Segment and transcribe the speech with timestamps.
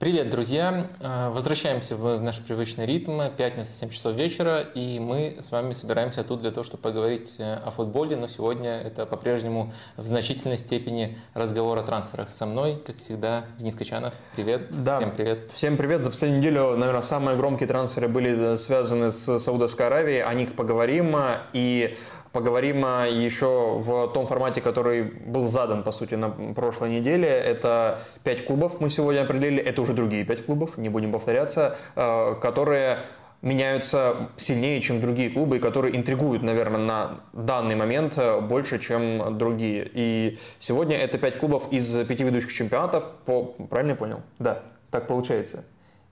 [0.00, 0.86] Привет, друзья!
[1.00, 3.20] Э, возвращаемся в наш привычный ритм.
[3.36, 7.56] Пятница, 7 часов вечера, и мы с вами собираемся тут для того, чтобы поговорить э,
[7.56, 12.30] о футболе, но сегодня это по-прежнему в значительной степени разговор о трансферах.
[12.30, 14.14] Со мной, как всегда, Денис Качанов.
[14.34, 14.68] Привет.
[14.70, 14.96] Да.
[14.96, 15.50] Всем привет.
[15.52, 16.02] Всем привет.
[16.02, 20.22] За последнюю неделю, наверное, самые громкие трансферы были связаны с Саудовской Аравией.
[20.22, 21.14] О них поговорим.
[21.52, 21.98] И
[22.32, 27.28] Поговорим а, еще в том формате, который был задан, по сути, на прошлой неделе.
[27.28, 29.60] Это пять клубов мы сегодня определили.
[29.60, 33.00] Это уже другие пять клубов, не будем повторяться, а, которые
[33.42, 39.90] меняются сильнее, чем другие клубы, которые интригуют, наверное, на данный момент а, больше, чем другие.
[39.92, 43.04] И сегодня это пять клубов из пяти ведущих чемпионатов.
[43.24, 43.42] По...
[43.42, 44.20] Правильно я понял?
[44.38, 44.62] Да,
[44.92, 45.64] так получается.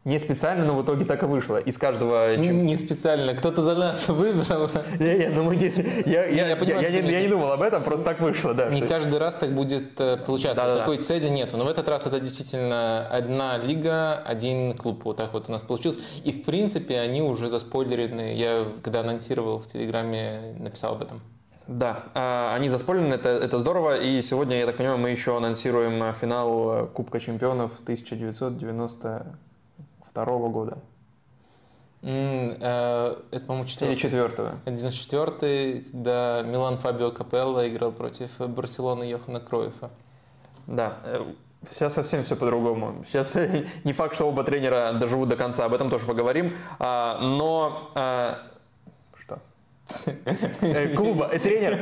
[0.05, 1.59] Не специально, но в итоге так и вышло.
[1.59, 2.37] Из каждого...
[2.37, 4.71] Не специально, кто-то за нас выбрал.
[4.99, 5.73] Не, не, ну мы не...
[6.07, 8.71] Я, я, я, понимаю, я, я, я не думал об этом, просто так вышло, да.
[8.71, 10.63] Не каждый раз так будет э, получаться.
[10.63, 11.03] Да, Такой да.
[11.03, 11.57] цели нету.
[11.57, 15.05] Но в этот раз это действительно одна лига, один клуб.
[15.05, 16.01] Вот так вот у нас получилось.
[16.25, 18.35] И в принципе они уже заспойлерены.
[18.35, 21.21] Я когда анонсировал в Телеграме, написал об этом.
[21.67, 24.01] Да, а, они заспойлены, это, это здорово.
[24.01, 29.39] И сегодня, я так понимаю, мы еще анонсируем финал Кубка чемпионов 1990
[30.19, 30.79] второго года.
[32.03, 33.93] Mm, э, это, по-моему, четвертый.
[33.93, 34.55] Или четвертого.
[34.67, 39.91] 94 когда Милан Фабио Капелло играл против Барселоны Йохана Кроефа.
[40.67, 41.25] Да, э,
[41.71, 43.05] Сейчас совсем все по-другому.
[43.09, 43.37] Сейчас
[43.85, 46.57] не факт, что оба тренера доживут до конца, об этом тоже поговорим.
[46.79, 48.58] А, но а, Э,
[50.97, 51.77] клуба, э, тренер,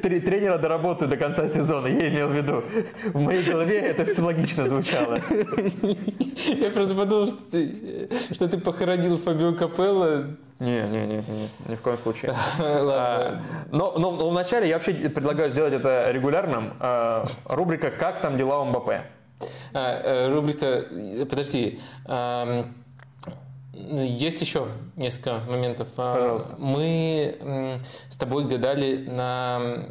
[0.00, 2.64] тренера доработаю до конца сезона, я имел в виду.
[3.12, 5.18] В моей голове это все логично звучало.
[6.46, 10.36] Я просто подумал, что ты, что ты похоронил Фабио Капелло.
[10.58, 12.34] Не, не, не, не, ни в коем случае.
[12.58, 16.74] А, но, но, но вначале я вообще предлагаю сделать это регулярным.
[16.78, 18.90] А, рубрика «Как там дела у МБП?»
[19.74, 20.84] а, э, Рубрика,
[21.28, 21.80] подожди,
[23.74, 25.88] есть еще несколько моментов.
[25.96, 26.56] А, Пожалуйста.
[26.58, 27.78] Мы
[28.08, 29.86] с тобой гадали на,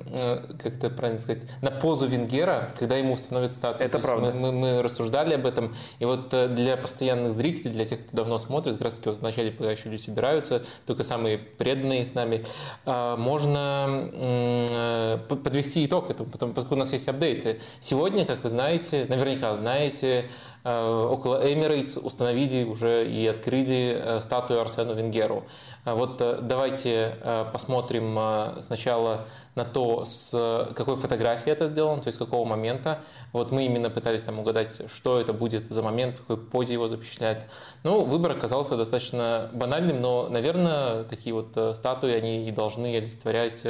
[0.59, 3.81] как это правильно сказать, на позу Венгера, когда ему установят статус.
[3.81, 4.31] Это правда.
[4.33, 5.75] Мы, мы, мы рассуждали об этом.
[5.97, 9.19] И вот э, для постоянных зрителей, для тех, кто давно смотрит, как раз таки вот
[9.19, 12.45] вначале, пока еще люди собираются, только самые преданные с нами,
[12.85, 17.59] а, можно э, подвести итог этому, потому, поскольку у нас есть апдейты.
[17.79, 20.25] Сегодня, как вы знаете, наверняка знаете,
[20.63, 25.43] около Эмирейтс установили уже и открыли э, статую Арсену Венгеру.
[25.85, 27.15] Э, вот давайте
[27.51, 28.17] посмотрим
[28.61, 32.99] сначала на то, с какой фотографии это сделано, то есть с какого момента.
[33.33, 36.87] Вот мы именно пытались там угадать, что это будет за момент, в какой позе его
[36.87, 37.45] запечатляют.
[37.83, 43.65] Ну, выбор оказался достаточно банальным, но, наверное, такие вот статуи, они и должны олицетворять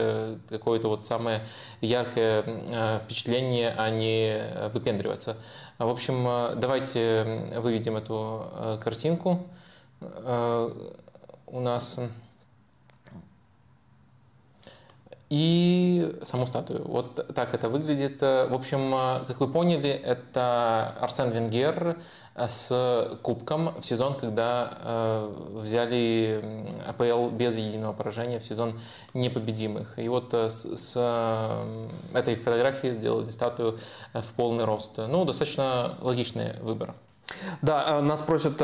[0.50, 1.42] какое-то вот самое
[1.80, 5.38] яркое впечатление, а не выпендриваться.
[5.78, 9.48] В общем, э, давайте выведем эту э, картинку.
[10.02, 10.70] Э,
[11.48, 12.00] у нас
[15.32, 16.84] и саму статую.
[16.86, 18.22] Вот так это выглядит.
[18.22, 18.92] В общем,
[19.26, 21.98] как вы поняли, это Арсен Венгер
[22.36, 26.44] с кубком в сезон, когда э, взяли
[26.86, 28.78] АПЛ без единого поражения в сезон
[29.14, 29.98] непобедимых.
[30.00, 33.80] И вот э, с, с э, этой фотографии сделали статую
[34.14, 34.98] в полный рост.
[34.98, 36.94] Ну, достаточно логичный выбор.
[37.62, 38.58] Да, нас просят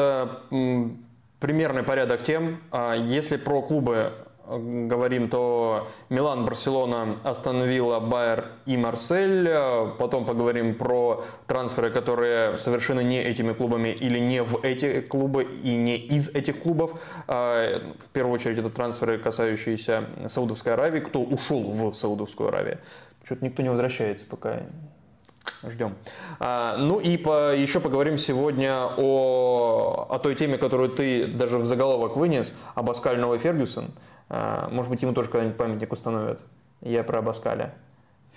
[1.40, 2.62] примерный порядок тем.
[3.08, 4.12] Если про клубы
[4.48, 9.50] говорим, то Милан, Барселона, Астон Вилла, Байер и Марсель.
[9.98, 15.76] Потом поговорим про трансферы, которые совершены не этими клубами или не в эти клубы и
[15.76, 17.02] не из этих клубов.
[17.28, 21.00] А, в первую очередь это трансферы, касающиеся Саудовской Аравии.
[21.02, 22.80] Кто ушел в Саудовскую Аравию?
[23.24, 24.62] Что-то никто не возвращается пока.
[25.64, 25.96] Ждем.
[26.40, 31.66] А, ну и по, еще поговорим сегодня о, о той теме, которую ты даже в
[31.66, 33.92] заголовок вынес, об Аскаль Новый Фергюсон.
[34.30, 36.44] А, может быть, ему тоже когда-нибудь памятник установят.
[36.82, 37.74] Я про Абаскаля.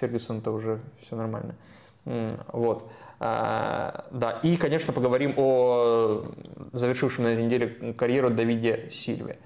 [0.00, 1.54] Фергюсон-то уже все нормально.
[2.04, 2.90] Вот.
[3.18, 6.24] А, да, и, конечно, поговорим о
[6.72, 9.38] завершившем на этой неделе карьеру Давиде Сильве.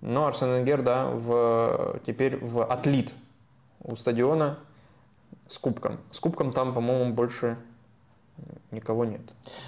[0.00, 3.14] Но Арсен Венгер, да, в, теперь в отлит
[3.84, 4.58] у стадиона
[5.46, 5.98] с кубком.
[6.10, 7.56] С кубком там, по-моему, больше
[8.70, 9.20] никого нет.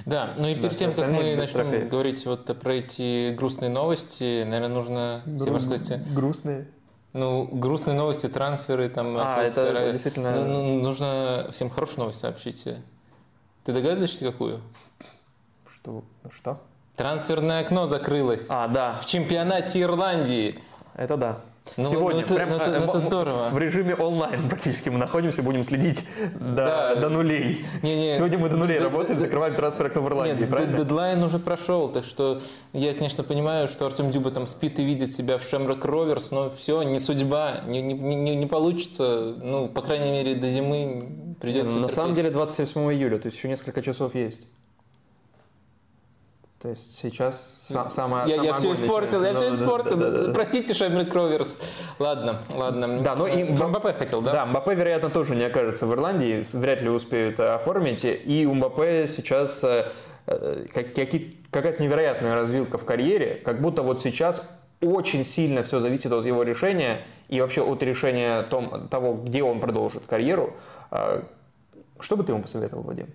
[0.06, 1.88] Да, ну и перед тем, как мы начнем трофеев.
[1.90, 6.14] говорить вот про эти грустные новости, наверное, нужно Гру- всем рассказать.
[6.14, 6.68] Грустные?
[7.12, 9.16] Ну, грустные новости, трансферы, там...
[9.16, 10.32] А, это, это действительно...
[10.34, 12.68] Ну, ну, нужно всем хорошую новость сообщить.
[13.62, 14.60] Ты догадываешься, какую?
[15.76, 16.02] Что?
[16.34, 16.60] Что?
[16.96, 18.46] Трансферное окно закрылось.
[18.48, 18.98] А, да.
[19.00, 20.60] В чемпионате Ирландии.
[20.94, 21.40] Это да.
[21.78, 23.48] Ну, Сегодня ну, это, прям, ну, это, э, ну, это в- здорово.
[23.50, 26.04] В режиме онлайн практически мы находимся, будем следить
[26.38, 26.94] до, Да.
[26.96, 27.64] до нулей.
[27.82, 28.16] Не-не.
[28.18, 30.76] Сегодня мы до нулей Д- работаем, д- закрываем трансфер окно в Ирландии, Нет, правильно?
[30.76, 32.40] дедлайн уже прошел, так что
[32.74, 36.50] я, конечно, понимаю, что Артем Дюба там спит и видит себя в Шемрак Роверс, но
[36.50, 41.76] все, не судьба, не, не, не, не получится, ну, по крайней мере, до зимы придется
[41.76, 44.42] Ну, На самом деле 27 июля, то есть еще несколько часов есть.
[46.64, 49.98] То есть сейчас са- самое Я, я все испортил, я все испортил.
[49.98, 50.32] да, да.
[50.32, 51.60] Простите, Шемрак Роверс.
[51.98, 53.02] Ладно, ладно.
[53.02, 54.32] Да, ну и- Про Мбаппе хотел, да?
[54.32, 58.00] Да, Мбаппе, вероятно, тоже не окажется в Ирландии, вряд ли успеют э, оформить.
[58.06, 59.90] И у Мбаппе сейчас э,
[60.26, 64.42] э, какая-то невероятная развилка в карьере, как будто вот сейчас
[64.80, 69.60] очень сильно все зависит от его решения и вообще от решения том, того, где он
[69.60, 70.54] продолжит карьеру.
[70.90, 71.24] А,
[72.00, 73.08] Что бы ты ему посоветовал, Вадим?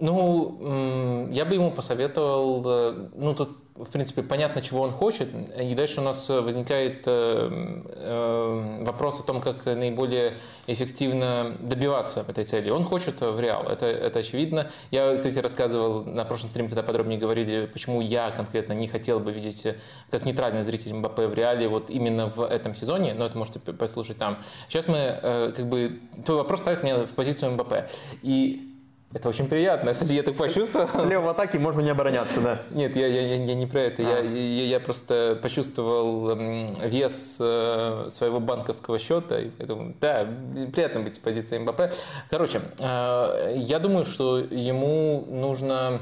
[0.00, 5.28] Ну, я бы ему посоветовал, э, ну, тут, в принципе, понятно, чего он хочет,
[5.60, 10.34] и дальше у нас возникает э, э, вопрос о том, как наиболее
[10.68, 12.70] эффективно добиваться этой цели.
[12.70, 14.70] Он хочет в Реал, это, это очевидно.
[14.92, 19.32] Я, кстати, рассказывал на прошлом стриме, когда подробнее говорили, почему я конкретно не хотел бы
[19.32, 19.66] видеть
[20.12, 24.18] как нейтральный зритель Мбаппе в Реале вот именно в этом сезоне, но это можете послушать
[24.18, 24.38] там.
[24.68, 25.18] Сейчас мы,
[25.56, 27.88] как бы, твой вопрос ставит меня в позицию Мбаппе.
[28.22, 28.67] И
[29.14, 29.92] это очень приятно.
[29.94, 30.88] Кстати, я так почувствовал.
[31.00, 32.58] Слева в атаке можно не обороняться, да.
[32.70, 34.02] Нет, я, я, я, я не про это.
[34.02, 34.22] Я, А.
[34.22, 39.38] я, я просто почувствовал м, вес э, своего банковского счета.
[39.40, 40.26] И поэтому, да,
[40.72, 41.92] приятно быть в позиции МБП.
[42.30, 46.00] Короче, э, я думаю, что ему нужно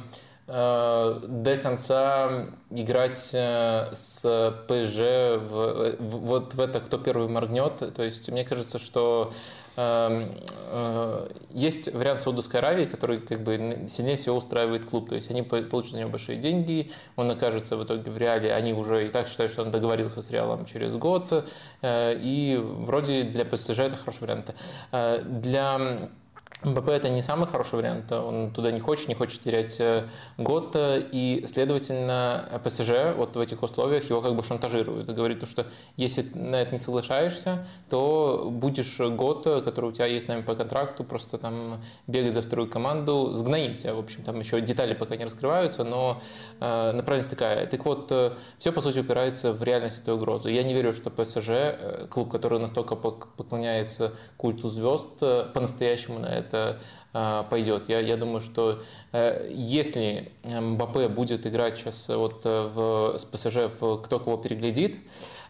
[0.49, 4.21] э, до конца играть с
[4.69, 4.99] ПСЖ
[5.49, 7.95] в, в- вот в это, кто первый моргнет.
[7.95, 9.35] То есть мне кажется, что эм,
[11.53, 15.09] есть вариант Саудовской Аравии, который как бы сильнее всего устраивает клуб.
[15.09, 18.53] То есть они по- получат за него большие деньги, он окажется в итоге в Реале.
[18.55, 21.47] Они уже и так считают, что он договорился с Реалом через год.
[21.83, 24.55] Э, И вроде для ПСЖ это хороший вариант.
[24.93, 26.09] Э, Для
[26.63, 30.05] МБП это не самый хороший вариант, он туда не хочет, не хочет терять э,
[30.39, 35.47] год, э, и, следовательно, ПСЖ вот в этих условиях его как бы шантажирует говорит, то,
[35.47, 35.67] что
[35.97, 40.41] если на это не соглашаешься, то будешь год, э, который у тебя есть с нами
[40.41, 44.95] по контракту, просто там бегать за вторую команду, сгноим тебя, в общем, там еще детали
[44.95, 46.23] пока не раскрываются, но
[46.61, 47.67] направленность такая.
[47.67, 48.13] Так вот,
[48.59, 50.51] все, по сути, упирается в реальность этой угрозы.
[50.51, 55.21] Я не верю, что ПСЖ, клуб, который настолько пок- поклоняется культу звезд,
[55.53, 57.89] по-настоящему на это э, пойдет.
[57.89, 63.71] Я, я думаю, что э, если Мбаппе будет играть сейчас вот э, в, с ПСЖ
[63.81, 64.99] в кто кого переглядит,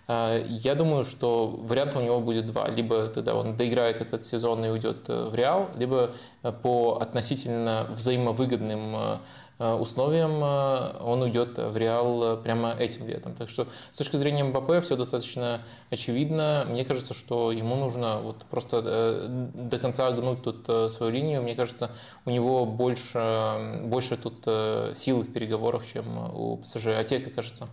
[0.08, 2.68] э, я думаю, что вариантов у него будет два.
[2.68, 6.12] Либо тогда он доиграет этот сезон и уйдет э, в Реал, либо
[6.42, 9.18] э, по относительно взаимовыгодным э, э,
[9.58, 13.34] условиям э, он уйдет в Реал э, прямо этим летом.
[13.34, 16.66] Так что с точки зрения Мбаппе все достаточно очевидно.
[16.68, 21.42] Мне кажется, что ему нужно вот просто э, до конца гнуть тут э, свою линию.
[21.42, 21.90] Мне кажется,
[22.26, 26.88] у него больше, больше тут э, силы в переговорах, чем у ПСЖ.
[26.88, 27.68] А тебе как кажется?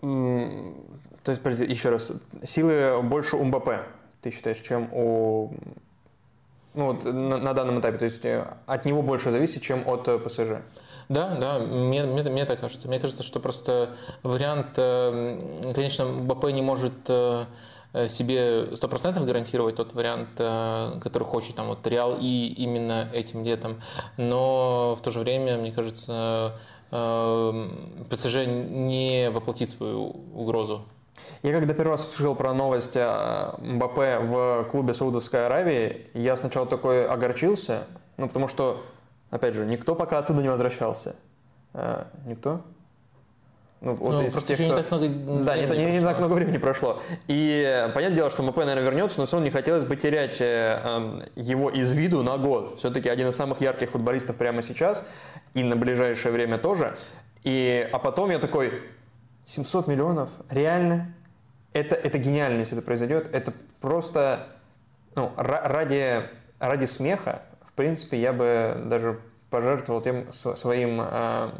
[0.00, 2.12] То есть, еще раз,
[2.44, 3.82] силы больше у Мбаппе,
[4.20, 5.54] ты считаешь, чем у...
[6.76, 10.06] Ну, вот на, на данном этапе, то есть э, от него больше зависит, чем от
[10.08, 10.60] э, ПСЖ.
[11.08, 12.86] Да, да, мне, мне, мне так кажется.
[12.86, 16.92] Мне кажется, что просто вариант, э, конечно, Мбаппе не может
[18.08, 23.80] себе 100% гарантировать тот вариант, который хочет там вот Реал и именно этим летом,
[24.18, 26.58] но в то же время, мне кажется,
[26.90, 30.84] ПСЖ не воплотит свою угрозу.
[31.42, 36.66] Я когда первый раз услышал про новость о Мбаппе в клубе Саудовской Аравии, я сначала
[36.66, 37.84] такой огорчился,
[38.16, 38.84] ну, потому что,
[39.30, 41.16] опять же, никто пока оттуда не возвращался.
[41.74, 42.62] Э, Никто?
[43.82, 46.00] Ну, вот Ну, из просто тех, еще не кто- так много Да, не, не- не
[46.00, 47.02] так много времени прошло.
[47.28, 50.40] И э, понятное дело, что МП, наверное, вернется, но все равно не хотелось бы терять
[50.40, 52.78] э, эм, его из виду на год.
[52.78, 55.04] Все-таки один из самых ярких футболистов прямо сейчас
[55.52, 56.96] и на ближайшее время тоже.
[57.44, 58.72] И, а потом я такой,
[59.46, 61.14] 700 миллионов, реально?
[61.72, 63.28] Это, это гениально, если это произойдет.
[63.32, 64.48] Это просто,
[65.14, 66.22] ну, ра- ради,
[66.58, 71.50] ради смеха, в принципе, я бы даже пожертвовал тем св- своим э,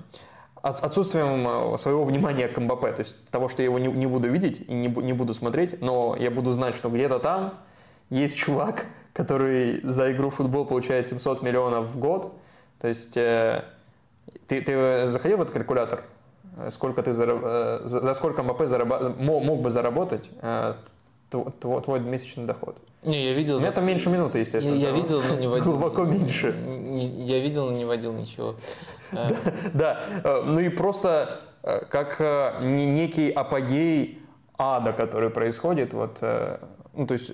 [0.63, 4.29] от- отсутствием своего внимания к МБП, то есть того, что я его не, не буду
[4.29, 7.55] видеть и не, не буду смотреть, но я буду знать, что где-то там
[8.11, 12.35] есть чувак, который за игру в футбол получает 700 миллионов в год.
[12.81, 13.65] То есть э,
[14.49, 16.05] ты, ты заходил в этот калькулятор?
[16.57, 20.75] Э, Сколько ты зараб- э, за, сколько МБП зараба- мо- мог бы заработать э,
[21.31, 22.77] тв- тв- твой месячный доход?
[23.03, 23.57] Не, я видел.
[23.57, 24.75] У меня за- там меньше минуты, естественно.
[24.77, 25.65] я там видел, но не водил.
[25.73, 26.55] Глубоко меньше.
[26.97, 28.55] Я видел, но не водил ничего.
[29.75, 30.01] Да,
[30.45, 31.41] ну и просто
[31.91, 32.21] как
[32.61, 34.23] не- некий апогей
[34.59, 36.19] ада, который происходит, вот,
[36.95, 37.33] ну, то есть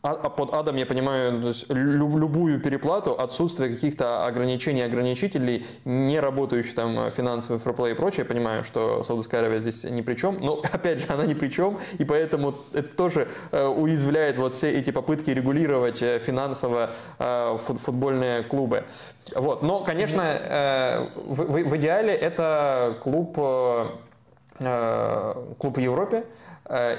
[0.00, 6.20] а, а под адом я понимаю то есть, любую переплату, отсутствие каких-то ограничений, ограничителей, не
[6.20, 8.20] работающий там финансовый форплей и прочее.
[8.20, 11.48] Я понимаю, что Саудовская Аравия здесь ни при чем, но опять же она ни при
[11.48, 17.58] чем, и поэтому это тоже э, уязвляет вот все эти попытки регулировать э, финансово э,
[17.58, 18.84] футбольные клубы.
[19.34, 19.62] Вот.
[19.62, 23.34] Но, конечно, в, в, в идеале это клуб,
[25.58, 26.47] клуб в Европе, Э,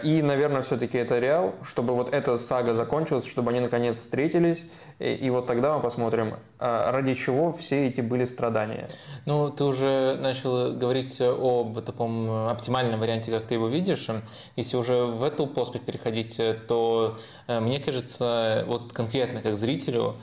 [0.04, 4.66] и, наверное, все-таки это Реал, чтобы вот эта сага закончилась, чтобы они наконец встретились,
[5.00, 8.90] и, и вот тогда мы посмотрим, э, ради чего все эти были страдания.
[9.26, 14.08] Ну, ты уже начал говорить об таком оптимальном варианте, как ты его видишь.
[14.56, 20.16] Если уже в эту плоскость переходить, то э, мне кажется, вот конкретно как зрителю,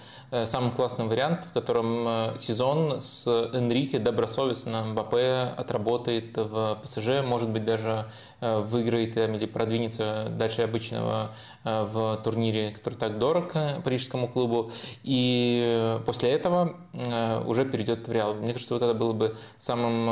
[0.45, 7.65] самый классный вариант, в котором сезон с Энрике добросовестно Мбаппе отработает в ПСЖ, может быть,
[7.65, 8.07] даже
[8.41, 14.71] выиграет или продвинется дальше обычного э, в турнире, который так дорог э, парижскому клубу.
[15.03, 18.35] И после этого э, уже перейдет в Реал.
[18.35, 20.09] Мне кажется, вот это было бы самым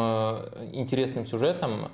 [0.73, 1.91] интересным сюжетом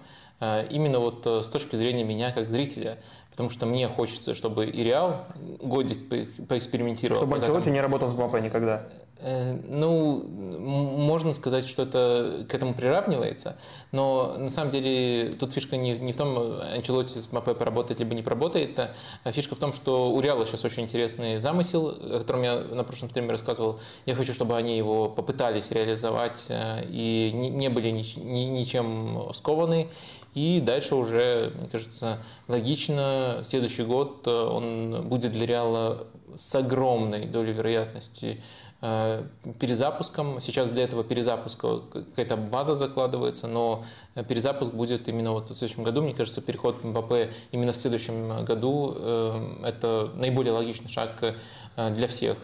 [0.71, 2.99] именно вот с точки зрения меня как зрителя.
[3.41, 5.25] Потому что мне хочется, чтобы и Реал
[5.63, 6.11] годик
[6.47, 7.23] поэкспериментировал.
[7.23, 8.87] Чтобы Анчелотти не работал с Мбаппе никогда.
[9.17, 13.57] Э, ну, можно сказать, что это к этому приравнивается,
[13.93, 18.15] но на самом деле тут фишка не, не в том, Анчелотти с МАП поработает либо
[18.15, 18.79] не поработает,
[19.25, 22.85] а фишка в том, что у Реала сейчас очень интересный замысел, о котором я на
[22.85, 23.81] прошлом стриме рассказывал.
[24.05, 29.33] Я хочу, чтобы они его попытались реализовать э, и не, не были ни, ни, ничем
[29.33, 29.89] скованы.
[30.35, 36.07] И дальше уже, мне кажется, логично, следующий год э, он будет для Реала
[36.37, 38.41] с огромной долей вероятности
[38.81, 40.41] перезапуском.
[40.41, 43.85] Сейчас для этого перезапуска какая-то база закладывается, но
[44.29, 46.01] перезапуск будет именно вот в следующем году.
[46.03, 52.09] Мне кажется, переход МБП именно в следующем году э,– это наиболее логичный шаг э, для
[52.09, 52.39] всех.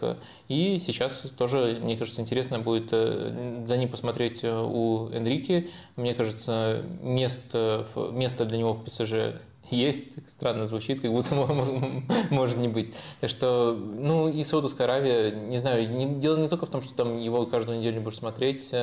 [0.47, 5.69] И сейчас тоже, мне кажется, интересно будет за ним посмотреть у Энрике.
[5.95, 9.39] Мне кажется, место, место для него в ПСЖ
[9.75, 11.35] есть, странно звучит, как будто
[12.29, 12.93] может не быть.
[13.21, 16.93] Так что, ну и Саудовская Аравия, не знаю, не, дело не только в том, что
[16.93, 18.73] там его каждую неделю будешь смотреть.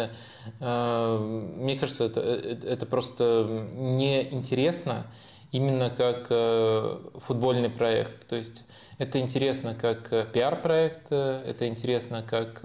[0.61, 5.07] Э, мне кажется, это, это, это просто неинтересно
[5.53, 8.27] именно как э, футбольный проект.
[8.27, 8.65] То есть
[8.99, 12.63] это интересно как э, пиар-проект, это интересно как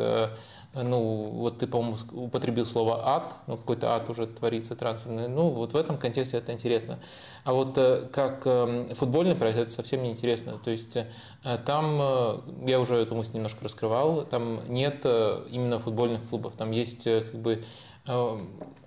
[0.74, 5.74] ну, вот ты, по-моему, употребил слово ад, ну, какой-то ад уже творится трансферный, ну, вот
[5.74, 7.00] в этом контексте это интересно.
[7.44, 10.60] А вот э, как эм, футбольный проект это совсем не интересно.
[10.64, 11.08] То есть э,
[11.66, 17.06] там, э, я уже эту мысль немножко раскрывал, там нет именно футбольных клубов, там есть
[17.06, 17.64] как бы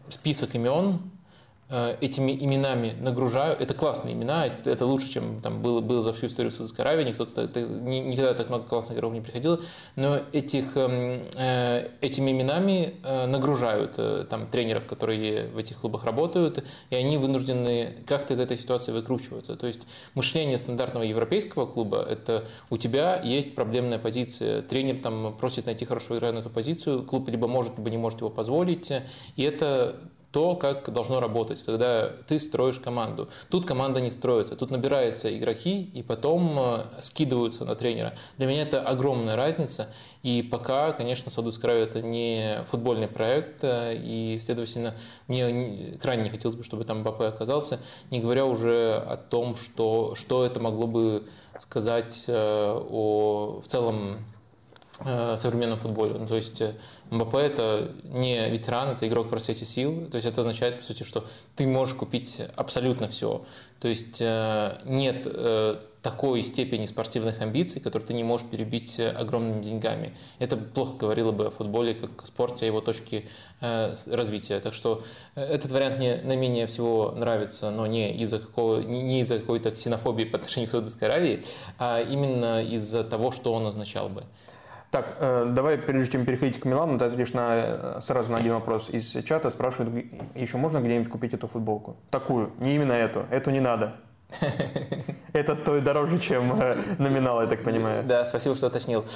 [0.09, 1.22] список имен, Э,
[2.01, 3.57] этими именами нагружаю.
[3.59, 7.05] Это классные имена, это лучше, чем там было, было за всю историю Саудовской Аравии.
[7.05, 9.61] Никто, никогда так много классных игроков не приходило.
[9.97, 13.99] Но этих, эм, э, этими именами э, нагружают
[14.29, 19.57] там, тренеров, которые в этих клубах работают, и они вынуждены как-то из этой ситуации выкручиваться.
[19.57, 25.67] То есть мышление стандартного европейского клуба– это у тебя есть проблемная позиция, тренер там просит
[25.67, 28.93] найти хорошего игрока на эту позицию, клуб либо может, либо не может его позволить,
[29.37, 29.97] и это
[30.33, 33.29] то, как должно работать, когда ты строишь команду.
[33.51, 38.15] Тут команда не строится, тут набираются игроки и потом э, скидываются на тренера.
[38.39, 39.89] Для меня это огромная разница,
[40.23, 44.95] и пока, конечно, Саудовская Аравия это не футбольный проект, э, и, следовательно,
[45.29, 47.79] мне крайне не хотелось бы, чтобы там БП оказался,
[48.11, 51.25] не говоря уже о том, что, что это могло бы
[51.59, 54.19] сказать э, о в целом
[55.05, 56.15] Э, современном футболе.
[56.19, 56.75] Ну, то есть э,
[57.11, 60.09] МБП это не ветеран, это игрок в рассвете сил.
[60.11, 61.25] То есть это означает, по сути, что
[61.57, 63.45] ты можешь купить абсолютно все.
[63.81, 65.27] То есть э, нет
[66.03, 70.17] такой степени спортивных амбиций, которые ты не можешь перебить огромными деньгами.
[70.41, 73.25] Это плохо говорило бы о футболе как о спорте, о его точке
[73.61, 74.59] развития.
[74.59, 75.05] Так что
[75.37, 80.39] этот вариант мне наименее всего нравится, но не из-за, какого, не из-за какой-то ксенофобии по
[80.39, 81.45] отношению к Саудовской Аравии,
[81.79, 84.25] а именно из-за того, что он означал бы.
[84.93, 88.53] Так, э, давай, прежде чем переходить к Милану, ты ответишь на, э, сразу на один
[88.53, 89.49] вопрос из чата.
[89.49, 91.97] Спрашивают, еще можно где-нибудь купить эту футболку?
[92.11, 93.25] Такую, не именно эту.
[93.31, 93.95] Эту не надо.
[95.33, 98.05] Это стоит дороже, чем э, номинал, я так понимаю.
[98.05, 99.07] Да, спасибо, что уточнил.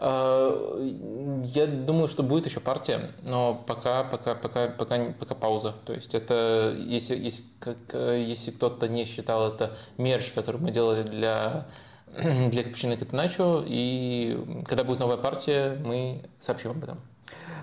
[0.00, 5.74] Я думаю, что будет еще партия, но пока, пока, пока, пока, пока пауза.
[5.84, 11.02] То есть это, если, если, как, если кто-то не считал это мерч, который мы делали
[11.02, 11.66] для
[12.50, 17.00] для Капучино Капиначо, и когда будет новая партия, мы сообщим об этом.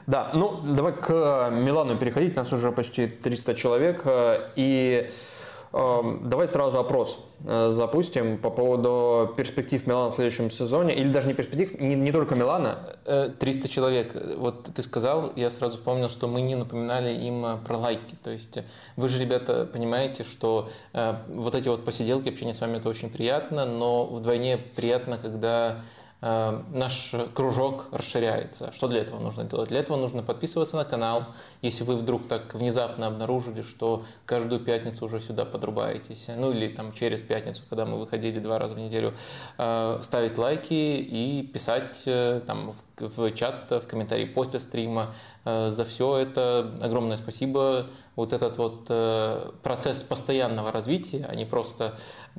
[0.06, 4.04] Да, ну давай к Милану переходить, нас уже почти 300 человек,
[4.56, 5.10] и Эм,
[5.74, 10.94] давай сразу опрос э, запустим по поводу перспектив Милана в следующем сезоне.
[10.96, 12.90] Или даже не перспектив, не, не только Милана.
[13.40, 14.16] 300 человек.
[14.38, 18.16] Вот ты сказал, я сразу вспомнил, что мы не напоминали им про лайки.
[18.24, 18.60] То есть
[18.96, 23.66] вы же, ребята, понимаете, что вот эти вот посиделки, общение с вами, это очень приятно,
[23.66, 25.80] но вдвойне приятно, когда Э,
[26.24, 28.72] наш кружок расширяется.
[28.72, 29.68] Что для этого нужно делать?
[29.68, 31.26] Для этого нужно подписываться на канал.
[31.62, 36.94] Если вы вдруг так внезапно обнаружили, что каждую пятницу уже сюда подрубаетесь, ну или там
[36.94, 39.14] через пятницу, когда мы выходили два раза в неделю,
[39.58, 45.16] э, ставить лайки и писать э, там в чат, в комментарии после стрима.
[45.46, 47.88] За все это огромное спасибо.
[48.16, 48.92] Вот этот вот
[49.64, 51.96] процесс постоянного развития, а не просто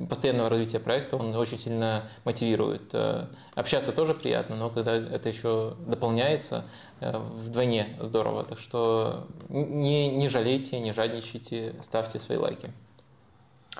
[0.09, 2.93] постоянного развития проекта, он очень сильно мотивирует.
[2.93, 6.65] Э, общаться тоже приятно, но когда это еще дополняется,
[6.99, 8.43] э, вдвойне здорово.
[8.43, 12.71] Так что не, не жалейте, не жадничайте, ставьте свои лайки.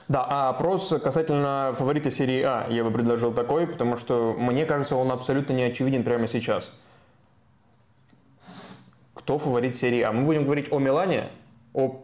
[0.07, 4.95] Да, а опрос касательно фаворита серии А я бы предложил такой, потому что мне кажется,
[4.95, 6.71] он абсолютно не очевиден прямо сейчас.
[9.13, 10.11] Кто фаворит серии А?
[10.11, 11.29] Мы будем говорить о Милане,
[11.75, 12.01] о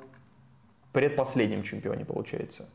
[0.91, 2.67] предпоследнем чемпионе, получается.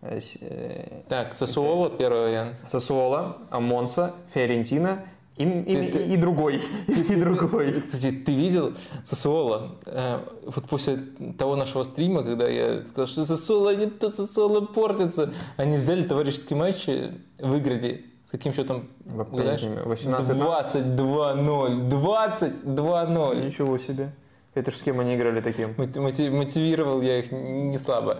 [0.00, 2.56] Э, э, так, Сосуола первый вариант.
[2.68, 5.04] Сосуола, Монса, Фиорентина
[5.36, 6.62] и, и, ты, и, и другой.
[6.86, 7.80] И другой.
[7.80, 9.76] Кстати, ты видел Сосуола?
[9.84, 10.98] Э, вот после
[11.36, 16.56] того нашего стрима, когда я сказал, что Сосуола не то, Сосуола портится, они взяли товарищеские
[16.56, 18.88] матчи, выиграли с каким счетом?
[19.06, 21.90] 18 22-0.
[21.90, 23.46] 22-0.
[23.46, 24.12] Ничего себе.
[24.54, 25.74] Это же с кем они играли таким?
[25.76, 28.18] Мотивировал я их не слабо.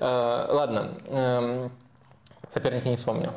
[0.00, 1.72] Э, ладно, эм,
[2.48, 3.32] соперника не вспомню.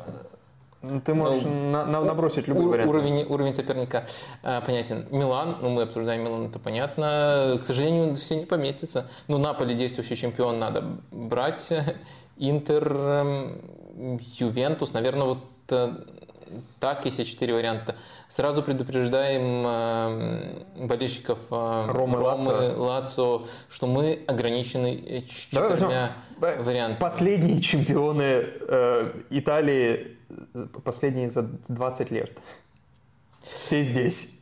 [0.82, 2.88] Ну, ты можешь ну, на, на, набросить любой вариант.
[2.88, 4.06] Уровень, уровень соперника
[4.42, 5.06] э, понятен.
[5.10, 7.58] Милан, ну мы обсуждаем Милан, это понятно.
[7.60, 9.10] К сожалению, все не поместится.
[9.26, 11.72] Ну, Наполи действующий чемпион надо брать.
[12.36, 13.60] Интер, эм,
[14.38, 15.38] Ювентус, наверное, вот
[15.70, 15.94] э,
[16.80, 17.96] так, если четыре варианта.
[18.28, 26.98] Сразу предупреждаем э, болельщиков э, Ромы, Ромы Лацо, что мы ограничены четырьмя вариантами.
[26.98, 30.16] Последние чемпионы э, Италии,
[30.84, 32.32] последние за 20 лет.
[33.42, 34.40] Все здесь.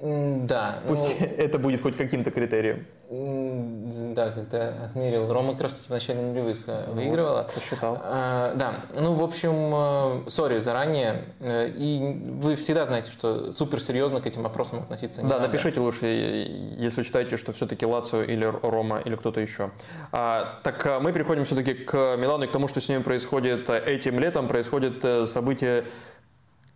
[0.00, 0.80] Да.
[0.86, 2.86] Пусть ну, это будет хоть каким-то критерием.
[3.10, 5.30] Да, как-то отмерил.
[5.30, 7.48] Рома как раз таки в начале нулевых э, ну, выигрывала.
[7.54, 7.98] Посчитал.
[8.02, 11.24] А, да, ну, в общем, э, сори заранее.
[11.40, 12.00] Э, и
[12.40, 15.48] вы всегда знаете, что супер серьезно к этим вопросам относиться не Да, надо.
[15.48, 19.70] напишите лучше, если считаете, что все-таки Лацио или Рома или кто-то еще.
[20.10, 24.18] А, так мы переходим все-таки к Милану и к тому, что с ними происходит этим
[24.18, 24.48] летом.
[24.48, 25.84] Происходят события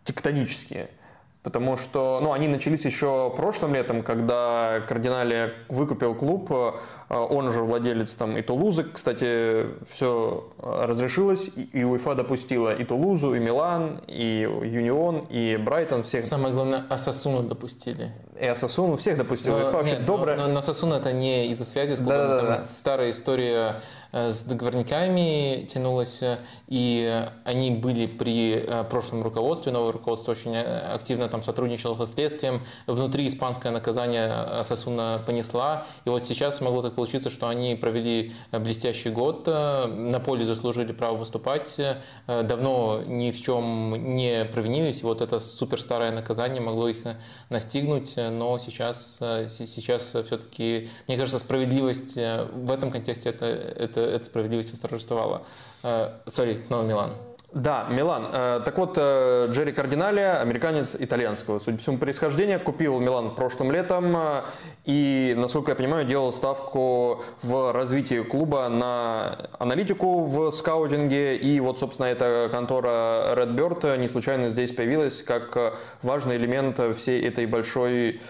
[0.05, 0.91] тектонические.
[1.49, 7.63] Потому что ну, они начались еще прошлым летом, когда Кардинали выкупил клуб, э, он же
[7.63, 8.85] владелец там и Тулузы.
[8.85, 16.03] Кстати, все разрешилось, и УЕФА допустила и Тулузу, и Милан, и Юнион, и Брайтон.
[16.03, 16.21] Всех...
[16.21, 18.13] Самое главное, Асасуну допустили.
[18.39, 19.57] И Асасуну всех допустил.
[19.57, 20.37] Но, УЕФА нет, доброе.
[20.37, 22.55] Но, но, но Асасуна это не из-за связи с клубом, да, да, да.
[22.57, 23.81] старая история Э,
[24.13, 31.29] с договорниками тянулась, э, и они были при э, прошлом руководстве, новое руководство очень активно
[31.29, 37.29] там сотрудничало со следствием, внутри испанское наказание Сасуна понесла, и вот сейчас могло так получиться,
[37.29, 41.79] что они провели блестящий год, на поле заслужили право выступать,
[42.27, 46.99] давно ни в чем не провинились, и вот это супер старое наказание могло их
[47.51, 49.19] настигнуть, но сейчас,
[49.49, 55.43] сейчас все-таки, мне кажется, справедливость в этом контексте это, это это, эта справедливость восторжествовала.
[55.83, 57.13] Э, сори, снова Милан.
[57.53, 58.29] Да, Милан.
[58.31, 63.73] Э, так вот, э, Джерри Кардинали, американец итальянского, судя по всему, происхождения, купил Милан прошлым
[63.73, 64.17] летом
[64.85, 71.37] и, насколько я понимаю, делал ставку в развитии клуба на аналитику в скаутинге.
[71.37, 77.47] И вот, собственно, эта контора Redbird не случайно здесь появилась как важный элемент всей этой
[77.47, 78.21] большой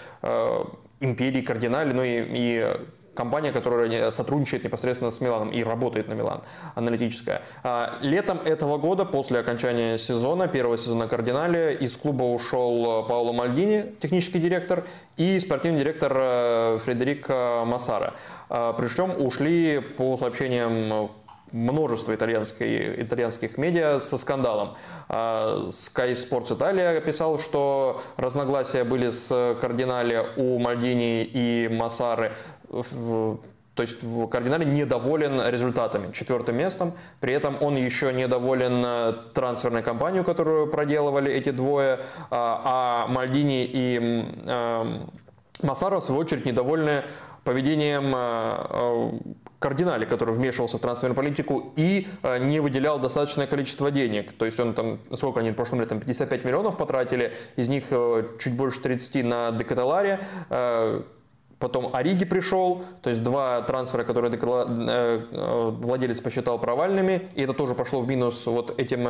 [1.01, 2.77] империи Кардинали, ну и, и
[3.19, 6.41] компания, которая сотрудничает непосредственно с Миланом и работает на Милан,
[6.77, 7.43] аналитическая.
[7.65, 13.93] А, летом этого года, после окончания сезона, первого сезона Кардинале, из клуба ушел Пауло Мальдини,
[14.01, 14.85] технический директор,
[15.17, 18.15] и спортивный директор э, Фредерик Массара.
[18.49, 21.11] А, Причем ушли по сообщениям
[21.53, 24.77] множество итальянской, итальянских медиа со скандалом.
[25.09, 31.69] А, Sky Sports Italia писал, что разногласия были с кардинале у Мальдини и
[32.71, 36.95] То есть в кардинале недоволен результатами, четвертым местом.
[37.21, 42.01] При этом он еще недоволен э, трансферной кампанию, которую проделывали эти двое.
[42.31, 45.01] А, а Мальдини и э,
[45.63, 47.05] Массара, в свою очередь, недовольны
[47.45, 49.19] поведением э,
[49.59, 54.33] кардинале, который вмешивался в трансферную политику и э, не выделял достаточное количество денег.
[54.33, 58.25] То есть он там, сколько они в прошлом летом, 55 миллионов потратили, из них э,
[58.39, 61.03] чуть больше 30 на Декаталаре, э,
[61.59, 64.31] Потом Ориги пришел, то есть два трансфера, которые
[65.73, 69.09] владелец посчитал провальными, и это тоже пошло в минус вот этим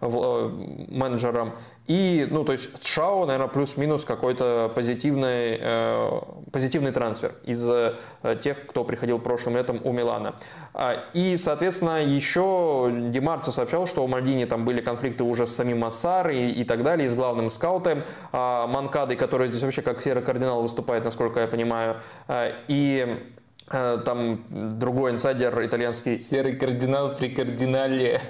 [0.00, 1.52] менеджерам.
[1.86, 6.20] И, ну, то есть Шао, наверное, плюс-минус какой-то позитивный, э,
[6.50, 7.96] позитивный трансфер из э,
[8.42, 10.36] тех, кто приходил прошлым летом у Милана.
[10.72, 15.80] А, и, соответственно, еще Демарцо сообщал, что у Мальдини там были конфликты уже с самим
[15.80, 20.00] Массар и, и так далее, и с главным скаутом э, Манкадой, который здесь вообще как
[20.00, 21.96] серый кардинал выступает, насколько я понимаю.
[22.28, 23.22] А, и
[23.70, 24.42] э, там
[24.78, 26.18] другой инсайдер итальянский.
[26.18, 28.22] Серый кардинал при кардинале.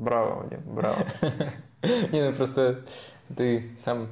[0.00, 0.96] Браво, Вадим, браво.
[2.12, 2.80] Не, ну просто
[3.36, 4.08] ты сам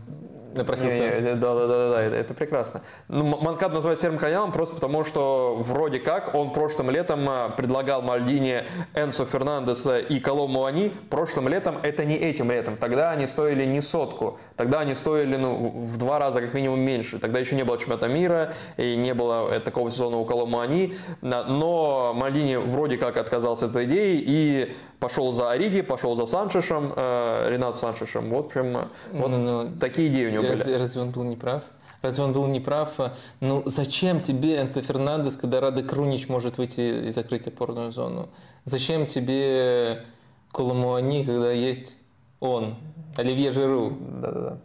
[0.55, 0.99] напросился.
[0.99, 2.83] Не, не, да, да, да, да, это, это прекрасно.
[3.09, 8.03] Ну, Манкад называют серым кардиналом просто потому, что вроде как он прошлым летом а, предлагал
[8.03, 10.93] Мальдине Энсо Фернандеса и Колому Ани.
[11.11, 12.77] Прошлым летом, это не этим летом.
[12.77, 14.39] Тогда они стоили не сотку.
[14.57, 17.19] Тогда они стоили ну, в два раза как минимум меньше.
[17.19, 20.97] Тогда еще не было чемпионата мира и не было э, такого сезона у Колому Ани.
[21.21, 26.93] Но Мальдини вроде как отказался от этой идеи и пошел за Ориги, пошел за Санчешем,
[26.95, 28.31] э, Ренату Санчешем.
[28.31, 30.75] Вот, в общем, вот ну, ну, такие идеи у него разве, были.
[30.75, 31.63] Разве он был неправ?
[32.03, 32.97] Разве он был неправ?
[33.41, 38.29] Ну, зачем тебе Энсо Фернандес, когда Рада Крунич может выйти и закрыть опорную зону?
[38.65, 40.05] Зачем тебе
[40.53, 41.97] Коломуани, когда есть
[42.41, 42.77] он,
[43.17, 43.97] Оливье Жиру?
[44.01, 44.59] Да-да-да.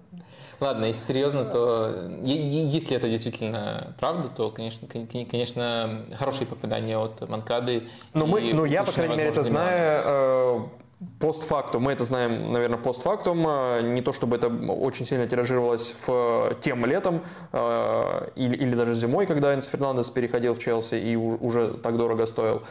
[0.63, 7.89] Ладно, если серьезно, то если это действительно правда, то, конечно, конечно, хорошие попадания от Манкады.
[8.13, 10.71] Но, мы, но я, по крайней мере, это знаю
[11.19, 16.57] постфактум, мы это знаем, наверное, постфактум, а, не то чтобы это очень сильно тиражировалось в
[16.61, 21.75] тем летом а, или, или даже зимой, когда Энс Фернандес переходил в Челси и уже
[21.75, 22.63] так дорого стоил.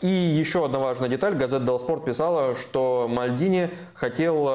[0.00, 4.48] И еще одна важная деталь, газета Дел Спорт писала, что Мальдини хотел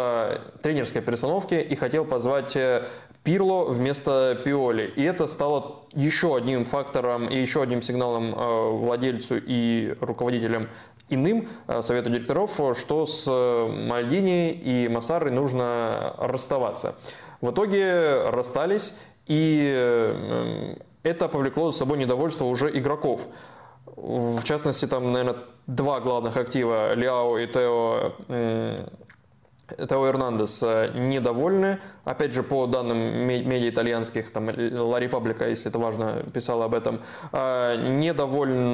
[0.61, 2.87] тренерской перестановки и хотел позвать э,
[3.23, 4.91] Пирло вместо Пиоли.
[4.95, 8.33] И это стало еще одним фактором и еще одним сигналом
[8.79, 10.67] владельцу и руководителям
[11.09, 16.95] иным э, совету директоров, что с э, Мальдини и Массарой нужно расставаться.
[17.41, 18.93] В итоге расстались,
[19.27, 23.27] и э, это повлекло за собой недовольство уже игроков.
[23.85, 28.13] В частности, там, наверное, два главных актива, Ляо и Тео,
[29.67, 31.79] Тео Эрнандес, недовольны.
[32.03, 36.99] Опять же, по данным медиа итальянских, там, Ла Репаблика, если это важно, писала об этом,
[37.31, 38.73] недоволен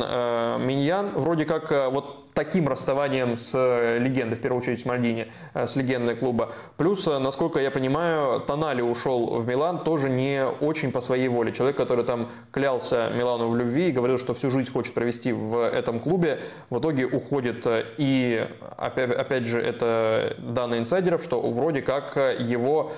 [0.66, 1.12] Миньян.
[1.14, 5.76] Вроде как вот таким расставанием с э, легендой, в первую очередь с Мальдини, э, с
[5.76, 6.54] легендой клуба.
[6.78, 11.52] Плюс, э, насколько я понимаю, Тонали ушел в Милан тоже не очень по своей воле.
[11.52, 15.68] Человек, который там клялся Милану в любви и говорил, что всю жизнь хочет провести в
[15.68, 17.68] этом клубе, в итоге уходит.
[17.98, 18.48] И
[18.78, 22.94] опять, опять же, это данные инсайдеров, что вроде как его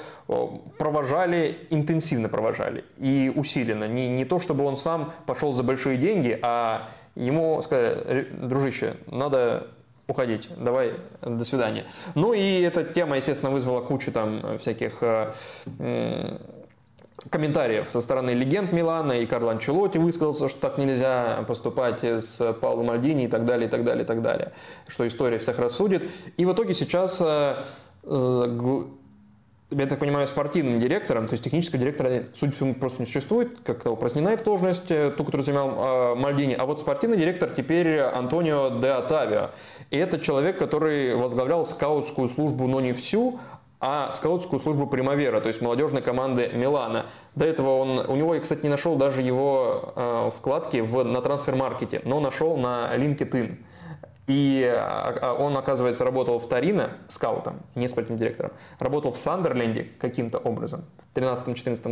[0.77, 3.87] провожали, интенсивно провожали и усиленно.
[3.87, 9.67] Не, не то, чтобы он сам пошел за большие деньги, а ему сказали, дружище, надо
[10.07, 11.85] уходить, давай, до свидания.
[12.15, 15.31] Ну и эта тема, естественно, вызвала кучу там всяких э,
[17.29, 22.87] комментариев со стороны легенд Милана, и Карло Анчелоти высказался, что так нельзя поступать с Паулом
[22.87, 24.51] Мальдини и так далее, и так далее, и так далее,
[24.87, 26.09] что история всех рассудит.
[26.37, 27.63] И в итоге сейчас э,
[29.71, 33.59] я так понимаю, спортивным директором, то есть технического директора, судя по всему, просто не существует,
[33.63, 37.99] как-то упразднена эта должность, э, ту, которую занимал э, Мальдини, а вот спортивный директор теперь
[37.99, 39.51] Антонио де Атавио.
[39.89, 43.39] И это человек, который возглавлял скаутскую службу, но не всю,
[43.79, 47.07] а скаутскую службу Примавера, то есть молодежной команды Милана.
[47.35, 51.21] До этого он, у него, я, кстати, не нашел даже его э, вкладки в, на
[51.21, 53.57] трансфер-маркете, но нашел на LinkedIn.
[54.27, 58.51] И а, а он, оказывается, работал в Торино скаутом, не спортивным директором.
[58.79, 61.91] Работал в Сандерленде каким-то образом в 13-14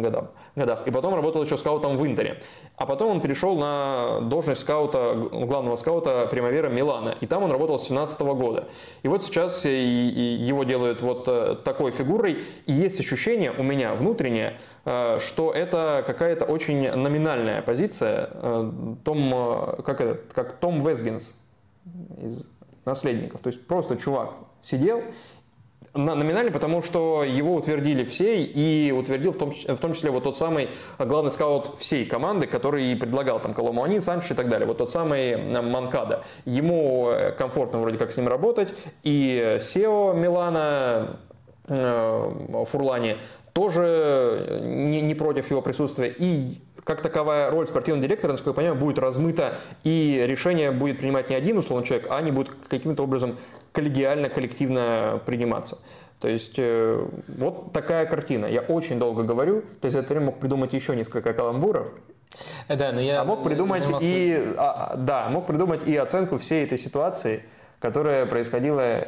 [0.55, 0.87] годах.
[0.87, 2.39] И потом работал еще скаутом в Интере.
[2.77, 7.15] А потом он перешел на должность скаута, главного скаута Примавера Милана.
[7.19, 8.67] И там он работал с 17 года.
[9.01, 12.43] И вот сейчас его делают вот э, такой фигурой.
[12.67, 18.29] И есть ощущение у меня внутреннее, э, что это какая-то очень номинальная позиция.
[18.31, 18.71] Э,
[19.03, 21.35] Том, как, это, как Том Весгинс
[22.17, 22.45] из
[22.85, 23.41] наследников.
[23.41, 25.03] То есть просто чувак сидел
[25.93, 30.37] номинально, потому что его утвердили все и утвердил в том, в том числе вот тот
[30.37, 34.91] самый главный скаут всей команды, который предлагал там Коломуани, Санчес и так далее, вот тот
[34.91, 36.23] самый Манкада.
[36.45, 41.17] Ему э, комфортно вроде как с ним работать, и Сео Милана
[41.67, 43.17] э, Фурлани
[43.53, 46.59] тоже не, не против его присутствия, и
[46.89, 51.35] как таковая роль спортивного директора, насколько я понимаю, будет размыта, и решение будет принимать не
[51.35, 53.37] один условный человек, а они будут каким-то образом
[53.73, 55.77] коллегиально, коллективно приниматься.
[56.19, 58.47] То есть э, вот такая картина.
[58.47, 61.89] Я очень долго говорю, то есть за это время мог придумать еще несколько каламбуров.
[62.67, 64.07] Да, но я а мог придумать занимался...
[64.07, 67.43] и а, да, мог придумать и оценку всей этой ситуации,
[67.79, 69.05] которая происходила Э,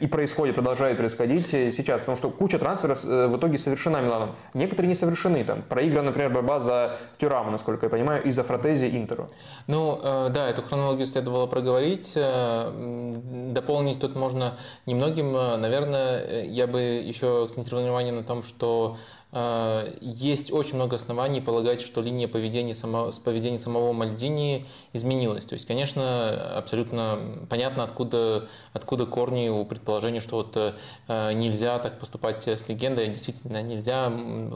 [0.00, 4.34] и происходит, продолжает происходить э, сейчас, потому что куча трансферов э, в итоге совершена Миланом.
[4.54, 8.86] Некоторые не совершены, там, проиграна, например, борьба за Тюраму, насколько я понимаю, и за Фратези
[8.86, 9.28] Интеру.
[9.66, 17.82] Ну, да, эту хронологию следовало проговорить, дополнить тут можно немногим, наверное, я бы еще акцентировал
[17.82, 18.96] внимание на том, что
[19.32, 25.46] есть очень много оснований полагать, что линия поведения, само, поведения самого Мальдини изменилась.
[25.46, 32.00] То есть, конечно, абсолютно понятно, откуда, откуда корни у предположения, что вот э, нельзя так
[32.00, 33.06] поступать с легендой.
[33.06, 34.12] Действительно, нельзя.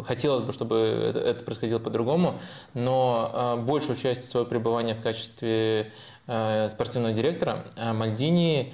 [0.07, 0.77] Хотелось бы, чтобы
[1.15, 2.41] это, происходило по-другому,
[2.75, 5.93] но э, большую часть своего пребывания в качестве
[6.27, 8.73] э, спортивного директора Мальдини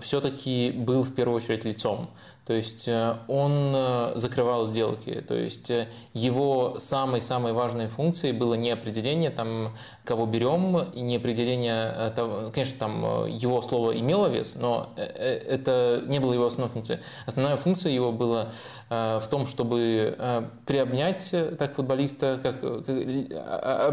[0.00, 2.10] все-таки был в первую очередь лицом.
[2.48, 5.22] То есть э, он э, закрывал сделки.
[5.28, 11.16] То есть э, его самой-самой важной функцией было не определение, там, кого берем, и не
[11.16, 12.10] определение,
[12.54, 17.00] конечно, там его слово имело вес, но это не было его основной функцией.
[17.26, 18.48] Основная функция его была
[18.88, 20.16] в том, чтобы
[20.64, 22.64] приобнять так футболиста, как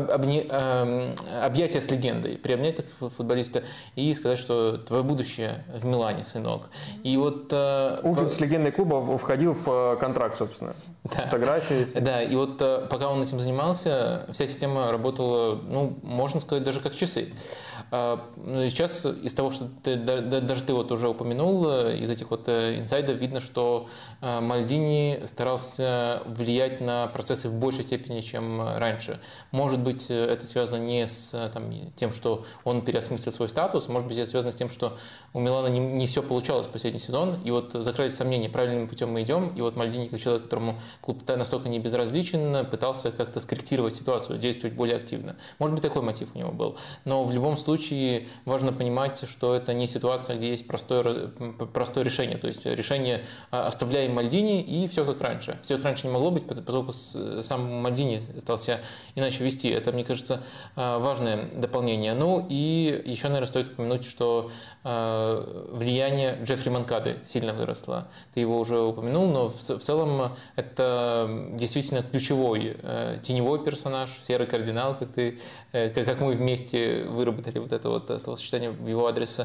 [0.10, 0.44] обне,
[1.42, 3.64] объятия с легендой, приобнять так футболиста
[3.98, 6.70] и сказать, что твое будущее в Милане, сынок.
[7.04, 7.54] И вот...
[8.04, 10.74] Ужин с легендой клуба входил в э, контракт, собственно.
[11.06, 11.26] Да.
[11.26, 11.88] Фотографии.
[12.00, 16.80] Да, и вот э, пока он этим занимался, вся система работала, ну, можно сказать, даже
[16.80, 17.30] как часы.
[17.98, 22.30] А, ну, сейчас из того, что ты, даже ты вот уже упомянул, э, из этих
[22.30, 23.88] вот инсайдов видно, что
[24.22, 29.22] Мальдини старался влиять на процессы в большей степени, чем раньше.
[29.52, 34.18] Может быть, это связано не с там, тем, что он переосмыслил свой статус, может быть,
[34.18, 34.98] это связано с тем, что
[35.34, 39.12] у Милана не, не все получалось в последний сезон, и вот закрылись сомнения правильным путем
[39.14, 39.54] мы идем.
[39.56, 44.76] И вот Мальдини, как человек, которому клуб настолько не безразличен, пытался как-то скорректировать ситуацию, действовать
[44.76, 45.38] более активно.
[45.60, 46.78] Может быть, такой мотив у него был.
[47.06, 47.85] Но в любом случае
[48.46, 51.28] важно понимать, что это не ситуация, где есть простое,
[51.74, 52.38] простое решение.
[52.38, 55.58] То есть решение а, оставляем Мальдини и все как раньше.
[55.62, 58.82] Все как раньше не могло быть, поскольку сам Мальдини стал себя
[59.16, 59.70] иначе вести.
[59.70, 60.42] Это, мне кажется,
[60.76, 62.14] а, важное дополнение.
[62.14, 64.52] Ну и еще, наверное, стоит упомянуть, что
[64.84, 71.50] а, влияние Джеффри Манкады сильно выросло ты его уже упомянул, но в, в целом это
[71.54, 75.40] действительно ключевой э, теневой персонаж, серый кардинал, как, ты,
[75.72, 79.42] э, как мы вместе выработали вот это вот словосочетание в его адрес.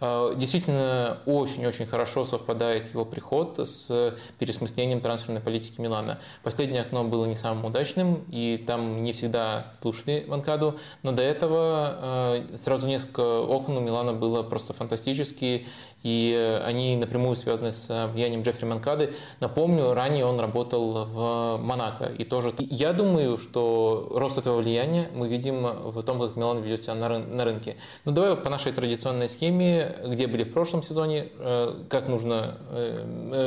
[0.00, 6.18] Э, действительно очень-очень хорошо совпадает его приход с пересмыслением трансферной политики Милана.
[6.42, 12.44] Последнее окно было не самым удачным, и там не всегда слушали Ванкаду, но до этого
[12.50, 15.66] э, сразу несколько окон у Милана было просто фантастические,
[16.06, 19.12] и э, они напрямую связаны с э, влиянием Джеффри Манкады.
[19.40, 22.04] Напомню, ранее он работал в Монако.
[22.16, 26.84] И тоже я думаю, что рост этого влияния мы видим в том, как Милан ведет
[26.84, 27.76] себя на, рын- на рынке.
[28.04, 32.56] Ну, давай по нашей традиционной схеме, где были в прошлом сезоне, э, как нужно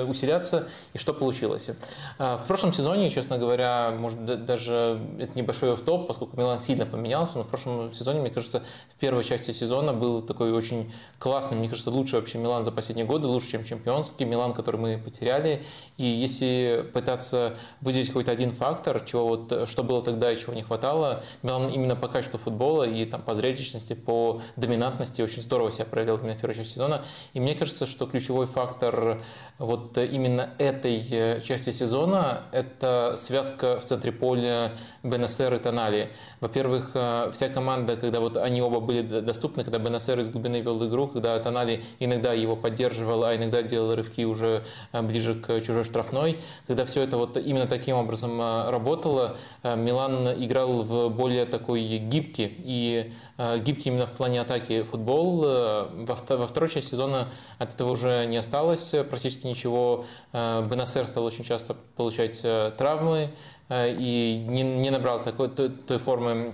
[0.07, 1.69] усиляться и что получилось.
[2.17, 7.43] В прошлом сезоне, честно говоря, может даже это небольшой топ, поскольку Милан сильно поменялся, но
[7.43, 11.91] в прошлом сезоне, мне кажется, в первой части сезона был такой очень классный, мне кажется,
[11.91, 15.63] лучший вообще Милан за последние годы, лучше, чем чемпионский Милан, который мы потеряли.
[15.97, 20.63] И если пытаться выделить какой-то один фактор, чего вот, что было тогда и чего не
[20.63, 25.85] хватало, Милан именно по качеству футбола и там, по зрелищности, по доминантности очень здорово себя
[25.85, 27.01] именно в первой части сезона.
[27.33, 29.21] И мне кажется, что ключевой фактор
[29.57, 36.09] вот именно этой э, части сезона– это связка в центре поля Бенасер и Тонали.
[36.39, 40.85] Во-первых, э, вся команда, когда вот они оба были доступны, когда Бенасер из глубины вел
[40.87, 45.83] игру, когда Тонали иногда его поддерживал, а иногда делал рывки уже э, ближе к чужой
[45.83, 46.39] штрафной.
[46.67, 51.81] Когда все это вот именно таким образом э, работало, э, Милан играл в более такой
[51.81, 53.13] гибкий и
[53.59, 55.41] гибкий именно в плане атаки футбол.
[55.41, 60.05] Во второй части сезона от этого уже не осталось практически ничего.
[60.33, 62.41] Бенасер стал очень часто получать
[62.77, 63.31] травмы
[63.71, 66.53] и не набрал такой, той формы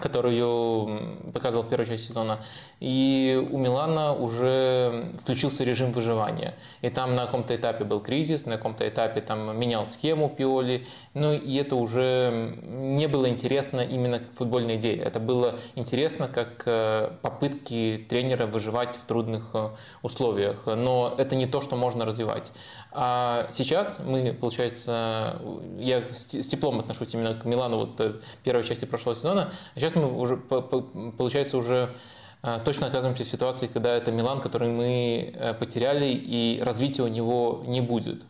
[0.00, 2.40] которую показывал в первой части сезона.
[2.80, 6.54] И у Милана уже включился режим выживания.
[6.80, 10.86] И там на каком-то этапе был кризис, на каком-то этапе там менял схему Пиоли.
[11.14, 15.04] Ну и это уже не было интересно именно как футбольная идея.
[15.04, 19.70] Это было интересно как э, попытки тренера выживать в трудных э,
[20.02, 20.66] условиях.
[20.66, 22.52] Но это не то, что можно развивать.
[22.94, 25.40] А сейчас мы, получается,
[25.78, 29.94] я с теплом отношусь именно к Милану вот э, первой части прошлого сезона, а сейчас
[29.94, 31.94] мы уже, получается, уже
[32.42, 37.08] э, точно оказываемся в ситуации, когда это Милан, который мы э, потеряли, и развития у
[37.08, 38.24] него не будет.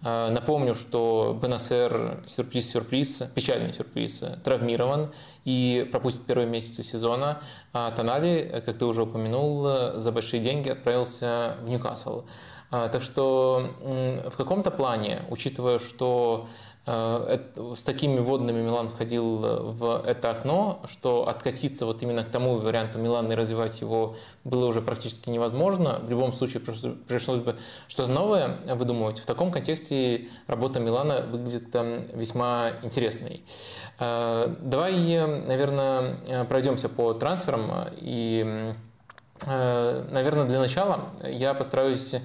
[0.00, 5.10] Напомню, что Бенасер, сюрприз-сюрприз, печальный сюрприз, травмирован
[5.44, 7.40] и пропустит первые месяцы сезона.
[7.72, 12.22] А Тонали, как ты уже упомянул, за большие деньги отправился в Ньюкасл.
[12.70, 16.48] А, так что в каком-то плане, учитывая, что
[16.84, 17.38] э,
[17.74, 19.38] с такими водными Милан входил
[19.72, 24.66] в это окно, что откатиться вот именно к тому варианту Милана и развивать его было
[24.66, 25.98] уже практически невозможно.
[26.02, 27.56] В любом случае пришлось бы
[27.88, 29.18] что-то новое выдумывать.
[29.18, 31.74] В таком контексте работа Милана выглядит
[32.12, 33.42] весьма интересной.
[33.98, 34.92] Э, давай,
[35.26, 37.88] наверное, пройдемся по трансферам.
[37.96, 38.74] И,
[39.46, 42.20] э, наверное, для начала я постараюсь Э,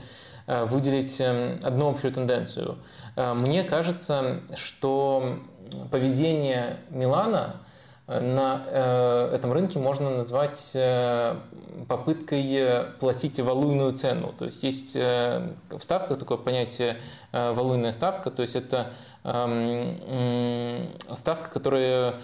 [0.46, 2.78] выделить эм, одну общую тенденцию.
[3.16, 5.40] Э, мне кажется, что
[5.92, 7.58] поведение Милана
[8.08, 10.76] э, на этом рынке можно назвать
[11.88, 14.34] попыткой платить валуйную цену.
[14.38, 16.98] То есть есть в ставках такое понятие
[17.32, 18.92] валуйная ставка, то есть это
[19.24, 22.16] эм, ставка, которая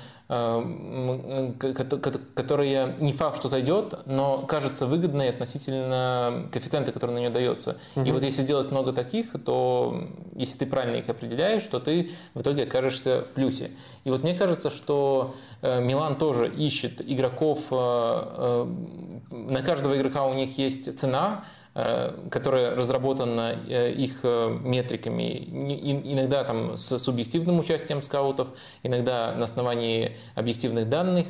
[2.35, 7.77] которая не факт, что зайдет, но кажется выгодной относительно коэффициента, который на нее дается.
[7.95, 8.05] Угу.
[8.05, 12.41] И вот если сделать много таких, то если ты правильно их определяешь, то ты в
[12.41, 13.71] итоге окажешься в плюсе.
[14.03, 18.67] И вот мне кажется, что э, Милан тоже ищет игроков, э, э,
[19.31, 21.58] на каждого игрока у них есть цена, Э,
[22.29, 25.43] которая разработана э, их э, метриками,
[26.11, 28.49] иногда там с субъективным участием скаутов,
[28.83, 31.27] иногда на основании объективных данных.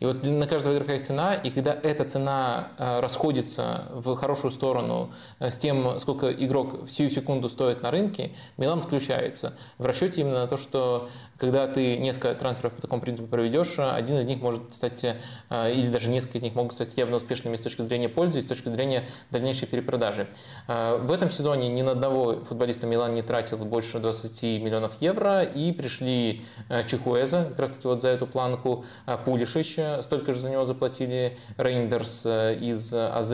[0.00, 5.12] И вот на каждого игрока есть цена, и когда эта цена расходится в хорошую сторону
[5.38, 10.40] с тем, сколько игрок в сию секунду стоит на рынке, Милан включается в расчете именно
[10.40, 14.74] на то, что когда ты несколько трансферов по такому принципу проведешь, один из них может
[14.74, 18.46] стать, или даже несколько из них могут стать явно успешными с точки зрения пользы с
[18.46, 20.26] точки зрения дальнейшей перепродажи продажи.
[20.68, 25.42] Э, в этом сезоне ни на одного футболиста Милан не тратил больше 20 миллионов евро,
[25.42, 30.40] и пришли э, Чуквезе, как раз таки вот за эту планку, э, Пулишич, столько же
[30.40, 33.32] за него заплатили, Рейндерс из АЗ,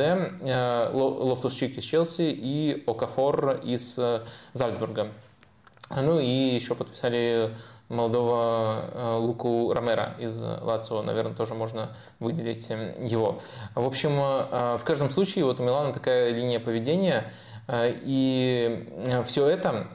[0.93, 4.01] Лофтус Чик из Челси и Окафор из
[4.53, 5.13] Зальцбурга.
[5.91, 7.55] Ну и еще подписали
[7.89, 13.41] молодого э, Луку Ромера из Лацио, наверное, тоже можно выделить эм, его.
[13.75, 17.25] В общем, э, в каждом случае вот у Милана такая линия поведения,
[17.67, 18.89] э, и
[19.25, 19.89] все это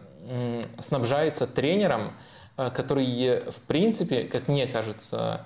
[0.79, 2.13] снабжается тренером,
[2.55, 5.43] который, в принципе, как мне кажется, Э,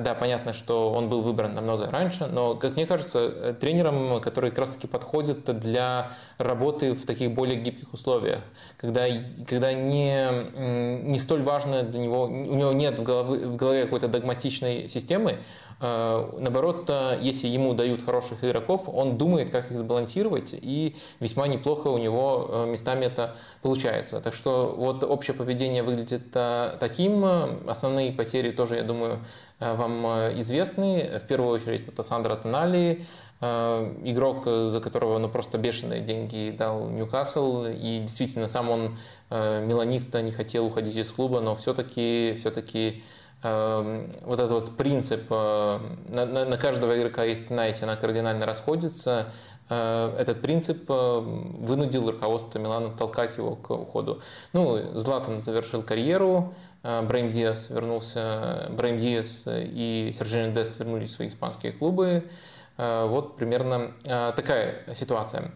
[0.00, 4.50] да, понятно, что он был выбран намного раньше, но, как мне кажется, э, тренером, который
[4.50, 8.40] как раз-таки подходит для работы в таких более гибких условиях,
[8.76, 9.06] когда,
[9.46, 14.08] когда не, не столь важно для него, у него нет в голове, в голове какой-то
[14.08, 15.38] догматичной системы,
[15.80, 21.46] Э, наоборот, э, если ему дают хороших игроков, он думает, как их сбалансировать, и весьма
[21.46, 24.20] неплохо у него э, местами это получается.
[24.20, 27.24] Так что вот общее поведение выглядит таким.
[27.68, 29.20] Основные потери тоже, я думаю,
[29.60, 30.06] вам
[30.38, 31.18] известны.
[31.22, 33.04] В первую очередь это Сандра Тонали,
[33.40, 38.98] игрок, за которого ну, просто бешеные деньги дал Ньюкасл, и действительно сам он
[39.30, 43.02] миланиста не хотел уходить из клуба, но все-таки
[43.44, 45.78] Эм, вот этот вот принцип, э,
[46.08, 49.26] на, на, каждого игрока есть цена, если она кардинально расходится,
[49.68, 54.22] э, этот принцип э, вынудил руководство Милана толкать его к уходу.
[54.54, 61.28] Ну, Златан завершил карьеру, Брейм Диас вернулся, Брейм Диас и Сержин Дест вернулись в свои
[61.28, 62.28] испанские клубы.
[62.76, 65.52] Э, вот примерно э, такая ситуация.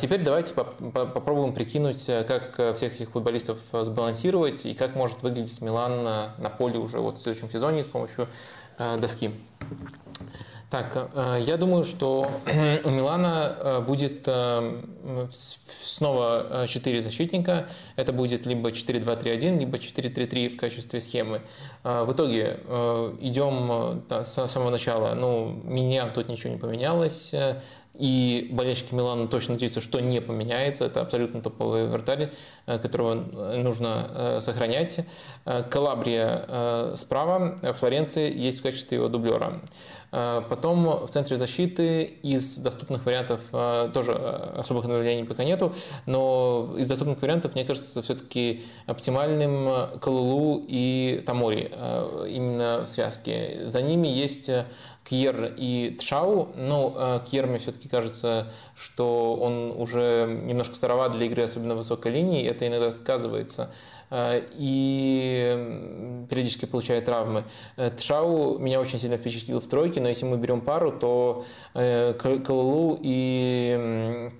[0.00, 6.50] Теперь давайте попробуем прикинуть, как всех этих футболистов сбалансировать и как может выглядеть Милан на
[6.50, 8.28] поле уже вот в следующем сезоне с помощью
[8.98, 9.30] доски.
[10.70, 12.26] Так, э, я думаю, что
[12.84, 14.82] у Милана э, будет э,
[15.30, 17.68] снова 4 защитника.
[17.96, 21.42] Это будет либо 4-2-3-1, либо 4-3-3 в качестве схемы.
[21.82, 22.60] В итоге
[23.20, 25.14] идем с самого начала.
[25.14, 27.34] Ну, меня тут ничего не поменялось.
[27.94, 30.86] И болельщики Милана точно надеются, что не поменяется.
[30.86, 32.32] Это абсолютно топовый вратарь,
[32.66, 35.00] которого нужно сохранять.
[35.70, 39.60] Калабрия справа, Флоренция есть в качестве его дублера.
[40.16, 45.72] Э, потом в центре защиты из доступных вариантов э, тоже э, особых обновлений пока нету,
[46.06, 51.72] но из доступных вариантов, мне кажется, все-таки оптимальным Калулу и Тамори
[52.28, 53.62] именно в связке.
[53.66, 54.50] За ними есть
[55.02, 61.42] Кьер и Тшау, но Кьер мне все-таки кажется, что он уже немножко староват для игры,
[61.42, 63.70] особенно высокой линии, это иногда сказывается
[64.52, 67.44] и периодически получает травмы.
[67.76, 71.44] Э, Тшау меня очень сильно впечатлил в тройке, но если мы берем пару, то
[71.74, 74.30] э, Калулу и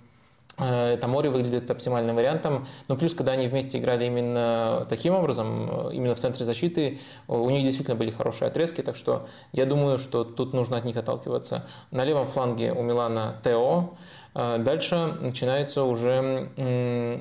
[0.57, 2.66] Тамори выглядит оптимальным вариантом.
[2.87, 7.64] Но плюс, когда они вместе играли именно таким образом, именно в центре защиты, у них
[7.64, 11.66] действительно были хорошие отрезки, так что я думаю, что тут нужно от них отталкиваться.
[11.91, 13.89] На левом фланге у Милана Тео, а
[14.35, 16.51] дальше начинается уже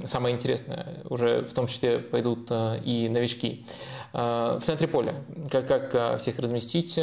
[0.06, 1.04] самое интересное.
[1.10, 3.66] Уже в том числе пойдут а, и новички.
[4.14, 5.16] А, в центре поля.
[5.52, 7.00] Как, как всех разместить?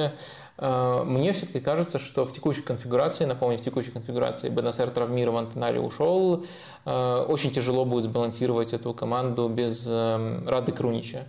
[0.59, 6.45] Мне все-таки кажется, что в текущей конфигурации, напомню, в текущей конфигурации БНСР травмирован, Тонали ушел,
[6.85, 11.21] очень тяжело будет сбалансировать эту команду без Рады Крунича.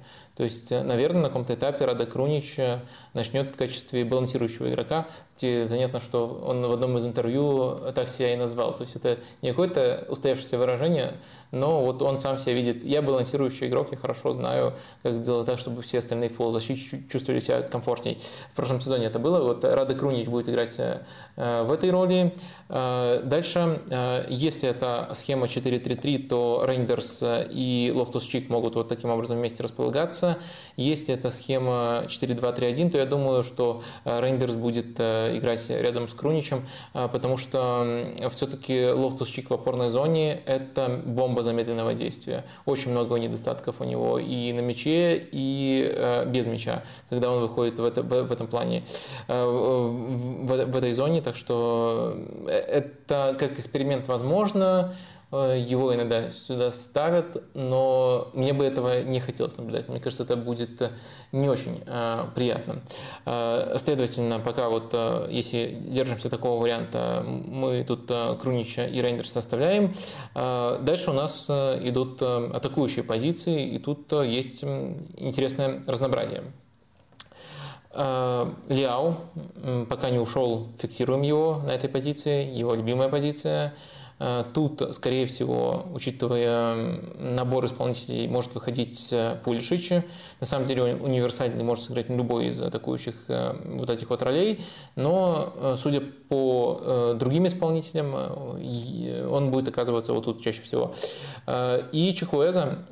[0.42, 2.58] То есть, э, наверное, на каком-то этапе Рада Крунич
[3.14, 5.08] начнет в качестве балансирующего игрока.
[5.38, 8.76] Где занятно, что он в одном из интервью так себя и назвал.
[8.76, 11.14] То есть это не какое-то устоявшееся выражение,
[11.52, 12.84] но вот он сам себя видит.
[12.84, 14.74] Я балансирующий игрок, я хорошо знаю,
[15.04, 18.20] как сделать так, чтобы все остальные в полузащите чувствовали себя комфортней.
[18.52, 19.44] В прошлом сезоне это было.
[19.44, 22.34] Вот Рада Крунич будет играть э, в этой роли.
[22.70, 23.82] Дальше,
[24.30, 30.38] если это схема 4-3-3, то Рейндерс и Лофтус Чик могут вот таким образом вместе располагаться.
[30.78, 36.66] Если эта схема 4-2-3-1, то я думаю, что Рейндерс будет э, играть рядом с Круничем,
[36.94, 42.46] э, потому что все-таки Лофтус-Чик в опорной зоне– это бомба замедленного действия.
[42.66, 47.80] Очень много недостатков у него и на мяче, и э, без мяча, когда он выходит
[47.80, 48.84] в, это, в этом плане,
[49.28, 51.22] в, в этой зоне.
[51.22, 52.18] Так что
[52.48, 59.58] это как эксперимент возможно, Э, его иногда сюда ставят, но мне бы этого не хотелось
[59.58, 59.88] наблюдать.
[59.88, 60.92] Мне кажется, это будет э,
[61.32, 62.82] не очень э, приятно.
[63.26, 69.40] Э, следовательно, пока вот э, если держимся такого варианта, мы тут э, Крунича и Рейндерса
[69.40, 69.96] оставляем.
[70.36, 76.44] Э, дальше у нас э, идут э, атакующие позиции, и тут э, есть интересное разнообразие.
[77.94, 79.18] Ляо
[79.90, 83.74] пока не ушел, фиксируем его на этой позиции, его любимая позиция.
[84.24, 90.04] Э, тут, скорее всего, учитывая набор исполнителей, может выходить э, Пулишич.
[90.40, 94.64] На самом деле он универсальный, может сыграть любой из атакующих э, вот этих вот ролей,
[94.96, 100.94] но, судя по другим исполнителям, он будет оказываться вот тут чаще всего.
[101.92, 102.86] И Чихуэза,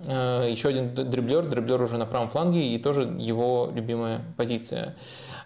[0.49, 4.95] еще один дриблер, дриблер уже на правом фланге, и тоже его любимая позиция.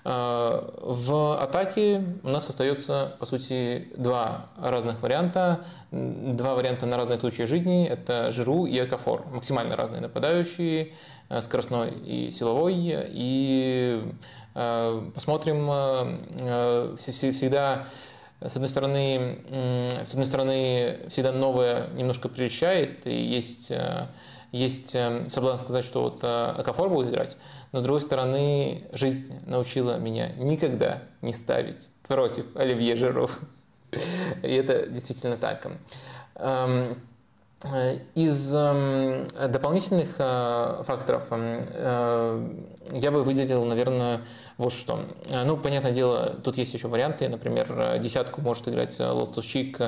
[0.03, 5.61] В атаке у нас остается, по сути, два разных варианта.
[5.91, 7.87] Два варианта на разные случаи жизни.
[7.87, 9.25] Это Жиру и Экофор.
[9.27, 10.93] Максимально разные нападающие,
[11.29, 12.73] э, скоростной и силовой.
[12.75, 14.03] И
[14.55, 17.87] э, посмотрим э, всегда
[18.41, 19.39] с одной стороны,
[20.03, 23.71] с одной стороны, всегда новое немножко прельщает, и есть,
[24.51, 27.37] есть соблазн сказать, что вот Акафор будет играть,
[27.73, 33.29] но с другой стороны, жизнь научила меня никогда не ставить против Оливье Жиру.
[34.43, 35.67] И это действительно так.
[36.35, 37.01] Эм,
[37.63, 42.49] э, из эм, дополнительных э, факторов эм, э,
[42.91, 44.21] я бы выделил, наверное,
[44.57, 45.05] вот что.
[45.29, 47.27] Э, ну, понятное дело, тут есть еще варианты.
[47.27, 49.79] Например, э, десятку может играть э, Лостусчик,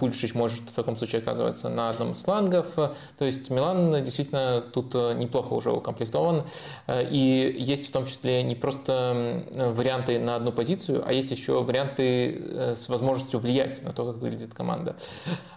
[0.00, 2.66] Пульшич может в таком случае оказываться на одном из флангов.
[2.74, 6.44] То есть Милан действительно тут неплохо уже укомплектован.
[6.88, 12.74] И есть в том числе не просто варианты на одну позицию, а есть еще варианты
[12.74, 14.96] с возможностью влиять на то, как выглядит команда.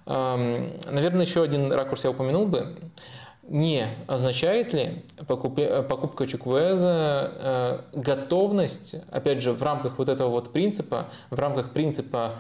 [0.05, 2.75] Эм, наверное, еще один ракурс я упомянул бы
[3.43, 11.07] не означает ли покупка Чуквеза э, готовность, опять же, в рамках вот этого вот принципа,
[11.29, 12.39] в рамках принципа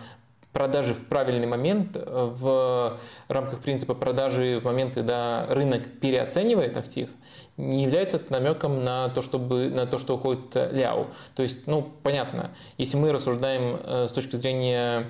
[0.53, 2.99] продажи в правильный момент, в
[3.29, 7.09] рамках принципа продажи в момент, когда рынок переоценивает актив,
[7.57, 11.07] не является намеком на то, чтобы, на то, что уходит Ляо.
[11.35, 15.07] То есть, ну, понятно, если мы рассуждаем с точки зрения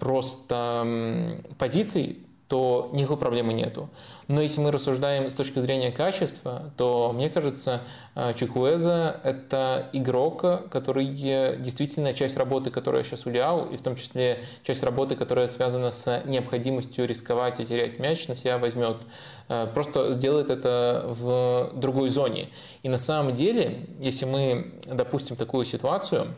[0.00, 3.88] просто позиций, то никакой проблемы нету.
[4.28, 7.82] Но если мы рассуждаем с точки зрения качества, то мне кажется,
[8.14, 13.96] э, Чикуэза– это игрок, который действительно часть работы, которая сейчас у Ляо, и в том
[13.96, 18.98] числе часть работы, которая связана с необходимостью рисковать и терять мяч, на себя возьмет.
[19.48, 22.48] Э, просто сделает это в другой зоне.
[22.82, 26.28] И на самом деле, если мы допустим такую ситуацию,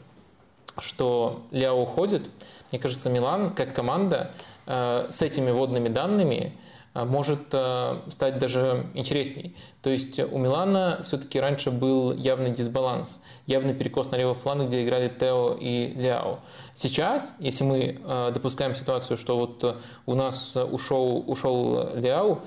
[0.79, 2.29] что Ляо уходит,
[2.71, 6.53] мне кажется, Милан как команда э, с этими водными данными
[6.95, 9.57] э, может э, стать даже интересней.
[9.83, 14.85] То есть у Милана все-таки раньше был явный дисбаланс, явный перекос на левый фланг, где
[14.85, 16.41] играли Тео и Ляо.
[16.75, 17.99] Сейчас, если мы
[18.35, 22.41] допускаем ситуацию, что вот у нас ушел, ушел Ляо,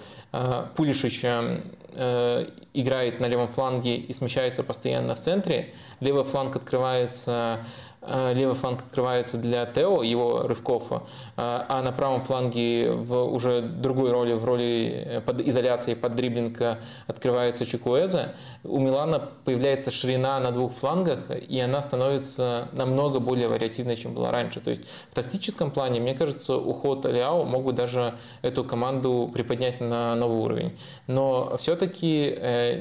[0.76, 1.24] Пулишич
[2.74, 7.64] играет на левом фланге и смещается постоянно в центре, левый фланг открывается Э,
[8.08, 10.98] левый фланг открывается для Тео, его рывков, э,
[11.36, 16.62] а на правом фланге в уже другой роли, в роли э, под изоляции, под дриблинг
[17.08, 18.36] открывается Чикуэза.
[18.64, 24.32] У Милана появляется ширина на двух флангах, и она становится намного более вариативной, чем была
[24.32, 24.62] раньше.
[24.62, 29.82] То есть в тактическом плане, мне кажется, уход Ляо мог бы даже эту команду приподнять
[29.82, 30.78] на новый уровень.
[31.08, 32.30] Но все-таки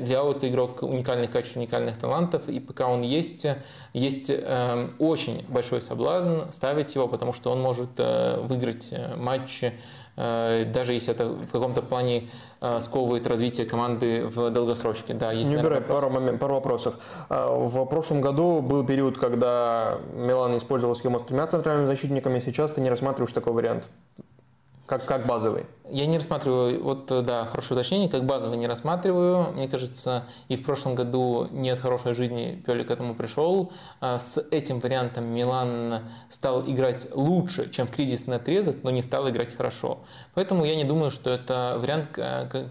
[0.07, 3.47] Ляо это игрок уникальных качеств, уникальных талантов, и пока он есть,
[3.93, 9.65] есть эм, очень большой соблазн ставить его, потому что он может э, выиграть э, матч,
[10.17, 12.29] э, даже если это в каком-то плане
[12.81, 15.15] сковывает развитие команды в долгосрочке.
[15.15, 16.97] Да, есть, Не убирай, пару, момент, пару вопросов.
[17.29, 22.73] А, в прошлом году был период, когда Милан использовал схему с тремя центральными защитниками, сейчас
[22.73, 23.87] ты не рассматриваешь такой вариант
[24.89, 25.67] как, как базовый?
[25.91, 29.53] Я не рассматриваю, вот да, хорошее уточнение, как базовый не рассматриваю.
[29.53, 33.71] Мне кажется, и в прошлом году нет хорошей жизни Пёли к этому пришел.
[34.01, 39.29] А с этим вариантом Милан стал играть лучше, чем в кризисный отрезок, но не стал
[39.29, 39.99] играть хорошо.
[40.35, 42.19] Поэтому я не думаю, что это вариант,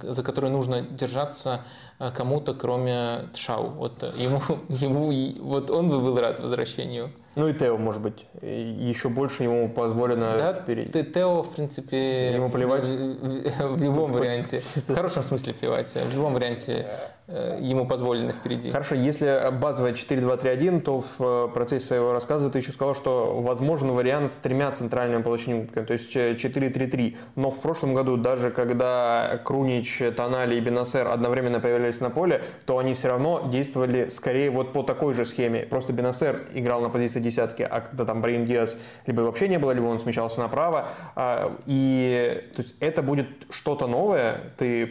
[0.01, 1.61] за который нужно держаться
[1.99, 3.69] а, кому-то, кроме Тшау.
[3.69, 7.11] Вот ему, ему, вот он бы был рад возвращению.
[7.37, 10.91] Ну и Тео, может быть, еще больше ему позволено да, впереди.
[10.91, 15.87] Ты Тео, в принципе, ему плевать в, в, в любом варианте, в хорошем смысле плевать,
[15.87, 16.87] в любом варианте
[17.27, 18.71] ему позволено впереди.
[18.71, 23.91] Хорошо, если базовая 4-2-3-1, то в э, процессе своего рассказа ты еще сказал, что возможен
[23.91, 27.17] вариант с тремя центральными полочниками, то есть 4-3-3.
[27.35, 32.77] Но в прошлом году, даже когда Крунич, Тонали и Бенасер одновременно появлялись на поле, то
[32.77, 35.63] они все равно действовали скорее вот по такой же схеме.
[35.63, 39.71] Просто Бенасер играл на позиции десятки, а когда там Брейм Диас либо вообще не было,
[39.71, 40.89] либо он смещался направо.
[41.15, 44.85] А, и то есть это будет что-то новое, ты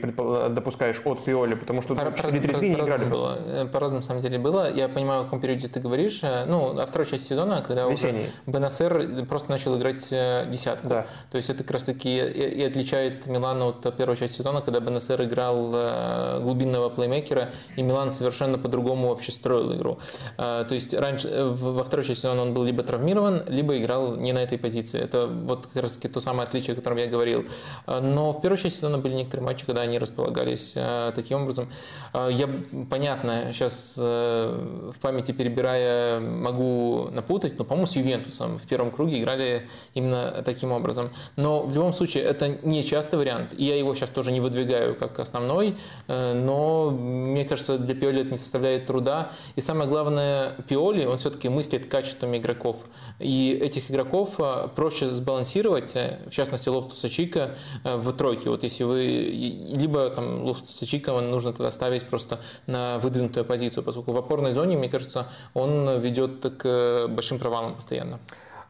[0.51, 1.95] допускаешь от Пиоли, потому что
[2.31, 3.39] по-разному, по, по, по было.
[3.47, 4.73] Э, по-разному, на самом деле, было.
[4.73, 6.21] Я понимаю, о каком периоде ты говоришь.
[6.23, 8.21] Э, ну, а второй часть сезона, когда Весенний.
[8.21, 10.89] уже Бенасер просто начал играть э, десятку.
[10.89, 11.07] Да.
[11.31, 15.23] То есть это как раз-таки и, и отличает Милана от первой части сезона, когда Бенасер
[15.23, 19.99] играл глубинного плеймейкера, и Милан совершенно по-другому вообще строил игру.
[20.37, 24.41] То есть раньше, во второй части сезона он был либо травмирован, либо играл не на
[24.41, 25.01] этой позиции.
[25.01, 27.45] Это вот как раз-таки то самое отличие, о котором я говорил.
[27.87, 30.77] Но в первой части сезона были некоторые матчи, когда они располагались
[31.15, 31.69] таким образом.
[32.17, 32.49] А, я,
[32.89, 39.21] понятно, сейчас э, в памяти перебирая могу напутать, но, по-моему, с Ювентусом в первом круге
[39.21, 41.11] играли именно таким образом.
[41.37, 44.95] Но в любом случае это не частый вариант, и я его сейчас тоже не выдвигаю
[44.95, 45.77] как основной,
[46.09, 49.33] э, но мне кажется, для Пиоли это не составляет труда.
[49.55, 52.87] И самое главное, Пиоли, он все-таки мыслит качествами игроков.
[53.19, 58.49] И этих игроков э, проще сбалансировать, в частности, Лофтуса Чика в тройке.
[58.49, 64.13] Вот если вы, либо там Лофтуса Чика нужно тогда ставить просто на выдвинутую позицию, поскольку
[64.13, 68.19] в опорной зоне, мне кажется, он ведет к большим провалам постоянно.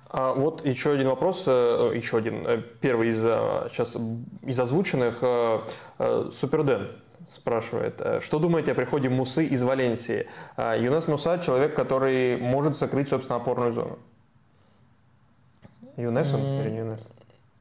[0.09, 3.97] А вот еще один вопрос, э, еще один, э, первый из сейчас
[4.43, 5.18] из озвученных.
[5.22, 5.61] Э,
[6.32, 6.93] Суперден
[7.28, 10.26] спрашивает, что думаете о приходе Мусы из Валенсии?
[10.57, 13.99] Юнас Муса– человек, который может закрыть, собственно, опорную зону.
[15.97, 16.61] Юнес он mm.
[16.62, 17.09] или не Юнес?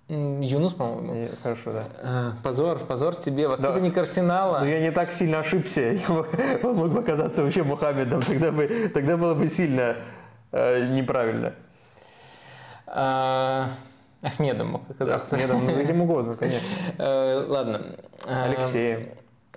[0.08, 1.30] Юнус, по-моему.
[1.41, 1.86] Хорошо, да.
[2.03, 4.01] А, позор, позор тебе, воспитанник да.
[4.01, 4.60] Арсенала.
[4.60, 5.97] Но я не так сильно ошибся.
[6.64, 8.22] Он мог бы оказаться вообще Мухаммедом.
[8.22, 9.95] Тогда, бы, тогда было бы сильно
[10.51, 11.53] э, неправильно.
[12.86, 13.70] А,
[14.22, 15.38] Ахмедом мог оказаться.
[15.38, 16.68] Ахмедом, ну каким угодно, конечно.
[16.99, 17.95] Э, ладно.
[18.28, 19.10] Алексеем.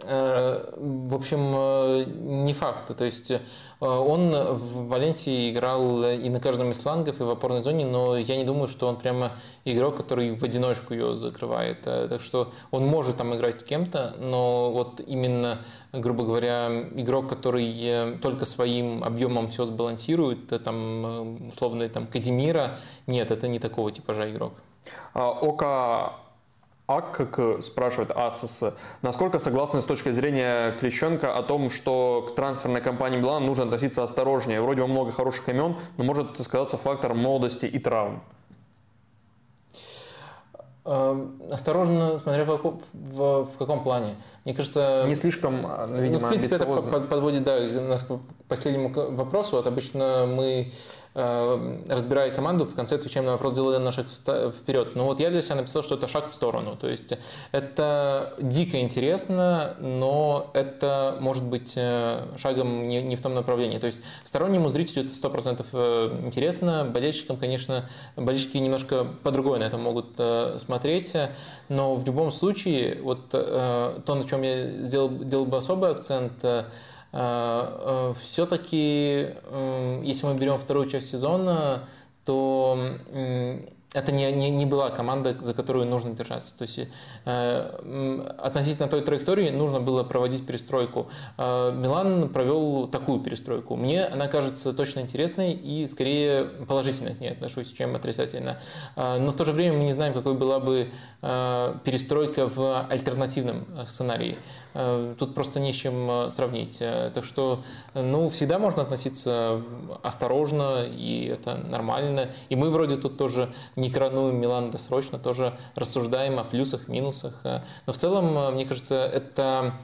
[0.02, 2.96] В общем, не факт.
[2.96, 3.32] То есть
[3.80, 8.36] он в Валенсии играл и на каждом из флангов, и в опорной зоне, но я
[8.36, 9.32] не думаю, что он прямо
[9.64, 11.82] игрок, который в одиночку ее закрывает.
[11.82, 15.58] Так что он может там играть с кем-то, но вот именно,
[15.92, 23.48] грубо говоря, игрок, который только своим объемом все сбалансирует, там, условно, там, Казимира, нет, это
[23.48, 24.54] не такого типажа игрок.
[25.14, 26.14] А, Ока
[26.88, 28.72] АКК спрашивает Асос,
[29.02, 34.02] насколько согласны с точки зрения Клещенко о том, что к трансферной кампании Милана нужно относиться
[34.02, 34.62] осторожнее?
[34.62, 38.22] Вроде бы много хороших имен, но может сказаться фактор молодости и травм.
[40.86, 44.16] Э, осторожно, смотря в, в, в каком плане.
[44.46, 45.04] Мне кажется...
[45.06, 45.56] Не слишком,
[45.90, 48.18] видимо, ну, в принципе, это подводит да, нас к
[48.48, 49.56] последнему вопросу.
[49.56, 54.94] Вот обычно мы Э, разбирая команду, в конце отвечаем на вопрос, сделали на шаг вперед.
[54.94, 56.76] Но вот я для себя написал, что это шаг в сторону.
[56.76, 57.14] То есть
[57.52, 63.78] это дико интересно, но это может быть э, шагом не, не в том направлении.
[63.78, 69.78] То есть стороннему зрителю это 100% э, интересно, болельщикам, конечно, болельщики немножко по-другому на это
[69.78, 70.20] могут
[70.58, 71.16] смотреть,
[71.68, 76.44] но в любом случае, вот то, на чем я сделал, делал бы особый акцент,
[77.10, 79.34] все-таки,
[80.02, 81.88] если мы берем вторую часть сезона,
[82.24, 82.98] то
[83.94, 86.56] это не, не, не была команда, за которую нужно держаться.
[86.58, 86.80] То есть
[87.24, 91.08] э, относительно той траектории нужно было проводить перестройку.
[91.38, 93.76] Э, Милан провел такую перестройку.
[93.76, 98.60] Мне она кажется точно интересной и скорее положительно к ней отношусь, чем отрицательно.
[98.94, 100.90] Э, но в то же время мы не знаем, какой была бы
[101.22, 104.36] э, перестройка в альтернативном сценарии.
[104.74, 106.78] Э, тут просто не с чем э, сравнить.
[106.80, 107.62] Э, так что,
[107.94, 109.62] ну, всегда можно относиться
[110.02, 112.30] осторожно, и это нормально.
[112.48, 117.42] И мы вроде тут тоже не коронуем Милан досрочно, тоже рассуждаем о плюсах, минусах.
[117.44, 119.74] Но в целом, мне кажется, это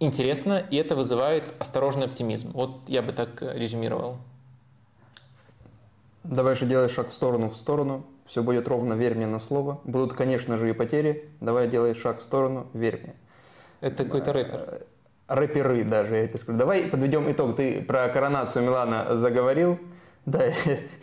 [0.00, 2.52] интересно, и это вызывает осторожный оптимизм.
[2.52, 4.16] Вот я бы так резюмировал.
[6.24, 8.04] Давай же делай шаг в сторону, в сторону.
[8.26, 9.80] Все будет ровно, верь мне на слово.
[9.84, 11.30] Будут, конечно же, и потери.
[11.40, 13.14] Давай делай шаг в сторону, верь мне.
[13.80, 14.82] Это какой-то рэпер.
[15.28, 16.58] Рэперы даже, я тебе скажу.
[16.58, 17.56] Давай подведем итог.
[17.56, 19.78] Ты про коронацию Милана заговорил.
[20.26, 20.42] Да,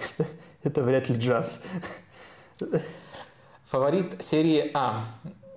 [0.64, 1.66] это вряд ли джаз.
[3.66, 5.06] Фаворит серии А.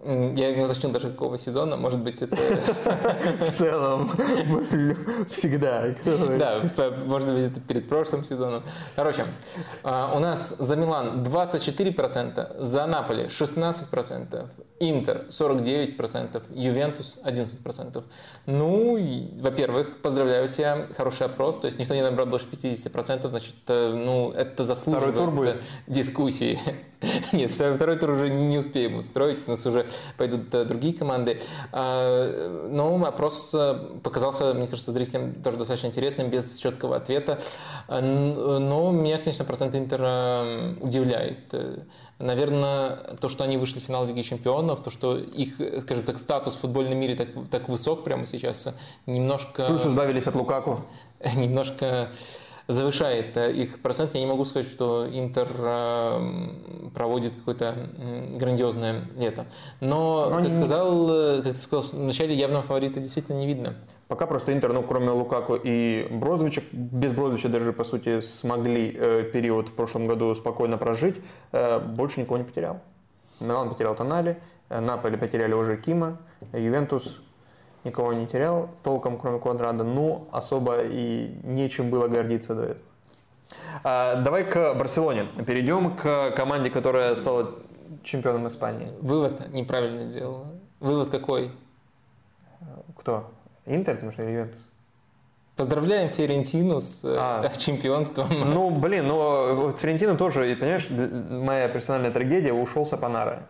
[0.04, 2.36] Я не уточнил даже какого сезона, может быть, это...
[3.40, 4.10] В целом,
[5.30, 5.94] всегда.
[6.04, 6.62] Да,
[7.04, 8.62] может быть, это перед прошлым сезоном.
[8.94, 9.24] Короче,
[9.82, 14.46] а, у нас за Милан 24%, за Наполи 16%,
[14.80, 18.04] Интер 49%, Ювентус 11%.
[18.46, 18.98] Ну,
[19.40, 24.30] во-первых, поздравляю тебя, хороший опрос, то есть никто не набрал больше 50%, значит, э, ну,
[24.30, 25.62] это заслуживает Второй тур будет?
[25.88, 26.60] дискуссии.
[27.32, 31.40] Нет, второй, второй тур уже не успеем устроить, у нас уже пойдут э, другие команды.
[31.72, 37.40] А, но опрос э, показался, мне кажется, зрителям тоже достаточно интересным, без четкого ответа.
[37.88, 41.54] Но меня, конечно, процент Интера удивляет.
[42.18, 46.56] Наверное, то, что они вышли в финал Лиги Чемпионов, то, что их, скажем так, статус
[46.56, 48.74] в футбольном мире так, так высок прямо сейчас,
[49.06, 49.66] немножко...
[49.66, 50.84] Плюс избавились от Лукаку.
[51.36, 52.08] Немножко
[52.68, 54.14] завышает э, их процент.
[54.14, 57.74] Я не могу сказать, что Интер э, проводит какое-то
[58.36, 59.46] грандиозное лето.
[59.80, 60.52] Но, Но как, не...
[60.52, 63.74] сказал, э, как ты сказал, вначале явного фаворита действительно не видно.
[64.06, 69.24] Пока просто Интер, ну, кроме Лукаку и Бродовича, без Бродовича даже, по сути, смогли э,
[69.32, 71.16] период в прошлом году спокойно прожить,
[71.52, 72.80] э, больше никого не потерял.
[73.40, 74.38] Милан потерял Тонали,
[74.68, 76.18] Наполи потеряли уже Кима,
[76.52, 77.22] Ювентус
[77.84, 82.88] никого не терял толком, кроме Квадрада, ну, особо и нечем было гордиться до этого.
[83.84, 85.26] А, давай к Барселоне.
[85.46, 87.54] Перейдем к команде, которая стала
[88.02, 88.92] чемпионом Испании.
[89.00, 90.46] Вывод неправильно сделал.
[90.80, 91.50] Вывод какой?
[92.96, 93.30] Кто?
[93.66, 94.70] Интер, ты или Ювентус?
[95.56, 98.28] Поздравляем Ферентину с э, а, чемпионством.
[98.30, 103.48] Ну, блин, ну вот Ферентина тоже, понимаешь, моя персональная трагедия, ушел Сапонара.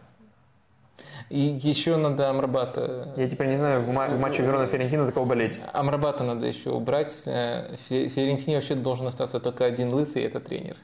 [1.31, 3.13] И еще надо Амрабата...
[3.17, 5.59] Я теперь не знаю, в, в матче Верона Ферентина за кого болеть.
[5.73, 7.13] Амрабата надо еще убрать.
[7.13, 10.77] Ферентине вообще должен остаться только один лысый, это тренер.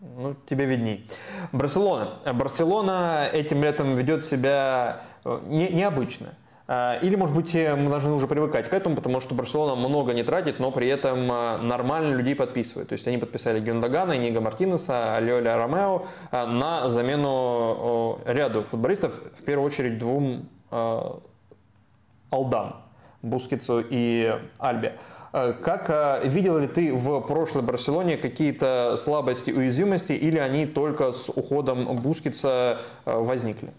[0.00, 1.08] Ну, тебе видней.
[1.52, 2.18] Барселона.
[2.32, 6.34] Барселона этим летом ведет себя э, не, необычно.
[6.68, 10.12] А, или, может быть, э, мы должны уже привыкать к этому, потому что Барселона много
[10.12, 12.88] не тратит, но при этом а, нормально людей подписывает.
[12.88, 19.44] То есть они подписали Гюндагана, Нига Мартинеса, Алиоля Ромео а, на замену ряду футболистов, в
[19.44, 20.48] первую очередь двум
[22.30, 22.76] Алдан,
[23.22, 24.98] Бускицу и Альбе.
[25.32, 31.94] Как видел ли ты в прошлой Барселоне какие-то слабости, уязвимости, или они только с уходом
[31.96, 33.72] Бускица возникли?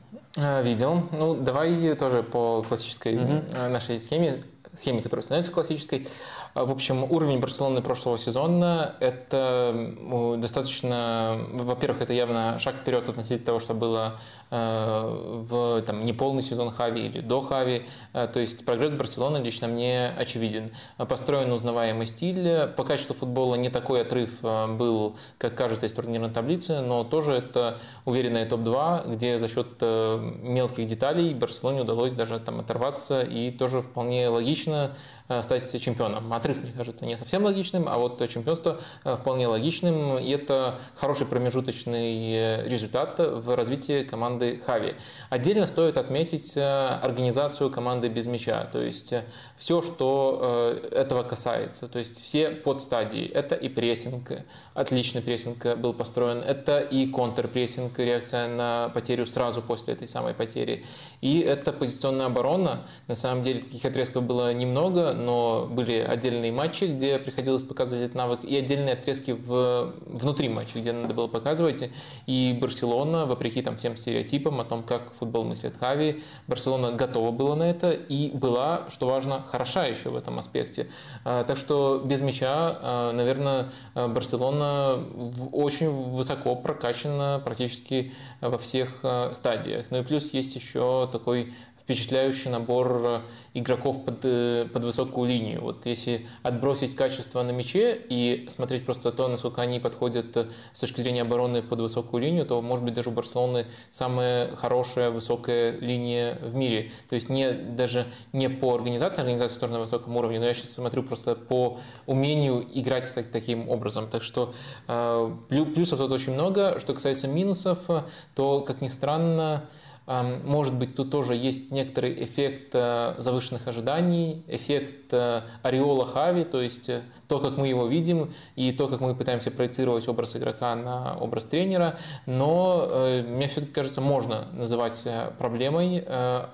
[0.61, 1.03] Видел.
[1.11, 3.43] Ну, давай тоже по классической угу.
[3.69, 6.07] нашей схеме, схеме, которая становится классической.
[6.53, 9.93] А, в общем, уровень Барселоны прошлого сезона– это
[10.37, 14.19] достаточно, во-первых, это явно шаг вперед относительно того, что было
[14.49, 17.85] э, в там, неполный сезон Хави или до Хави.
[18.13, 20.71] Э, то есть прогресс Барселоны лично мне очевиден.
[20.97, 22.67] Построен узнаваемый стиль.
[22.75, 27.33] По качеству футбола не такой отрыв э, был, как кажется из турнирной таблицы, но тоже
[27.33, 33.81] это уверенная топ-2, где за счет мелких деталей Барселоне удалось даже там оторваться и тоже
[33.81, 34.95] вполне логично
[35.41, 36.31] стать чемпионом.
[36.31, 40.17] Отрыв, мне кажется, не совсем логичным, а вот чемпионство э, вполне логичным.
[40.19, 44.95] И это хороший промежуточный э, результат в развитии команды Хави.
[45.29, 48.63] Отдельно стоит отметить э, организацию команды без мяча.
[48.65, 49.13] То есть
[49.57, 51.87] все, что этого касается.
[51.87, 53.25] То есть все подстадии.
[53.27, 54.31] Это и прессинг,
[54.73, 56.37] отличный прессинг был построен.
[56.37, 60.85] Это и контрпрессинг, реакция на потерю сразу после этой самой потери.
[61.21, 62.85] И это позиционная оборона.
[63.07, 68.15] На самом деле таких отрезков было немного, но были отдельные матчи, где приходилось показывать этот
[68.15, 71.89] навык, и отдельные отрезки в, внутри матча, где надо было показывать.
[72.27, 77.55] И Барселона, вопреки там, всем стереотипам о том, как футбол мыслит Хави, Барселона готова была
[77.55, 80.87] на это и была, что важно, хороша еще в этом аспекте.
[81.23, 85.03] А, так что без мяча, а, наверное, Барселона
[85.51, 89.85] очень высоко прокачана практически во всех а, стадиях.
[89.89, 91.53] Ну и плюс есть еще такой
[91.87, 93.21] впечатляющий набор э,
[93.53, 95.61] игроков под, э, под высокую линию.
[95.61, 100.79] Вот если отбросить качество на мяче и смотреть просто то, насколько они подходят э, с
[100.81, 105.79] точки зрения обороны под высокую линию, то, может быть, даже у Барселоны самая хорошая высокая
[105.79, 106.91] линия в мире.
[107.07, 110.71] То есть не, даже не по организации, организация тоже на высоком уровне, но я сейчас
[110.71, 114.09] смотрю просто по умению играть так, таким образом.
[114.09, 114.53] Так что
[114.89, 115.31] э,
[115.73, 116.79] плюсов тут очень много.
[116.79, 117.87] Что касается минусов,
[118.35, 119.69] то, как ни странно,
[120.07, 126.61] может быть, тут тоже есть некоторый эффект э, завышенных ожиданий, эффект э, ореола Хави, то
[126.61, 130.73] есть э, то, как мы его видим, и то, как мы пытаемся проецировать образ игрока
[130.75, 131.97] на образ тренера.
[132.25, 132.89] Но
[133.27, 135.05] мне все-таки кажется, можно называть
[135.37, 136.05] проблемой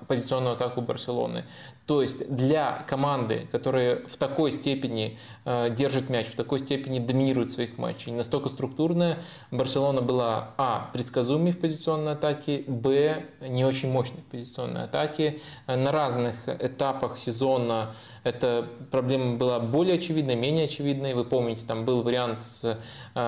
[0.08, 1.44] позиционную атаку Барселоны.
[1.86, 7.50] То есть для команды, которая в такой степени э, держит мяч, в такой степени доминирует
[7.50, 9.18] своих матчах, настолько структурная,
[9.50, 10.88] Барселона была а.
[10.94, 13.26] предсказуемой в позиционной атаке, б.
[13.40, 15.40] не очень мощной в позиционной атаке.
[15.66, 17.94] На разных этапах сезона
[18.24, 21.14] эта проблема была более очевидной, менее очевидной.
[21.14, 22.78] Вы помните, там был вариант с
[23.14, 23.20] э,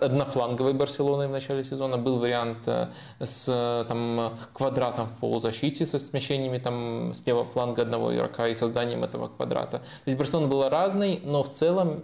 [0.00, 2.86] однофланговой Барселоной в начале сезона, был вариант э,
[3.18, 9.04] с там, квадратом в полузащите, со смещениями там, с левого фланга одного игрока и созданием
[9.04, 9.78] этого квадрата.
[9.78, 12.02] То есть Барселона была разной, но в целом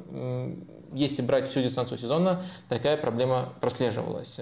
[0.97, 4.41] если брать всю дистанцию сезона, такая проблема прослеживалась.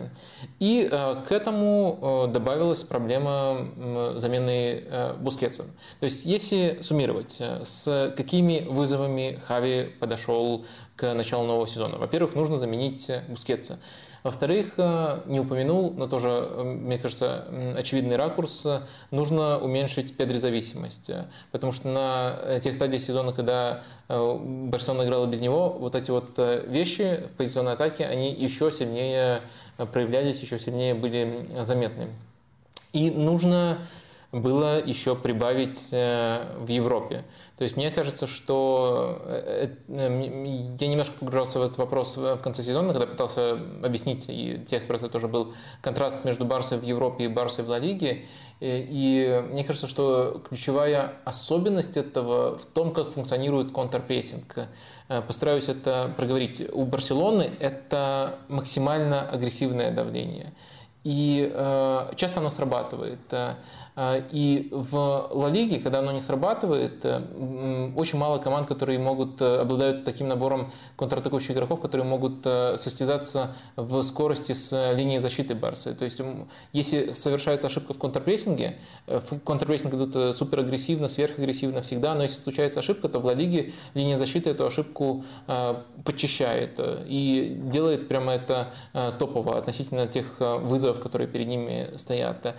[0.61, 3.68] И э, к этому э, добавилась проблема
[4.16, 5.64] замены э, Бускетса.
[6.00, 10.64] То есть, если суммировать, с какими вызовами Хави подошел
[10.96, 11.98] к началу нового сезона?
[11.98, 13.78] Во-первых, нужно заменить Бускетса.
[14.25, 17.45] Во-вторых, э, не упомянул, но тоже, э, мне кажется,
[17.77, 18.66] очевидный ракурс,
[19.11, 21.11] нужно уменьшить педрезависимость.
[21.53, 26.39] Потому что на тех стадиях сезона, когда э, Барселона играла без него, вот эти вот
[26.66, 29.43] вещи в позиционной атаке, они еще сильнее
[29.77, 32.09] проявлялись, еще сильнее были заметны.
[32.95, 33.77] И нужно
[34.35, 37.24] было еще прибавить в Европе.
[37.57, 42.64] То есть мне кажется, что э, э, я немножко погружался в этот вопрос в конце
[42.64, 47.28] сезона, когда пытался объяснить, и текст просто тоже был контраст между Барсой в Европе и
[47.28, 48.24] Барсой в Ла Лиге.
[48.61, 54.66] И мне кажется, что ключевая особенность этого в том, как функционирует контрпрессинг.
[55.09, 56.61] Э, постараюсь это проговорить.
[56.72, 60.53] У Барселоны это максимально агрессивное давление.
[61.05, 61.53] И
[62.16, 63.20] часто оно срабатывает.
[63.97, 69.40] А, и в Ла Лиге, когда оно не срабатывает, э, очень мало команд, которые могут,
[69.40, 75.55] э, обладают таким набором контратакующих игроков, которые могут э, состязаться в скорости с линией защиты
[75.55, 75.95] Барса.
[75.95, 76.20] То есть,
[76.72, 82.80] если совершается ошибка в контрпрессинге, в контрпрессинг идут супер агрессивно, сверхагрессивно всегда, но если случается
[82.80, 85.24] ошибка, то в Ла Лиге линия защиты эту ошибку
[86.05, 88.72] подчищает и делает прямо это
[89.18, 92.55] топово относительно тех вызовов, которые перед ними стоят.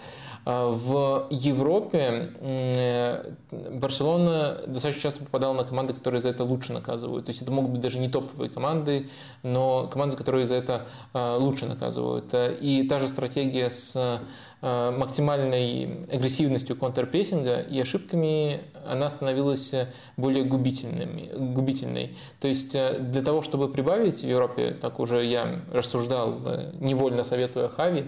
[0.45, 7.25] А, в Европе э, Барселона достаточно часто попадала на команды, которые за это лучше наказывают.
[7.25, 9.09] То есть это могут быть даже не топовые команды,
[9.41, 12.33] но команды, которые за это а, лучше наказывают.
[12.61, 14.21] И та же стратегия с
[14.61, 19.75] максимальной агрессивностью контрпрессинга и ошибками она становилась
[20.17, 22.15] более губительными, губительной.
[22.39, 26.39] То есть для того, чтобы прибавить в Европе, так уже я рассуждал,
[26.79, 28.05] невольно советуя Хави,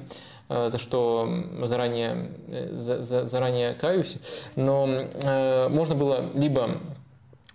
[0.49, 1.29] за что
[1.63, 2.31] заранее,
[2.73, 4.17] за, за, заранее каюсь,
[4.55, 6.77] но э, можно было либо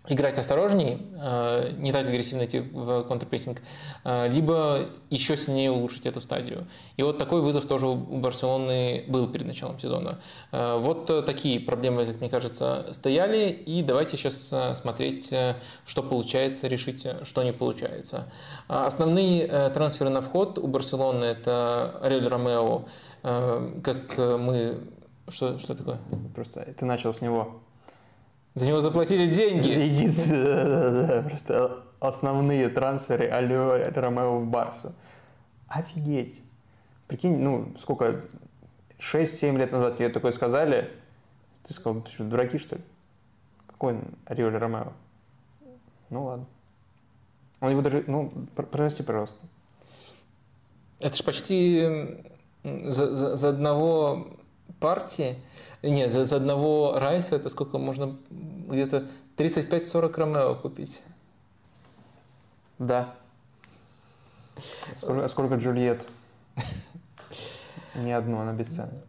[0.09, 3.63] играть осторожней, э, не так агрессивно идти в контрпрессинг,
[4.05, 6.67] э, либо еще сильнее улучшить эту стадию.
[6.97, 10.19] И вот такой вызов тоже у Барселоны был перед началом сезона.
[10.51, 15.33] Э, вот такие проблемы, как мне кажется, стояли, и давайте сейчас смотреть,
[15.87, 18.33] что получается, решить, что не получается.
[18.67, 22.87] Основные трансферы на вход у Барселоны– это Рель Ромео,
[23.23, 24.81] как мы...
[25.29, 26.01] Что, что такое?
[26.35, 27.62] Просто ты начал с него.
[28.55, 29.69] За него заплатили деньги.
[29.69, 34.93] Единственное, просто основные трансферы Алио Ромео в Барсу.
[35.69, 36.39] Офигеть.
[37.07, 38.23] Прикинь, ну, сколько,
[38.99, 40.91] 6-7 лет назад тебе такое сказали,
[41.63, 42.83] ты сказал, ты что, дураки, что ли?
[43.67, 44.93] Какой Ариоль Ромео?
[46.11, 46.47] Ну ладно.
[47.61, 49.45] Он его даже, ну, прости, пожалуйста.
[51.01, 52.21] Это же почти
[52.65, 54.37] за, за, за одного
[54.79, 55.39] партии
[55.91, 61.03] нет, за, за одного Райса это сколько можно где-то 35-40 Ромео купить.
[62.79, 63.15] Да.
[64.97, 66.07] Сколько, сколько Джульет?
[67.95, 69.03] Ни одно, она бесценна.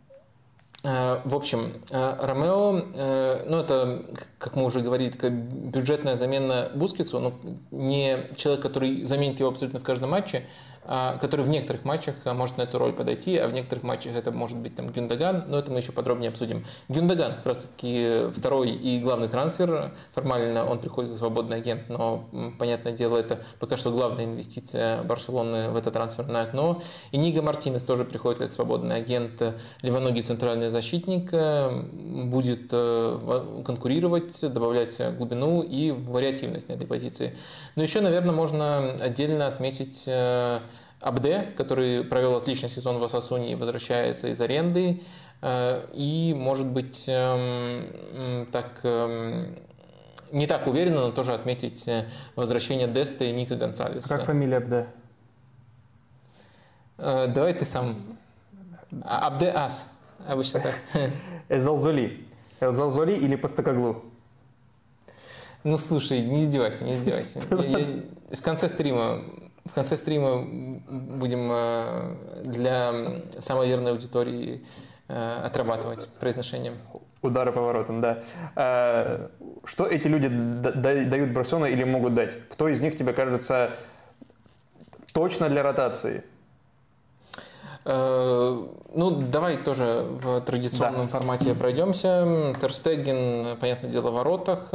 [0.83, 4.03] Э, в общем, э, Ромео, э, ну это,
[4.37, 7.33] как мы уже говорили, такая бюджетная замена Бускицу, но
[7.71, 12.33] не человек, который заменит его абсолютно в каждом матче, а, который в некоторых матчах а,
[12.33, 15.59] может на эту роль подойти, а в некоторых матчах это может быть там Гюндаган, но
[15.59, 16.65] это мы еще подробнее обсудим.
[16.89, 22.25] Гюндаган как раз таки второй и главный трансфер, формально он приходит как свободный агент, но,
[22.59, 26.81] понятное дело, это пока что главная инвестиция Барселоны в это трансферное окно.
[27.11, 29.41] И Нига Мартинес тоже приходит как свободный агент,
[29.81, 31.81] левоногий центральный защитник, э,
[32.25, 37.35] будет э, конкурировать, добавлять глубину и вариативность на этой позиции.
[37.75, 40.59] Но еще, наверное, можно отдельно отметить э,
[41.01, 45.01] Абде, который провел отличный сезон в Асасуне и возвращается из аренды.
[45.41, 49.55] Э, и, может быть, эм, так эм,
[50.31, 52.05] не так уверенно, но тоже отметить э,
[52.35, 54.17] возвращение Деста и Ника Гонсалеса.
[54.17, 54.87] Как фамилия Абде?
[56.97, 58.17] Давай ты сам.
[59.03, 59.91] А, Абде Ас.
[60.27, 60.79] Обычно так.
[61.49, 62.27] Эзалзоли.
[62.61, 64.12] Эзалзоли или Пастакаглу?
[65.63, 67.39] Ну слушай, не издевайся, не издевайся.
[67.51, 67.87] Я, я,
[68.31, 69.23] в конце стрима
[69.65, 70.45] в конце стрима
[70.89, 72.93] будем э, для
[73.39, 74.65] самой верной аудитории
[75.07, 76.77] э, отрабатывать произношением.
[77.21, 78.21] Удары поворотом, да.
[78.55, 79.29] Э,
[79.63, 82.49] что эти люди дают Барселоне или могут дать?
[82.49, 83.71] Кто из них тебе кажется
[85.13, 86.23] точно для ротации?
[87.85, 88.69] Ну,
[89.29, 91.07] давай тоже в традиционном да.
[91.07, 92.55] формате пройдемся.
[92.61, 94.71] Терстеген, понятное дело, в воротах.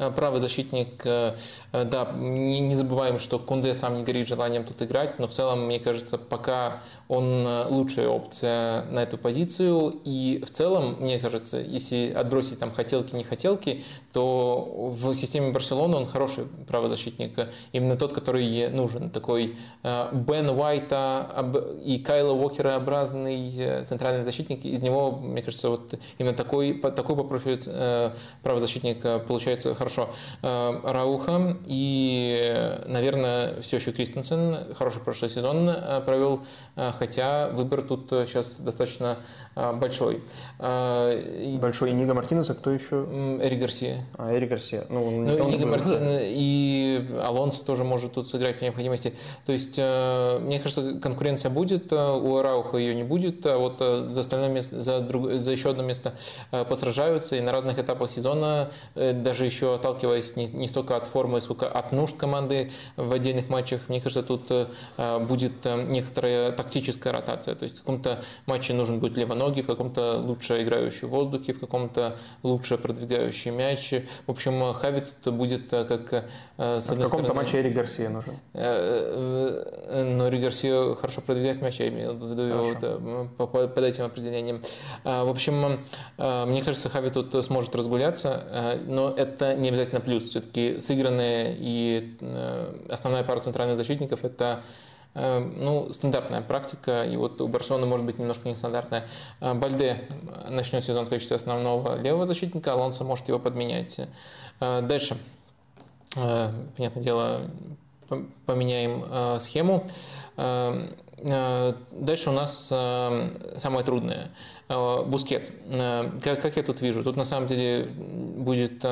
[0.00, 1.34] Э, правый защитник, э,
[1.72, 5.66] э, да, не, забываем, что Кунде сам не горит желанием тут играть, но в целом,
[5.66, 10.00] мне кажется, пока он лучшая опция на эту позицию.
[10.04, 15.96] И в целом, мне кажется, если отбросить там хотелки, не хотелки, то в системе Барселоны
[15.96, 17.48] он хороший правозащитник.
[17.72, 19.10] Именно тот, который нужен.
[19.10, 21.52] Такой Бен Уайта
[21.84, 24.64] и Кайла Уокера образный центральный защитник.
[24.64, 27.58] Из него, мне кажется, вот именно такой, такой по профилю
[28.42, 30.14] правозащитник получается хороший хорошо.
[30.42, 32.54] Э, Рауха и,
[32.86, 36.44] наверное, все еще Кристенсен хороший прошлый сезон э, провел,
[36.76, 39.18] э, хотя выбор тут сейчас достаточно
[39.54, 40.22] большой.
[40.58, 43.06] Большой Нига Мартинеса, кто еще?
[43.42, 44.06] Эри Гарсия.
[44.16, 44.86] А, Эри Гарсия.
[44.88, 49.14] Ну, ну Нига Мартин и Алонсо тоже может тут сыграть по необходимости.
[49.46, 54.50] То есть, мне кажется, конкуренция будет, у Рауха ее не будет, а вот за остальное
[54.50, 56.14] место, за, друг, за еще одно место
[56.50, 61.68] посражаются, и на разных этапах сезона даже еще отталкиваясь не, не столько от формы, сколько
[61.68, 67.54] от нужд команды в отдельных матчах, мне кажется, тут э, будет э, некоторая тактическая ротация.
[67.54, 71.60] То есть в каком-то матче нужен будет левоногий, в каком-то лучше играющий в воздухе, в
[71.60, 73.92] каком-то лучше продвигающий мяч.
[74.26, 76.24] В общем, Хави тут будет э, как
[76.56, 78.34] с а в каком-то матче Эрик Гарсия нужен?
[78.54, 84.62] Но Эрик Гарсия хорошо продвигает мяч, я имею в виду вот, под этим определением.
[85.04, 85.80] В общем,
[86.18, 90.28] мне кажется, Хави тут сможет разгуляться, но это не обязательно плюс.
[90.28, 97.40] Все-таки сыгранные и э, основная пара центральных защитников– это э, ну, стандартная практика, и вот
[97.40, 99.08] у Барселоны может быть немножко нестандартная.
[99.40, 100.08] Э, Бальде
[100.48, 104.00] начнет сезон в качестве основного левого защитника, Алонсо может его подменять.
[104.60, 105.16] Дальше,
[106.14, 107.50] понятное дело,
[108.46, 109.86] поменяем схему.
[110.36, 114.30] Дальше у нас самое трудное.
[114.68, 115.50] Бускетс.
[116.22, 117.02] Как я тут вижу?
[117.02, 118.84] Тут на самом деле будет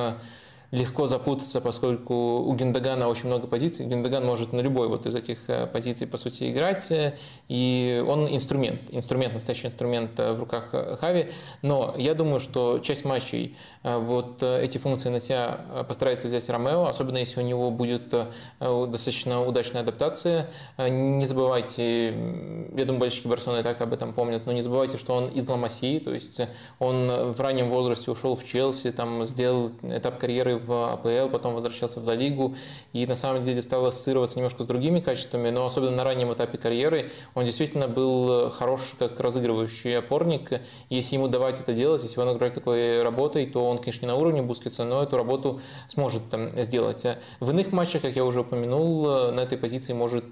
[0.71, 3.87] легко запутаться, поскольку у Гюндогана очень много позиций.
[3.86, 7.16] Гюндоган может на любой вот из этих э, позиций, по сути, играть, э,
[7.49, 11.29] и он инструмент, инструмент, настоящий инструмент э, в руках Хави.
[11.62, 17.19] Но я думаю, что часть матчей вот эти функции на себя постарается взять Ромео, особенно
[17.19, 18.14] если у него будет
[18.61, 20.51] достаточно удачная адаптация.
[20.79, 25.29] Не забывайте, я думаю, болельщики Барселоны так об этом помнят, но не забывайте, что он
[25.29, 26.41] из Ламасии, то есть
[26.79, 32.00] он в раннем возрасте ушел в Челси, там сделал этап карьеры в АПЛ, потом возвращался
[32.00, 32.54] в Ла Лигу
[32.92, 36.59] и на самом деле стал ассоциироваться немножко с другими качествами, но особенно на раннем этапе
[36.59, 40.61] карьеры он действительно был хорош как разыгрывающий опорник.
[40.90, 44.16] Если ему давать это делать, если он играет такой работой, то он, конечно, не на
[44.16, 47.06] уровне Бускетса, но эту работу сможет там, сделать.
[47.40, 50.24] В иных матчах, как я уже упомянул, на этой позиции может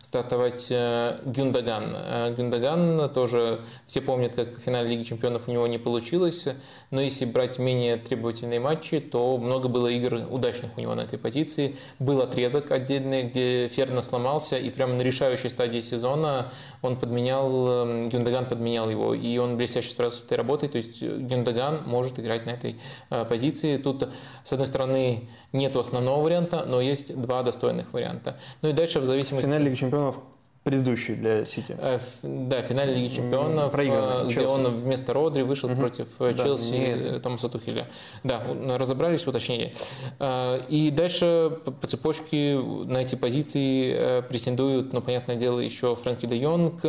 [0.00, 1.94] стартовать э, Гюндаган.
[1.96, 6.46] Э, Гюндаган тоже все помнят, как в финале Лиги Чемпионов у него не получилось,
[6.90, 11.02] но если брать менее требовательные матчи, то много много было игр удачных у него на
[11.02, 11.76] этой позиции.
[11.98, 16.50] Был отрезок отдельный, где Ферна сломался, и прямо на решающей стадии сезона
[16.82, 20.68] он подменял, эм, Гюндаган подменял его, и он блестяще справился с этой работой.
[20.68, 22.76] То есть Гюндаган может играть на этой
[23.10, 23.76] э, позиции.
[23.76, 24.08] Тут,
[24.44, 28.36] с одной стороны, нет основного варианта, но есть два достойных варианта.
[28.62, 29.46] Ну и дальше в зависимости...
[29.46, 30.16] В финале Лиги Чемпионов
[30.66, 31.76] предыдущий для Сити.
[31.78, 34.46] Э, да, финале Лиги Чемпионов, Проигранный, э, где Челси.
[34.48, 35.78] он вместо Родри вышел угу.
[35.78, 37.22] против э, да, Челси нет.
[37.22, 37.86] Томаса Тухеля.
[38.24, 38.42] Да,
[38.76, 39.72] разобрались, уточнили.
[40.68, 46.80] И дальше по цепочке на эти позиции претендуют, ну, понятное дело, еще Фрэнки де Йонг,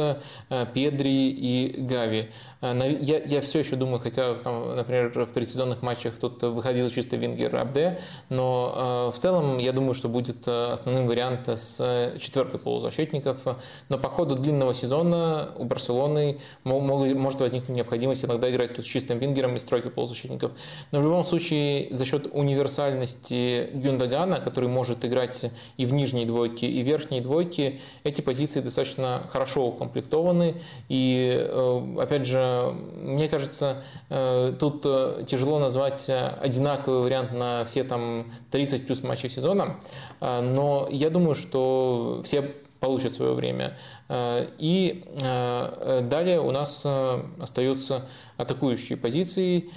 [0.73, 2.29] Педри и Гави.
[2.63, 7.55] Я, я все еще думаю, хотя, там, например, в предсезонных матчах тут выходил чисто Вингер
[7.55, 7.99] Абде,
[8.29, 13.37] но в целом я думаю, что будет основным вариант с четверкой полузащитников–
[13.89, 19.19] но по ходу длинного сезона у Барселоны может возникнуть необходимость иногда играть тут с чистым
[19.19, 20.51] вингером и стройкой полузащитников.
[20.91, 26.67] Но в любом случае за счет универсальности Гюндагана, который может играть и в нижней двойке,
[26.67, 30.55] и в верхней двойке, эти позиции достаточно хорошо укомплектованы.
[30.89, 37.83] И э, опять же, мне кажется, э, тут э, тяжело назвать одинаковый вариант на все
[37.83, 39.77] там 30 плюс матчей сезона,
[40.19, 43.77] но я думаю, что все получат свое время.
[44.09, 48.05] Э, и э, далее у нас э, остаются
[48.37, 49.69] атакующие позиции.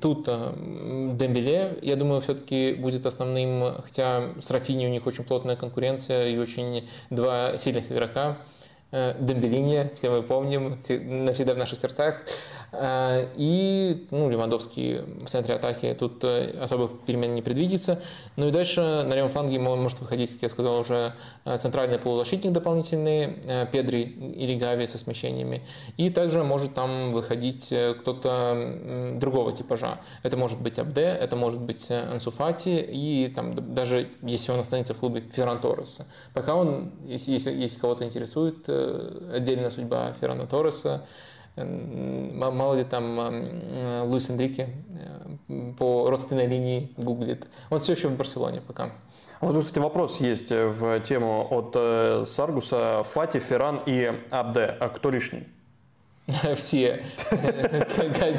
[0.00, 6.30] Тут Дембеле, я думаю, все-таки будет основным, хотя с Рафини у них очень плотная конкуренция
[6.30, 8.38] и очень два сильных игрока.
[8.90, 12.20] Дембелине, все мы помним, навсегда в наших сердцах.
[12.72, 18.00] Э, и ну, Левандовский в центре атаки тут э, особо перемен не предвидится.
[18.36, 21.14] Ну и дальше на левом фланге может выходить, как я сказал, уже
[21.44, 23.36] э, центральный полузащитник дополнительный,
[23.70, 25.62] Педри или Гави со смещениями.
[25.96, 30.00] И также может там выходить кто-то другого типажа.
[30.22, 34.98] Это может быть Абде, это может быть Ансуфати и там даже если он останется в
[34.98, 36.06] клубе Ферран Торреса.
[36.32, 41.02] Пока он, если, если, если кого-то интересует отдельная судьба Феррана Торреса,
[41.56, 44.70] Мало ли там э, Луис Энрике
[45.48, 47.46] э, по родственной линии гуглит.
[47.68, 48.90] Он все еще в Барселоне пока.
[49.40, 53.02] Вот тут, кстати, вопрос есть в тему от э, Саргуса.
[53.02, 54.76] Фати, Ферран и Абде.
[54.80, 55.46] А кто лишний?
[56.56, 57.02] все.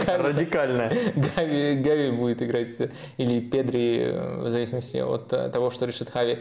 [0.07, 0.89] Радикально.
[1.35, 2.69] Гави, Гави будет играть,
[3.17, 6.39] или Педри, в зависимости от того, что решит Хави.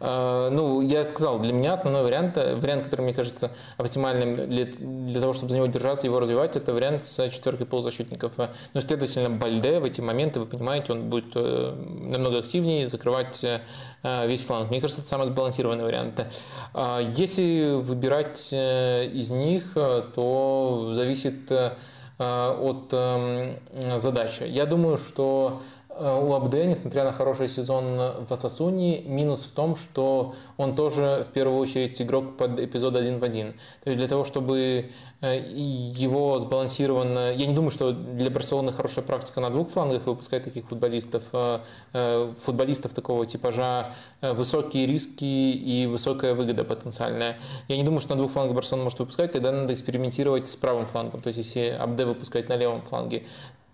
[0.00, 5.20] А, ну, я сказал, для меня основной вариант, вариант, который мне кажется оптимальным для, для
[5.20, 8.32] того, чтобы за него держаться, его развивать, это вариант с четверкой полузащитников.
[8.74, 13.62] Ну, следовательно, Бальде в эти моменты, вы понимаете, он будет э, намного активнее закрывать э,
[14.02, 14.70] весь фланг.
[14.70, 16.26] Мне кажется, это самый сбалансированный вариант.
[16.74, 21.72] А, если выбирать э, из них, то зависит э,
[22.18, 23.56] от эм,
[23.98, 24.44] задачи.
[24.44, 29.76] Я думаю, что Э, у Абде, несмотря на хороший сезон в Асасуни, минус в том,
[29.76, 33.52] что он тоже в первую очередь игрок под эпизод один в один.
[33.84, 34.90] То есть для того, чтобы
[35.20, 37.32] э, его сбалансированно...
[37.32, 41.24] Я не думаю, что для Барселоны хорошая практика на двух флангах выпускать таких футболистов.
[41.32, 47.38] Э, футболистов такого типажа высокие риски и высокая выгода потенциальная.
[47.68, 50.86] Я не думаю, что на двух флангах Барселона может выпускать, тогда надо экспериментировать с правым
[50.86, 51.20] флангом.
[51.20, 53.24] То есть если Абде выпускать на левом фланге,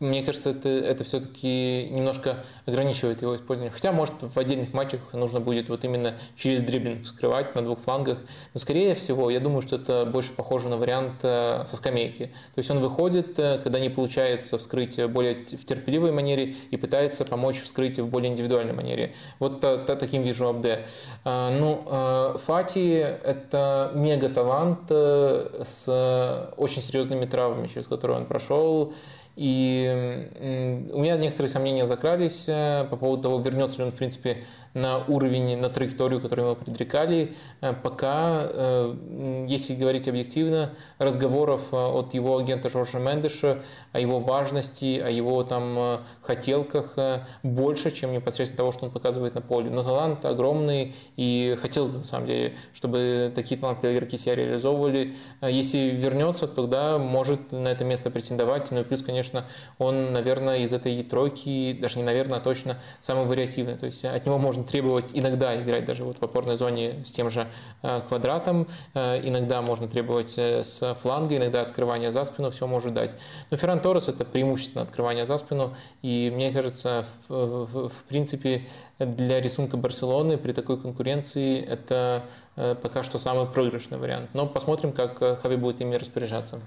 [0.01, 3.73] мне кажется, это, это все-таки немножко ограничивает его использование.
[3.73, 8.19] Хотя, может, в отдельных матчах нужно будет вот именно через дриблинг скрывать на двух флангах.
[8.55, 12.27] Но, скорее всего, я думаю, что это больше похоже на вариант э, со скамейки.
[12.55, 17.25] То есть он выходит, э, когда не получается вскрыть более в терпеливой манере и пытается
[17.25, 19.15] помочь вскрыть в более индивидуальной манере.
[19.41, 20.87] Вот таким вижу Абде.
[21.25, 28.95] А, ну, э, Фати– это мега-талант с очень серьезными травмами, через которые он прошел.
[29.39, 34.39] И у меня некоторые сомнения закрались э, по поводу того, вернется ли он, в принципе,
[34.75, 37.35] на уровень, на траекторию, которую мы предрекали.
[37.61, 43.63] Э, пока, э, если говорить объективно, разговоров от его агента Жоржа Мендеша
[43.93, 46.97] о его важности, о его там хотелках
[47.43, 49.71] больше, чем непосредственно того, что он показывает на поле.
[49.71, 55.15] Но талант огромный, и хотелось бы, на самом деле, чтобы такие талантливые игроки себя реализовывали.
[55.43, 58.71] Если вернется, тогда может на это место претендовать.
[58.71, 59.47] Ну и плюс, конечно,
[59.79, 63.77] он, наверное, из этой тройки, даже не наверное, а точно самый вариативный.
[63.77, 67.31] То есть от него можно требовать иногда играть даже вот в опорной зоне с тем
[67.31, 67.49] же
[67.83, 72.95] э, квадратом, э, иногда можно требовать э, с фланга, иногда открывание за спину, все может
[72.95, 73.17] дать.
[73.51, 78.67] Но Ферран Торрес это преимущественно открывание за спину, и мне кажется, в, в, в принципе,
[78.99, 82.25] для рисунка Барселоны при такой конкуренции это
[82.57, 84.31] пока что самый проигрышный вариант.
[84.33, 86.61] Но посмотрим, как Хави будет ими распоряжаться.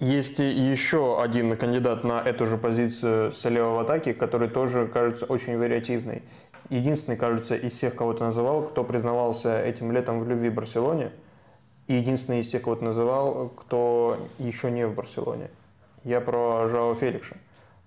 [0.00, 5.58] Есть еще один кандидат на эту же позицию слева в атаке, который тоже кажется очень
[5.58, 6.22] вариативный.
[6.70, 11.12] Единственный, кажется, из всех, кого ты называл, кто признавался этим летом в любви Барселоне.
[11.86, 15.50] И единственный из всех, кого ты называл, кто еще не в Барселоне.
[16.04, 17.36] Я про Жао Феликса,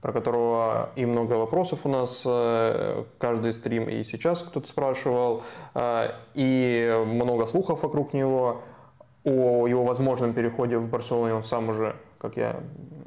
[0.01, 5.43] про которого и много вопросов у нас э, каждый стрим, и сейчас кто-то спрашивал,
[5.75, 8.61] э, и много слухов вокруг него
[9.23, 12.59] о его возможном переходе в Барселону он сам уже, как я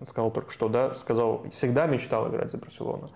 [0.08, 3.10] сказал только что, да, сказал, всегда мечтал играть за Барселону.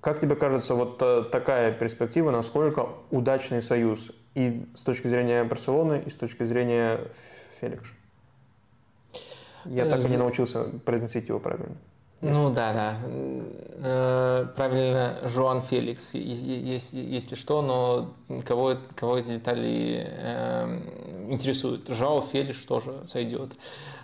[0.00, 6.02] Как тебе кажется, вот э, такая перспектива, насколько удачный союз и с точки зрения Барселоны,
[6.06, 7.00] и с точки зрения
[7.60, 7.92] Феликса?
[9.66, 11.76] Я так и не научился произносить его правильно.
[12.22, 12.96] Ну да, да.
[13.02, 20.78] Э, правильно, Жуан Феликс, если что, но кого, кого эти детали э,
[21.30, 21.88] интересуют?
[21.88, 23.52] Жао Феликс тоже сойдет.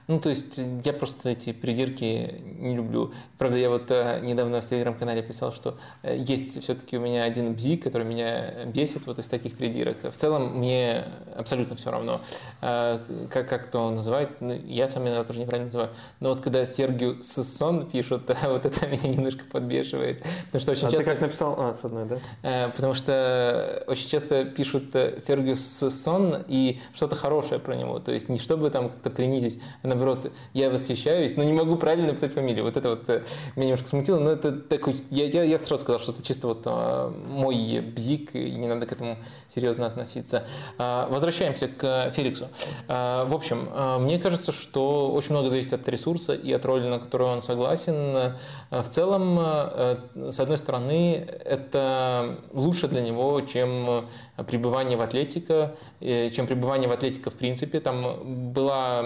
[0.08, 3.12] Ну, то есть я просто эти придирки не люблю.
[3.38, 7.54] Правда, я вот э, недавно в телеграм-канале писал, что э, есть все-таки у меня один
[7.54, 9.96] бзик, который меня бесит вот из таких придирок.
[10.04, 12.20] В целом мне абсолютно все равно,
[12.62, 13.00] э,
[13.30, 14.40] как, как кто называет.
[14.40, 15.90] Ну, я сам иногда тоже неправильно называю.
[16.20, 20.22] Но вот когда Фергю Сессон пишут, вот это меня немножко подбешивает.
[20.46, 20.98] Потому что очень а часто...
[20.98, 21.56] ты как написал?
[21.58, 22.68] А, с одной, да?
[22.76, 24.94] Потому что очень часто пишут
[25.26, 27.98] Фергю Сессон и что-то хорошее про него.
[27.98, 32.08] То есть не чтобы там как-то принизить, а наоборот, я восхищаюсь, но не могу правильно
[32.08, 32.64] написать фамилию.
[32.64, 33.22] Вот это вот э,
[33.56, 36.62] меня немножко смутило, но это такой, я, я, я сразу сказал, что это чисто вот
[36.66, 39.18] а, мой бзик, и не надо к этому
[39.48, 40.44] серьезно относиться.
[40.78, 42.48] А, возвращаемся к Феликсу.
[42.88, 43.68] А, в общем,
[44.00, 48.34] мне кажется, что очень много зависит от ресурса и от роли, на которую он согласен.
[48.70, 54.06] В целом, с одной стороны, это лучше для него, чем
[54.44, 57.80] пребывание в Атлетико, э, чем пребывание в Атлетико в принципе.
[57.80, 59.02] Там была,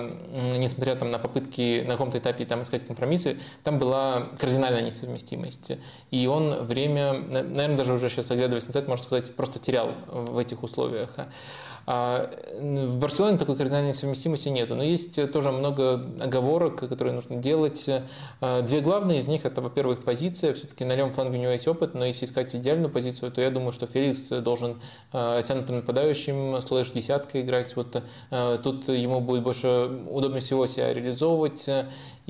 [0.57, 5.73] несмотря несмотря там, на попытки на каком-то этапе там, искать компромиссы, там была кардинальная несовместимость.
[6.11, 10.63] И он время, наверное, даже уже сейчас оглядываясь назад, можно сказать, просто терял в этих
[10.63, 11.15] условиях.
[11.87, 17.89] А в Барселоне такой кардинальной совместимости нету, но есть тоже много оговорок, которые нужно делать.
[18.41, 20.55] А, две главные из них– это, во-первых, позиция.
[20.55, 23.51] Все-таки на левом фланге у него есть опыт, но если искать идеальную позицию, то я
[23.51, 24.81] думаю, что Феликс должен
[25.13, 27.75] а, тянутым нападающим слэш десяткой играть.
[27.77, 28.03] Вот
[28.63, 31.69] тут ему будет больше удобнее всего себя реализовывать.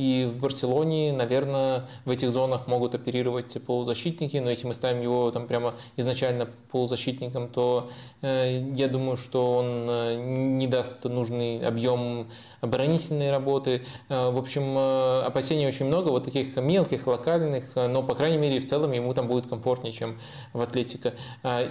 [0.01, 5.31] И в Барселоне, наверное, в этих зонах могут оперировать полузащитники, но если мы ставим его
[5.31, 7.91] там прямо изначально полузащитником, то
[8.23, 12.29] э, я думаю, что он э, не даст нужный объем
[12.63, 13.83] оборонительной работы.
[14.09, 18.39] Э, в общем, э, опасений очень много, вот таких мелких, локальных, э, но, по крайней
[18.39, 20.19] мере, в целом ему там будет комфортнее, чем
[20.55, 21.13] в Атлетико.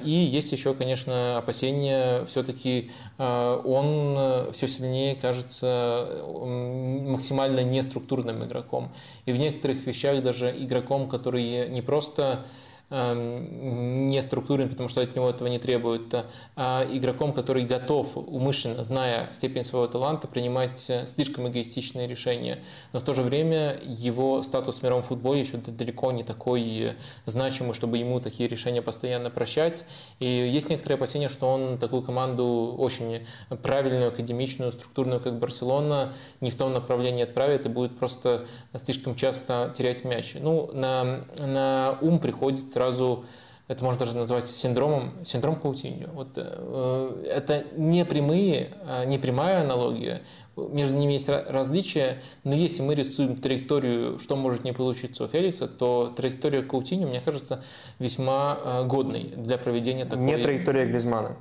[0.04, 8.92] И есть еще, конечно, опасения, все-таки он все сильнее кажется максимально неструктурным игроком.
[9.26, 12.46] И в некоторых вещах даже игроком, который не просто
[12.90, 16.26] не структурным, потому что от него этого не требуют,
[16.56, 22.60] а игроком, который готов умышленно, зная степень своего таланта, принимать слишком эгоистичные решения.
[22.94, 26.94] Но в то же время его статус в мировом футболе еще далеко не такой
[27.26, 29.86] значимый, чтобы ему такие решения постоянно прощать.
[30.20, 33.26] И есть некоторые опасения, что он такую команду очень
[33.62, 38.46] правильную, академичную, структурную, как Барселона, не в том направлении отправит и будет просто
[38.76, 40.36] слишком часто терять мяч.
[40.40, 43.26] Ну, на, на ум приходит сразу
[43.68, 46.08] это можно даже назвать синдромом, синдром Каутиньо.
[46.14, 50.22] Вот, э, это не прямые, а, не прямая аналогия,
[50.56, 55.68] между ними есть различия, но если мы рисуем траекторию, что может не получиться у Феликса,
[55.68, 57.64] то траектория Каутиньо, мне кажется,
[58.00, 60.26] весьма э, годной для проведения такой...
[60.26, 61.38] Не траектория Гризмана.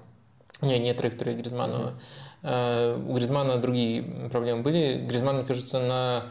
[0.61, 1.95] Не, не траектория Гризманова.
[2.43, 3.11] Mm-hmm.
[3.11, 5.05] У Гризмана другие проблемы были.
[5.09, 6.25] Гризман, мне кажется, на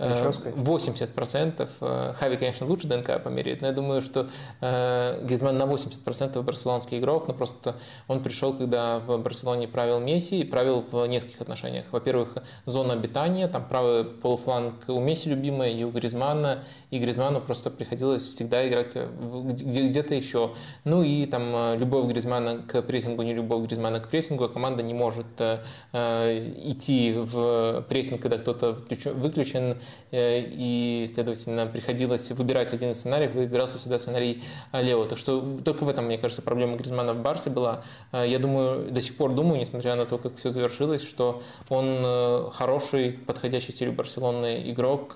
[0.00, 1.68] 80%.
[1.80, 4.28] Э, Хави, конечно, лучше ДНК померяет, но я думаю, что
[4.60, 7.76] э, Гризман на 80% барселонский игрок, но просто
[8.08, 11.84] он пришел, когда в Барселоне правил Месси и правил в нескольких отношениях.
[11.90, 17.70] Во-первых, зона обитания, там правый полуфланг у Месси любимый, и у Гризмана, и Гризману просто
[17.70, 20.52] приходилось всегда играть где-то еще.
[20.84, 24.82] Ну и там э, любовь Гризмана к прессингу, не любовь Гризмана к прессингу, а команда
[24.82, 25.26] не может
[25.92, 28.78] идти в прессинг, когда кто-то
[29.14, 29.76] выключен, Э,
[30.12, 34.42] и, следовательно, приходилось выбирать один из сценариев, выбирался всегда сценарий
[34.72, 35.04] Лео.
[35.04, 37.82] Так что только в этом, мне кажется, проблема Гризмана в Барсе была.
[38.12, 42.02] Э, я думаю, до сих пор думаю, несмотря на то, как все завершилось, что он
[42.04, 45.14] э, хороший, подходящий стилю Барселоны игрок,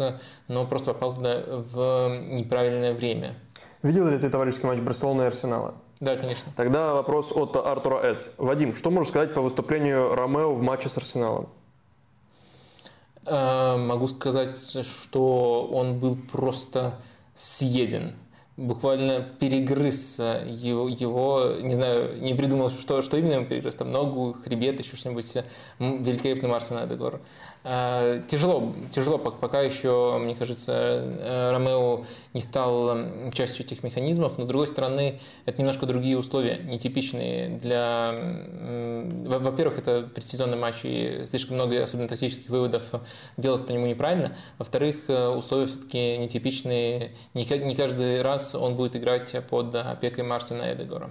[0.49, 3.35] но просто попал туда в неправильное время.
[3.83, 5.75] Видел ли ты товарищеский матч Барселоны и Арсенала?
[6.01, 6.53] Да, конечно.
[6.57, 8.35] Тогда вопрос от Артура С.
[8.39, 11.49] Вадим, что можешь сказать по выступлению Ромео в матче с Арсеналом?
[13.27, 16.99] Э, могу сказать, что он был просто
[17.35, 18.15] съеден.
[18.57, 24.37] Буквально перегрыз его, его, не знаю, не придумал, что, что именно ему перегрыз, там ногу,
[24.45, 25.39] хребет, еще что-нибудь
[25.81, 27.21] великолепный Мартин Эдегор.
[27.67, 32.05] Э, тяжело, тяжело, пока еще, мне кажется, э, Ромео
[32.35, 32.95] не стал
[33.33, 38.15] частью этих механизмов, но с другой стороны, это немножко другие условия, нетипичные для...
[39.25, 42.85] Во-первых, это предсезонный матч, и слишком много, особенно тактических выводов,
[43.39, 44.37] делать по нему неправильно.
[44.59, 51.11] Во-вторых, э, условия все-таки нетипичные, не каждый раз он будет играть под опекой Мартина Эдегора.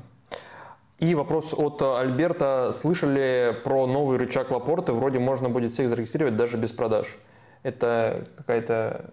[1.04, 2.72] И вопрос от Альберта.
[2.72, 4.94] Слышали про новый рычаг Лапорты?
[4.94, 7.18] Вроде можно будет всех зарегистрировать даже без продаж.
[7.62, 9.12] Это какая-то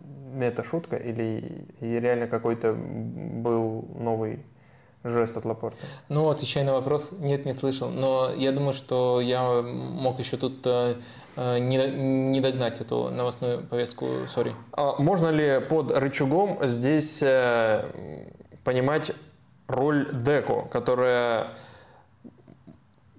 [0.00, 4.40] мета-шутка или, реально какой-то был новый
[5.04, 5.86] жест от Лапорта?
[6.08, 7.90] Ну, отвечая на вопрос, нет, не слышал.
[7.90, 10.96] Но я думаю, что я мог еще тут э,
[11.36, 11.76] э, не,
[12.28, 14.52] не догнать эту новостную повестку, сори.
[14.72, 17.84] А можно ли под рычагом здесь э,
[18.64, 19.12] понимать
[19.66, 21.56] роль Деко, которая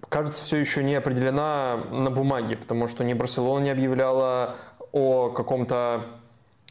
[0.10, 4.56] кажется, все еще не определена на бумаге, потому что ни Барселона не объявляла
[4.92, 6.06] о каком-то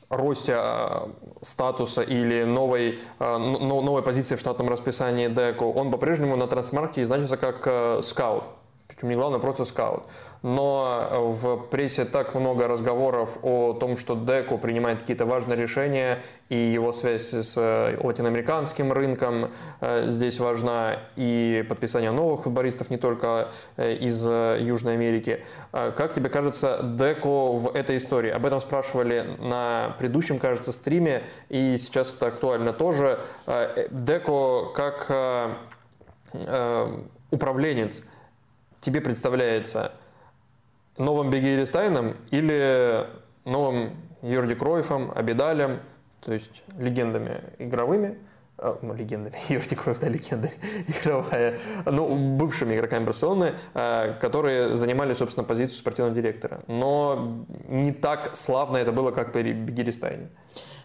[0.08, 1.10] росте а,
[1.42, 5.64] статуса или новой, а, новой позиции в штатном расписании Деко.
[5.64, 8.44] Он по-прежнему на трансмарке значится как э, скаут.
[8.88, 10.04] Причем не главное, просто скаут
[10.44, 16.22] но э, в прессе так много разговоров о том, что Деку принимает какие-то важные решения,
[16.50, 19.50] и его связь с э, латиноамериканским рынком
[19.80, 23.48] э, здесь важна, и подписание новых футболистов не только
[23.78, 25.44] из Южной Америки.
[25.72, 28.30] Как тебе кажется, Деку в этой истории?
[28.30, 33.20] Об этом спрашивали на предыдущем, кажется, стриме, и сейчас это актуально тоже.
[33.90, 35.10] Деку как
[37.30, 38.04] управленец
[38.80, 39.92] тебе представляется–
[40.98, 43.06] новым Бегири Стайном или
[43.44, 45.80] новым Йорди Кройфом, Абидалем,
[46.20, 48.18] то есть легендами игровыми,
[48.56, 50.50] а, ну, легендами, Йорди Кройф, да, легенда
[50.88, 56.60] игровая, ну, бывшими игроками Барселоны, а, которые занимали, собственно, позицию спортивного директора.
[56.68, 60.28] Но не так славно это было, как при Бегири Стайне.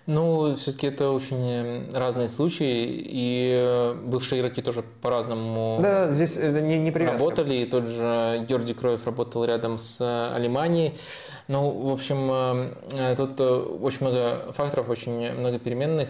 [0.09, 6.79] Ну, все-таки это очень разные случаи, и э, бывшие игроки тоже по-разному да, здесь не,
[6.79, 7.53] не работали.
[7.57, 10.95] И тот же Георгий Кроев работал рядом с э, Алиманией.
[11.47, 12.27] Ну, в общем,
[12.91, 16.09] э, тут очень много факторов, очень много переменных.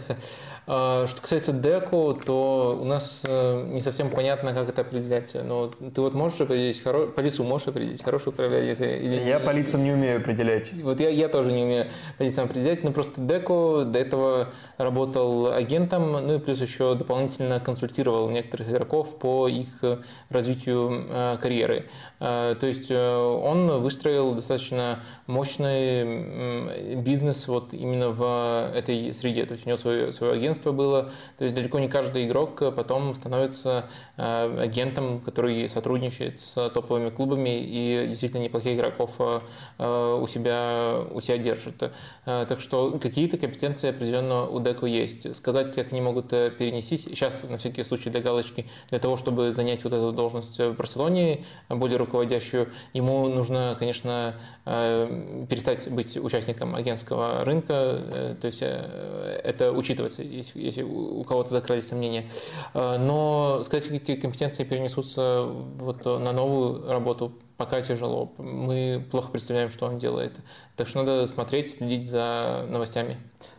[0.66, 5.34] А, что касается деко, то у нас э, не совсем понятно, как это определять.
[5.34, 7.06] Но ты вот можешь определить, хоро...
[7.06, 10.72] по лицу можешь определить, хороший управляющий или Я по лицам не умею определять.
[10.82, 11.86] Вот я, я тоже не умею
[12.18, 17.58] по лицам определять, но просто деко до этого работал агентом, ну и плюс еще дополнительно
[17.58, 19.82] консультировал некоторых игроков по их
[20.28, 21.86] развитию э, карьеры.
[22.20, 29.46] Э, то есть он выстроил достаточно мощный бизнес вот именно в этой среде.
[29.46, 31.10] То есть у него свое, свое агентство было.
[31.38, 33.86] То есть далеко не каждый игрок потом становится
[34.16, 41.92] агентом, который сотрудничает с топовыми клубами и действительно неплохих игроков у себя, у себя держит.
[42.24, 45.34] Так что какие-то компетенции определенно у Деко есть.
[45.34, 49.84] Сказать, как они могут перенести, сейчас на всякий случай для галочки, для того, чтобы занять
[49.84, 57.44] вот эту должность в Барселоне, более руководящую, ему нужно, конечно, э, перестать быть участником агентского
[57.44, 60.22] рынка, э, то есть э, это учитывается,
[60.54, 62.28] если у кого-то закрылись сомнения.
[62.74, 68.32] Но сказать, как эти компетенции перенесутся вот на новую работу, пока тяжело.
[68.38, 70.32] Мы плохо представляем, что он делает.
[70.76, 73.18] Так что надо смотреть, следить за новостями.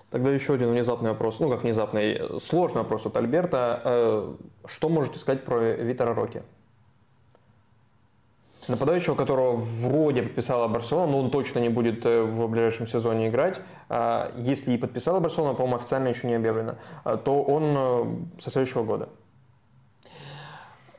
[0.10, 4.36] Тогда еще один внезапный вопрос, ну как внезапный, сложный вопрос от Альберта.
[4.66, 6.44] Что можете сказать про Витера Роки?
[8.68, 13.60] Нападающего, которого вроде подписала Барселона, но он точно не будет э, в ближайшем сезоне играть.
[13.90, 18.52] А, если и подписала Барселона, по-моему, официально еще не объявлено, а, то он э, со
[18.52, 19.10] следующего года.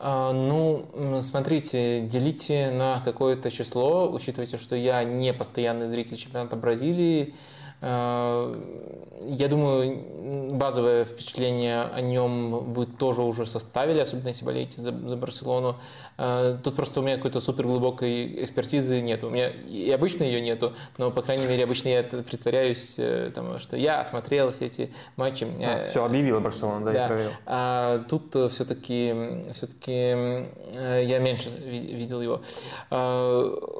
[0.05, 7.35] А, ну, смотрите, делите на какое-то число, учитывайте, что я не постоянный зритель чемпионата Бразилии,
[7.83, 15.17] я думаю, базовое впечатление о нем вы тоже уже составили, особенно если болеете за, за
[15.17, 15.77] Барселону.
[16.19, 19.25] Э, тут просто у меня какой-то супер глубокой экспертизы нет.
[19.25, 23.59] У меня и обычно ее нету, но, по крайней мере, обычно я притворяюсь, э, там,
[23.59, 25.47] что я смотрел все эти матчи.
[25.63, 27.01] А, все, объявила Барселона, да, да.
[27.01, 27.31] я проверил.
[27.47, 32.43] А тут все-таки все-таки я меньше видел его.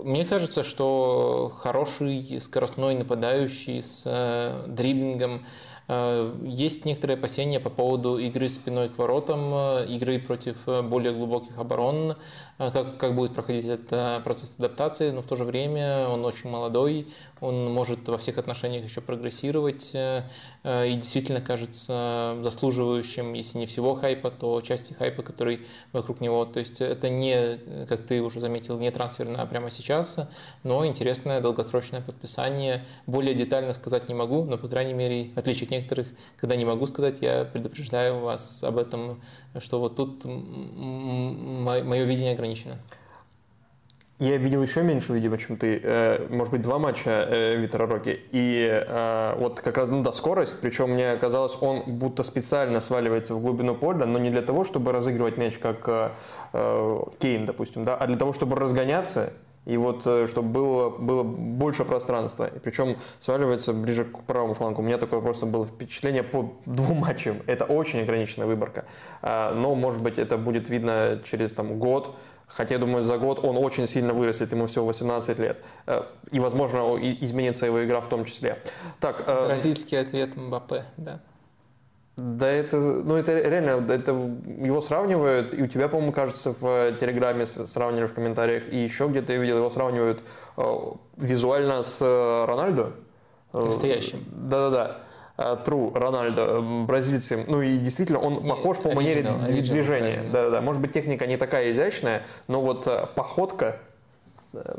[0.03, 5.47] Мне кажется, что хороший скоростной нападающий с э, дриблингом.
[5.89, 11.59] Э, есть некоторые опасения по поводу игры спиной к воротам, э, игры против более глубоких
[11.59, 12.17] оборон,
[12.71, 17.09] как, как будет проходить этот процесс адаптации, но в то же время он очень молодой,
[17.41, 20.23] он может во всех отношениях еще прогрессировать и
[20.65, 26.45] действительно кажется заслуживающим, если не всего хайпа, то части хайпа, который вокруг него.
[26.45, 27.59] То есть это не,
[27.89, 30.21] как ты уже заметил, не трансферное прямо сейчас,
[30.63, 32.85] но интересное долгосрочное подписание.
[33.07, 36.07] Более детально сказать не могу, но, по крайней мере, в отличие от некоторых,
[36.37, 39.21] когда не могу сказать, я предупреждаю вас об этом,
[39.59, 42.52] что вот тут мое видение ограничено.
[44.23, 45.81] Я видел еще меньше, видимо, чем ты.
[45.83, 48.21] Э, может быть, два матча э, Витера Роки.
[48.31, 50.55] И э, вот как раз, ну да, скорость.
[50.61, 54.93] Причем мне казалось, он будто специально сваливается в глубину поля, но не для того, чтобы
[54.93, 56.13] разыгрывать мяч, как
[57.19, 59.33] Кейн, допустим, да, а для того, чтобы разгоняться
[59.65, 62.47] и вот чтобы было, было больше пространства.
[62.47, 64.83] И причем сваливается ближе к правому флангу.
[64.83, 67.43] У меня такое просто было впечатление по двум матчам.
[67.47, 68.85] Это очень ограниченная выборка.
[69.23, 72.17] Но, может быть, это будет видно через там, год,
[72.57, 75.59] Хотя, я думаю, за год он очень сильно вырастет, ему всего 18 лет.
[75.87, 78.59] Э, и, возможно, изменится его игра в том числе.
[79.01, 81.21] Так, э, Бразильский ответ Мбаппе, да.
[82.17, 87.47] Да, это, ну это реально, это его сравнивают, и у тебя, по-моему, кажется, в Телеграме
[87.47, 90.23] сравнивали в комментариях, и еще где-то я видел, его сравнивают
[90.59, 90.63] э,
[91.17, 92.01] визуально с
[92.47, 92.93] Рональдо.
[93.55, 94.25] Настоящим.
[94.31, 95.01] Да-да-да.
[95.65, 97.45] Тру, Рональдо, бразильцы.
[97.47, 100.25] Ну и действительно, он похож по манере движения.
[100.31, 103.79] Да, да, Может быть, техника не такая изящная, но вот э, походка
[104.53, 104.75] э,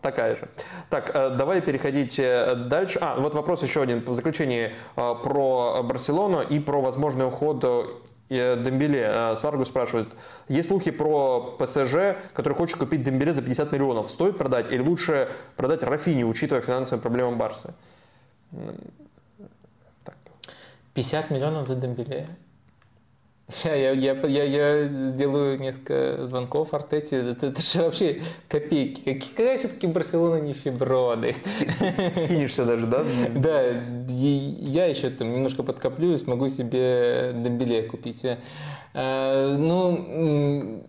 [0.00, 0.48] такая же.
[0.88, 2.98] Так, э, давай переходить дальше.
[3.02, 7.60] А, вот вопрос еще один в заключении про Барселону и про возможный уход
[8.30, 9.36] Дембеле.
[9.36, 10.08] Саргу спрашивает,
[10.48, 14.10] есть слухи про ПСЖ, который хочет купить Дембеле за 50 миллионов.
[14.10, 17.74] Стоит продать или лучше продать Рафини, учитывая финансовые проблемы Барса?
[20.94, 22.28] 50 миллионов за Дембеле.
[23.64, 27.30] Я, я, я, я, я сделаю несколько звонков Артете.
[27.30, 29.00] Это, это же вообще копейки.
[29.00, 31.34] Какие, какая все-таки Барселона нищеброды.
[32.12, 33.04] Скинешься даже, да?
[33.34, 33.62] Да.
[34.08, 38.26] Я еще там немножко подкоплю и смогу себе Дембеле купить.
[38.92, 40.84] А, ну,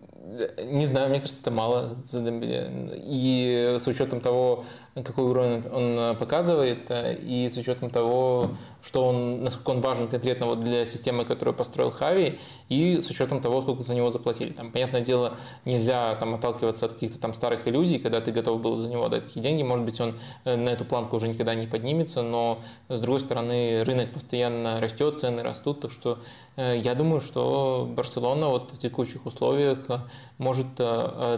[0.62, 2.70] не знаю, мне кажется, это мало за Дембеле.
[3.04, 4.64] И с учетом того,
[4.94, 8.50] какой уровень он показывает, и с учетом того,
[8.82, 12.38] что он, насколько он важен конкретно вот для системы, которую построил Хави,
[12.68, 14.50] и с учетом того, сколько за него заплатили.
[14.50, 18.76] Там, понятное дело, нельзя там отталкиваться от каких-то там старых иллюзий, когда ты готов был
[18.76, 19.62] за него отдать такие деньги.
[19.62, 23.84] Может быть, он э, на эту планку уже никогда не поднимется, но с другой стороны,
[23.84, 26.18] рынок постоянно растет, цены растут, так что
[26.56, 29.98] э, я думаю, что Барселона вот в текущих условиях э,
[30.40, 30.66] может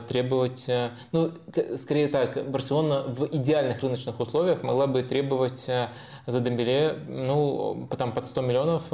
[0.09, 0.71] требовать,
[1.11, 1.33] ну,
[1.77, 8.27] скорее так, Барселона в идеальных рыночных условиях могла бы требовать за Дембеле, ну, там под
[8.27, 8.85] 100 миллионов,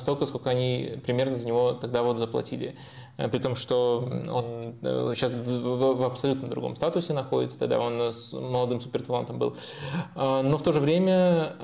[0.00, 2.74] столько, сколько они примерно за него тогда вот заплатили.
[3.16, 4.74] При том, что он
[5.14, 9.56] сейчас в, в абсолютно другом статусе находится, тогда он с молодым суперталантом был.
[10.16, 11.54] Но в то же время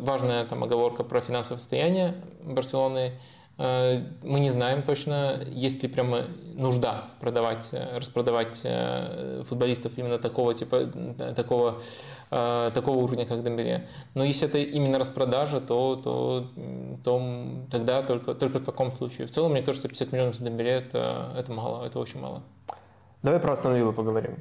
[0.00, 2.14] важная там оговорка про финансовое состояние
[2.44, 3.12] Барселоны–
[3.43, 6.24] Э, мы не знаем точно, есть ли прямо
[6.54, 10.86] нужда продавать, э, распродавать э, футболистов именно такого типа,
[11.36, 11.80] такого,
[12.30, 13.88] такого уровня, как Дембеле.
[14.14, 16.50] Но если это именно распродажа, то, то,
[17.04, 19.28] то тогда только, только в таком случае.
[19.28, 22.42] В целом, мне кажется, 50 миллионов за Дембеле это, это мало, это очень мало.
[23.22, 24.36] Давай про Астон поговорим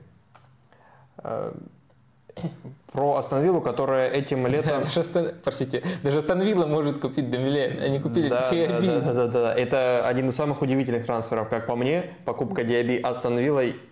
[2.93, 4.81] про Астон которая этим летом...
[4.81, 5.31] даже Астон...
[5.43, 6.39] Простите, даже Астон
[6.69, 8.87] может купить Демиле, они купили да, Диаби.
[8.87, 12.63] Да, да, да, да, да, это один из самых удивительных трансферов, как по мне, покупка
[12.63, 13.39] Диаби Астон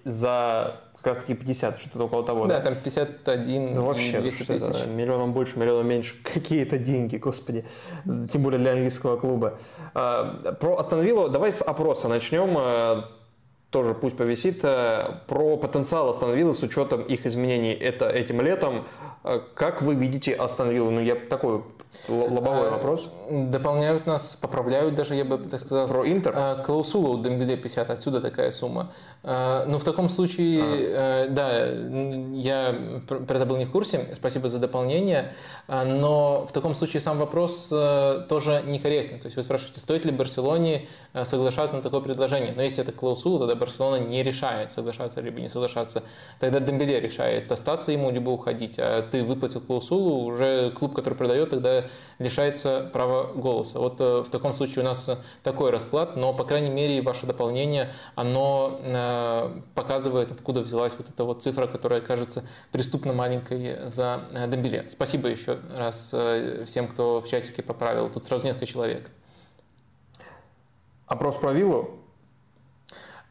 [0.06, 2.46] за как раз таки 50, что-то около того.
[2.46, 2.66] Да, да?
[2.66, 4.86] там 51 ну, вообще, 200 тысяч.
[4.86, 6.16] Миллионом больше, миллионом меньше.
[6.24, 7.66] Какие это деньги, господи.
[8.32, 9.58] Тем более для английского клуба.
[9.96, 13.10] А, про Астон давай с опроса начнем а,
[13.72, 18.84] тоже пусть повисит, э, про потенциал Астон с учетом их изменений это этим летом.
[19.24, 21.64] Э, как вы видите Астон Ну, я такой
[22.08, 23.10] лобовой э, вопрос.
[23.30, 25.88] Дополняют нас, поправляют даже, я бы так сказал.
[25.88, 26.64] Про Интер?
[26.66, 28.92] Клаусула у Дембеле 50, отсюда такая сумма.
[29.24, 31.32] Ну, в таком случае, ага.
[31.32, 31.66] да,
[32.34, 32.76] я
[33.08, 35.34] про это был не в курсе, спасибо за дополнение,
[35.68, 39.20] но в таком случае сам вопрос тоже некорректный.
[39.20, 40.88] То есть вы спрашиваете, стоит ли Барселоне
[41.24, 42.54] соглашаться на такое предложение.
[42.56, 46.04] Но если это клаусула, тогда Барселона не решает, соглашаться либо не соглашаться.
[46.40, 48.78] Тогда Дембеле решает, остаться ему, либо уходить.
[48.80, 51.81] А ты выплатил клаусулу, уже клуб, который продает, тогда
[52.20, 53.80] лишается права голоса.
[53.80, 55.10] Вот э, в таком случае у нас
[55.44, 61.24] такой расклад, но, по крайней мере, ваше дополнение, оно э, показывает, откуда взялась вот эта
[61.24, 64.86] вот цифра, которая кажется преступно маленькой за э, Дембеле.
[64.90, 66.14] Спасибо еще раз
[66.66, 68.10] всем, кто в чатике поправил.
[68.10, 69.10] Тут сразу несколько человек.
[71.08, 72.02] Опрос про виллу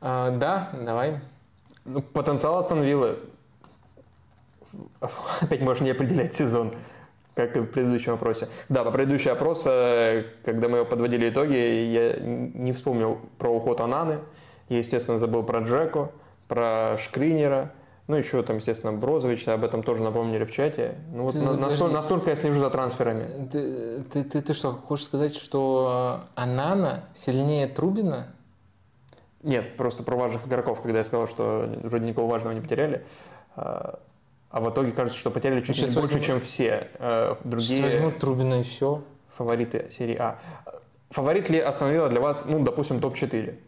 [0.01, 1.21] а, да, давай.
[1.85, 2.83] Ну, потенциал Астон
[5.41, 6.75] Опять можно не определять сезон,
[7.35, 8.49] как и в предыдущем опросе.
[8.69, 9.71] Да, по предыдущему опросу,
[10.45, 14.19] когда мы подводили итоги, я не вспомнил про уход Ананы.
[14.69, 16.13] Я, естественно, забыл про Джеко,
[16.47, 17.73] про Шкринера,
[18.11, 20.97] ну, еще там, естественно, Брозович, об этом тоже напомнили в чате.
[21.13, 23.49] Ну, вот ты, на, настолько, настолько я слежу за трансферами.
[23.49, 28.35] Ты, ты, ты, ты что, хочешь сказать, что Анана сильнее Трубина?
[29.45, 33.07] Нет, просто про важных игроков, когда я сказал, что вроде никого важного не потеряли.
[34.51, 36.27] А, а в итоге кажется, что потеряли чуть Сейчас больше, возьму...
[36.27, 37.83] чем все э, другие.
[37.83, 39.03] Сейчас возьмут Трубина и все.
[39.37, 40.39] Фавориты серии А.
[41.11, 43.59] Фаворит ли остановила для вас, ну, допустим, топ-4?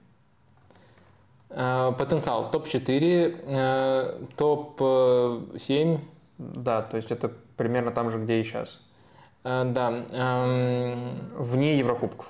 [1.50, 6.00] Э, потенциал топ-4, э, топ-7.
[6.38, 8.80] Да, то есть это примерно там же, где и сейчас.
[9.44, 10.04] Да.
[10.12, 12.26] Эм, Вне Еврокубков.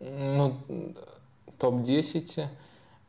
[0.00, 0.60] Ну,
[1.58, 2.48] топ-10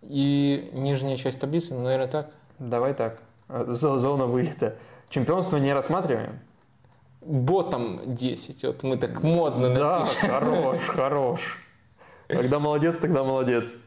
[0.03, 2.31] и нижняя часть таблицы, ну, наверное, так.
[2.59, 3.21] Давай так.
[3.49, 4.75] Зона вылета.
[5.09, 6.39] Чемпионство не рассматриваем?
[7.21, 8.63] Ботом 10.
[8.63, 10.29] Вот мы так модно Да, напишем.
[10.29, 11.59] хорош, хорош.
[12.27, 13.77] Когда молодец, тогда молодец.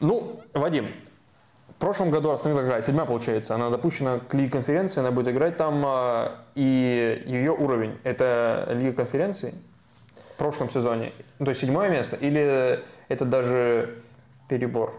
[0.00, 0.88] Ну, Вадим,
[1.68, 5.56] в прошлом году Астон играет, седьмая получается, она допущена к Лиге конференции, она будет играть
[5.56, 9.54] там, а, и ее уровень– это Лига конференции–
[10.38, 11.12] прошлом сезоне?
[11.38, 13.98] Ну, то есть седьмое место или это даже
[14.48, 14.94] перебор?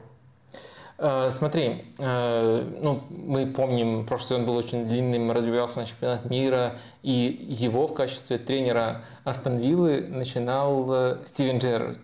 [1.02, 6.74] Э, смотри, э, ну, мы помним, прошлый сезон был очень длинным, разбивался на чемпионат мира,
[7.04, 12.00] и его в качестве тренера Астон Виллы начинал э, Стивен Джерард,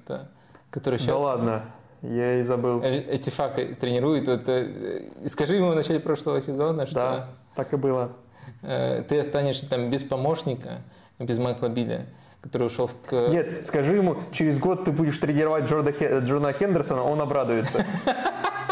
[0.69, 1.15] который сейчас...
[1.15, 1.65] Да ладно,
[2.01, 2.81] я и забыл.
[2.81, 4.27] Эти факты тренирует.
[4.27, 4.49] Вот,
[5.30, 6.95] скажи ему в начале прошлого сезона, что...
[6.95, 8.11] Да, так и было.
[8.61, 10.81] Ты останешься там без помощника,
[11.19, 12.05] без Майкла Билля
[12.41, 13.11] который ушел в...
[13.30, 15.89] Нет, скажи ему, через год ты будешь тренировать Джорда,
[16.19, 17.84] Джона Хендерсона, он обрадуется.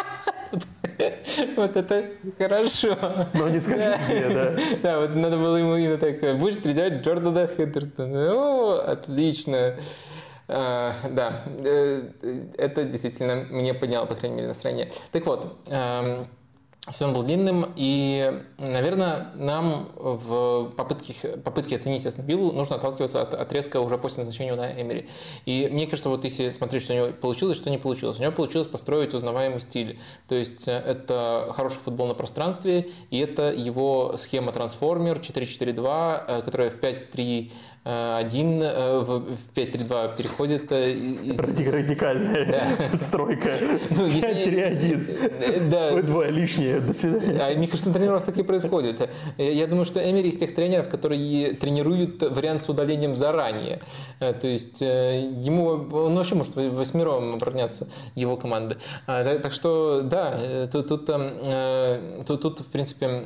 [1.56, 2.06] Вот это
[2.38, 2.98] хорошо.
[3.34, 4.56] Но не скажи где, да.
[4.82, 8.34] Да, вот надо было ему именно так, будешь тренировать Джордана Хендерсона.
[8.34, 9.76] О, отлично.
[10.48, 12.10] А, да, э,
[12.58, 14.92] это действительно мне подняло, по крайней мере, настроение.
[15.12, 15.58] Так вот,
[16.92, 23.34] Сезон был длинным, и, наверное, нам в попытке, попытке оценить Астон Виллу нужно отталкиваться от
[23.34, 25.08] отрезка уже после назначения на Эмери.
[25.46, 28.20] И мне кажется, вот если смотреть, что у него получилось, что не получилось.
[28.20, 29.98] У него получилось построить узнаваемый стиль.
[30.28, 36.42] То есть э, это хороший футбол на пространстве, и это его схема трансформер 4-4-2, э,
[36.42, 37.50] которая в 5-3
[37.84, 40.72] один э, в 5-3-2 переходит.
[40.72, 42.86] Радикальная да.
[42.94, 43.60] отстройка.
[43.90, 45.70] Ну, 5-3-1.
[45.70, 45.92] Да.
[45.92, 46.80] Вы двое лишние.
[46.80, 47.42] до свидания.
[47.42, 49.10] А на тренировках так и происходит.
[49.38, 53.82] Я думаю, что Эмери из тех тренеров, которые тренируют вариант с удалением заранее.
[54.20, 58.78] То есть ему, он вообще может восьмером обороняться его команды.
[59.06, 63.24] Так что, да, тут, тут, тут, тут в принципе,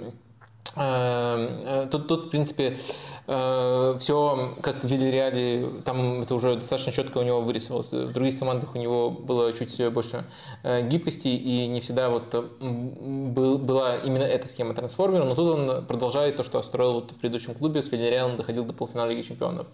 [1.91, 7.23] тут, тут, в принципе, Э, все как в Вильяреале, там это уже достаточно четко у
[7.23, 7.91] него вырисовалось.
[7.91, 10.23] В других командах у него было чуть больше
[10.63, 16.37] э, гибкости, и не всегда вот была именно эта схема трансформера, но тут он продолжает
[16.37, 19.67] то, что строил вот в предыдущем клубе, с Вильяреалом доходил до полуфинала Лиги Чемпионов.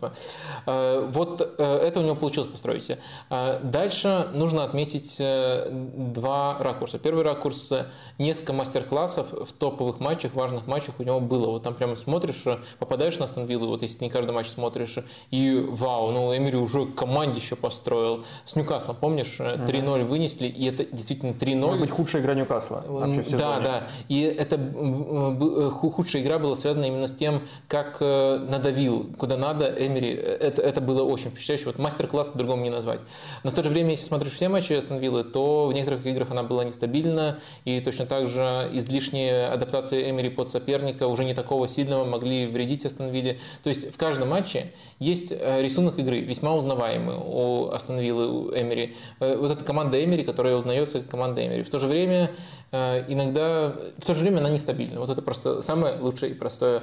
[0.65, 2.91] Э, вот это у него получилось построить.
[3.29, 6.97] Дальше нужно отметить два ракурса.
[6.97, 7.71] Первый ракурс–
[8.17, 11.51] несколько мастер-классов в топовых матчах, важных матчах у него было.
[11.51, 12.43] Вот там прямо смотришь,
[12.79, 14.97] попадаешь на Астон Виллы, вот если не каждый матч смотришь,
[15.31, 18.23] и вау, ну Эмери уже команде еще построил.
[18.45, 21.55] С Ньюкаслом, помнишь, 3-0 вынесли, и это действительно 3-0.
[21.55, 23.87] Может быть, худшая игра Ньюкасла вообще в Да, да.
[24.09, 29.67] И это э, худшая игра была связана именно с тем, как э, надавил, куда надо
[29.67, 30.11] Эмери.
[30.11, 31.65] Это, это было очень впечатляюще.
[31.65, 33.01] Вот мастер-класс по-другому не назвать.
[33.43, 36.31] Но в то же время, если смотришь все матчи Астон Виллы, то в некоторых играх
[36.31, 41.67] она была нестабильна, и точно так же излишние адаптации Эмери под соперника уже не такого
[41.67, 43.32] сильного могли вредить Астон Вилле.
[43.63, 48.95] То есть в каждом матче есть э, рисунок игры, весьма узнаваемый у Астон Виллы, Эмери.
[49.19, 51.63] Э, вот эта команда Эмери, которая узнается как команда Эмери.
[51.63, 52.31] В то же время
[52.73, 54.99] Э, иногда, в то же время она нестабильна.
[54.99, 56.81] Вот это просто самое лучшее и простое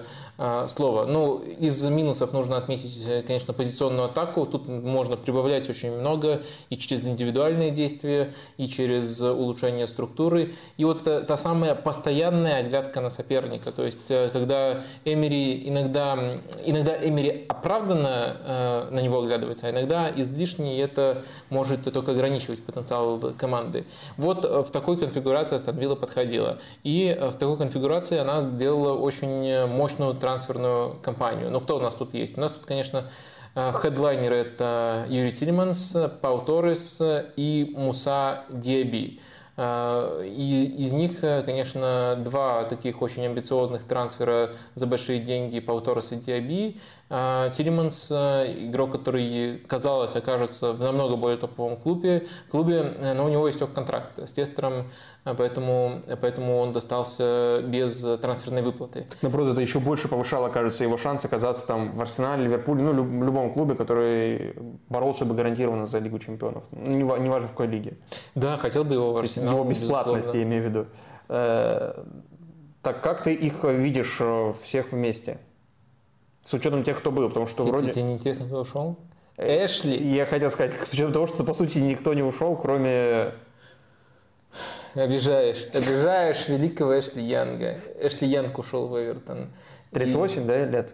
[0.69, 1.05] слово.
[1.05, 4.47] Ну, из минусов нужно отметить, конечно, позиционную атаку.
[4.47, 10.55] Тут можно прибавлять очень много и через индивидуальные действия, и через улучшение структуры.
[10.77, 13.73] И вот та, та самая постоянная оглядка на соперника.
[13.73, 21.23] То есть, когда Эмери иногда, иногда Эмери оправданно на него оглядывается, а иногда излишне, это
[21.49, 23.85] может только ограничивать потенциал команды.
[24.17, 26.59] Вот в такой конфигурации Вилла подходила.
[26.85, 31.51] И э, в такой конфигурации она сделала очень мощную трансферную кампанию.
[31.51, 32.37] Ну, кто у нас тут есть?
[32.37, 33.11] У нас тут, конечно,
[33.55, 37.01] э, хедлайнеры это Юрий Тилеманс, Пау Торрес
[37.37, 39.21] и Муса Диаби.
[39.63, 46.13] Э, и из них, конечно, два таких очень амбициозных трансфера за большие деньги Пау Торрес
[46.13, 46.79] и Диаби.
[47.11, 53.29] Тилиманс э, игрок, который, казалось, окажется в намного более топовом клубе, клубе э, но у
[53.29, 54.85] него есть контракт с Тестером, э,
[55.25, 59.07] поэтому, поэтому он достался без трансферной выплаты.
[59.23, 63.25] Наоборот, это еще больше повышало, кажется, его шанс оказаться там в Арсенале, Ливерпуле, ну, в
[63.25, 64.55] любом клубе, который
[64.89, 66.65] боролся бы гарантированно за Лигу Чемпионов.
[66.73, 67.99] Ну, неважно в какой лиге.
[68.35, 69.55] Да, хотел бы его в Арсенал.
[69.55, 70.87] Его бесплатность, я имею в виду.
[72.83, 74.21] Так как ты их видишь
[74.63, 75.39] всех вместе?
[76.47, 77.93] С учетом тех, кто был, потому что вроде...
[77.93, 78.97] Тебе не интересно, кто ушел?
[79.37, 79.97] Э, Эшли.
[79.97, 83.35] Я хотел сказать, с учетом того, что по сути никто не ушел, кроме...
[84.95, 85.67] Обижаешь.
[85.73, 87.79] Обижаешь великого Эшли Янга.
[88.01, 89.51] Эшли Янг ушел в Эвертон.
[89.93, 90.45] 38, и...
[90.47, 90.91] да, лет?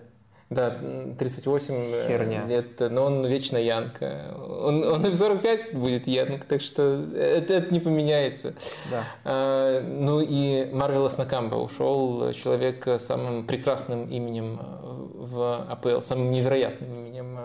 [0.49, 0.77] Да,
[1.19, 2.47] 38 э, Херня.
[2.47, 4.01] лет, но он вечно Янг.
[4.01, 8.55] Он, он и в 45 будет Янг, так что это, это не поменяется.
[8.89, 9.05] Да.
[9.25, 16.95] А, ну и Марвелос Накамба ушел, человек с самым прекрасным именем в АПЛ, самым невероятным
[16.95, 17.39] именем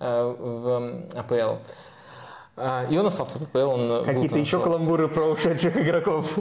[0.00, 1.62] э, в АПЛ.
[2.56, 3.58] А, и он остался в АПЛ.
[3.58, 6.38] Он Какие-то еще каламбуры про ушедших игроков?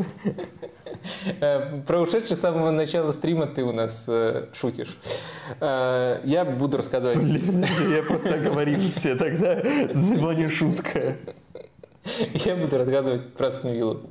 [1.39, 4.97] Э, про ушедших с самого начала стрима ты у нас э, шутишь.
[5.61, 7.19] Я буду рассказывать...
[7.19, 9.53] Блин, я просто оговорился тогда.
[9.53, 11.15] Это была не шутка.
[12.33, 14.01] Я буду рассказывать про Астон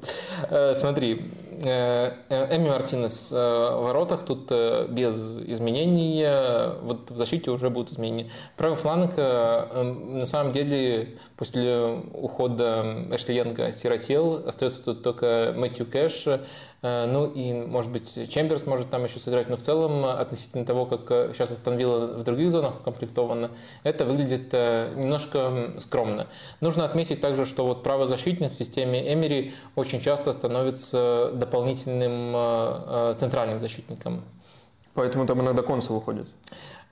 [0.75, 6.25] Смотри, Э, Эми Мартинес э, в воротах, тут э, без изменений,
[6.83, 8.31] вот в защите уже будут изменения.
[8.57, 16.27] Правый фланг, на самом деле, после ухода Эшли Янга сиротел, остается тут только Мэтью Кэш,
[16.83, 21.35] ну и, может быть, Чемберс может там еще сыграть, но в целом, относительно того, как
[21.35, 23.51] сейчас остановила в других зонах укомплектовано,
[23.83, 26.29] это выглядит немножко скромно.
[26.61, 33.15] Нужно отметить также, что вот правозащитник в системе Эмери очень часто становится дополнительным э, э,
[33.17, 34.23] центральным защитником.
[34.95, 36.29] Поэтому там иногда консул выходит?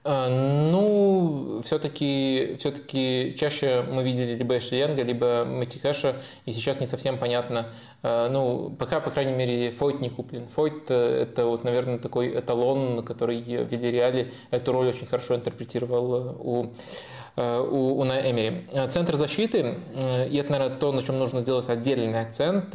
[0.07, 6.81] Э, ну, все-таки все чаще мы видели либо Эшли Янга, либо Мэтти Хэша, и сейчас
[6.81, 7.67] не совсем понятно.
[8.03, 10.47] Ну, пока, по крайней мере, Фойт не куплен.
[10.47, 16.67] Фойт– это, вот, наверное, такой эталон, который в Вильяреале эту роль очень хорошо интерпретировал у
[16.67, 18.67] Э, у, у Эмери.
[18.73, 22.75] Э, центр защиты, э, и это, наверное, то, на чем нужно сделать отдельный акцент,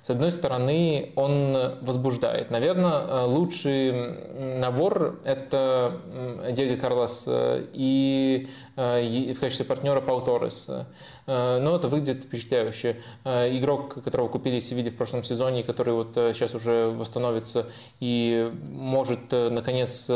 [0.00, 2.50] с одной стороны, он возбуждает.
[2.50, 3.92] Наверное, лучший
[4.60, 6.00] набор– это
[6.52, 10.70] Диего Карлос и в качестве партнера Пау Торрес.
[11.26, 12.96] Но это выглядит впечатляюще.
[13.24, 17.66] Игрок, которого купили Севилье в прошлом сезоне, который вот сейчас уже восстановится
[17.98, 20.08] и может наконец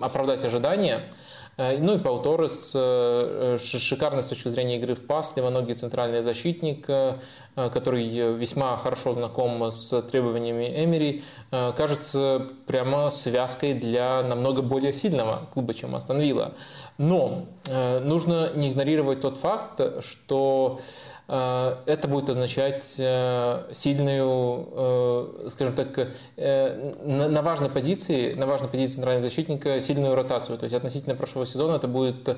[0.00, 5.32] оправдать ожидания– Э, ну и Пау Торрес, э, шикарный с точки зрения игры в пас,
[5.36, 7.14] левоногий центральный защитник, э,
[7.56, 8.06] который
[8.36, 15.96] весьма хорошо знаком с требованиями Эмери, кажется прямо связкой для намного более сильного клуба, чем
[15.96, 16.54] Астон Вилла.
[16.98, 20.78] Но нужно не игнорировать тот факт, что
[21.17, 28.94] Э, это будет означать э, сильную, э, скажем так, на важной позиции, на важной позиции
[28.94, 30.56] центрального защитника сильную ротацию.
[30.56, 32.36] То есть относительно прошлого сезона это будет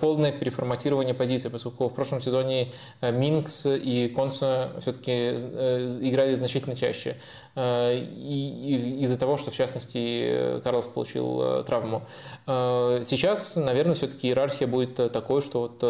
[0.00, 7.16] полное переформатирование позиции, поскольку в прошлом сезоне Минкс и Конса все-таки играли значительно чаще.
[7.56, 12.02] И из-за того, что в частности Карлос получил травму.
[12.46, 15.82] Сейчас, наверное, все-таки иерархия будет такой, что вот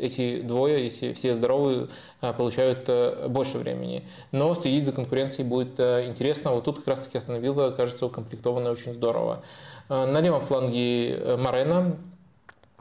[0.00, 1.75] эти двое, если все здоровы,
[2.20, 4.02] Э, получают э, больше времени.
[4.32, 6.52] Но следить за конкуренцией будет э, интересно.
[6.52, 9.42] Вот тут как раз таки остановила, кажется, укомплектована очень здорово.
[9.88, 11.96] На левом фланге Марена,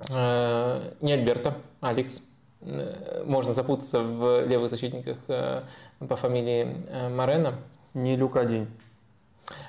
[0.10, 2.24] не Альберта, Алекс.
[3.26, 6.68] Можно запутаться в левых защитниках по фамилии
[7.10, 7.54] Марена.
[7.94, 8.68] Не Люкадинь.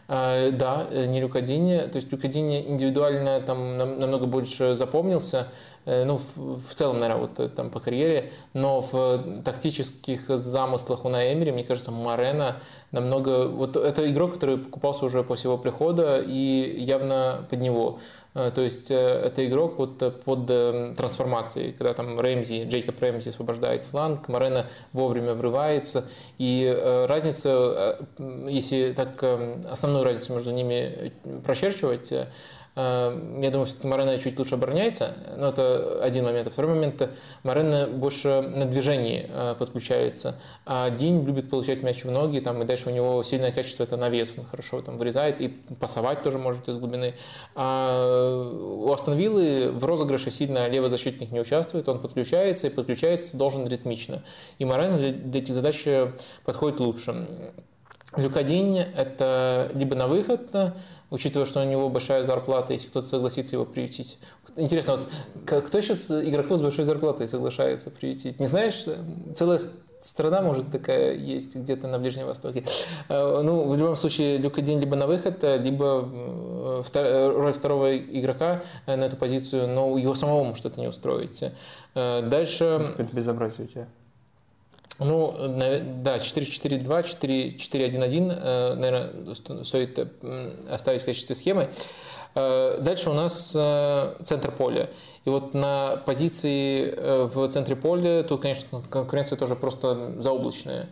[0.08, 1.88] Да, не Люкадини.
[1.88, 5.48] То есть Люкадини индивидуально там намного больше запомнился.
[5.86, 11.04] Э, ну, в, в целом, наверное, вот э, там по карьере, но в тактических замыслах
[11.04, 12.56] у Наэмери, мне кажется, Марена
[12.90, 13.46] намного...
[13.46, 18.00] Вот это игрок, который покупался уже после его прихода и явно под него.
[18.36, 24.28] Э, то есть это игрок вот под трансформацией, когда там Рэмзи, Джейкоб Рэмзи освобождает фланг,
[24.28, 26.04] Марена вовремя врывается.
[26.36, 26.66] И
[27.08, 29.22] разница, если так
[29.70, 31.12] основную разницу между ними
[31.44, 32.26] прочерчивать, Эм,
[32.76, 36.46] я думаю, все-таки Морено чуть лучше обороняется, но это один момент.
[36.48, 37.08] А второй момент,
[37.42, 40.34] Морено больше на движении э, подключается,
[40.66, 43.96] а Дин любит получать мяч в ноги, там, и дальше у него сильное качество это
[43.96, 47.14] навес, он хорошо там вырезает и пасовать тоже может из глубины.
[47.54, 53.38] А у Астон Виллы в розыгрыше сильно левый защитник не участвует, он подключается и подключается
[53.38, 54.22] должен ритмично.
[54.58, 55.82] И Морено для, для этих задач
[56.44, 57.26] подходит лучше.
[58.16, 60.48] Люкадинь– это либо на выход,
[61.10, 64.18] учитывая, что у него большая зарплата, если кто-то согласится его приютить.
[64.56, 65.08] Интересно, вот
[65.64, 68.40] кто сейчас игроков с большой зарплатой соглашается приютить?
[68.40, 68.84] Не знаешь,
[69.34, 69.60] целая
[70.00, 72.64] страна, может, такая есть где-то на Ближнем Востоке.
[73.08, 76.08] Э, ну, в любом случае, Люка Дин либо на выход, либо
[76.94, 81.42] э, роль второго игрока на эту позицию, но его самого может это не устроить.
[81.94, 82.94] Э, дальше...
[82.98, 83.88] Это безобразие у тебя.
[84.98, 89.98] Ну, да, 4-4-2, 4-4-1-1, наверное, стоит
[90.70, 91.68] оставить в качестве схемы.
[92.36, 94.90] Э, дальше у нас э, центр поля.
[95.24, 100.90] И вот на позиции э, в центре поля тут, конечно, конкуренция тоже просто заоблачная.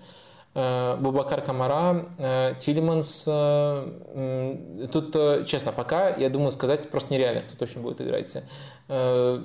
[0.55, 2.06] Бубакар Камара,
[2.59, 3.24] Тилиманс.
[4.93, 8.36] Тут, честно, пока, я думаю, сказать просто нереально, кто точно будет играть.
[8.89, 9.40] Э,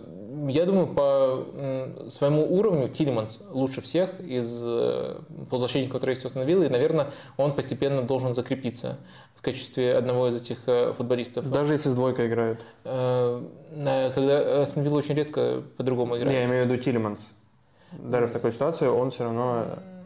[0.50, 5.16] я думаю, по своему уровню Тилиманс лучше всех из э,
[5.50, 8.98] полузащитников, которые есть установил, и, наверное, он постепенно должен закрепиться
[9.36, 11.50] в качестве одного из этих э, футболистов.
[11.50, 12.60] Даже если с двойкой играют?
[12.84, 16.34] Когда Астон очень редко по-другому играет.
[16.34, 17.36] Я имею в виду Тилиманс.
[17.94, 19.66] Даже в такой ситуации он все равно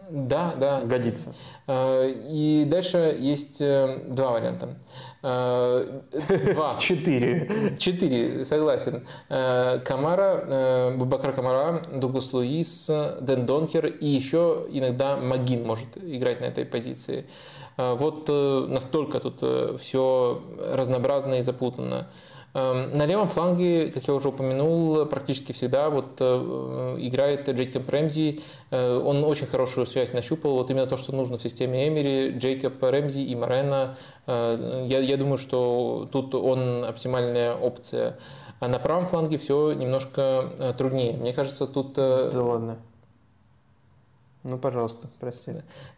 [0.10, 0.82] да, да.
[0.82, 1.34] Годится.
[1.68, 4.76] И дальше есть два варианта.
[5.26, 6.02] Э,
[6.54, 6.76] два.
[6.80, 7.78] Четыре.
[7.80, 9.08] Четыре, согласен.
[9.30, 12.88] Э, Камара, э, Бубакар Камара, Дуглас Луис,
[13.22, 17.26] Дэн Донкер и еще иногда Магин может играть на этой позиции.
[17.76, 19.42] Вот настолько тут
[19.80, 22.08] все разнообразно и запутанно.
[22.56, 28.44] Эм, на левом фланге, как я уже упомянул, практически всегда вот э, играет Джейкоб Рэмзи.
[28.70, 30.54] Э, он очень хорошую связь нащупал.
[30.54, 32.38] Вот именно то, что нужно в системе Эмери.
[32.38, 33.98] Джейкоб Рэмзи и Морена.
[34.28, 38.20] Э, я, я думаю, что тут он оптимальная опция.
[38.60, 41.14] А на правом фланге все немножко труднее.
[41.14, 41.94] Мне кажется, тут...
[41.94, 42.78] Да ладно.
[44.44, 45.52] Ну, пожалуйста, прости.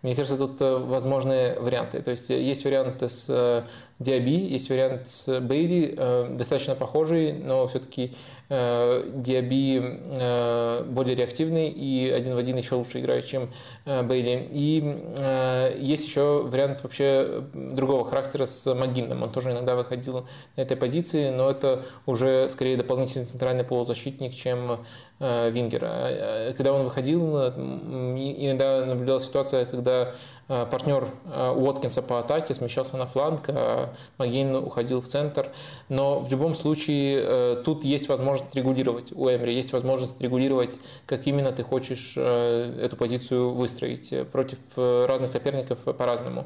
[0.03, 2.02] Мне кажется, тут возможные варианты.
[2.02, 3.65] То есть есть варианты с
[3.98, 8.14] Диаби, есть вариант с Бейли, э, достаточно похожий, но все-таки
[8.50, 13.54] э, Диаби э, более реактивный и один в один еще лучше играет, чем
[13.86, 14.50] Бейли.
[14.52, 19.24] И есть еще вариант вообще другого характера с Магином.
[19.24, 20.26] Он тоже иногда выходил
[20.58, 24.84] на этой позиции, но это уже скорее дополнительный центральный полузащитник, чем
[25.20, 26.54] Вингер.
[26.58, 30.12] Когда он выходил, иногда наблюдалась ситуация, когда
[30.48, 35.52] партнер Уоткинса по атаке смещался на фланг, а Магейн уходил в центр.
[35.90, 41.28] Но в любом случае э, тут есть возможность регулировать у Эмри, есть возможность регулировать, как
[41.28, 44.14] именно ты хочешь э, эту позицию выстроить.
[44.32, 46.46] Против разных соперников по-разному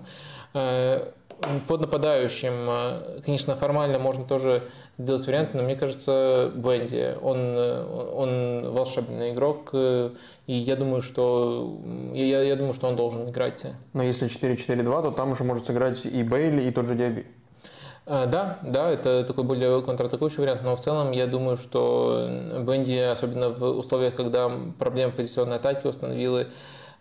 [1.68, 4.64] под нападающим, э, конечно, формально можно тоже
[4.98, 10.11] сделать варианты, но мне кажется, Бенди, он, э, он волшебный игрок, э,
[10.48, 11.80] и я думаю, что
[12.14, 13.66] я, я думаю, что он должен играть.
[13.94, 17.26] Но если 4-4-2, то там уже может сыграть и Бейли, и тот же Диаби.
[18.06, 22.28] Да, да, это такой более контратакующий вариант, но в целом я думаю, что
[22.61, 24.49] Бенди, особенно в условиях, когда
[24.80, 26.52] проблемы позиционной атаки установили Э,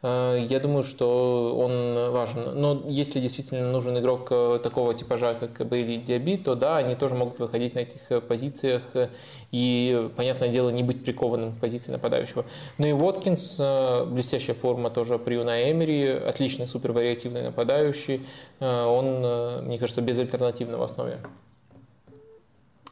[0.03, 2.61] я думаю, что он важен.
[2.61, 6.95] Но если действительно нужен игрок э, такого типажа, как Бейли и Диаби, то да, они
[6.95, 8.83] тоже могут выходить на этих э, позициях
[9.51, 12.45] и, понятное дело, не быть прикованным к позиции нападающего.
[12.79, 13.61] Ну и Уоткинс,
[14.07, 18.21] блестящая форма тоже при Унай Эмери, отличный супервариативный нападающий.
[18.61, 21.19] Он, мне кажется, безальтернативно в основе.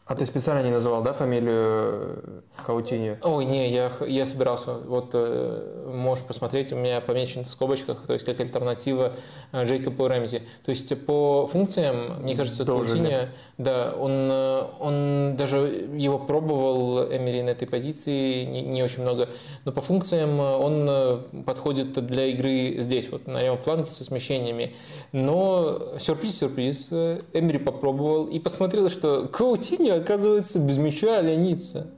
[0.06, 3.18] А ты специально не называл, да, фамилию Каутини?
[3.24, 4.74] Ой, не, я, я собирался.
[4.74, 9.14] Вот э, можешь посмотреть, у меня помечен в скобочках, то есть как альтернатива
[9.50, 10.42] э, Джейкобу Рэмзи.
[10.64, 17.42] То есть по функциям, мне кажется, Каутини, да, он, э, он даже его пробовал, Эмери,
[17.42, 19.28] на этой позиции, не, не очень много,
[19.64, 24.76] но по функциям он подходит для игры здесь, вот на левом фланге со смещениями.
[25.10, 26.92] Но сюрприз-сюрприз,
[27.32, 31.88] Эмери попробовал и посмотрел, что Каутини оказывается, без мяча ленится.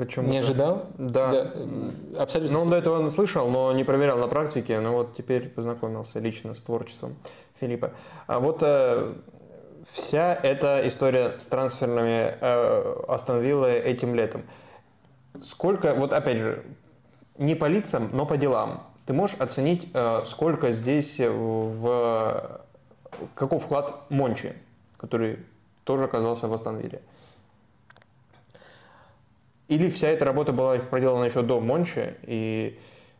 [0.00, 0.30] Почему?
[0.30, 0.86] Не ожидал?
[0.96, 1.30] Да.
[1.30, 2.22] да.
[2.22, 2.56] Абсолютно.
[2.56, 4.80] Ну, он до этого слышал, но не проверял на практике.
[4.80, 7.16] Но вот теперь познакомился лично с творчеством
[7.60, 7.92] Филиппа.
[8.26, 9.12] А вот э,
[9.92, 14.44] вся эта история с трансферными э, остановила этим летом.
[15.42, 16.64] Сколько, вот опять же,
[17.36, 18.84] не по лицам, но по делам.
[19.04, 22.62] Ты можешь оценить, э, сколько здесь в...
[23.34, 24.54] Каков вклад Мончи,
[24.96, 25.40] который
[25.90, 27.00] тоже оказался в Астон Вилле.
[29.66, 32.78] Или вся эта работа была проделана еще до Мончи, и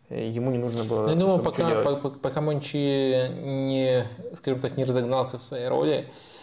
[0.08, 1.02] ему не нужно было...
[1.02, 6.39] Ну, я думаю, пока, пока, Мончи не, скажем так, не разогнался в своей роли, э,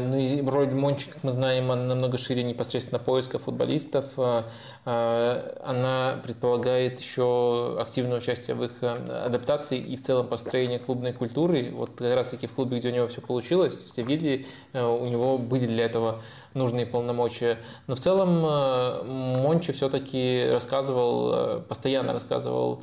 [0.00, 4.12] ну и роль Мончи, как мы знаем, она намного шире непосредственно поиска футболистов.
[4.16, 4.44] Э,
[4.86, 11.70] э, она предполагает еще активное участие в их адаптации и в целом построение клубной культуры.
[11.74, 15.36] Вот как раз таки в клубе, где у него все получилось, все видели, у него
[15.36, 16.22] были для этого
[16.56, 17.58] нужные полномочия.
[17.86, 22.82] Но в целом э, Мончи все-таки рассказывал, э, постоянно рассказывал,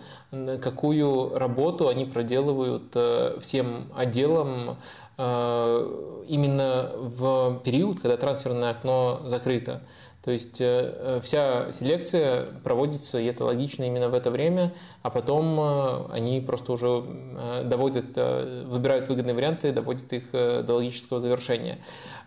[0.62, 4.78] какую работу они проделывают э, всем отделам
[5.18, 9.82] именно в период, когда трансферное окно закрыто.
[10.24, 14.72] То есть вся селекция проводится, и это логично именно в это время,
[15.02, 17.04] а потом они просто уже
[17.66, 21.78] доводят, выбирают выгодные варианты, доводят их до логического завершения.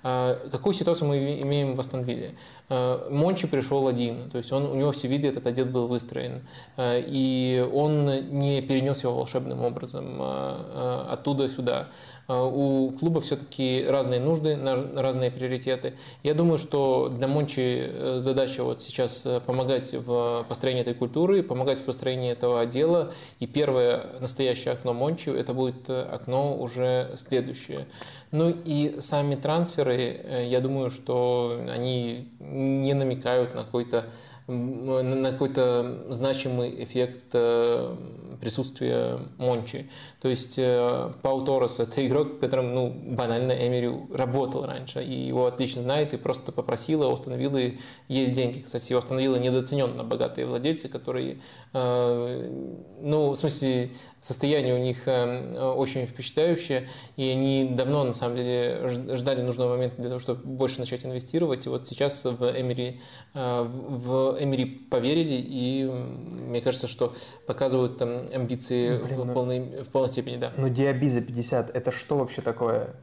[0.03, 2.35] Какую ситуацию мы имеем в Астон Вилле?
[2.69, 6.47] А, Мончи пришел один, то есть он, у него все виды этот отдел был выстроен,
[6.79, 8.05] и он
[8.39, 11.89] не перенес его волшебным образом оттуда сюда.
[12.28, 14.59] У клуба все-таки разные нужды,
[14.97, 15.94] разные приоритеты.
[16.24, 21.44] Я думаю, что для Мончи э, задача вот сейчас э, помогать в построении этой культуры,
[21.44, 23.12] помогать в построении этого отдела.
[23.39, 27.86] И первое настоящее окно Мончи это будет э, окно уже следующее.
[28.32, 34.07] Ну и сами трансферы, я думаю, что они не намекают на какой-то
[34.48, 37.97] на какой-то значимый эффект э,
[38.40, 39.90] присутствия Мончи.
[40.20, 45.47] То есть э, Пау Торрес– это игрок, которым ну, банально Эмери работал раньше, и его
[45.47, 48.60] отлично знает, и просто попросил, его установил, и есть деньги.
[48.60, 51.39] Кстати, его установила недооцененно богатые владельцы, которые,
[51.73, 53.90] ну, в смысле,
[54.27, 60.09] состояние у них очень впечатляющее, и они давно, на самом деле, ждали нужного момента для
[60.09, 63.01] того, чтобы больше начать инвестировать, и вот сейчас в Эмери,
[63.35, 67.15] в Эмери поверили, и мне кажется, что
[67.47, 70.53] показывают там амбиции Блин, в, ну, полной, в полной степени, да.
[70.57, 72.94] Ну, Диаби за 50, это что вообще такое?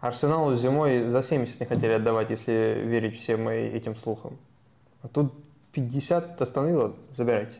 [0.00, 4.38] Арсеналу зимой за 70 не хотели отдавать, если верить всем этим слухам.
[5.02, 5.32] А тут
[5.72, 7.56] 50 остановило, забирайте.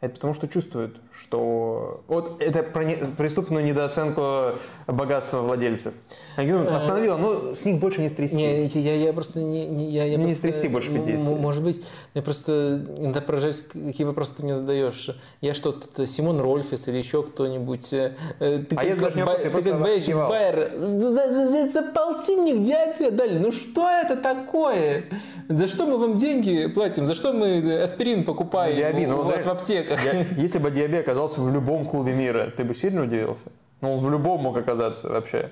[0.00, 2.04] Это потому что чувствуют, что...
[2.06, 2.96] Вот это про не...
[3.16, 5.94] преступную недооценку богатства владельцев.
[6.36, 8.36] Они говорят, остановила, но с них больше не стрясти.
[8.36, 9.66] Не, я, я просто не...
[9.66, 11.20] Не, я, я не просто, стрясти больше 50.
[11.22, 11.82] Может быть.
[12.14, 15.10] Я просто иногда поражаюсь, какие вопросы ты мне задаешь.
[15.40, 17.92] Я что, тут Симон Рольфес или еще кто-нибудь?
[17.92, 19.80] Э, ты а как, я даже не ты как
[20.28, 20.72] Байер.
[20.78, 23.38] За, за, за, за полтинник диабет дали.
[23.38, 25.04] Ну что это такое?
[25.48, 27.06] За что мы вам деньги платим?
[27.06, 30.04] За что мы аспирин покупаем Диаби, у, ну, у вас в аптеках?
[30.04, 33.50] Я, если бы Диаби оказался в любом клубе мира, ты бы сильно удивился?
[33.80, 35.50] Ну, он в любом мог оказаться вообще.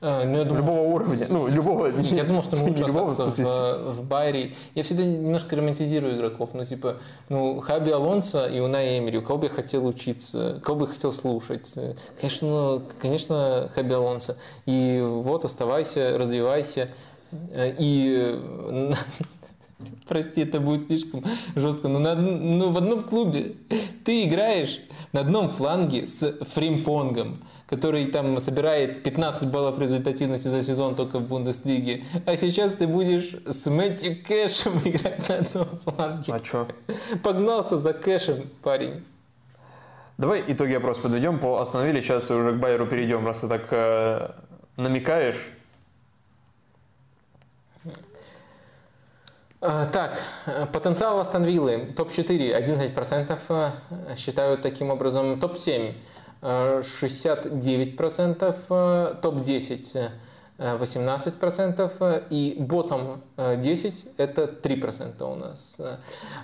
[0.00, 1.86] А, ну, я думал, любого уровня, ну, любого...
[2.00, 4.52] Я думал, что мы лучше остаться в, в Байере.
[4.74, 6.50] Я всегда немножко романтизирую игроков.
[6.54, 6.96] Ну, типа,
[7.28, 10.92] ну, Хаби Алонсо и Унай Эмери, у кого бы я хотел учиться, кого бы я
[10.92, 11.72] хотел слушать.
[12.20, 14.36] Конечно, ну, конечно, Хаби Алонсо.
[14.66, 16.88] И вот, оставайся, развивайся.
[17.54, 18.40] И
[20.06, 21.24] Прости, это будет слишком
[21.56, 23.54] жестко, но на, ну, в одном клубе
[24.04, 24.80] ты играешь
[25.12, 31.26] на одном фланге с Фримпонгом, который там собирает 15 баллов результативности за сезон только в
[31.26, 36.32] Бундеслиге, а сейчас ты будешь с Мэтью Кэшем играть на одном фланге.
[36.32, 36.68] А что?
[37.22, 39.02] Погнался за Кэшем, парень.
[40.16, 41.40] Давай итоги опроса подведем.
[41.40, 44.30] По остановили, сейчас уже к Байеру перейдем, раз ты так э,
[44.76, 45.48] намекаешь.
[49.92, 50.18] Так,
[50.72, 51.86] потенциал Астон Виллы.
[51.96, 53.70] Топ-4 11% э,
[54.16, 55.40] считают таким образом.
[55.40, 55.94] Топ-7
[56.42, 60.10] 69%, э, топ-10
[60.58, 65.80] 18%, и ботом 10 это 3% у нас.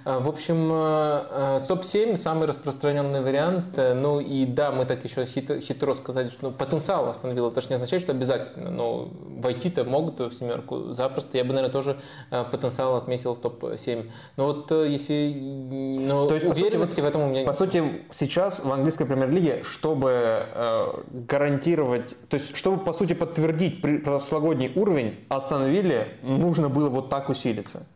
[0.05, 3.67] В общем, топ-7 самый распространенный вариант.
[3.77, 7.49] Ну и да, мы так еще хитро, хитро сказали, что ну, потенциал остановил.
[7.49, 8.71] Это же не означает, что обязательно.
[8.71, 11.39] Но войти-то могут в семерку запросто.
[11.39, 12.01] Я бы, наверное, тоже
[12.31, 14.11] потенциал отметил в топ-7.
[14.37, 15.31] Но вот если
[15.71, 17.47] но То есть, уверенности сути, в этом у меня нет.
[17.47, 20.87] По сути, сейчас в английской премьер-лиге, чтобы э,
[21.29, 27.87] гарантировать, то есть чтобы, по сути, подтвердить прошлогодний уровень остановили, нужно было вот так усилиться.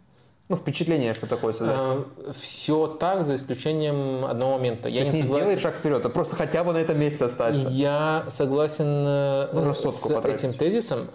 [0.50, 1.76] Ну, впечатление, что такое создать.
[1.78, 4.90] А, Все так, за исключением одного момента.
[4.90, 5.36] Я не, не согласен...
[5.36, 7.66] сделает шаг вперед, а просто хотя бы на этом месте остаться.
[7.70, 10.44] Я согласен э, с потратить.
[10.44, 11.08] этим тезисом.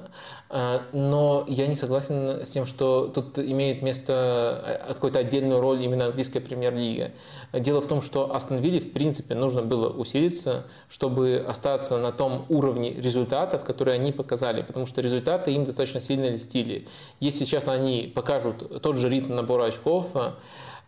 [0.52, 5.84] А, но я не согласен с тем, что тут имеет место э, какую-то отдельную роль
[5.84, 7.12] именно английская премьер-лига.
[7.54, 12.48] Дело в том, что Астон Вилле в принципе нужно было усилиться, чтобы остаться на том
[12.50, 16.88] уровне результатов, которые они показали, потому что результаты им достаточно сильно льстили.
[17.20, 20.08] Если сейчас они покажут тот же ритм набора очков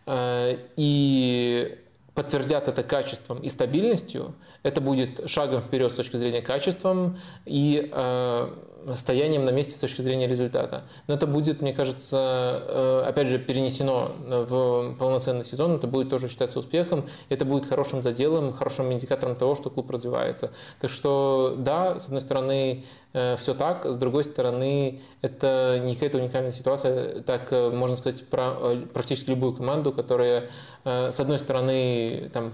[0.06, 1.78] э, и
[2.14, 4.34] подтвердят это качеством и стабильностью,
[4.64, 7.16] это будет шагом вперед с точки зрения качества
[7.46, 8.48] и э,
[8.94, 10.84] стоянием на месте с точки зрения результата.
[11.06, 16.28] Но это будет, мне кажется, э, опять же, перенесено в полноценный сезон, это будет тоже
[16.28, 20.50] считаться успехом, это будет хорошим заделом, хорошим индикатором того, что клуб развивается.
[20.80, 26.52] Так что, да, с одной стороны, все так, с другой стороны, это не какая-то уникальная
[26.52, 28.54] ситуация, так э, можно сказать про
[28.94, 30.48] практически любую команду, которая,
[30.84, 32.52] с одной стороны, там,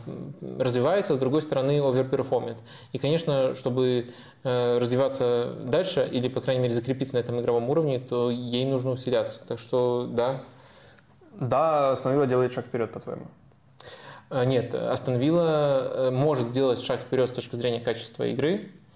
[0.59, 2.57] развивается, с другой стороны, overperform ит.
[2.93, 4.11] И, конечно, чтобы
[4.43, 9.47] развиваться дальше, или, по крайней мере, закрепиться на этом игровом уровне, то ей нужно усиляться.
[9.47, 10.43] Так что, да.
[11.33, 13.27] Да, Астон делает шаг вперед, по-твоему?
[14.31, 18.88] Нет, Астон э, может сделать шаг вперед с точки зрения качества игры, Э,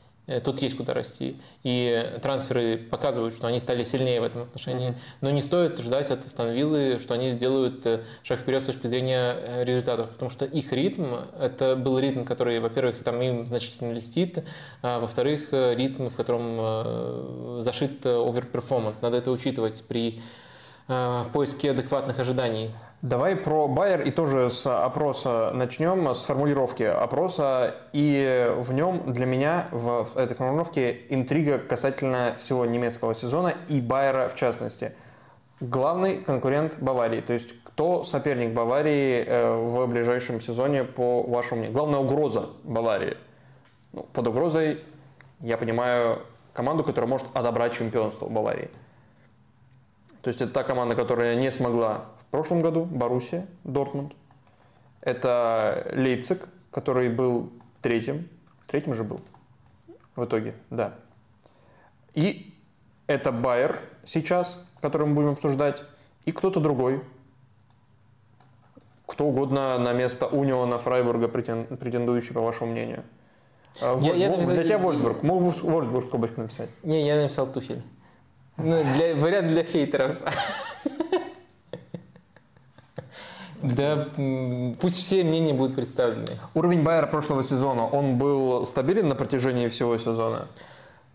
[0.44, 1.36] тут есть куда расти.
[1.62, 4.90] И трансферы показывают, что они стали сильнее в этом отношении.
[4.90, 5.16] Mm-hmm.
[5.20, 6.52] Но не стоит ждать от Астон
[6.98, 11.14] что они сделают э, шаг вперед с точки зрения э, результатов, потому что их ритм,
[11.38, 14.44] это был ритм, который, во-первых, там им значительно льстит,
[14.82, 19.00] а во-вторых, ритм, в котором зашит overperformance.
[19.02, 20.20] Надо это учитывать при
[21.32, 22.70] поиске адекватных ожиданий.
[23.02, 27.74] Давай про Байер и тоже с опроса начнем, с формулировки опроса.
[27.92, 34.28] И в нем для меня в этой формулировке интрига касательно всего немецкого сезона и Байера
[34.28, 34.92] в частности.
[35.58, 41.76] Главный конкурент Баварии, то есть кто соперник Баварии э, в ближайшем сезоне, по вашему мнению?
[41.76, 43.16] Главная угроза Баварии.
[43.92, 44.78] Ну, под угрозой
[45.40, 46.20] я понимаю
[46.52, 48.70] команду, которая может отобрать чемпионство Баварии.
[50.20, 54.14] То есть это та команда, которая не смогла в прошлом году Боруссия, Дортмунд.
[55.02, 57.52] Это Лейпциг, который был
[57.82, 58.26] третьим.
[58.66, 59.20] Третьим же был
[60.16, 60.94] в итоге, да.
[62.14, 62.54] И
[63.06, 65.84] это Байер сейчас, который мы будем обсуждать,
[66.24, 67.02] и кто-то другой.
[69.04, 73.04] Кто угодно на место Униона, Фрайбурга претендующий, по вашему мнению.
[73.82, 75.22] А, я, я, для я, тебя Вольсбург.
[75.22, 76.70] Мог бы Вольсбург скобочку написать.
[76.82, 77.82] Не, я написал Тухель.
[78.56, 80.16] Ну, для, вариант для хейтеров.
[83.62, 84.08] Да,
[84.80, 86.26] пусть все мнения будут представлены.
[86.54, 90.48] Уровень Байера прошлого сезона, он был стабилен на протяжении всего сезона?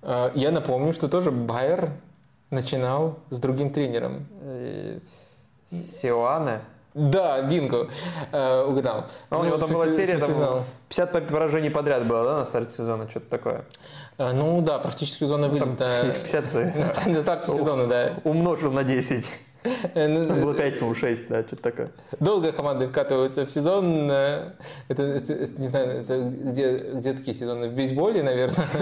[0.02, 1.92] А, я напомню, что тоже Байер
[2.50, 4.26] начинал с другим тренером.
[4.42, 5.00] Э,
[5.66, 6.62] Сиоане?
[6.94, 7.90] Да, бинго,
[8.32, 9.06] э, угадал.
[9.30, 12.74] А у него ну, там была серия, там 50 поражений подряд было, да, на старте
[12.74, 13.66] сезона, что-то такое?
[14.18, 15.92] Э, ну да, практически зона ну, вылета.
[16.02, 18.14] 50 на, на старте сезона, да.
[18.24, 19.28] Умножил на 10.
[19.64, 21.92] Э, ну, было 5, по 6, да, что-то такое.
[22.20, 24.10] Долго команды вкатываются в сезон.
[24.10, 24.54] Э,
[24.88, 27.70] это, это, это не знаю, это где, где такие сезоны?
[27.70, 28.68] В бейсболе, наверное?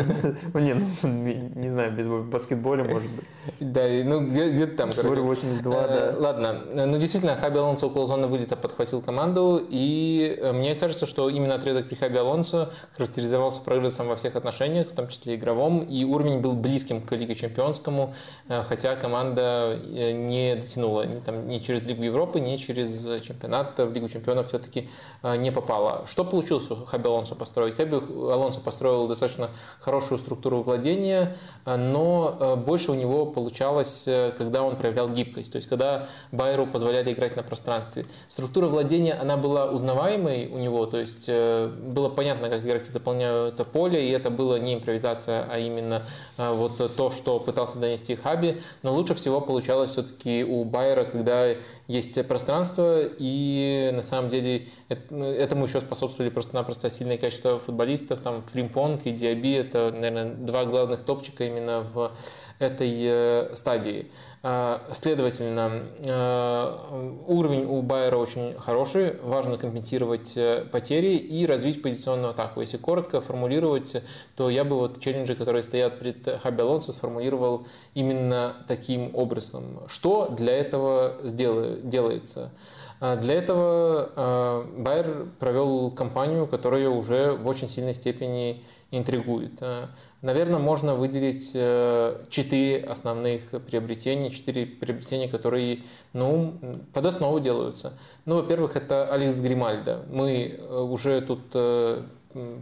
[0.53, 1.09] Ну, не, ну,
[1.55, 3.25] не знаю, в баскетболе, может быть.
[3.59, 4.91] Да, ну где-то там.
[4.91, 6.19] В 82, э, да.
[6.19, 11.55] Ладно, ну действительно, Хаби Алонсо около зоны вылета подхватил команду, и мне кажется, что именно
[11.55, 16.39] отрезок при Хаби Алонсо характеризовался прогрессом во всех отношениях, в том числе игровом, и уровень
[16.39, 18.13] был близким к Лиге Чемпионскому,
[18.47, 24.47] хотя команда не дотянула там, ни через Лигу Европы, ни через чемпионат в Лигу чемпионов
[24.47, 24.89] все-таки
[25.21, 26.05] а, не попало.
[26.07, 27.75] Что получилось у Хаби Алонсо построить?
[27.75, 31.35] Хаби Алонсо построил достаточно хорошую структуру владения,
[31.65, 37.13] но больше у него получалось, э, когда он проявлял гибкость, то есть когда Байеру позволяли
[37.13, 38.05] играть на пространстве.
[38.29, 43.55] Структура владения, она была узнаваемой у него, то есть э, было понятно, как игроки заполняют
[43.71, 46.05] поле, и это было не импровизация, а именно
[46.37, 51.55] вот то, что пытался донести Хаби, но лучше всего получалось все-таки Байера, когда
[51.87, 54.67] есть пространство, и на самом деле
[55.09, 60.65] ну, этому еще способствовали просто-напросто сильные качества футболистов, там Фримпонг и Диаби, это, наверное, два
[60.65, 62.11] главных топчика именно в
[62.59, 64.07] этой э, стадии.
[64.47, 72.29] А, следовательно, э, уровень у Байера очень хороший, важно компенсировать э, потери и развить позиционную
[72.29, 72.61] атаку.
[72.61, 74.03] Если коротко формулировать,
[74.35, 77.65] то я бы вот челленджи, которые стоят перед Хаби Алонсо, сформулировал
[77.95, 79.79] именно таким образом.
[79.87, 82.51] Что для этого делается?
[82.99, 89.57] А для этого а, Байер провел кампанию, которая уже в очень сильной степени интригует.
[89.61, 89.89] А,
[90.21, 96.59] наверное, можно выделить э, четыре основных приобретения, четыре приобретения, которые ну,
[96.93, 97.93] под основу делаются.
[98.25, 100.05] Ну, во-первых, это Алекс Гримальда.
[100.09, 102.01] Мы э, уже тут э,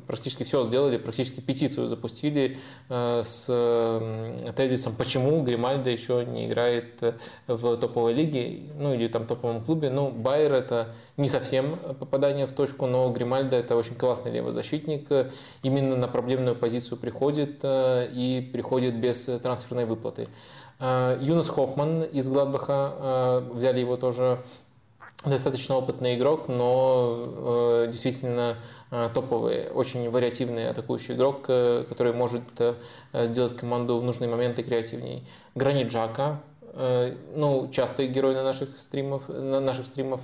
[0.07, 2.57] практически все сделали, практически петицию запустили
[2.89, 3.45] э, с
[4.55, 7.13] тезисом, почему Гримальдо еще не играет э,
[7.47, 9.89] в топовой лиге, ну или там топовом клубе.
[9.89, 15.07] Ну, Байер это не совсем попадание в точку, но Гримальдо это очень классный левый защитник,
[15.63, 20.27] именно на проблемную позицию приходит э, и приходит без трансферной выплаты.
[20.79, 24.39] Юнос Хоффман из Гладбаха, взяли его тоже
[25.25, 28.57] достаточно опытный игрок, но э, действительно
[28.91, 32.73] э, топовый, очень вариативный атакующий игрок, э, который может э,
[33.25, 35.25] сделать команду в нужные моменты креативней.
[35.55, 36.41] Гранит Джака,
[36.73, 40.21] э, ну, частый герой на наших стримах, на наших стримах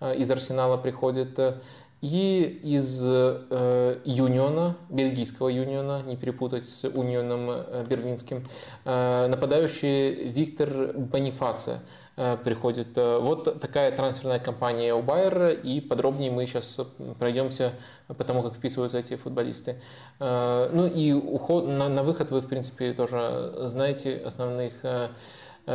[0.00, 1.38] э, из Арсенала приходит.
[2.00, 8.42] И из э, Юниона, бельгийского Юниона, не перепутать с Унионом э, берлинским,
[8.84, 12.96] э, нападающий Виктор Бонифация э, приходит.
[12.96, 16.80] Вот такая трансферная кампания у Байера, и подробнее мы сейчас
[17.18, 17.72] пройдемся
[18.06, 19.80] по тому, как вписываются эти футболисты.
[20.20, 25.08] Э, ну и уход, на, на выход вы, в принципе, тоже знаете основных э, Э,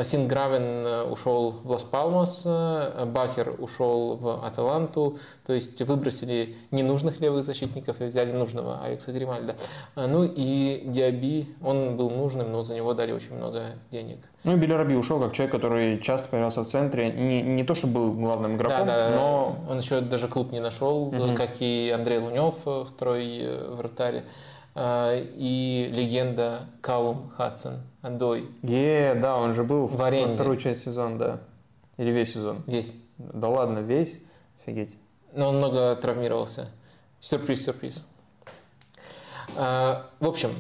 [0.03, 7.43] Сингравен э, ушел в Лас-Палмас, э, Бахер ушел в Аталанту, то есть выбросили ненужных левых
[7.43, 9.55] защитников и взяли нужного Алекса Гримальда.
[9.95, 14.19] Ну и Диаби, он был нужным, но за него дали очень много денег.
[14.43, 17.11] Ну и Белераби ушел как человек, который часто появлялся в центре.
[17.11, 19.57] Не, не то, что был главным игроком, да, да, но...
[19.69, 21.33] Он еще даже клуб не нашел, угу.
[21.35, 22.55] как и Андрей Лунев,
[22.89, 24.23] второй вратарь.
[24.79, 28.45] А, и легенда Калум Хадсон, Андой.
[28.61, 30.35] Е, да, он же был в аренде.
[30.35, 31.39] вторую часть сезона, да.
[31.97, 32.61] Или весь сезон?
[32.67, 32.95] Весь.
[33.17, 34.19] Да ладно, весь?
[34.61, 34.95] Офигеть.
[35.33, 36.69] Но он много травмировался.
[37.19, 38.07] Сюрприз, сюрприз.
[39.55, 40.51] А, в общем,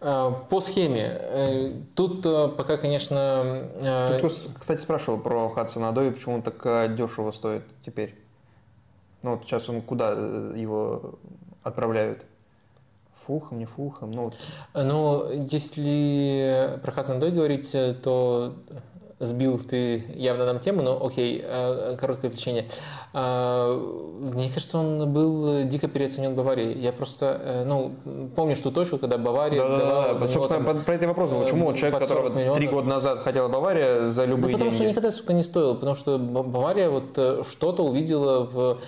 [0.00, 1.16] а, по схеме.
[1.20, 3.68] Э, тут э, пока, конечно...
[3.80, 8.18] Э, Тут, кстати, спрашивал про Хадсона Адои, почему он так дешево стоит теперь.
[9.22, 11.14] Ну вот сейчас он куда его
[11.62, 12.26] отправляют?
[13.26, 14.36] Фулхам, не Фулхам, ну вот.
[14.74, 17.72] Ну, если про Хасан говорить,
[18.02, 18.54] то
[19.22, 22.66] сбил ты явно нам тему, но окей, э, короткое отвлечение.
[23.14, 23.78] А,
[24.20, 26.78] мне кажется, он был дико переоценен Баварией.
[26.78, 27.92] Я просто, э, ну,
[28.34, 30.28] помню, что точку, когда Бавария да, давала да, да.
[30.28, 31.42] Собственно, там, про это вопрос был.
[31.42, 34.82] Почему э, человек, которого три года назад хотела Бавария за любые да потому деньги?
[34.82, 35.74] что никогда, сука, не стоил.
[35.76, 38.78] Потому что Бавария вот что-то увидела в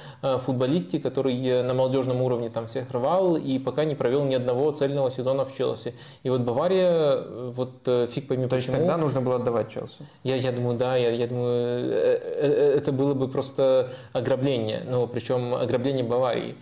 [0.40, 5.10] футболисте, который на молодежном уровне там всех рвал и пока не провел ни одного цельного
[5.10, 5.94] сезона в Челси.
[6.24, 7.70] И вот Бавария, вот
[8.08, 8.48] фиг пойми То почему.
[8.48, 10.06] То есть тогда нужно было отдавать Челси?
[10.24, 14.80] Я, я думаю, да, я, я думаю, э, э, э, это было бы просто ограбление,
[14.86, 16.56] ну, причем ограбление Баварии,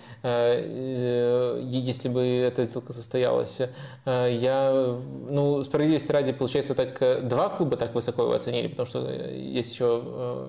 [1.63, 3.61] если бы эта сделка состоялась.
[4.05, 4.97] Я,
[5.29, 10.49] ну, справедливости ради, получается, так два клуба так высоко его оценили, потому что есть еще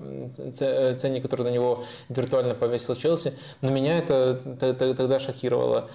[0.52, 5.88] ценник, который на него виртуально повесил Челси, но меня это тогда шокировало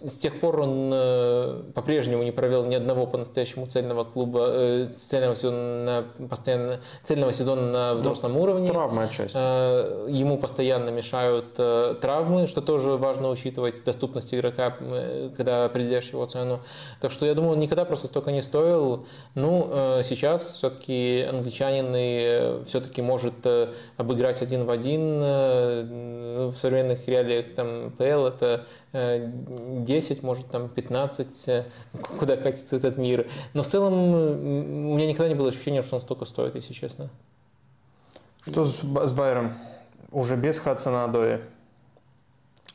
[0.00, 5.36] с тех пор он э, по-прежнему не провел ни одного по-настоящему цельного клуба, э, цельного
[5.36, 8.70] сезона цельно, постоянно, цельного сезона на взрослом ну, уровне.
[8.70, 9.36] Травмы отчасти.
[9.36, 14.76] Ему постоянно мешают травмы, что тоже важно учитывать, доступность игрока,
[15.36, 16.60] когда определяешь его цену.
[17.00, 19.06] Так что я думаю, он никогда просто столько не стоил.
[19.34, 19.68] Ну,
[20.02, 23.34] сейчас все-таки англичанин все-таки может
[23.96, 28.66] обыграть один в один в современных реалиях там ПЛ это
[29.86, 31.64] 10, э, может там 15, э,
[32.18, 33.26] куда катится этот мир.
[33.54, 37.08] Но в целом у меня никогда не было ощущения, что он столько стоит, если честно.
[38.42, 39.56] Что с, с Байером?
[40.12, 41.40] Уже без Хадсона Адои?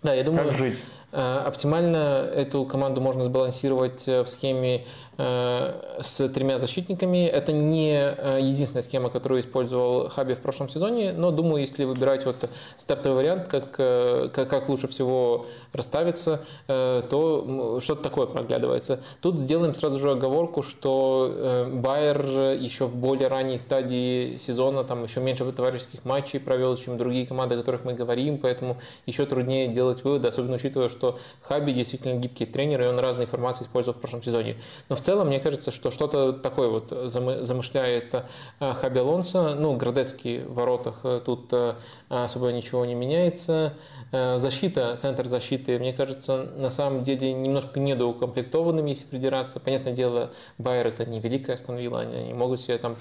[0.02, 0.48] Да, я думаю...
[0.48, 0.78] Как жить?
[1.12, 7.26] Э, оптимально эту команду можно сбалансировать в схеме Э, с тремя защитниками.
[7.28, 12.26] Это не э, единственная схема, которую использовал Хаби в прошлом сезоне, но думаю, если выбирать
[12.26, 19.02] вот стартовый вариант, как, э, как, как лучше всего расставиться, то что-то такое проглядывается.
[19.22, 25.20] Тут сделаем сразу же оговорку, что Байер еще в более ранней стадии сезона, там еще
[25.20, 30.04] меньше товарищеских матчей провел, чем другие команды, о которых мы говорим, поэтому еще труднее делать
[30.04, 34.24] выводы, особенно учитывая, что Хаби действительно гибкий тренер, и он разные формации использовал в прошлом
[34.24, 34.58] сезоне.
[34.90, 39.56] Но в целом целом, мне кажется, что что-то такое вот замышляет э, Хаби Алонсо.
[39.56, 41.74] Ну, Градецкий в воротах э, тут э,
[42.08, 43.74] особо ничего не меняется.
[44.12, 49.62] Защита, центр защиты, мне кажется, на самом деле немножко недоукомплектованным, если придираться.
[49.62, 52.98] Понятное дело, Байер это не великая остановила, они не могут себе там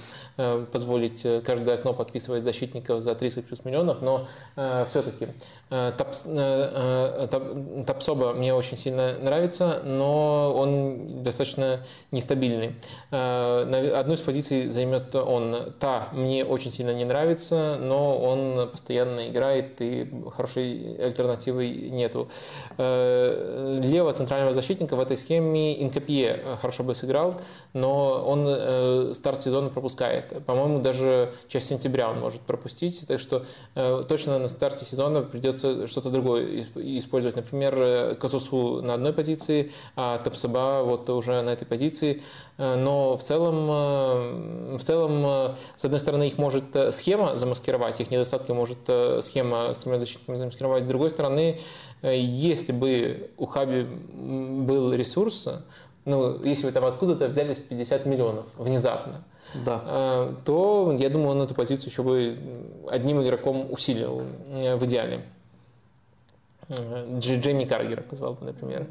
[0.70, 5.31] позволить каждое окно подписывать защитников за 30 плюс миллионов, но все-таки
[7.87, 11.81] Тапсоба мне очень сильно нравится, но он достаточно
[12.12, 12.74] нестабильный.
[13.10, 15.72] Э, одну из позиций займет он.
[15.78, 22.28] Та мне очень сильно не нравится, но он постоянно играет и хорошей альтернативы нету.
[22.78, 27.40] Э, левого центрального защитника в этой схеме Инкопье хорошо бы сыграл,
[27.72, 30.44] но он э, старт сезона пропускает.
[30.44, 33.44] По-моему, даже часть сентября он может пропустить, так что
[33.74, 37.36] точно на старте сезона придется что-то другое использовать.
[37.36, 42.23] Например, Косусу на одной позиции, а Тапсаба вот уже на этой позиции позиций,
[42.59, 48.01] э, но в целом, э, в целом, э, с одной стороны, их может схема замаскировать,
[48.01, 48.78] их недостатки может
[49.20, 51.59] схема с тремя защитниками замаскировать, с другой стороны,
[52.02, 55.48] если бы у Хаби был ресурс,
[56.05, 59.23] ну, если вы там откуда-то взялись 50 миллионов внезапно,
[59.65, 60.28] да.
[60.44, 62.39] то, я думаю, он эту позицию еще бы
[62.89, 65.20] одним игроком усилил в идеале.
[67.19, 68.86] Джейми Каргера позвал бы, например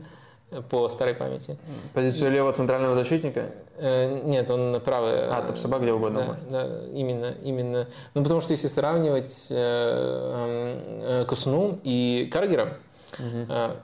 [0.69, 1.57] по старой памяти.
[1.93, 3.51] Позицию левого центрального защитника?
[3.77, 5.13] Э, нет, он правый.
[5.13, 6.39] А, Топсаба где угодно.
[6.49, 7.87] Да, да, именно, именно.
[8.15, 12.77] Ну, потому что если сравнивать э, э, Косуну и Каргера,
[13.19, 13.45] угу.
[13.49, 13.75] э,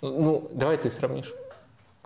[0.00, 1.32] ну, давай ты сравнишь.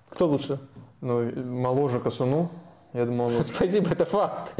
[0.09, 0.59] Кто лучше?
[1.01, 2.51] Ну, моложе Косуну.
[2.93, 3.33] Я думал, он...
[3.45, 4.55] Спасибо, это факт.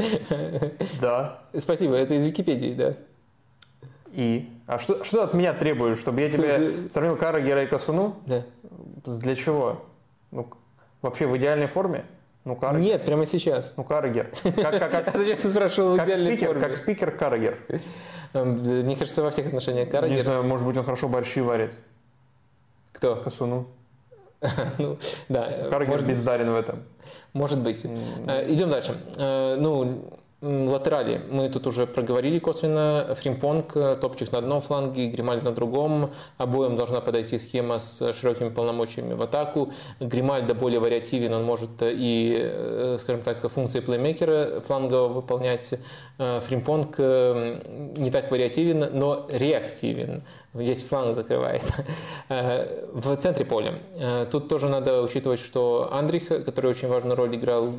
[1.01, 1.39] Да.
[1.57, 2.93] Спасибо, это из Википедии, да.
[4.13, 4.49] И?
[4.67, 8.17] А что, что от меня требуешь, чтобы я тебе сравнил Карагера и Косуну?
[8.25, 8.43] Да.
[9.05, 9.85] Для чего?
[10.31, 10.49] Ну,
[11.01, 12.03] вообще в идеальной форме?
[12.43, 12.85] Ну, Каррагер.
[12.85, 13.75] Нет, прямо сейчас.
[13.77, 14.29] Ну, Каррагер.
[14.43, 16.61] Как, как, как, а зачем ты спрашивал в идеальной спикер, форме?
[16.61, 17.57] Как спикер Каррагер.
[18.33, 20.17] Эм, мне кажется, во всех отношениях Каррагер.
[20.17, 21.73] Не знаю, может быть, он хорошо борщи варит.
[22.91, 23.15] Кто?
[23.15, 23.67] Косуну.
[24.77, 24.97] ну,
[25.29, 25.67] да.
[25.69, 26.83] Каррагер бездарен в этом.
[27.33, 27.85] Может быть.
[27.85, 28.97] Э, идем дальше.
[29.17, 33.15] Э, ну, Латерали мы тут уже проговорили косвенно.
[33.15, 36.11] Фримпонг, э, топчик на одном фланге, Гримальд на другом.
[36.37, 39.73] Обоим должна подойти схема с широкими полномочиями в атаку.
[39.99, 45.73] Гримальда более вариативен, он может и, э, скажем так, функции плеймейкера флангового выполнять.
[46.19, 50.21] Э, Фримпонг не так вариативен, но реактивен.
[50.57, 51.63] Весь фланг закрывает.
[52.29, 53.79] В центре поля.
[54.31, 57.69] Тут тоже надо учитывать, что Андрих, который очень важную роль играл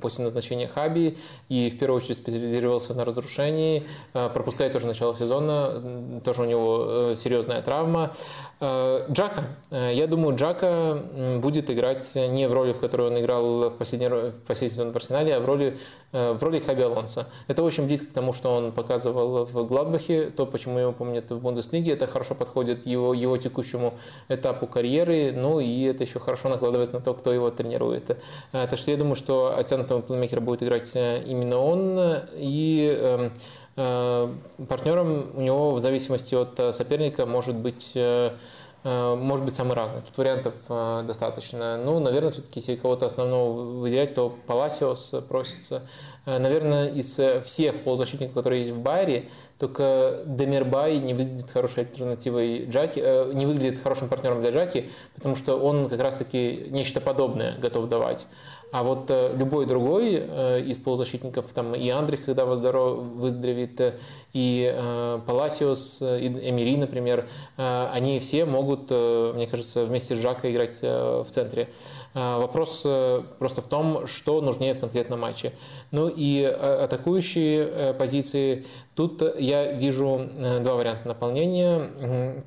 [0.00, 1.18] после назначения Хаби,
[1.48, 6.84] и в первую очередь специализировался на разрушении, э, пропускает тоже начало сезона, тоже у него
[6.86, 8.12] э, серьезная травма.
[8.60, 9.44] Э, Джака.
[9.70, 11.02] Я думаю, Джака
[11.42, 14.96] будет играть не в роли, в которой он играл в последний, в последний сезон в
[14.96, 15.76] Арсенале, а в роли,
[16.12, 17.26] в роли Хаби Алонса.
[17.48, 21.40] Это очень близко к тому, что он показывал в Гладбахе, то, почему его помнят в
[21.40, 21.92] Бундеслиге.
[21.92, 23.94] Это хорошо подходит его, его текущему
[24.28, 28.16] этапу карьеры, ну и это еще хорошо накладывается на то, кто его тренирует.
[28.52, 31.98] Так что я думаю, что оттянутого плеймейкера будет играть именно он
[32.36, 33.30] и эм, э,
[33.74, 38.30] партнером у него в зависимости от э, соперника может быть э,
[38.84, 40.02] может быть самый разный.
[40.02, 40.52] Тут вариантов
[41.06, 41.78] достаточно.
[41.78, 45.88] Ну, наверное, все-таки если кого-то основного выделять, то Паласиос просится.
[46.26, 53.32] Наверное, из всех полузащитников, которые есть в Байере, только Демирбай не выглядит хорошей альтернативой Джаки,
[53.32, 58.26] не выглядит хорошим партнером для Джаки, потому что он как раз-таки нечто подобное готов давать.
[58.74, 63.94] А вот любой другой из полузащитников, там и Андрей, когда выздоровеет,
[64.32, 71.26] и Паласиос, и Эмири, например, они все могут, мне кажется, вместе с Жако играть в
[71.28, 71.68] центре.
[72.14, 72.84] Вопрос
[73.38, 75.52] просто в том, что нужнее в конкретном матче.
[75.92, 80.28] Ну и атакующие позиции, тут я вижу
[80.62, 82.42] два варианта наполнения.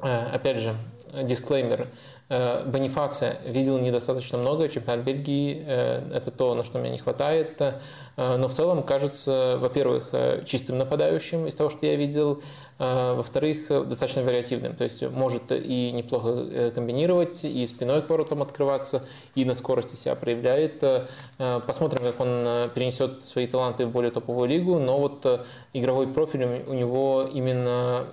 [0.00, 0.74] Опять же,
[1.22, 1.88] дисклеймер.
[2.32, 7.60] Э, Бонифация видел недостаточно много, чемпионат Бельгии, э, это то, на что мне не хватает.
[7.60, 7.74] Э,
[8.16, 10.12] но в целом кажется, во-первых,
[10.46, 12.42] чистым нападающим из того, что я видел,
[12.78, 19.04] во-вторых, достаточно вариативным, то есть может и неплохо комбинировать, и спиной к воротам открываться,
[19.34, 20.82] и на скорости себя проявляет.
[21.66, 26.74] Посмотрим, как он перенесет свои таланты в более топовую лигу, но вот игровой профиль у
[26.74, 28.06] него именно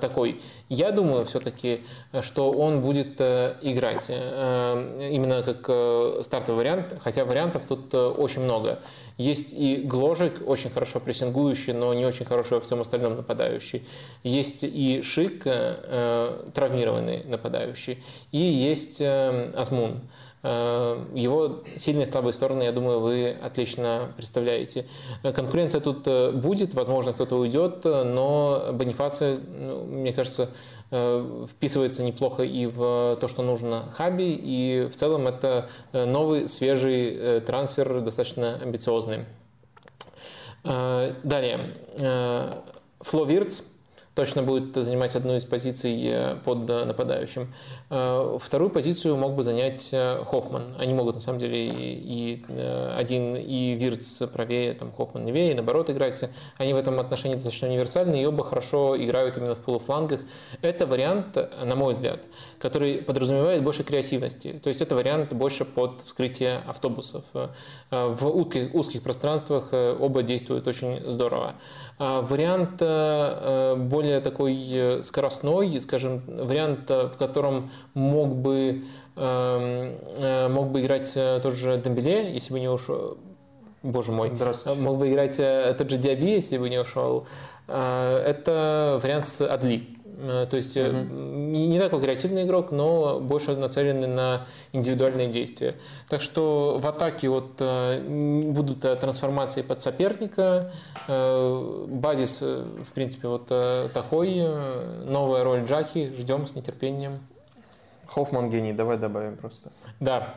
[0.00, 0.40] такой.
[0.68, 1.82] Я думаю все-таки,
[2.20, 4.06] что он будет играть.
[4.08, 8.80] Э, именно как э, стартовый вариант, хотя вариантов тут э, очень много.
[9.16, 13.86] Есть и Гложик, очень хорошо прессингующий, но не очень хороший во всем остальном нападающий.
[14.22, 18.02] Есть и Шик, травмированный нападающий.
[18.32, 20.00] И есть Азмун.
[20.42, 24.86] Его сильные и слабые стороны, я думаю, вы отлично представляете.
[25.22, 30.50] Конкуренция тут будет, возможно, кто-то уйдет, но Бонифация, ну, мне кажется,
[30.92, 36.46] Э, вписывается неплохо и в то, что нужно Хаби, и в целом это э, новый,
[36.46, 39.24] свежий э, трансфер, достаточно амбициозный.
[40.62, 41.74] Далее.
[42.98, 43.62] Фло Вирц
[44.16, 47.52] точно будет занимать одну из позиций э, под э, нападающим.
[47.90, 50.74] Э, вторую позицию мог бы занять Хоффман.
[50.78, 52.42] Они могут на самом деле и
[52.96, 56.16] один и Вирц правее, там Хоффман левее, и наоборот играть.
[56.56, 60.20] Они в этом отношении достаточно универсальны, и оба хорошо играют именно в полуфлангах.
[60.62, 62.24] Это вариант, на мой взгляд,
[62.58, 64.58] который подразумевает больше креативности.
[64.62, 67.24] То есть это вариант больше под вскрытие автобусов.
[67.90, 71.56] В узких, узких пространствах оба действуют очень здорово.
[71.98, 78.84] Вариант более более такой э, скоростной, скажем, вариант, э, в котором мог бы,
[79.16, 81.12] эм, э, мог бы играть
[81.42, 83.16] тот же Дембеле, если бы не ушел.
[83.82, 84.30] Боже мой.
[84.76, 87.26] Мог бы играть тот же Диаби, если бы не ушел.
[87.68, 89.95] Это вариант с Адли.
[90.18, 90.96] Э, то есть угу.
[90.96, 95.74] не такой креативный игрок, но больше нацеленный на индивидуальные действия.
[96.08, 100.70] Так что в атаке вот э, будут трансформации под соперника.
[101.06, 104.42] Базис, в принципе, вот такой.
[105.06, 106.12] Новая роль Джаки.
[106.16, 107.20] Ждем с нетерпением.
[108.06, 109.70] Хоффман гений, давай добавим просто.
[110.00, 110.36] Да,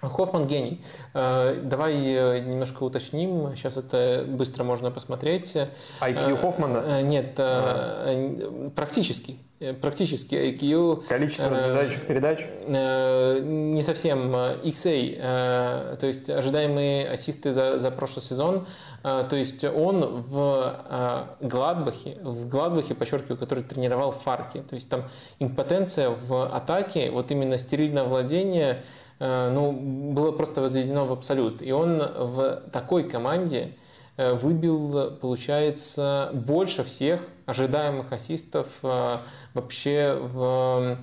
[0.00, 0.80] Хоффман гений.
[1.14, 3.56] Э, давай э, немножко уточним.
[3.56, 5.56] Сейчас это быстро можно посмотреть.
[6.00, 6.82] IQ Хоффмана?
[6.86, 8.70] Э, нет, а.
[8.74, 9.38] практически.
[9.80, 11.08] Практически IQ.
[11.08, 12.46] Количество разлетающих передач?
[12.68, 14.32] Не совсем.
[14.32, 18.68] XA, то есть ожидаемые ассисты за, за прошлый сезон.
[19.02, 24.58] То есть он в Гладбахе, в Гладбахе, подчеркиваю, который тренировал Фарки.
[24.58, 25.08] То есть там
[25.40, 28.84] импотенция в атаке, вот именно стерильное владение–
[29.20, 31.62] ну, было просто возведено в абсолют.
[31.62, 33.76] И он в такой команде
[34.16, 39.18] э, выбил, получается, больше всех ожидаемых ассистов э,
[39.54, 40.98] вообще в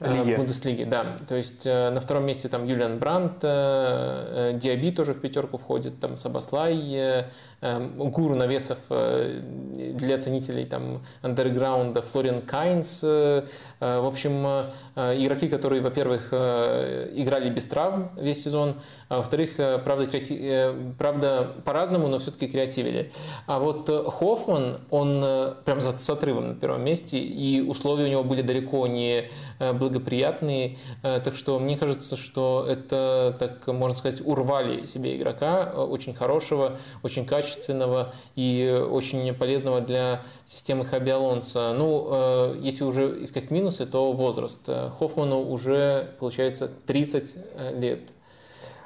[0.00, 0.34] Лиге.
[0.34, 1.16] в Бундеслиге, да.
[1.28, 7.26] То есть на втором месте там Юлиан Брандт, Диаби тоже в пятерку входит, там Сабаслай,
[7.60, 9.40] гуру навесов э,
[9.94, 13.00] для ценителей там андерграунда Флориан Кайнс.
[13.02, 13.44] Э,
[13.80, 14.46] э, в общем,
[14.96, 18.76] игроки, которые, во-первых, играли без травм весь сезон,
[19.08, 20.96] а во-вторых, правда, креатив...
[20.98, 23.12] правда по-разному, но все-таки креативили.
[23.46, 25.24] А вот Хоффман, он
[25.64, 31.34] прям с отрывом на первом месте, и условия у него были далеко не благоприятные, так
[31.34, 37.47] что мне кажется, что это, так можно сказать, урвали себе игрока, очень хорошего, очень качественного,
[37.48, 41.72] качественного и очень полезного для системы Хаби Алонса.
[41.76, 44.68] Ну, э, если уже искать минусы, то возраст.
[44.98, 48.00] Хоффману уже, получается, 30 э, лет.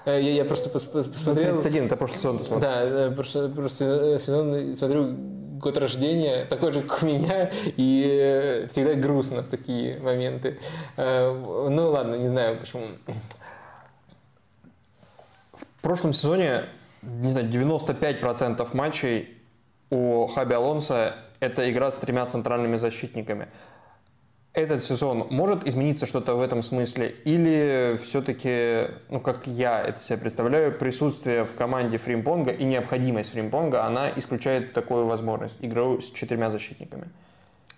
[0.04, 1.60] Э, я, я просто посмотрел...
[1.60, 2.70] 31, это прошлый сезон ты смотрел.
[2.70, 5.14] Да, прошлый, прошлый сезон смотрю
[5.58, 10.58] год рождения, такой же, как у меня, и всегда грустно в такие моменты.
[10.96, 12.86] Ну ладно, не знаю почему.
[15.54, 16.64] В прошлом сезоне
[17.02, 19.38] не знаю, 95% матчей
[19.90, 23.48] у Хаби Алонса это игра с тремя центральными защитниками.
[24.54, 27.08] Этот сезон может измениться что-то в этом смысле?
[27.24, 33.84] Или все-таки, ну как я это себе представляю, присутствие в команде Фримпонга и необходимость Фримпонга,
[33.84, 37.08] она исключает такую возможность, игру с четырьмя защитниками?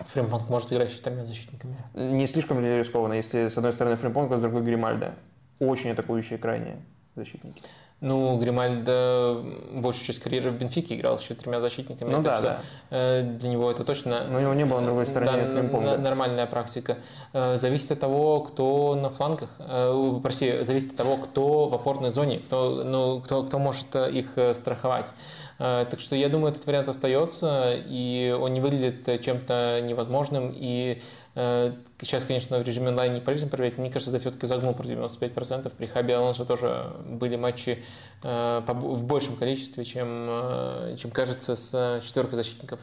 [0.00, 1.76] Фримпонг может играть с четырьмя защитниками.
[1.94, 5.14] Не слишком ли рискованно, если с одной стороны Фримпонг, а с другой Гримальда?
[5.60, 6.82] Очень атакующие крайние
[7.14, 7.62] защитники.
[8.06, 9.40] Ну, Гримальдо
[9.72, 12.10] большую часть карьеры в Бенфике играл с четырьмя защитниками.
[12.10, 12.60] Ну так да, что, да.
[12.90, 14.26] э, Для него это точно...
[14.30, 15.90] Но у него не было на другой стороне да, Фримпонга.
[15.94, 16.98] н- нормальная практика.
[17.32, 19.48] Э, Зависит от того, кто на флангах.
[19.58, 24.36] Э, Прости, зависит от того, кто в опорной зоне, кто, ну, кто, кто может их
[24.52, 25.14] страховать.
[25.58, 30.52] Э, Так что я думаю, этот вариант остается, и он не выглядит э, чем-то невозможным.
[30.54, 31.00] И
[31.34, 33.78] э, сейчас, конечно, в режиме онлайн не полезно проверять.
[33.78, 35.72] Мне кажется, это все-таки загнул про 95%.
[35.76, 37.82] При Хаби Алонсо тоже были матчи
[38.22, 42.80] э, в большем количестве, чем, чем кажется с четверкой защитников.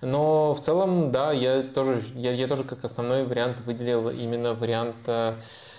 [0.00, 4.96] Но в целом, да, я тоже, я, я тоже как основной вариант выделил именно вариант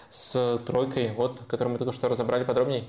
[0.09, 2.85] с тройкой, вот, который мы только что разобрали подробнее.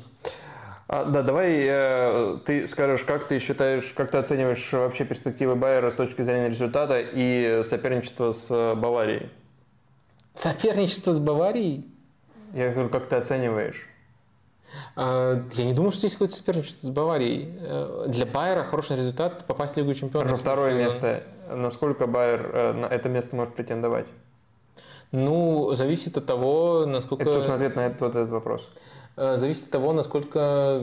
[0.89, 5.91] А, да, давай э, ты скажешь, как ты считаешь, как ты оцениваешь вообще перспективы Байера
[5.91, 9.29] с точки зрения результата и соперничества с э, Баварией?
[10.35, 11.91] Соперничество с Баварией?
[12.55, 13.89] Я говорю, как ты оцениваешь?
[14.95, 17.59] А, Я не думаю, что есть какое-то соперничество с Баварией.
[17.61, 20.29] Э, Для Байера хороший результат попасть в Лигу Чемпионов.
[20.29, 20.85] Хорошо, второе Сезон.
[20.85, 21.23] место.
[21.51, 24.07] Насколько Байер э, на это место может претендовать?
[25.11, 27.25] Ну, зависит от того, насколько...
[27.25, 28.71] Это, собственно, ответ на этот, вот этот вопрос.
[28.75, 30.79] Э, Зависит от того, насколько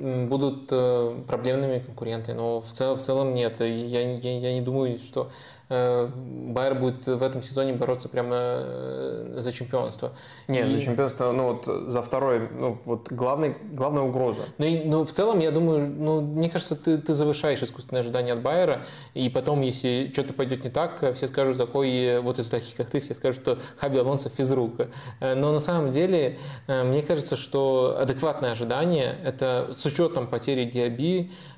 [0.00, 2.34] будут э, проблемными конкуренты.
[2.34, 3.60] Но в, цел, в целом нет.
[3.60, 9.34] Я, я, я не думаю, что э, Байер будет в этом сезоне бороться прямо э,
[9.38, 10.12] за чемпионство.
[10.48, 14.42] Нет, И- за чемпионство, ну вот за второе, ну вот главный, главная угроза.
[14.58, 18.32] Ну, и- ну, в целом, я думаю, ну, мне кажется, ты, ты завышаешь искусственные ожидания
[18.32, 22.48] от Байера, и потом, если что-то пойдет не так, все скажут, какой, э, вот из
[22.48, 24.74] таких, как ты, все скажут, что Хаби Алонсо физрук.
[25.20, 30.64] Э, Но на самом деле, э, мне кажется, что адекватное ожидание– это с учетом потери
[30.64, 31.30] Диаби,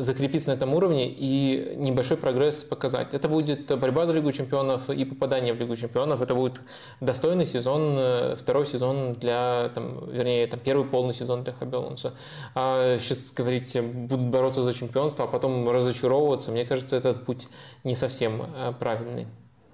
[0.00, 3.14] закрепиться на этом уровне и небольшой прогресс показать.
[3.14, 6.20] Это будет борьба за Лигу чемпионов и попадание в Лигу чемпионов.
[6.20, 6.60] Это будет
[7.00, 12.14] достойный сезон, э, второй сезон для, там, вернее, там, первый полный сезон для Хаби Алонсо.
[12.54, 17.46] А сейчас говорить, будут бороться за чемпионство, а потом разочаровываться, мне кажется, этот путь
[17.84, 19.26] не совсем э, правильный.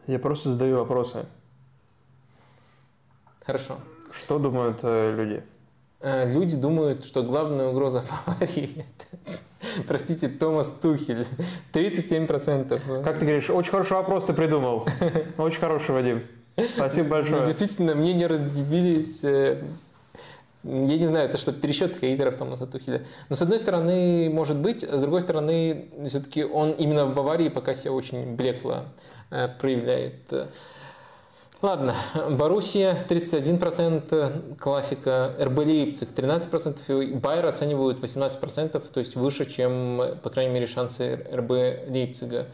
[0.06, 1.26] Я просто задаю вопросы.
[3.46, 3.78] Хорошо.
[4.12, 5.42] Что думают э, люди?
[6.00, 8.84] Э, Люди думают, что главная угроза Баварии
[9.24, 9.40] это,
[9.86, 11.26] простите, Томас Тухель.
[11.72, 13.02] 37%.
[13.02, 14.86] Как ты говоришь, очень хороший вопрос ты придумал.
[15.38, 16.22] Очень хороший, Вадим.
[16.76, 17.46] Спасибо Ну, большое.
[17.46, 19.24] действительно, мнения разделились.
[19.24, 19.62] э,
[20.64, 23.02] Я не знаю, это что, пересчет хейтеров Томаса Тухеля.
[23.28, 27.48] Но с одной стороны, может быть, а с другой стороны, все-таки он именно в Баварии
[27.48, 28.84] пока себя очень блекло
[29.30, 30.14] э, проявляет.
[31.62, 31.94] Ладно,
[32.30, 40.30] Боруссия 31%, классика, РБ Лейпциг 13%, и Байер оценивают 18%, то есть выше, чем, по
[40.30, 41.50] крайней мере, шансы РБ
[41.90, 42.46] Лейпцига.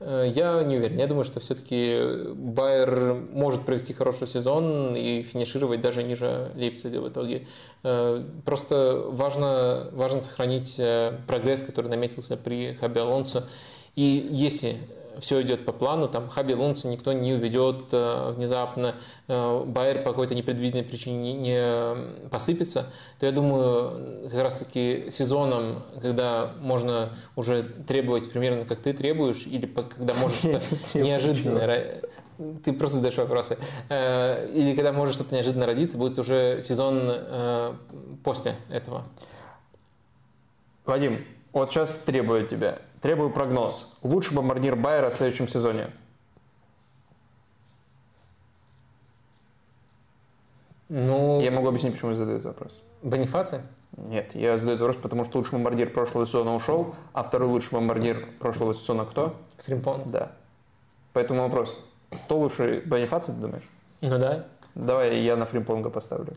[0.00, 0.96] Э, Я не уверен.
[0.98, 7.08] Я думаю, что все-таки Байер может провести хороший сезон и финишировать даже ниже Лейпцига в
[7.10, 7.46] итоге.
[7.82, 13.44] Э, Просто важно, важно сохранить э, прогресс, который наметился при Хаби Алонсо.
[13.96, 14.76] И если
[15.20, 18.94] все идет по плану, там Хаби Алонсо никто не уведет э, внезапно,
[19.28, 22.86] э, Байер по какой-то непредвиденной причине не, посыпется,
[23.18, 29.66] то я думаю, как раз-таки сезоном, когда можно уже требовать примерно как ты требуешь, или
[29.66, 30.64] когда можешь что-то
[30.94, 31.60] неожиданно
[32.62, 33.56] ты просто задаешь вопросы.
[33.88, 37.10] Э, Или когда может что-то неожиданно родиться, будет уже сезон
[38.22, 39.04] после этого.
[40.84, 42.80] Вадим, вот сейчас требую тебя.
[43.06, 43.94] Требую прогноз.
[44.02, 45.92] Лучший бомбардир Байера в следующем сезоне.
[50.88, 52.82] Ну, Я могу объяснить, почему я задаю этот вопрос.
[53.02, 53.60] Бонифаци?
[53.96, 57.74] Нет, я задаю этот вопрос, потому что лучший бомбардир прошлого сезона ушел, а второй лучший
[57.74, 59.36] бомбардир прошлого сезона кто?
[59.58, 60.02] Фримпон?
[60.06, 60.32] Да.
[61.12, 61.78] Поэтому вопрос.
[62.10, 63.68] Кто лучший Бонифаци, ты думаешь?
[64.00, 64.46] Ну да.
[64.74, 66.36] Давай я на Фримпонга поставлю.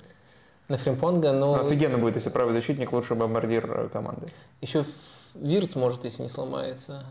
[0.67, 4.27] На Фримпонга, но Ну, офигенно будет, если правый защитник лучший бомбардир э, команды.
[4.61, 4.85] еще
[5.35, 7.03] Вирц может, если не сломается.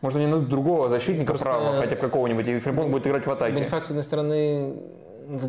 [0.00, 3.30] Может, они найдут другого защитника Просто- правого, хотя бы какого-нибудь, и Фримпонг будет играть в
[3.30, 3.54] атаке.
[3.54, 4.76] Бонифаци, с одной стороны,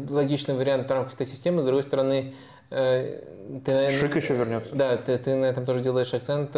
[0.09, 2.33] логичный вариант этой системы, с другой стороны,
[2.69, 3.21] э,
[3.65, 4.73] ты, Шик еще вернется.
[4.73, 6.55] Да, ты, ты на этом тоже делаешь акцент.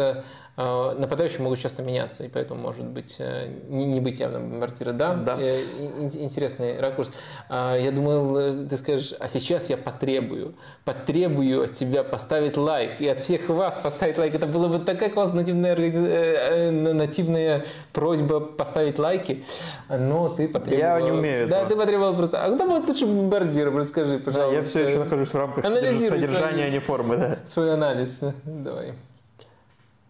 [0.60, 4.96] Э, Нападающие могут часто меняться, и поэтому может быть э, не, не быть явным бомбардиром.
[4.98, 5.36] Да, Да.
[5.40, 7.12] Э, ин- интересный ракурс.
[7.48, 10.54] А, Я думал, э, ты скажешь, а сейчас я потребую,
[10.84, 14.34] потребую от тебя поставить лайк, и от всех вас поставить лайк.
[14.34, 19.44] Это было бы такая классная нативная, нативная просьба поставить лайки,
[19.88, 20.80] но ты потребовал...
[20.80, 21.70] Я не умею Да, этого.
[21.70, 22.44] ты потребовал просто...
[22.44, 23.76] А кто будет лучше бомбардиром?
[23.78, 24.56] Расскажи, Да, пожалуйста.
[24.56, 27.38] я все еще нахожусь в рамках содержания, свои- а не формы, да.
[27.44, 28.20] Свой анализ.
[28.44, 28.94] Давай.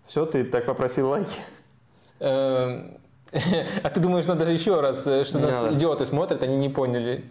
[0.08, 1.38] Все, ты так попросил лайки.
[2.18, 2.98] Эм,
[3.82, 7.24] А ты думаешь, надо еще раз, э, что нас идиоты смотрят, они не поняли.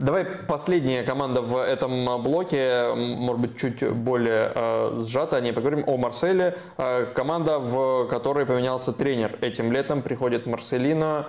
[0.00, 5.96] Давай последняя команда в этом блоке, может быть, чуть более э, сжато, не поговорим о
[5.96, 6.58] Марселе.
[6.76, 9.38] Э, команда, в которой поменялся тренер.
[9.40, 11.28] Этим летом приходит Марселина,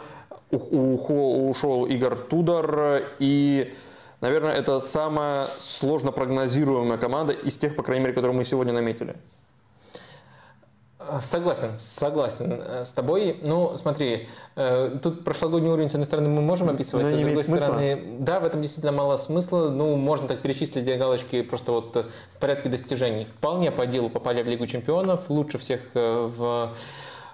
[0.49, 3.73] ушел Игорь Тудор, и,
[4.19, 9.15] наверное, это самая сложно прогнозируемая команда из тех, по крайней мере, которые мы сегодня наметили.
[11.09, 13.39] Э, согласен, согласен э, с тобой.
[13.41, 17.21] Ну, смотри, э, тут прошлогодний уровень, с одной стороны, мы можем описывать, Но а с
[17.21, 17.65] другой смысла.
[17.65, 19.69] стороны, да, в этом действительно мало смысла.
[19.69, 21.95] Ну, можно так перечислить две галочки просто вот
[22.31, 23.25] в порядке достижений.
[23.25, 26.73] Вполне по делу попали в Лигу чемпионов, лучше всех в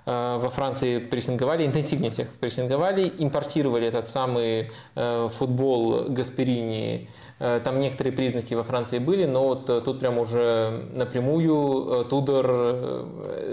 [0.06, 7.23] во Франции прессинговали, интенсивнее всех прессинговали, импортировали этот самый футбол Гасперини Э,
[7.64, 12.48] там некоторые признаки во Франции были, но вот э, тут прям уже напрямую э, Тудор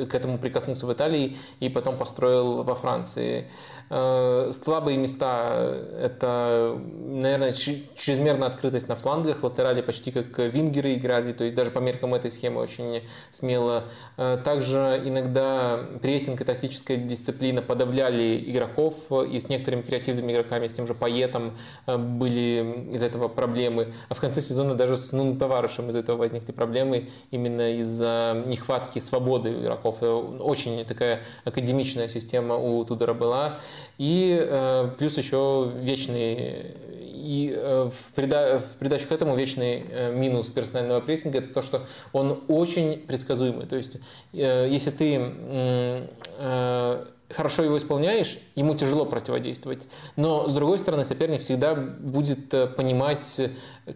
[0.09, 3.47] к этому прикоснулся в Италии и потом построил во Франции.
[3.91, 9.43] Слабые места– это, наверное, чрезмерная открытость на флангах.
[9.43, 13.03] Латерали почти как вингеры играли, то есть даже по меркам этой схемы очень
[13.33, 13.83] смело.
[14.17, 20.87] Также иногда прессинг и тактическая дисциплина подавляли игроков, и с некоторыми креативными игроками, с тем
[20.87, 21.57] же Паетом
[21.87, 23.93] были из-за этого проблемы.
[24.09, 29.01] А в конце сезона даже с Нуну Товарышем из этого возникли проблемы именно из-за нехватки
[29.01, 29.97] свободы игроков.
[30.01, 33.59] Э, очень такая академичная система у Тудора была.
[33.99, 36.75] И э, плюс еще вечный
[37.21, 41.63] и э, в, прида, в придачу к этому вечный э, минус персонального прессинга это то,
[41.63, 41.83] что
[42.13, 43.67] он очень предсказуемый.
[43.67, 43.97] То есть,
[44.33, 49.87] э, если ты э, хорошо его исполняешь, ему тяжело противодействовать.
[50.17, 53.41] Но, с другой стороны, соперник всегда будет э, понимать,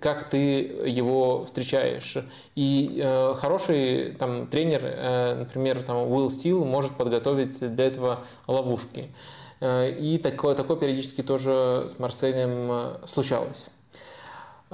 [0.00, 0.38] как ты
[0.86, 2.16] его встречаешь.
[2.54, 9.08] И э, хороший там, тренер, э, например, там, Уилл Стил, может подготовить для этого ловушки.
[9.64, 13.70] Э, и такое, такое периодически тоже с Марселем э, случалось.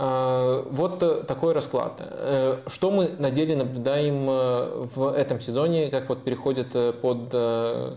[0.02, 2.00] А, вот э, такой расклад.
[2.00, 6.68] Э, что мы на деле наблюдаем э, в этом сезоне, как вот переходит
[7.02, 7.34] под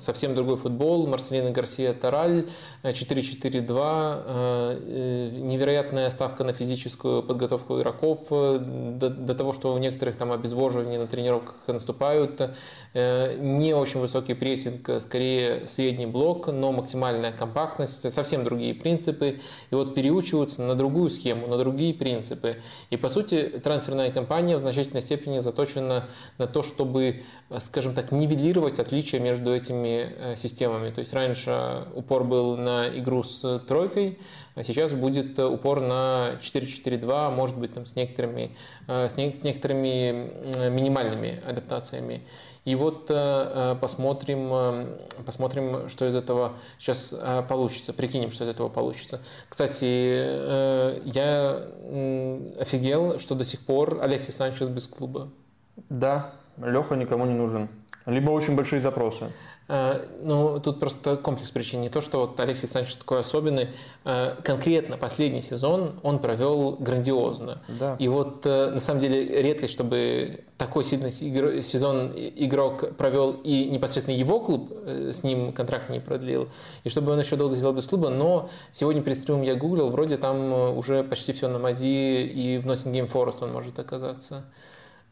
[0.02, 1.08] совсем другой футбол.
[1.08, 2.50] Марселина Гарсия Тараль
[2.84, 11.08] 4-4-2, невероятная ставка на физическую подготовку игроков, до, того, что у некоторых там обезвоживания на
[11.08, 12.42] тренировках наступают,
[12.94, 19.40] не очень высокий прессинг, скорее средний блок, но максимальная компактность, совсем другие принципы,
[19.72, 22.58] и вот переучиваются на другую схему, на другие принципы.
[22.90, 26.08] И, по сути, трансферная кампания в значительной степени заточена
[26.38, 27.22] на то, чтобы,
[27.58, 30.90] скажем так, нивелировать отличия между этими э, системами.
[30.90, 34.20] То есть раньше упор был на игру с тройкой,
[34.56, 38.56] а сейчас будет упор на 4-4-2, может быть, там, с, некоторыми,
[38.88, 42.22] э, с некоторыми минимальными адаптациями.
[42.66, 44.86] И вот э, э, посмотрим, э,
[45.26, 47.14] посмотрим, что из этого сейчас
[47.50, 49.20] получится, прикинем, что из этого получится.
[49.50, 49.86] Кстати,
[51.06, 51.68] я
[52.60, 55.30] офигел, что до сих пор Алексей Санчес без клуба.
[55.90, 57.70] Да, Леха никому не нужен.
[58.06, 59.32] Либо очень большие запросы.
[59.68, 61.82] Э, ну, тут просто комплекс причин.
[61.82, 63.70] Не то, что вот Алексей Санчес такой особенный.
[64.04, 67.62] Э, конкретно последний сезон он провел грандиозно.
[67.68, 67.96] Да.
[68.00, 74.16] И вот э, на самом деле редкость, чтобы такой сильный сезон игрок провел и непосредственно
[74.16, 76.48] его клуб с ним контракт не продлил,
[76.84, 80.18] и чтобы он еще долго сделал без клуба, но сегодня перед стримом я гуглил, вроде
[80.18, 84.46] там уже почти все на мази, и в Ноттингем Форест он может оказаться.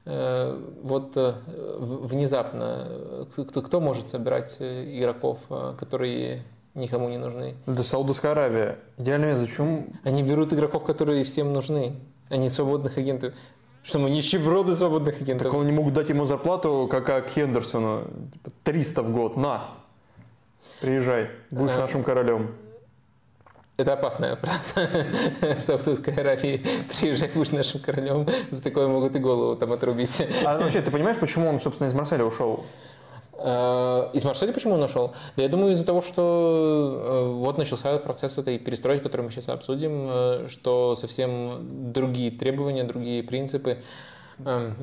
[0.04, 1.36] Э, вот э,
[1.80, 5.38] внезапно кто, кто может собирать э, игроков,
[5.78, 7.56] которые никому не нужны?
[7.68, 8.80] Да Саудовская Аравия.
[8.98, 9.94] Идеально зачем?
[10.04, 11.96] Они берут игроков, которые всем нужны,
[12.30, 13.36] а не свободных агентов.
[13.84, 15.52] Что мы нищеброды свободных агентов?
[15.52, 18.08] Так они могут дать ему зарплату, как, как Хендерсону,
[18.64, 19.38] 300 в год.
[19.38, 19.72] На,
[20.82, 22.52] приезжай, будешь а, нашим королем.
[23.82, 24.88] Это опасная фраза
[25.58, 26.64] в Саудовской Аравии.
[26.88, 28.28] Приезжай, будешь нашим королем.
[28.52, 30.22] За такое могут и голову там отрубить.
[30.46, 32.64] А вообще, ты понимаешь, почему он, собственно, из Марселя ушел?
[33.40, 35.16] Э, из Марселя почему он ушел?
[35.36, 39.50] Да я думаю из-за того, что э, вот начался процесс этой перестройки, который мы сейчас
[39.50, 43.80] обсудим, э, что совсем другие требования, другие принципы.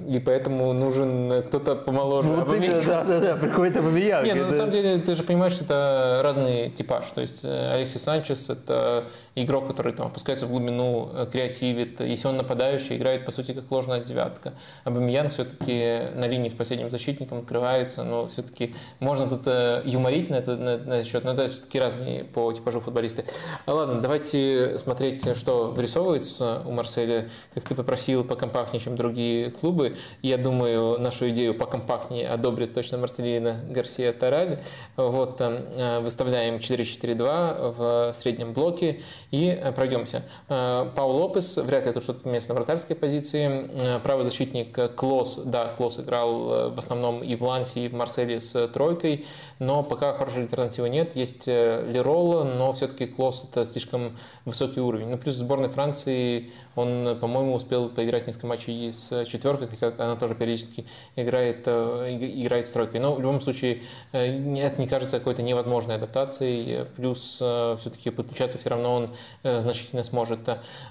[0.07, 2.29] И поэтому нужен кто-то помоложе.
[2.29, 4.25] Вот именно, да, да, да, приходит Абамиян.
[4.25, 7.11] Нет, ну, на самом деле, ты же понимаешь, что это разный типаж.
[7.11, 12.01] То есть э, Алексей Санчес– это игрок, который там опускается в глубину, э, креативит.
[12.01, 14.55] Если он нападающий, играет, по сути, как ложная девятка.
[14.85, 20.37] Абамиян все-таки на линии с последним защитником открывается, но все-таки можно тут э, юморить на,
[20.37, 23.25] это, на, на этот счет, но это все-таки разные по типажу футболисты.
[23.67, 27.29] Ладно, давайте смотреть, что вырисовывается у Марселя.
[27.55, 29.97] Как ты попросил, покомпактнее, чем другие клубы.
[30.23, 34.61] Я думаю, нашу идею покомпактнее одобрит точно Марселина Гарсия Тараль.
[34.97, 39.01] Вот, э, выставляем 4-4-2 в среднем блоке
[39.31, 40.23] и пройдемся.
[40.49, 43.99] Паул Лопес, вряд ли тут что-то поменяется на вратарской позиции.
[44.03, 48.69] Правый защитник Клос, да, Клос играл в основном и в Лансе, и в Марселе с
[48.69, 49.27] тройкой,
[49.59, 51.17] но пока хорошей альтернативы нет.
[51.17, 55.09] Есть Лерола, но все-таки Клос это слишком высокий уровень.
[55.09, 60.17] Ну, плюс в сборной Франции он, по-моему, успел поиграть несколько матчей с четверкой, хотя она
[60.17, 60.87] тоже периодически
[61.17, 63.01] играет, э, играет с тройкой.
[63.01, 63.83] Но в любом случае
[64.13, 66.85] э, это не кажется какой-то невозможной адаптацией.
[66.97, 69.11] Плюс э, все-таки подключаться все равно он
[69.43, 70.41] значительно сможет.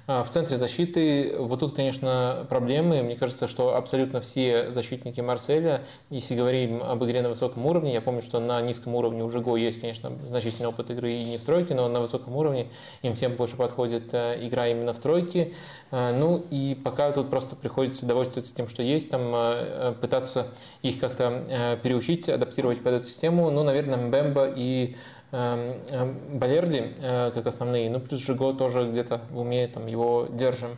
[0.07, 3.01] А в центре защиты вот тут, конечно, проблемы.
[3.03, 8.01] Мне кажется, что абсолютно все защитники Марселя, если говорим об игре на высоком уровне, я
[8.01, 11.43] помню, что на низком уровне у Жиго есть, конечно, значительный опыт игры и не в
[11.43, 12.67] тройке, но на высоком уровне
[13.01, 15.53] им всем больше подходит игра именно в тройке.
[15.89, 20.47] А, ну и пока тут просто приходится довольствоваться тем, что есть, там а, пытаться
[20.81, 23.49] их как-то а, переучить, адаптировать под эту систему.
[23.49, 24.95] Ну, наверное, Мбемба и
[25.29, 30.77] Балерди как основные, ну плюс Жиго тоже где-то в уме там его держим.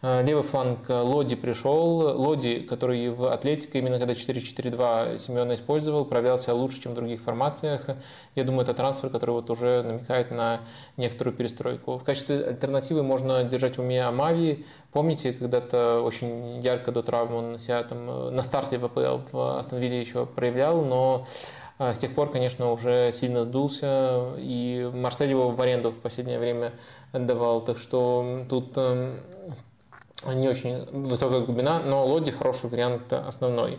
[0.00, 2.16] Э, левый фланг э, Лоди пришел.
[2.16, 7.20] Лоди, который в Атлетике, именно когда 4-4-2 Семена использовал, проявлял себя лучше, чем в других
[7.20, 7.86] формациях.
[8.36, 10.60] Я думаю, это трансфер, который вот уже намекает на
[10.96, 11.98] некоторую перестройку.
[11.98, 14.64] В качестве альтернативы можно держать в уме Амави.
[14.92, 19.80] Помните, когда-то очень ярко до травмы он себя там э, на старте ВПЛ в Астон
[19.80, 21.26] еще проявлял, но
[21.78, 26.72] с тех пор, конечно, уже сильно сдулся, и Марсель его в аренду в последнее время
[27.12, 27.60] отдавал.
[27.60, 29.12] Так что тут эм,
[30.26, 33.78] не очень высокая глубина, но Лоди хороший вариант основной.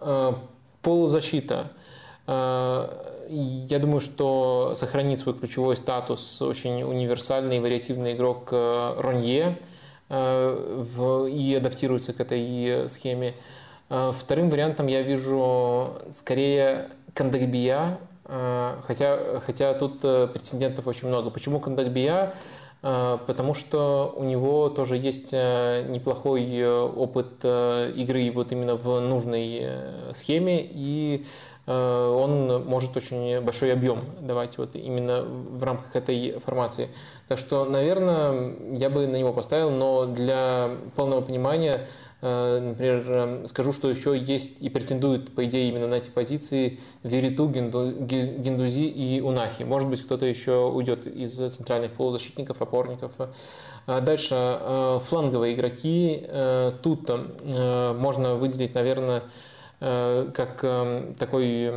[0.00, 0.34] Э,
[0.82, 1.70] полузащита.
[2.26, 2.88] Э,
[3.28, 9.58] я думаю, что сохранит свой ключевой статус очень универсальный вариативный игрок э, Ронье
[10.08, 13.34] и адаптируется к этой схеме.
[13.88, 21.30] Вторым вариантом я вижу скорее Кандагбия, хотя, хотя тут претендентов очень много.
[21.30, 22.36] Почему Кандагбия?
[22.88, 28.76] А, потому что у него тоже есть э, неплохой э, опыт э, игры вот именно
[28.76, 29.66] в нужной
[30.12, 31.26] схеме, и
[31.68, 36.90] он может очень большой объем давать вот именно в рамках этой формации.
[37.26, 41.88] Так что, наверное, я бы на него поставил, но для полного понимания
[42.60, 47.48] например, эм, скажу, что еще есть и претендуют, по идее, именно на эти позиции Вериту,
[47.48, 49.62] Гендузи и Унахи.
[49.62, 53.12] Может быть, кто-то еще уйдет из центральных полузащитников, опорников.
[53.86, 56.22] Э, дальше, э, фланговые игроки.
[56.82, 59.22] Тут можно выделить, наверное,
[59.78, 61.70] как эм, такой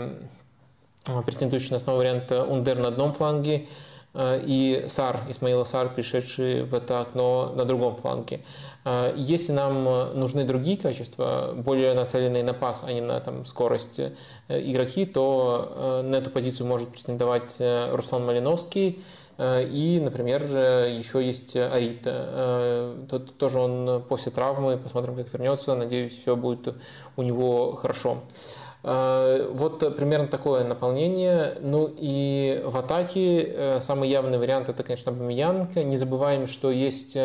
[1.25, 3.67] претендующий на основу варианта Ундер на одном фланге,
[4.15, 8.41] и Сар, Исмаила Сар, пришедший в это окно на другом фланге.
[8.85, 13.45] А, если нам э, нужны другие качества, более нацеленные на пас, а не на там,
[13.45, 14.11] скорость э,
[14.49, 17.61] игроки, то э, на эту позицию может претендовать
[17.91, 19.03] Руслан Малиновский.
[19.41, 22.93] И, например, еще есть Арита.
[23.09, 25.75] Тот, тоже он после травмы, посмотрим, как вернется.
[25.75, 26.75] Надеюсь, все будет
[27.15, 28.17] у него хорошо.
[28.81, 31.57] Вот примерно такое наполнение.
[31.59, 35.83] Ну и в атаке самый явный вариант это, конечно, Бамиянка.
[35.83, 37.17] Не забываем, что есть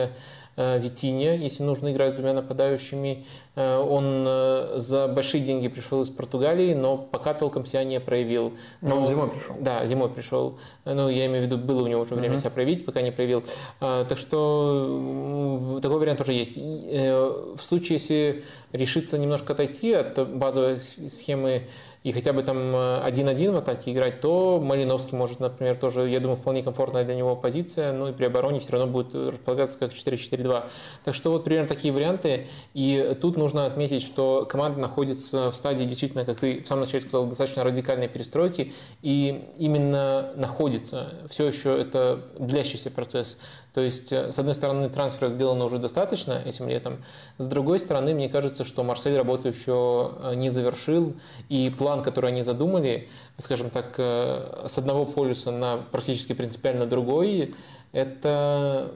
[0.57, 3.27] Э, Витине, если нужно играть с двумя нападающими.
[3.57, 8.53] Э, он э, за большие деньги пришел из Португалии, но пока толком себя не проявил.
[8.81, 9.57] Но, но он зимой пришел.
[9.59, 10.59] Да, зимой пришел.
[10.85, 12.41] Ну, я имею в виду, было у него уже время uh-huh.
[12.41, 13.43] себя проявить, пока не проявил.
[13.81, 16.57] Так что такой вариант тоже есть.
[16.57, 21.65] В случае, если решиться немножко отойти от базовой схемы
[22.05, 26.37] и хотя бы там 1-1 в атаке играть, то Малиновский может, например, тоже, я думаю,
[26.37, 30.65] вполне комфортная для него позиция, ну и при обороне все равно будет располагаться как 4-4-2.
[31.03, 32.47] Так что вот примерно такие варианты.
[32.75, 37.01] И тут нужно отметить, что команда находится в стадии действительно, как ты в самом начале
[37.01, 41.15] сказал, достаточно радикальной перестройки, и именно находится.
[41.31, 43.41] Все еще это длящийся процесс.
[43.75, 47.05] То есть, э, с одной стороны, трансферов сделано уже достаточно этим летом,
[47.39, 51.15] с другой стороны, мне кажется, что Марсель работу еще э, не завершил,
[51.49, 57.53] и план, который они задумали, скажем так, э, с одного полюса на практически принципиально другой,
[57.95, 58.91] это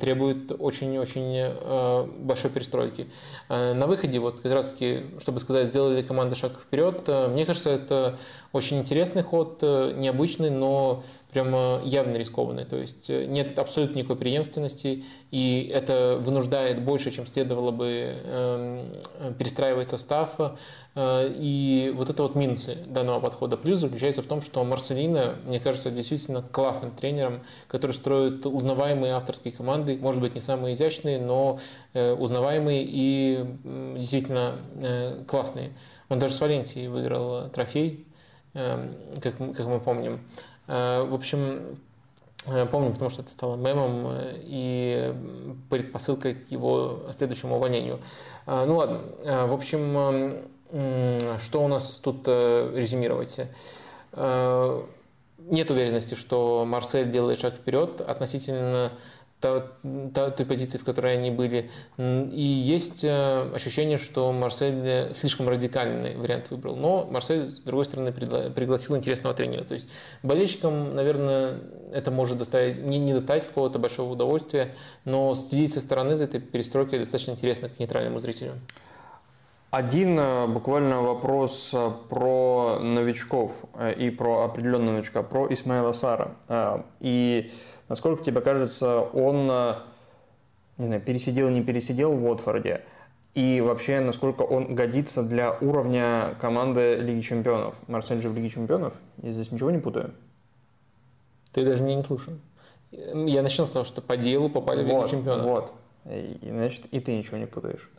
[0.00, 3.06] требует очень-очень большой перестройки.
[3.48, 8.16] На выходе, вот как раз-таки, чтобы сказать, сделали команды шаг вперед, мне кажется, это
[8.52, 11.02] очень интересный ход, необычный, но
[11.34, 12.64] прямо явно рискованный.
[12.64, 19.34] То есть э, нет абсолютно никакой преемственности, и это вынуждает больше, чем следовало бы эм,
[19.36, 20.36] перестраивать состав.
[20.94, 23.56] Э, и вот это вот минусы данного подхода.
[23.56, 29.52] Плюс заключается в том, что Марселина, мне кажется, действительно классным тренером, который строит узнаваемые авторские
[29.52, 31.58] команды, может быть, не самые изящные, но
[31.92, 33.44] э, узнаваемые и
[33.96, 35.72] действительно э, классные.
[36.08, 38.06] Он даже с Валенсией выиграл трофей,
[38.52, 40.20] как, как мы помним.
[40.66, 41.78] В общем,
[42.70, 45.14] Помню, потому что это стало мемом и
[45.70, 48.00] предпосылкой к его следующему увольнению.
[48.46, 50.44] Ну ладно, в общем,
[51.40, 53.40] что у нас тут э, резюмировать?
[55.44, 58.92] Э, нет уверенности, что Марсель делает шаг вперед относительно
[59.40, 61.70] той позиции, в которой они были.
[61.98, 66.76] И есть э, ощущение, что Марсель слишком радикальный вариант выбрал.
[66.76, 69.64] Но Марсель, с другой стороны, пригласил интересного тренера.
[69.64, 69.88] То есть
[70.22, 71.60] болельщикам, наверное,
[71.92, 76.40] это может доставить, не, не доставить какого-то большого удовольствия, но следить со стороны за этой
[76.40, 78.54] перестройкой достаточно интересно к нейтральному зрителю.
[79.74, 86.30] Один э, буквально вопрос э, про новичков э, и про определенного новичка, про Исмаила Сара.
[87.00, 87.50] И
[87.88, 89.46] насколько тебе кажется, он
[90.78, 92.82] не знаю, пересидел не пересидел в Уотфорде?
[93.34, 97.74] И вообще, насколько он годится для уровня команды Лиги Чемпионов?
[97.88, 98.94] Марсель же в Лиге Чемпионов?
[99.22, 100.14] Я здесь ничего не путаю?
[101.50, 102.34] Ты даже меня не слушал.
[102.92, 105.46] Я начал с того, что по делу попали в Лигу Чемпионов.
[105.46, 105.72] Вот.
[106.08, 107.90] И, значит, и ты ничего не путаешь.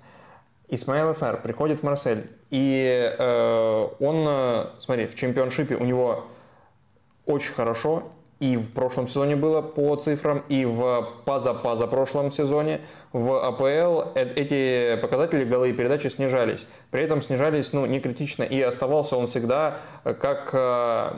[0.68, 6.26] Исмаил Асар приходит в Марсель, и э, он, э, смотри, в чемпионшипе у него
[7.26, 8.04] очень хорошо,
[8.40, 12.82] и в прошлом сезоне было по цифрам, и в поза прошлом сезоне
[13.14, 16.68] в АПЛ эти показатели голы и передачи снижались.
[16.92, 20.50] При этом снижались ну, не критично, и оставался он всегда как...
[20.54, 21.14] Э,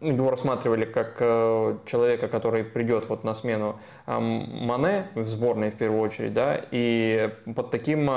[0.00, 3.76] его рассматривали как э, человека, который придет вот на смену
[4.06, 8.10] Мане в сборной в первую очередь, да, и под таким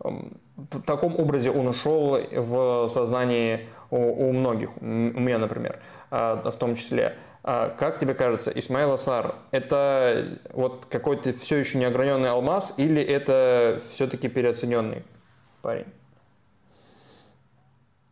[0.00, 5.80] в таком образе он ушел в сознании у, у многих, у меня, например,
[6.10, 7.16] а, в том числе.
[7.44, 13.80] А как тебе кажется, Исмаил Асар, это вот какой-то все еще неограненный алмаз или это
[13.90, 15.04] все-таки переоцененный
[15.62, 15.86] парень?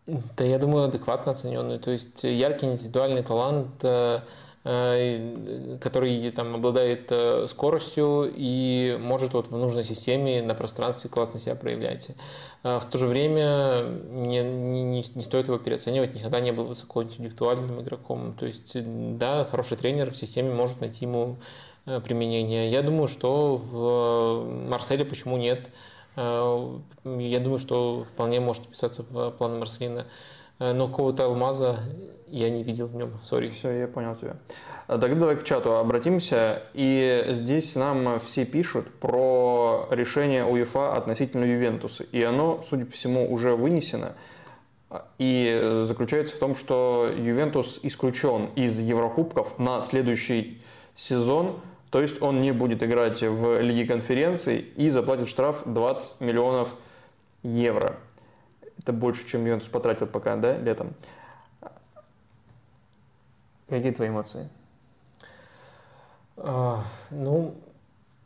[0.07, 1.79] Да, я думаю, адекватно оцененный.
[1.79, 4.21] То есть яркий индивидуальный талант, э,
[4.67, 11.55] который там обладает э, скоростью и может вот в нужной системе на пространстве классно себя
[11.55, 12.11] проявлять.
[12.65, 17.81] Э, в то же время не, не, не стоит его переоценивать, никогда не был высокоинтеллектуальным
[17.81, 18.35] игроком.
[18.35, 21.37] То есть, да, хороший тренер в системе может найти ему
[21.85, 22.69] применение.
[22.69, 25.71] Я думаю, что в Марселе почему нет?
[26.17, 30.07] Я думаю, что вполне может вписаться в планы Марселина.
[30.59, 31.79] Но какого-то алмаза
[32.29, 33.49] я не видел в нем, сори.
[33.49, 34.37] Все, я понял тебя.
[34.87, 36.63] Тогда давай к чату обратимся.
[36.75, 42.05] И здесь нам все пишут про решение УЕФА относительно Ювентуса.
[42.05, 44.15] И оно, судя по всему, уже вынесено.
[45.19, 50.63] И заключается в том, что Ювентус исключен из Еврокубков на следующий
[50.95, 51.61] сезон.
[51.91, 56.75] То есть он не будет играть в Лиге конференций и заплатит штраф 20 миллионов
[57.43, 57.97] евро.
[58.79, 60.95] Это больше, чем Ювентус потратил пока, да, летом.
[63.69, 64.49] Какие твои эмоции?
[66.37, 67.55] А, ну,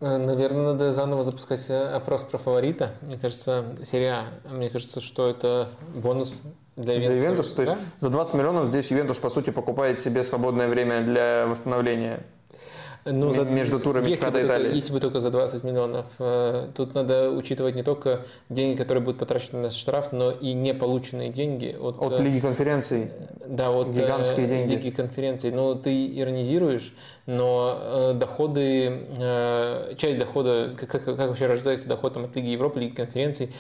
[0.01, 2.95] э, наверное, надо заново запускать э, опрос про фаворита.
[3.01, 6.43] Мне кажется, серия, мне кажется, что это бонус
[6.77, 7.15] для Ювентуса.
[7.15, 7.55] Для Ювентуса?
[7.57, 12.27] То есть за 20 миллионов здесь Ювентус, по сути, покупает себе свободное время для восстановления
[13.05, 16.07] ну, за, между турами если бы, только, если бы только за 20 миллионов.
[16.19, 20.75] Э, тут надо учитывать не только деньги, которые будут потрачены на штраф, но и не
[20.75, 21.77] полученные деньги.
[21.81, 23.11] От, от Лиги конференций?
[23.47, 24.73] Да, от Гигантские деньги.
[24.73, 25.51] Лиги конференций.
[25.51, 26.93] Ну, ты иронизируешь,
[27.27, 32.49] но э, доходы, э, часть дохода, как, как, как вообще рождается доход там, от Лиги
[32.49, 33.51] Европы, Лиги конференций,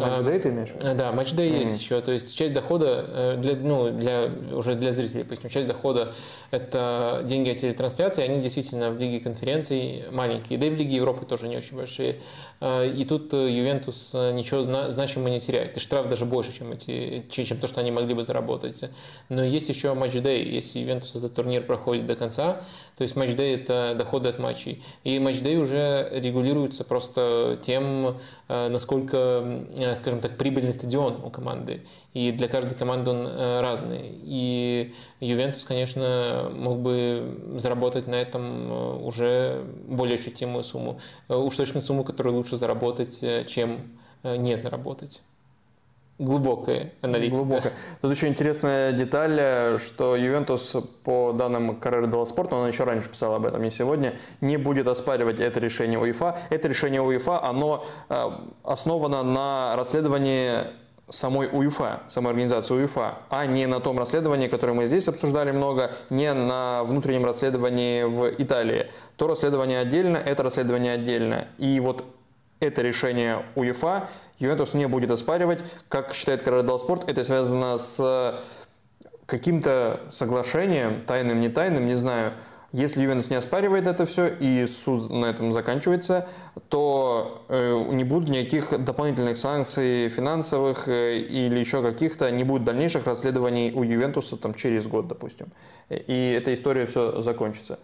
[0.00, 0.68] Матчдей ты имеешь?
[0.80, 1.60] Да, матчдей mm.
[1.60, 2.00] есть еще.
[2.00, 6.12] То есть часть дохода, э, для, ну, для, уже для зрителей, поясню, часть дохода–
[6.50, 11.24] это деньги от телетрансляции, они действительно в Лиге конференций маленькие, да и в Лиге Европы
[11.26, 12.16] тоже не очень большие.
[12.60, 15.76] Э, и тут э, Ювентус ничего значимого не теряет.
[15.76, 18.84] И штраф даже больше, чем, эти, чем то, что они могли бы заработать.
[19.28, 20.44] Но есть еще матчдей.
[20.44, 22.62] Если Ювентус этот турнир проходит до конца,
[22.96, 24.82] то есть матчдей– это доходы от матчей.
[25.04, 28.18] И матчдей уже регулируется просто тем,
[28.48, 29.40] насколько
[29.78, 31.82] Э, скажем так, прибыльный стадион у команды.
[32.14, 34.00] И для каждой команды он э, разный.
[34.22, 41.00] И Ювентус, конечно, мог бы заработать на этом э, уже более ощутимую сумму.
[41.28, 45.22] Уж точно сумму, которую лучше заработать, чем не заработать
[46.20, 47.36] глубокая аналитика.
[47.36, 47.72] Глубокая.
[48.02, 53.34] Тут еще интересная деталь, что Ювентус по данным Каррера Делла Спорта, он еще раньше писал
[53.34, 56.38] об этом, не сегодня, не будет оспаривать это решение УЕФА.
[56.50, 58.30] Это решение УЕФА, оно э,
[58.62, 60.66] основано на расследовании
[61.08, 65.92] самой УЕФА, самой организации УЕФА, а не на том расследовании, которое мы здесь обсуждали много,
[66.10, 68.88] не на внутреннем расследовании в Италии.
[69.16, 71.48] То расследование отдельно, это расследование отдельно.
[71.56, 72.04] И вот
[72.60, 74.08] это решение УЕФА
[74.38, 75.62] Ювентус не будет оспаривать.
[75.88, 78.42] Как считает Корредал Спорт, это связано с
[79.26, 82.32] каким-то соглашением, тайным, не тайным, не знаю,
[82.72, 86.28] если Ювентус не оспаривает это все и суд на этом заканчивается,
[86.68, 93.06] то э, не будет никаких дополнительных санкций финансовых э, или еще каких-то, не будет дальнейших
[93.06, 95.48] расследований у Ювентуса там, через год, допустим.
[95.88, 97.80] И эта история все закончится.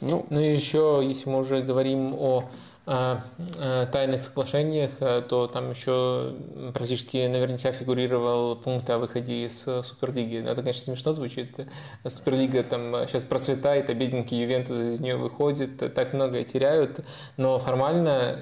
[0.00, 2.48] Ну, ну и еще, если мы уже говорим о
[2.90, 6.34] тайных соглашениях, э, то там еще
[6.74, 10.42] практически наверняка фигурировал пункт о выходе из Суперлиги.
[10.44, 11.56] Это, конечно, смешно звучит.
[12.04, 17.00] Суперлига там сейчас процветает, а бедненький Ювентус из нее выходит, так многое теряют,
[17.36, 18.40] но формально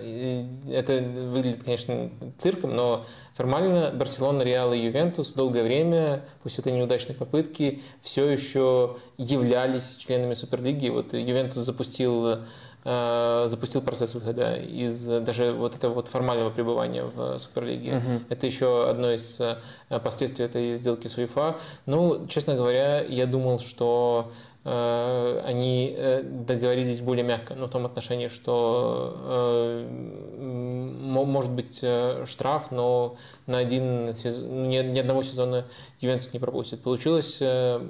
[0.71, 3.05] это выглядит, конечно, цирком, но
[3.35, 10.33] формально Барселона, Реал и Ювентус долгое время после этой неудачной попытки все еще являлись членами
[10.33, 10.89] Суперлиги.
[10.89, 12.45] Вот Ювентус запустил Э,
[12.85, 17.91] запустил процесс выхода из даже вот этого вот формального пребывания в Суперлиге.
[17.91, 18.23] Uh-huh.
[18.29, 19.57] Это еще одно из э,
[20.01, 21.57] последствий этой сделки с УЕФА.
[21.87, 24.31] Ну, честно говоря, я думал, что
[24.71, 31.85] Э, они э, договорились более мягко, но в том отношении, что э, может быть
[32.27, 35.65] штраф, но на один сезон, ни, ни одного сезона
[36.01, 36.83] Ювентус не пропустит.
[36.83, 37.41] Получилось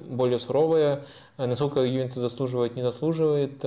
[0.09, 1.01] более суровое.
[1.37, 3.65] Насколько Ювентус заслуживает, не заслуживает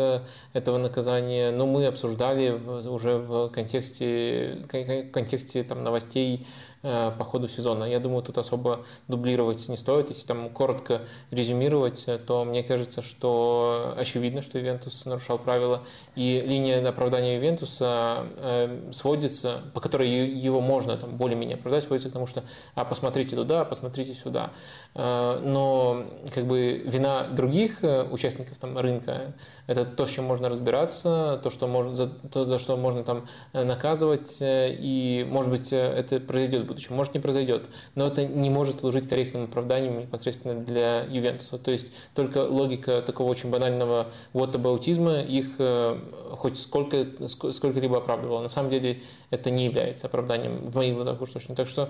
[0.51, 4.66] этого наказания, но мы обсуждали уже в контексте,
[5.14, 7.84] контексте там, новостей Э, по ходу сезона.
[7.84, 10.10] Я думаю, тут особо дублировать не стоит.
[10.10, 15.84] Если там коротко резюмировать, то мне кажется, что очевидно, что Ивентус нарушал правила.
[16.16, 22.14] И линия оправдания Ивентуса э, сводится, по которой его можно там более-менее оправдать, сводится к
[22.14, 22.43] тому, что
[22.76, 24.51] а посмотрите туда, а посмотрите сюда.
[24.95, 27.80] Э, но как бы вина других
[28.11, 29.34] участников там, рынка–
[29.68, 33.27] это то, с чем можно разбираться, то, что можно, за, то, за что можно там
[33.53, 36.95] наказывать, и, может быть, это произойдет будущем.
[36.95, 41.58] Может, не произойдет, но это не может служить корректным оправданием непосредственно для Ювентуса.
[41.58, 46.00] То есть только логика такого очень банального вот аутизма их э,
[46.32, 48.41] хоть сколько, сколько-либо оправдывала.
[48.41, 51.56] На самом деле это не является оправданием в моих глазах уж точно.
[51.56, 51.90] Так что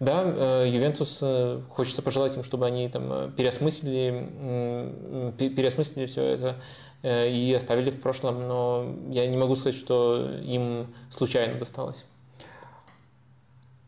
[0.00, 6.56] да, э, Ювентус, э, хочется пожелать им, чтобы они там переосмыслили, переосмыслили все это
[7.02, 12.04] и оставили в прошлом, но я не могу сказать, что им случайно досталось.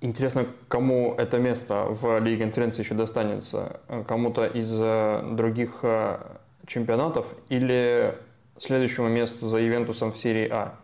[0.00, 3.80] Интересно, кому это место в Лиге конференции еще достанется?
[4.06, 6.18] Кому-то из э, других э,
[6.66, 8.16] чемпионатов или
[8.58, 10.76] следующему месту за Ивентусом в серии А?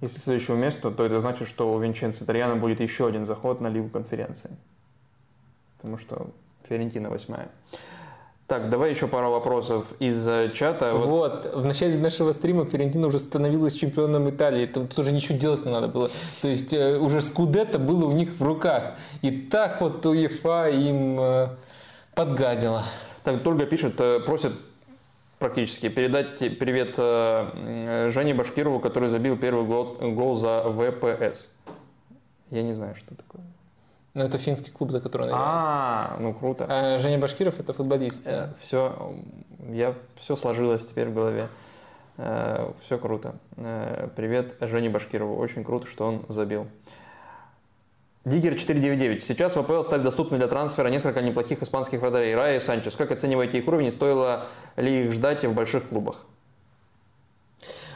[0.00, 3.68] Если следующему месту, то это значит, что у Винченцо Итальяна будет еще один заход на
[3.68, 4.56] Лигу конференции.
[5.76, 6.30] Потому что
[6.66, 7.50] Фиорентина восьмая.
[8.50, 10.92] Так, давай еще пару вопросов из э, чата.
[10.92, 11.06] Вот.
[11.06, 14.66] вот, в начале нашего стрима Ферентина уже становилась чемпионом Италии.
[14.66, 16.10] Тут, уже ничего делать не надо было.
[16.42, 18.94] То есть э, уже Скудетто было у них в руках.
[19.22, 21.48] И так вот УЕФА им э,
[22.16, 22.82] подгадила.
[23.22, 23.94] Так, Тольга пишет,
[24.26, 24.54] просит
[25.38, 31.52] практически передать привет Жене Башкирову, который забил первый гол, гол за ВПС.
[32.50, 33.44] Я не знаю, что такое.
[34.14, 35.44] Ну, это финский клуб, за который он играет.
[35.46, 36.66] А, ну круто.
[36.68, 38.28] А Женя Башкиров это футболист.
[38.60, 39.14] Все,
[39.68, 41.46] я, все сложилось теперь в голове.
[42.16, 43.36] Э, все круто.
[43.56, 45.36] Э, привет Жене Башкирову.
[45.36, 46.66] Очень круто, что он забил.
[48.26, 49.24] Диггер 499.
[49.24, 52.34] Сейчас в АПЛ стали доступны для трансфера несколько неплохих испанских вратарей.
[52.34, 52.94] Рая и Санчес.
[52.94, 53.90] Как оцениваете их уровень?
[53.90, 56.26] Стоило ли их ждать в больших клубах?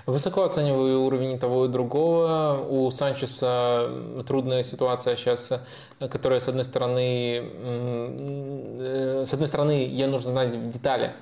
[0.06, 2.62] Высоко оцениваю уровень того и другого.
[2.68, 3.88] У Санчеса
[4.26, 5.52] трудная ситуация сейчас,
[5.98, 11.12] которая, с одной стороны, э, с одной стороны, ей нужно знать в деталях,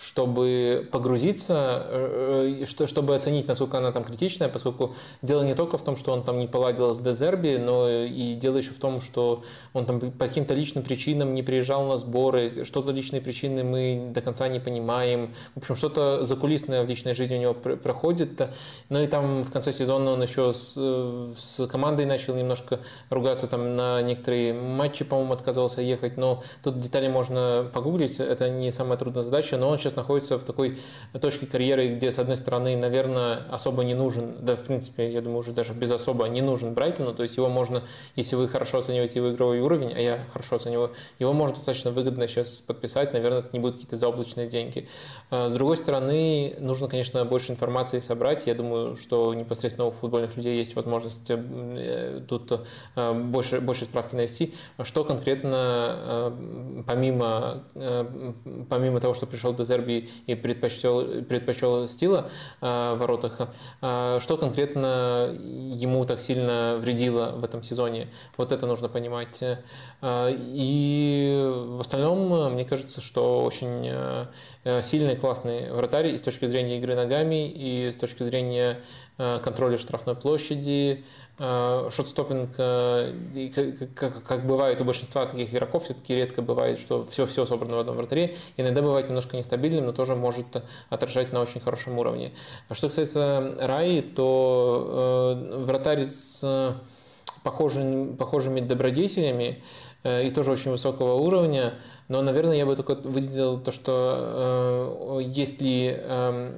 [0.00, 5.82] чтобы погрузиться, э, э, чтобы оценить, насколько она там критичная, поскольку дело не только в
[5.82, 9.42] том, что он там не поладил с Дезерби, но и дело еще в том, что
[9.74, 14.10] он там по каким-то личным причинам не приезжал на сборы, что за личные причины мы
[14.14, 15.34] до конца не понимаем.
[15.54, 18.40] В общем, что-то закулисное в личной жизни у него проходит.
[18.88, 20.74] Ну и там в конце сезона он еще с,
[21.38, 22.80] с командой начал немножко
[23.10, 28.72] ругаться там на некоторые матчи, по-моему, отказывался ехать, но тут детали можно погуглить, это не
[28.72, 30.78] самая трудная задача, но он сейчас сейчас находится в такой
[31.20, 35.40] точке карьеры, где, с одной стороны, наверное, особо не нужен, да, в принципе, я думаю,
[35.40, 37.82] уже даже без особо не нужен Брайтону, то есть его можно,
[38.16, 42.28] если вы хорошо оцениваете его игровой уровень, а я хорошо оцениваю, его можно достаточно выгодно
[42.28, 44.88] сейчас подписать, наверное, это не будут какие-то заоблачные деньги.
[45.30, 48.46] А, с другой стороны, нужно, конечно, больше информации собрать.
[48.46, 51.30] Я думаю, что непосредственно у футбольных людей есть возможность
[52.28, 52.60] тут
[52.96, 54.54] больше, больше справки навести.
[54.82, 56.32] Что конкретно,
[56.86, 57.64] помимо,
[58.68, 63.48] помимо того, что пришел Дезерби и предпочел, предпочел Стила в воротах,
[63.80, 68.08] что конкретно ему так сильно вредило в этом сезоне?
[68.36, 69.42] Вот это нужно понимать.
[70.02, 73.90] И в остальном, мне кажется, что очень
[74.82, 78.80] сильный, классный вратарь и с точки зрения игры ногами, и с точки зрения
[79.18, 86.14] э, контроля штрафной площади, э, шотстопинг, э, как, как бывает у большинства таких игроков, все-таки
[86.14, 88.36] редко бывает, что все-все собрано в одном вратаре.
[88.56, 92.32] Иногда бывает немножко нестабильным, но тоже может отражать на очень хорошем уровне.
[92.68, 96.76] А что касается Раи, то вратарь с
[97.42, 99.62] похожими, похожими добродетелями
[100.04, 101.74] и тоже очень высокого уровня–
[102.10, 106.52] но, наверное, я бы только выделил то, что э, если э,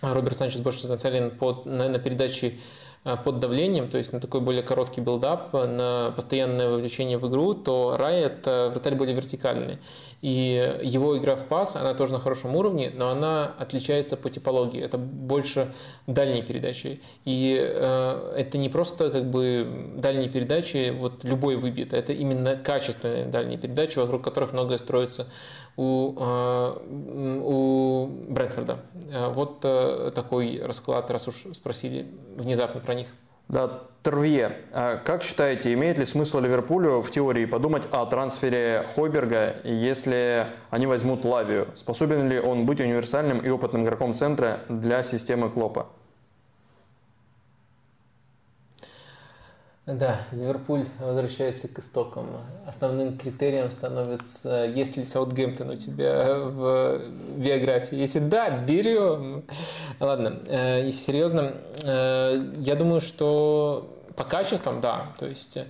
[0.00, 2.83] Роберт Санчес больше нацелен под, на, на передачи Э,
[3.24, 7.96] под давлением, то есть на такой более короткий build-up, на постоянное вовлечение в игру, то
[7.98, 9.78] Райет вратарь более вертикальный.
[10.24, 14.80] И его игра в пас, она тоже на хорошем уровне, но она отличается по типологии.
[14.80, 15.70] Это больше
[16.06, 17.02] дальней передачи.
[17.26, 23.26] И э, это не просто как бы дальние передачи, вот любой выбит, это именно качественные
[23.26, 25.26] дальние передачи, вокруг которых многое строится
[25.76, 28.78] у, э, у Брэдфорда.
[29.10, 33.08] Э, вот э, такой расклад, раз уж спросили внезапно про них.
[33.48, 39.56] Да, Тервье, а как считаете, имеет ли смысл Ливерпулю в теории подумать о трансфере Хойберга,
[39.64, 41.68] если они возьмут Лавию?
[41.74, 45.88] Способен ли он быть универсальным и опытным игроком центра для системы Клопа?
[49.86, 52.26] Да, Ливерпуль возвращается к истокам.
[52.66, 57.02] Основным критерием становится, есть ли Саутгемптон у тебя в
[57.36, 57.96] биографии.
[57.96, 59.44] Если да, берем.
[60.00, 65.12] Ладно, э, если серьезно, э, я думаю, что по качествам, да.
[65.18, 65.64] То есть Э,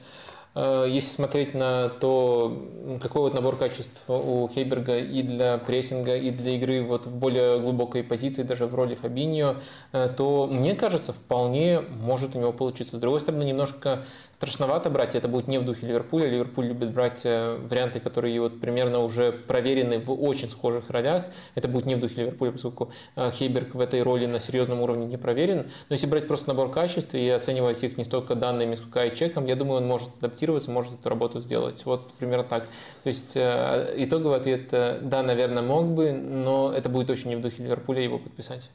[0.57, 2.70] если смотреть на то,
[3.02, 7.58] какой вот набор качеств у Хейберга и для прессинга, и для игры вот в более
[7.58, 9.57] глубокой позиции, даже в роли Фабиньо,
[9.92, 12.97] э, то мне кажется, вполне может у него получиться.
[12.97, 16.28] С другой стороны, немножко страшновато брать, это будет не в духе Ливерпуля.
[16.28, 21.24] Ливерпуль любит брать э, варианты, которые вот примерно уже проверены в очень схожих ролях.
[21.57, 25.16] Это будет не в духе Ливерпуля, поскольку Хейберг в этой роли на серьезном уровне не
[25.16, 25.65] проверен.
[25.89, 29.47] Но если брать просто набор качеств и оценивать их не столько данными, сколько и чеком,
[29.47, 31.84] я думаю, он может адаптироваться адаптироваться, может эту работу сделать.
[31.86, 32.64] Вот примерно так.
[33.02, 34.68] То есть э, итоговый ответ–
[35.02, 38.70] да, наверное, мог бы, но это будет очень не в духе Ливерпуля его подписать.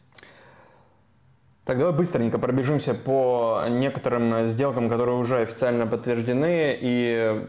[1.65, 6.77] Так, давай быстренько пробежимся по некоторым сделкам, которые уже официально подтверждены.
[6.81, 7.45] И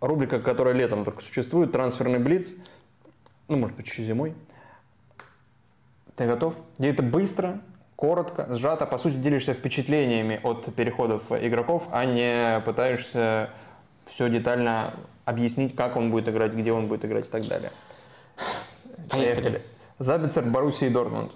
[0.00, 2.54] рубрика, которая летом только существует, трансферный блиц.
[3.48, 4.34] Ну, может быть, еще зимой.
[6.16, 6.54] Ты готов?
[6.78, 7.60] Где это быстро,
[8.00, 13.50] коротко, сжато, по сути, делишься впечатлениями от переходов игроков, а не пытаешься
[14.06, 14.94] все детально
[15.26, 17.70] объяснить, как он будет играть, где он будет играть и так далее.
[19.10, 19.62] Поехали.
[19.98, 21.32] Забицер, Боруссия и Дортмунд.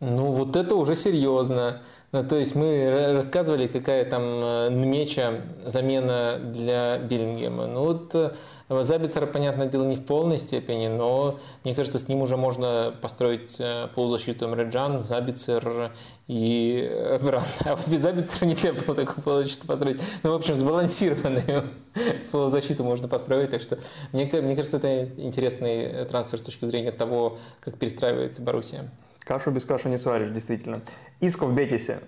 [0.00, 1.82] Ну, вот это уже серьезно.
[2.12, 7.66] Ну, то есть мы рассказывали, какая там э, меча замена для Биллингема.
[7.66, 8.34] Ну, вот
[8.70, 12.94] э, Забицер, понятное дело, не в полной степени, но мне кажется, с ним уже можно
[13.02, 15.92] построить э, полузащиту Мреджан, Забицер
[16.26, 17.44] и Бран.
[17.66, 20.00] А вот без Забицера нельзя было такую полузащиту построить.
[20.22, 21.64] Ну, в общем, сбалансированную
[22.32, 23.50] полузащиту можно построить.
[23.50, 23.78] Так что
[24.12, 28.90] мне, мне кажется, это интересный трансфер с точки зрения того, как перестраивается Боруссия.
[29.20, 30.80] Кашу без каши не сваришь, действительно.
[31.20, 32.00] Иско в Бетисе.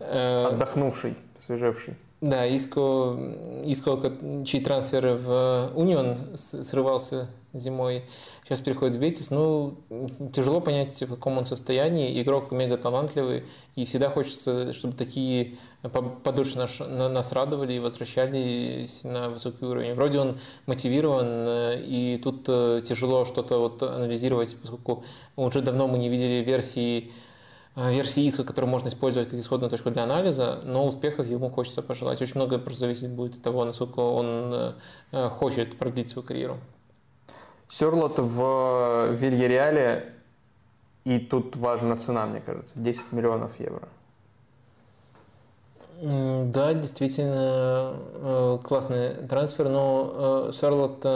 [0.00, 1.94] Э, Отдохнувший, свежевший.
[2.24, 3.18] Да, Иско,
[3.66, 4.00] Иско,
[4.46, 8.04] чей трансфер в Унион срывался зимой,
[8.44, 9.30] сейчас переходит в Бетис.
[9.30, 9.76] Ну,
[10.32, 12.22] тяжело понять, в каком он состоянии.
[12.22, 13.44] Игрок мега талантливый,
[13.76, 15.56] и всегда хочется, чтобы такие
[16.22, 19.92] подольше нас, нас радовали и возвращались на высокий уровень.
[19.92, 25.04] Вроде он мотивирован, э, и тут э, тяжело что-то вот анализировать, поскольку
[25.36, 27.12] уже давно мы не видели версии Э,
[27.76, 32.22] версии ISO, которую можно использовать как исходную точку для анализа, но успехов ему хочется пожелать.
[32.22, 34.72] Очень многое просто зависит будет от того, насколько он э,
[35.12, 36.58] э, хочет продлить свою карьеру.
[37.68, 40.14] Серлот в Вильяреале,
[41.04, 43.88] и тут важна цена, мне кажется, 10 миллионов евро.
[46.00, 51.06] Да, действительно классный трансфер, но Серлот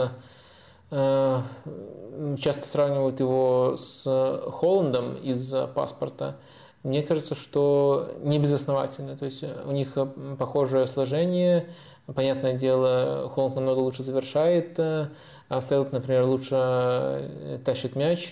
[0.89, 4.03] часто сравнивают его с
[4.51, 6.37] Холландом из паспорта.
[6.83, 9.17] Мне кажется, что не безосновательно.
[9.17, 9.97] То есть у них
[10.37, 11.67] похожее сложение,
[12.15, 18.31] Понятное дело, Холланд намного лучше завершает, а Стейлот, например, лучше тащит мяч.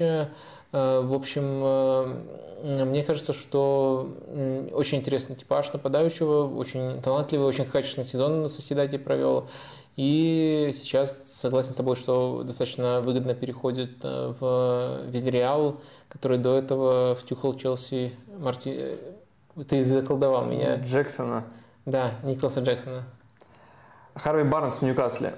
[0.71, 2.23] В общем,
[2.63, 4.09] мне кажется, что
[4.73, 9.47] очень интересный типаж нападающего, очень талантливый, очень качественный сезон на Соседате провел.
[9.97, 17.15] И сейчас согласен с тобой, что достаточно выгодно переходит э, в Вильяреал, который до этого
[17.15, 18.13] втюхал Челси.
[18.37, 18.99] Марти...
[19.67, 20.75] Ты заколдовал меня.
[20.75, 21.45] Джексона.
[21.87, 23.05] Да, Николаса Джексона.
[24.13, 25.33] Харви Барнс в Ньюкасле.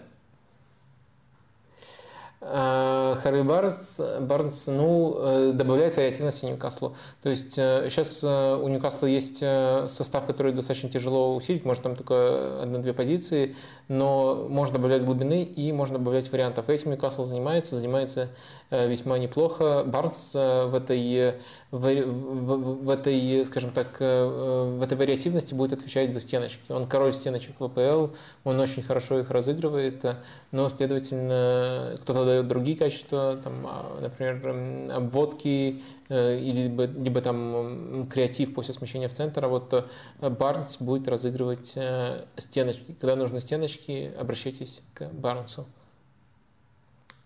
[2.42, 6.96] А, Харви Барнс, Барнс ну, э, добавляет вариативности Ньюкаслу.
[7.22, 12.62] То есть сейчас э, у Ньюкасла есть состав, который достаточно тяжело усилить, может там только
[12.62, 13.56] одна-две позиции,
[13.90, 16.70] но можно добавлять глубины и можно добавлять вариантов.
[16.70, 18.28] Этим Ньюкасл занимается, занимается э,
[18.72, 19.84] весьма неплохо.
[19.86, 21.36] Барнс э, в этой,
[21.72, 26.72] в, в, этой, скажем так, э, в этой вариативности будет отвечать за стеночки.
[26.72, 30.06] Он король стеночек в АПЛ, он очень хорошо их разыгрывает,
[30.52, 38.56] но, следовательно, кто-то дает другие качества, там, а, например, обводки, или либо, либо там креатив
[38.56, 39.90] после смещения в центр, а вот
[40.20, 41.78] Барнс будет разыгрывать
[42.36, 42.96] стеночки.
[43.00, 45.68] Когда нужны стеночки, обращайтесь к Барнсу.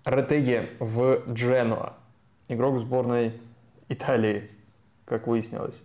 [0.06, 1.94] Ретеги в Дженуа.
[2.50, 3.34] Игрок сборной
[3.90, 4.50] Италии,
[5.06, 5.84] как выяснилось.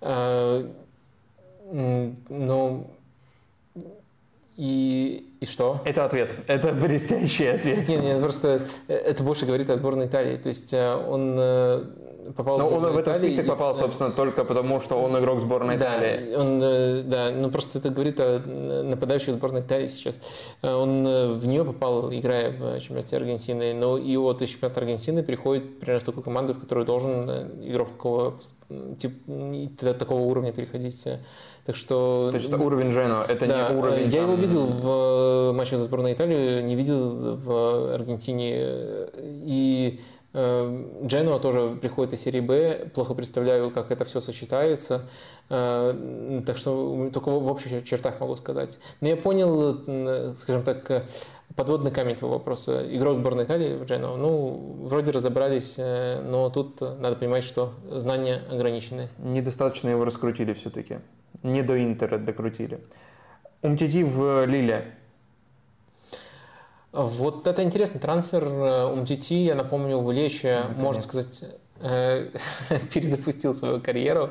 [0.00, 0.70] А,
[1.70, 2.90] ну,
[4.56, 5.82] и, и что?
[5.84, 6.34] Это ответ.
[6.46, 7.88] Это блестящий ответ.
[7.88, 10.36] Нет, нет, просто э, это больше говорит о сборной Италии.
[10.36, 11.84] То есть э, он э,
[12.34, 15.18] попал Но в он в этот Италии список попал, из- собственно, только потому, что он
[15.18, 16.34] игрок сборной Да, Италии.
[16.34, 18.38] он, э, да, ну просто это говорит о
[18.84, 20.18] нападающей сборной Италии сейчас.
[20.62, 25.22] Э, Он э, в нее попал, играя в чемпионате Аргентины, но и от чемпионата Аргентины
[25.22, 28.34] переходит примерно в такую команду, в которую должен э, игрок такого,
[28.70, 31.06] м, тип, м, такого уровня переходить.
[31.66, 32.28] Так что...
[32.30, 34.04] То есть это уровень Дженуа, это Да, не уровень...
[34.04, 39.08] э, я там, его видел в э, матче за сборную Италии, не видел в Аргентине.
[39.22, 45.02] И э, Дженуа тоже приходит из серии Б, плохо представляю, как это все сочетается.
[45.48, 48.78] Э, Так что только в общих чертах могу сказать.
[49.00, 51.02] Но я понял, скажем так, э,
[51.54, 52.84] подводный камень твоего вопроса.
[52.88, 58.42] Игрок сборной Италии в Дженуа, ну, вроде разобрались, э, но тут надо понимать, что знания
[58.50, 59.08] ограничены.
[59.18, 60.98] Недостаточно его раскрутили все-таки.
[61.42, 62.80] Не до Интера докрутили.
[63.62, 64.94] Умтити в Лиле.
[66.96, 68.44] Вот это интересный трансфер.
[68.92, 70.82] Умтити, я напомню, в Лече, Наконец.
[70.82, 71.44] можно сказать,
[71.80, 72.28] э,
[72.94, 74.30] перезапустил свою карьеру.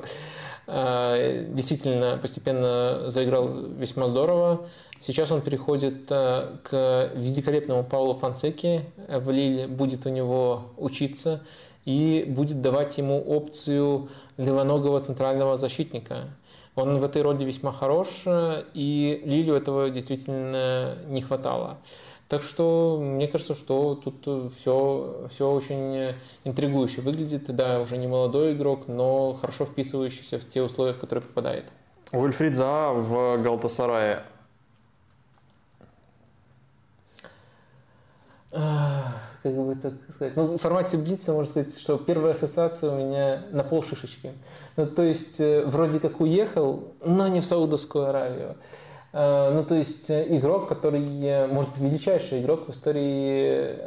[0.67, 4.65] Э, Действительно, постепенно заиграл весьма здорово.
[4.99, 11.41] Сейчас он переходит э, к великолепному Паулу Фансеке в Лиле, будет у него учиться
[11.85, 16.29] и будет давать ему опцию левоногого центрального защитника.
[16.75, 21.77] Он в этой роли весьма хорош, э, и Лилю этого действительно не хватало.
[22.27, 27.55] Так что мне кажется, что тут все, все очень интригующе выглядит.
[27.55, 31.65] Да, уже не молодой игрок, но хорошо вписывающийся в те условия, в которые попадает.
[32.11, 34.23] Уильфрид Заа в Галтасарае.
[39.45, 40.35] Как бы так сказать.
[40.35, 44.33] Ну, в формате Блица можно сказать, что первая ассоциация у меня на пол шишечки.
[44.75, 48.55] Ну, то есть, э, вроде как уехал, но не в Саудовскую Аравию.
[49.15, 53.77] Э, Ну, то есть, э, игрок, который, э, может быть, величайший игрок в истории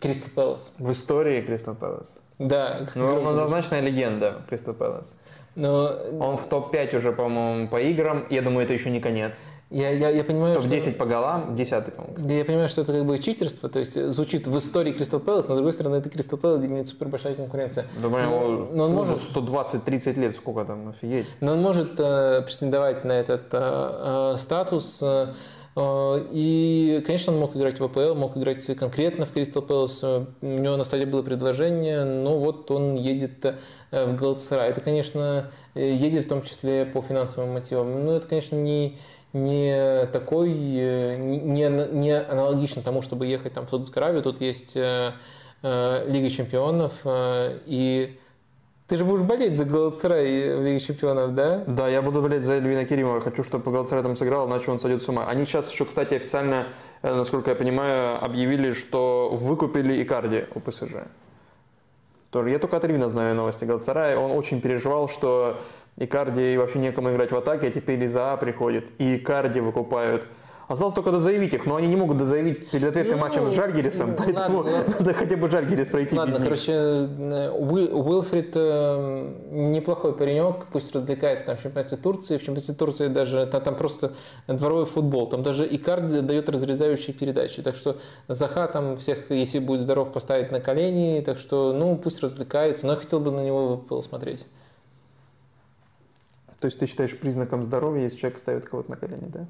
[0.00, 0.72] Кристал Пэлас.
[0.78, 2.18] В истории Кристал Пэлас.
[2.38, 5.14] Да, Ну, он однозначная легенда Кристал Пэлас.
[5.54, 8.24] но Он в топ-5 уже, по-моему, по играм.
[8.30, 9.42] Я думаю, это еще не конец.
[9.72, 10.68] Я, я, я понимаю, что...
[10.68, 12.28] Топ-10 по голам, 10 по-моему.
[12.28, 15.48] Я я понимаю, что это как бы читерство, то есть звучит в истории Кристал Пэлас,
[15.48, 17.84] но с другой стороны, это Кристал Пэлас, где имеет супер большая конкуренция.
[18.00, 21.26] Думаю, Но- но он может- 120-30 лет, сколько там, офигеть.
[21.40, 24.98] Но он может э, претендовать на этот э, э, статус.
[25.02, 25.32] э,
[25.76, 30.00] э, И, конечно, он мог играть в АПЛ, мог играть конкретно в Кристал Пэлас.
[30.02, 34.70] Э, У него на столе было предложение, но вот он едет э, в Галатасарай.
[34.70, 38.04] Это, конечно, едет в том числе по финансовым мотивам.
[38.04, 38.98] Но это, конечно, не,
[39.32, 44.22] не такой, э, не, не- аналогично тому, чтобы ехать там, в Саудовскую Аравию.
[44.22, 45.12] Тут есть э,
[45.62, 48.18] э, Лига чемпионов, э, и
[48.88, 51.64] ты же будешь болеть за Галатасарай в Лиге чемпионов, да?
[51.66, 53.20] Да, я буду болеть за Эльвина Керимова.
[53.22, 55.26] Хочу, чтобы Галатасарай там сыграл, иначе он сойдет с ума.
[55.28, 56.66] Они сейчас еще, кстати, официально,
[57.00, 60.92] э, насколько я понимаю, объявили, что выкупили Икарди у ПСЖ.
[62.32, 62.48] Тоже.
[62.48, 64.16] Я только от Эльвина знаю новости Галатасарая.
[64.16, 65.60] Он очень переживал, что
[65.98, 68.90] Икарди вообще некому играть в атаке, а теперь и за приходит.
[68.98, 70.26] И Икарди выкупают.
[70.72, 74.12] Осталось только дозаявить их, но они не могут дозаявить перед ответным ну, матчем с Жальгерисом,
[74.12, 76.48] ну, поэтому надо, надо хотя бы Жальгерис пройти ладно, без них.
[76.48, 82.38] короче, э, Уилфрид э, неплохой паренек, пусть развлекается там в чемпионате Турции.
[82.38, 84.12] В чемпионате Турции даже там, там просто
[84.48, 87.60] дворовой футбол, там даже Икарди дает разрезающие передачи.
[87.60, 91.20] Так что Заха там всех, если будет здоров, поставить на колени.
[91.20, 92.86] Так что, ну, пусть развлекается.
[92.86, 94.46] Но я хотел бы на него посмотреть.
[96.60, 99.46] То есть ты считаешь признаком здоровья, если человек ставит кого-то на колени, да?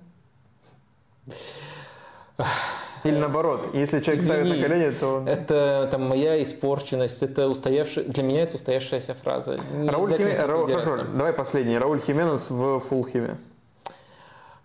[3.04, 5.28] Или наоборот, если человек Извини, ставит на колени, то он...
[5.28, 8.04] Это там моя испорченность, это устоявшая...
[8.04, 9.58] Для меня это устоявшаяся фраза.
[9.86, 10.44] Рауль Химе...
[10.44, 10.70] Рауль...
[10.70, 11.78] Хорошо, давай последний.
[11.78, 13.38] Рауль Хименес в Фулхеме.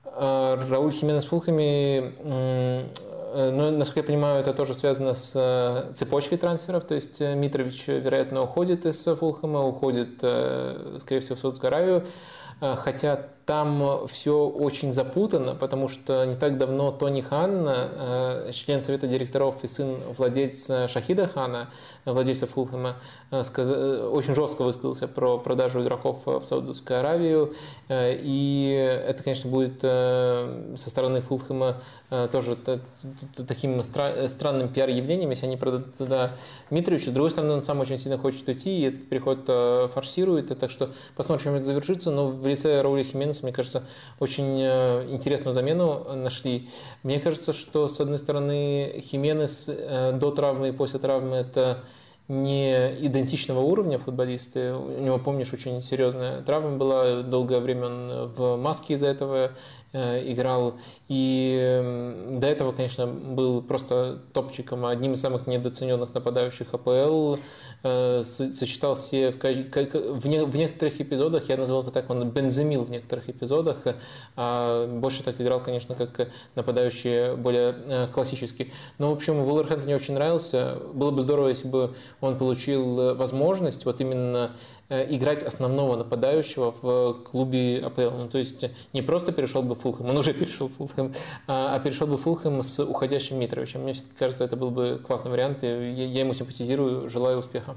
[0.05, 2.13] А, Рауль Хименес в Фулхеме,
[3.33, 6.85] ну, насколько я понимаю, это тоже связано с э, цепочкой трансферов.
[6.85, 12.05] То есть э, Митрович, вероятно, уходит из Фулхэма, уходит, э, скорее всего, в Саудовскую Аравию.
[12.59, 19.07] Хотя там все очень запутано, потому что не так давно Тони Хан, э, член совета
[19.07, 21.69] директоров и сын владельца Шахида Хана,
[22.03, 22.97] владельца Фулхэма,
[23.31, 23.39] э,
[24.11, 27.53] очень жестко высказался про продажу игроков в Саудовскую Аравию.
[27.87, 28.67] Э, и
[29.07, 31.77] это, конечно, будет со стороны Фулхэма
[32.33, 32.57] тоже
[33.47, 36.31] таким странным пиар-явлением, если они продадут туда
[36.69, 37.11] Митровича.
[37.11, 39.45] С другой стороны, он сам очень сильно хочет уйти, и этот переход
[39.93, 40.57] форсирует.
[40.59, 42.11] Так что посмотрим, чем это завершится.
[42.11, 43.83] Но в лице Рауля Хименеса Альянс, мне кажется,
[44.19, 46.69] очень э, интересную замену нашли.
[47.03, 51.79] Мне кажется, что, с одной стороны, Хименес э, до травмы и после травмы– это
[52.27, 52.73] не
[53.05, 54.73] идентичного уровня футболисты.
[54.73, 57.21] У него, помнишь, очень серьезная травма была.
[57.23, 59.51] Долгое время он в маске из-за этого
[59.93, 60.75] играл.
[61.07, 67.37] И до этого, конечно, был просто топчиком, одним из самых недооцененных нападающих АПЛ.
[67.83, 73.77] Э, сочетал все в, некоторых эпизодах, я назвал это так, он бенземил в некоторых эпизодах,
[74.35, 78.73] а больше так играл, конечно, как нападающий более э, классический.
[78.97, 80.79] Но, в общем, Вулверхэмптон мне очень нравился.
[80.93, 87.23] Было бы здорово, если бы он получил возможность вот именно Э, играть основного нападающего в
[87.23, 88.17] клубе АПЛ.
[88.17, 91.13] Ну, то есть не просто перешел бы Фулхэм, он уже перешел Фулхэм,
[91.47, 93.81] а, а перешел бы Фулхэм с уходящим Митровичем.
[93.81, 97.75] Мне кажется, это был бы классный вариант, и я ему симпатизирую, желаю успеха.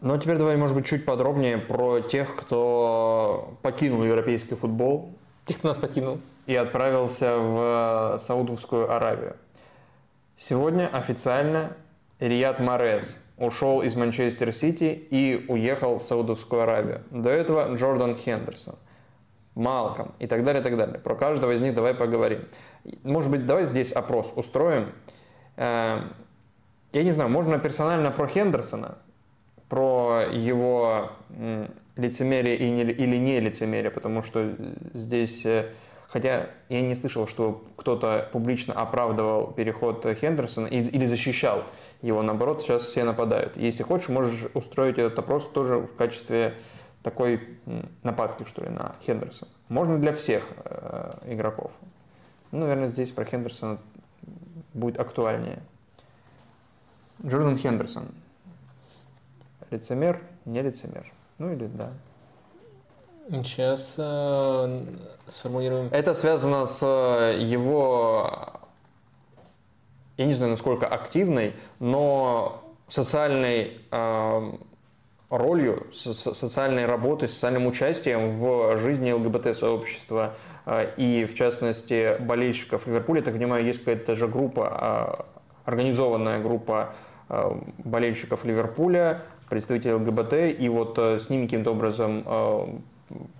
[0.00, 5.14] Ну, а теперь давай, может быть, чуть подробнее про тех, кто покинул европейский футбол.
[5.46, 6.20] Тех, кто нас покинул.
[6.46, 9.36] И отправился в Саудовскую Аравию.
[10.36, 11.74] Сегодня официально
[12.20, 17.02] Рият Морес ушел из Манчестер Сити и уехал в Саудовскую Аравию.
[17.10, 18.76] До этого Джордан Хендерсон,
[19.54, 20.98] Малком и так далее, и так далее.
[20.98, 22.44] Про каждого из них давай поговорим.
[23.02, 24.92] Может быть, давай здесь опрос устроим.
[25.56, 26.12] Эм,
[26.92, 28.98] я не знаю, можно персонально про Хендерсона,
[29.68, 31.10] про его
[31.96, 34.54] лицемерие или не лицемерие, потому что
[34.92, 35.70] здесь э,
[36.14, 41.64] Хотя я не слышал, что кто-то публично оправдывал переход Хендерсона или защищал
[42.02, 42.22] его.
[42.22, 43.56] Наоборот, сейчас все нападают.
[43.56, 46.54] Если хочешь, можешь устроить этот опрос тоже в качестве
[47.02, 47.58] такой
[48.04, 49.50] нападки, что ли, на Хендерсона.
[49.68, 51.72] Можно для всех э, игроков.
[52.52, 53.78] Ну, наверное, здесь про Хендерсона
[54.72, 55.64] будет актуальнее.
[57.26, 58.06] Джордан Хендерсон.
[59.72, 61.12] Лицемер, не лицемер.
[61.38, 61.90] Ну или да.
[63.30, 64.82] Сейчас э,
[65.26, 65.88] сформулируем.
[65.92, 68.30] Это связано с э, его,
[70.18, 74.52] я не знаю, насколько активной, но социальной э,
[75.30, 80.34] ролью, со социальной работой, социальным участием в жизни ЛГБТ-сообщества
[80.66, 83.20] э, и, в частности, болельщиков Ливерпуля.
[83.20, 85.24] Я так понимаю, есть какая-то же группа, э,
[85.64, 86.94] организованная группа
[87.30, 92.66] э, болельщиков Ливерпуля, представителей ЛГБТ, и вот э, с ними каким-то образом э,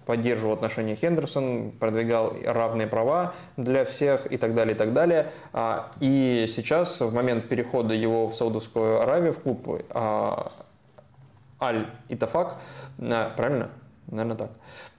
[0.06, 5.32] поддерживал отношения Хендерсон, продвигал равные права для всех и так далее, и так далее.
[5.52, 10.52] А, и сейчас, в момент перехода его в Саудовскую Аравию, в клуб а,
[11.60, 12.56] Аль-Итафак,
[12.98, 13.70] правильно?
[14.06, 14.50] Наверное, так.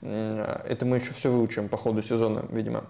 [0.01, 2.85] Это мы еще все выучим по ходу сезона, видимо.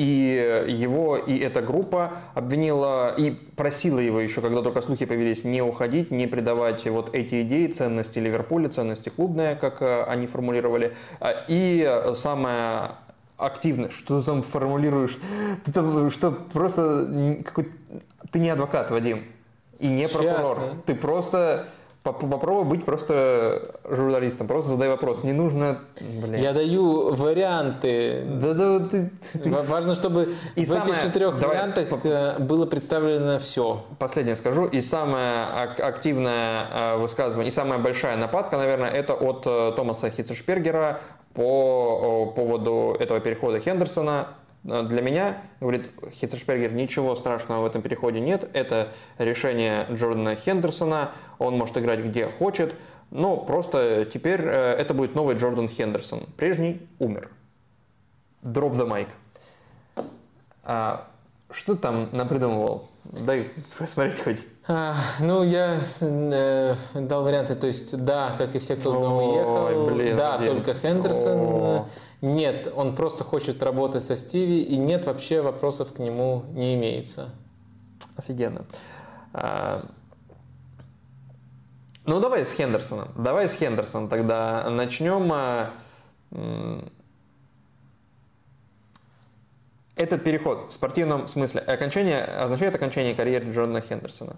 [0.00, 5.60] И его и эта группа обвинила и просила его еще, когда только слухи появились, не
[5.60, 10.96] уходить, не предавать вот эти идеи, ценности Ливерпуля, ценности клубные, как э, они формулировали.
[11.20, 12.92] А, и самое
[13.36, 15.18] активное, что ты там формулируешь,
[15.66, 17.68] ты там что просто какой
[18.32, 19.24] ты не адвокат, Вадим,
[19.80, 21.66] и не прокурор, Сейчас, ты просто
[22.02, 25.22] Попробуй быть просто журналистом, просто задай вопрос.
[25.22, 25.80] Не нужно...
[26.00, 26.40] Блин.
[26.40, 28.22] Я даю варианты.
[28.26, 29.50] Да, да, ты, ты...
[29.50, 30.92] Важно, чтобы и в самое...
[30.92, 31.56] этих четырех Давай...
[31.56, 33.84] вариантах э, было представлено все.
[33.98, 34.64] Последнее скажу.
[34.64, 41.00] И самое активное э, высказывание, и самая большая нападка, наверное, это от э, Томаса Хитцешпергера
[41.34, 44.28] по поводу этого перехода Хендерсона
[44.62, 48.48] Для меня, говорит Хитцершпергер, ничего страшного в этом переходе нет.
[48.52, 51.12] Это решение Джордана Хендерсона.
[51.38, 52.74] Он может играть где хочет.
[53.10, 56.26] Но просто теперь э, это будет новый Джордан Хендерсон.
[56.36, 57.30] Прежний умер.
[58.42, 59.08] Drop the mic.
[60.62, 61.08] А,
[61.50, 62.88] что ты там напридумывал?
[63.04, 64.46] Дай посмотреть хоть.
[64.68, 69.86] А, ну, я э, дал варианты, то есть, да, как и все, кто давно уехал,
[69.86, 70.54] блин, да, блин.
[70.54, 71.88] только Хендерсон, О.
[72.22, 77.30] нет, он просто хочет работать со Стиви, и нет, вообще вопросов к нему не имеется.
[78.16, 78.66] Офигенно.
[79.32, 79.86] А,
[82.04, 83.08] ну, давай с Хендерсона.
[83.16, 85.32] Давай с Хендерсона тогда начнем.
[85.32, 85.72] А,
[89.96, 94.36] этот переход в спортивном смысле окончание, означает окончание карьеры Джордана Хендерсона?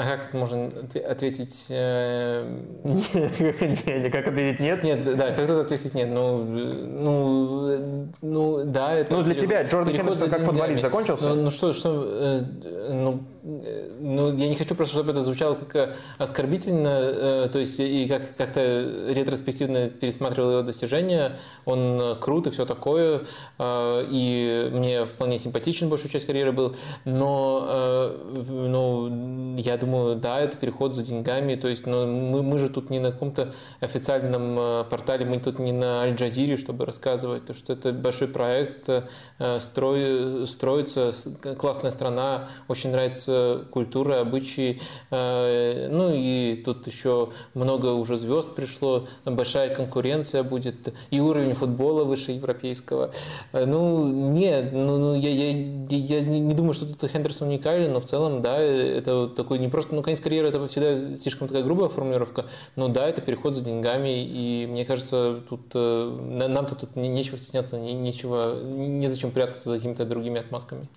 [0.00, 0.70] А как это можно
[1.06, 1.66] ответить?
[1.68, 2.42] Э,
[2.84, 4.82] не, как ответить нет?
[4.82, 6.08] Нет, да, как тут ответить нет?
[6.08, 9.14] Ну, ну, ну да, это...
[9.14, 11.28] Ну, для тебя Джордан Хендерсон как футболист закончился?
[11.28, 12.42] Ну, ну что, что, э,
[12.88, 18.06] ну, ну, я не хочу просто, чтобы это звучало как э, оскорбительно, то есть и
[18.06, 18.60] как, как-то
[19.08, 21.38] ретроспективно пересматривал его достижения.
[21.64, 23.22] Он крут и все такое,
[23.58, 28.12] и мне вполне симпатичен большую часть карьеры был, но,
[28.46, 32.90] ну, я думаю, да, это переход за деньгами, то есть ну, мы, мы же тут
[32.90, 37.72] не на каком-то официальном э, портале, мы тут не на Аль-Джазире, чтобы рассказывать, то, что
[37.72, 41.12] это большой проект, э, строй, строится,
[41.58, 43.29] классная страна, очень нравится
[43.70, 51.20] культура, обычаи, э, ну и тут еще много уже звезд пришло, большая конкуренция будет, и
[51.20, 53.12] уровень футбола выше европейского.
[53.52, 55.50] Ну, нет, ну, ну я, я,
[55.88, 59.94] я не думаю, что тут Хендерсон уникален, но в целом, да, это такой не просто,
[59.94, 64.24] ну, конец карьеры это всегда слишком такая грубая формулировка, но да, это переход за деньгами,
[64.24, 70.40] и мне кажется, тут э, нам-то тут нечего стесняться, нечего, незачем прятаться за какими-то другими
[70.40, 70.88] отмазками.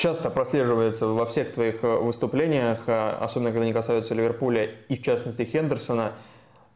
[0.00, 5.02] Часто прослеживается во всех твоих э, выступлениях, э, особенно когда они касаются Ливерпуля и в
[5.02, 6.12] частности Хендерсона,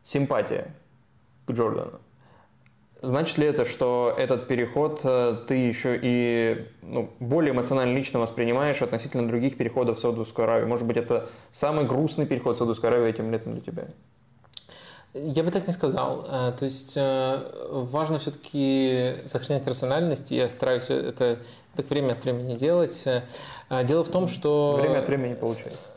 [0.02, 0.74] симпатия
[1.46, 2.00] к Джордану.
[3.00, 8.82] Значит ли это, что этот переход э, ты еще и ну, более эмоционально лично воспринимаешь
[8.82, 10.68] относительно других переходов в Саудовскую Аравию?
[10.68, 13.86] Может быть, это самый грустный переход в Саудовскую Аравию этим летом для тебя?
[15.14, 16.26] Я бы так не сказал.
[16.28, 20.30] Э, то есть э, важно все-таки сохранять рациональность.
[20.30, 21.38] Я стараюсь это
[21.76, 23.08] так время от времени делать.
[23.84, 24.78] Дело в том, что...
[24.80, 25.90] Время от времени получается.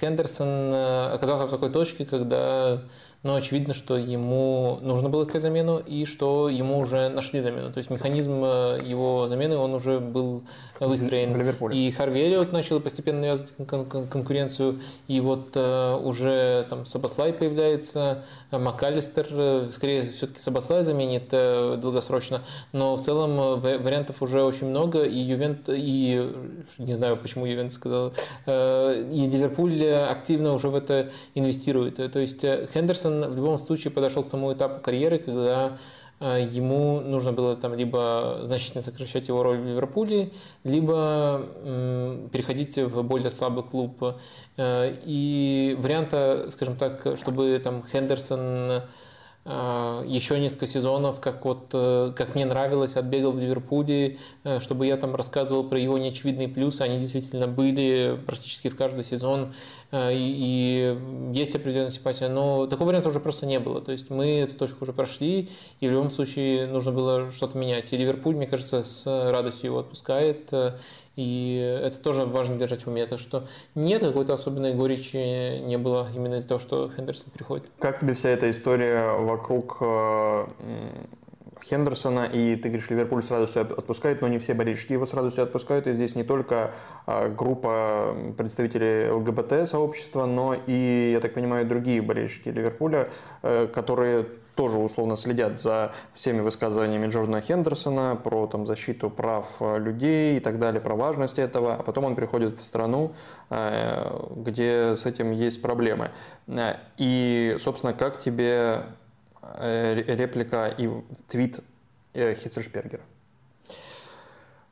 [0.00, 0.72] Хендерсон
[1.12, 2.80] оказался в такой точке, когда
[3.24, 7.72] но очевидно, что ему нужно было искать замену и что ему уже нашли замену.
[7.72, 10.44] То есть механизм э, его замены, он уже был
[10.80, 11.32] выстроен.
[11.32, 11.76] В Ливерпуле.
[11.76, 17.32] И Харви Эллиот начал постепенно навязывать кон- кон- конкуренцию, и вот э, уже там Сабаслай
[17.32, 22.42] появляется, э, МакАлистер, э, скорее все-таки Сабаслай заменит э, долгосрочно,
[22.72, 26.32] но в целом э, вариантов уже очень много, и Ювент, и
[26.78, 28.12] не знаю, почему Ювент сказал,
[28.46, 31.96] э, и Ливерпуль активно уже в это инвестирует.
[32.12, 35.76] То есть Хендерсон в любом случае подошел к тому этапу карьеры, когда э,
[36.20, 40.32] ему нужно было там либо значительно сокращать его роль в Ливерпуле,
[40.64, 41.42] либо
[42.32, 44.02] переходить в более слабый клуб.
[44.56, 48.82] Э, и варианта, скажем так, чтобы там Хендерсон
[49.50, 54.86] а, еще несколько сезонов, как вот, э, как мне нравилось, отбегал в Ливерпуле, э, чтобы
[54.86, 59.54] я там рассказывал про его неочевидные плюсы, они действительно были практически в каждый сезон,
[59.90, 60.98] э, и
[61.32, 64.84] есть определенная симпатия, но такого варианта уже просто не было, то есть мы эту точку
[64.84, 65.48] уже прошли,
[65.80, 69.78] и в любом случае нужно было что-то менять, и Ливерпуль, мне кажется, с радостью его
[69.80, 70.52] отпускает,
[71.18, 73.04] и это тоже важно держать в уме.
[73.06, 77.66] Так что нет какой-то особенной горечи не было именно из-за того, что Хендерсон приходит.
[77.80, 80.46] Как тебе вся эта история вокруг э,
[81.68, 85.44] Хендерсона, и ты говоришь, Ливерпуль с радостью отпускает, но не все болельщики его с радостью
[85.44, 86.72] отпускают, и здесь не только
[87.06, 93.08] э, группа представителей ЛГБТ-сообщества, но и, я так понимаю, другие болельщики Ливерпуля,
[93.42, 94.26] э, которые
[94.58, 100.40] тоже условно следят за всеми высказываниями Джордана Хендерсона про там, защиту прав э, людей и
[100.40, 103.12] так далее, про важность этого, а потом он приходит в страну,
[103.50, 106.10] э, где с этим есть проблемы.
[106.96, 108.82] И, собственно, как тебе
[109.58, 110.90] реплика и
[111.28, 111.60] твит
[112.14, 113.02] Хитцершпергера?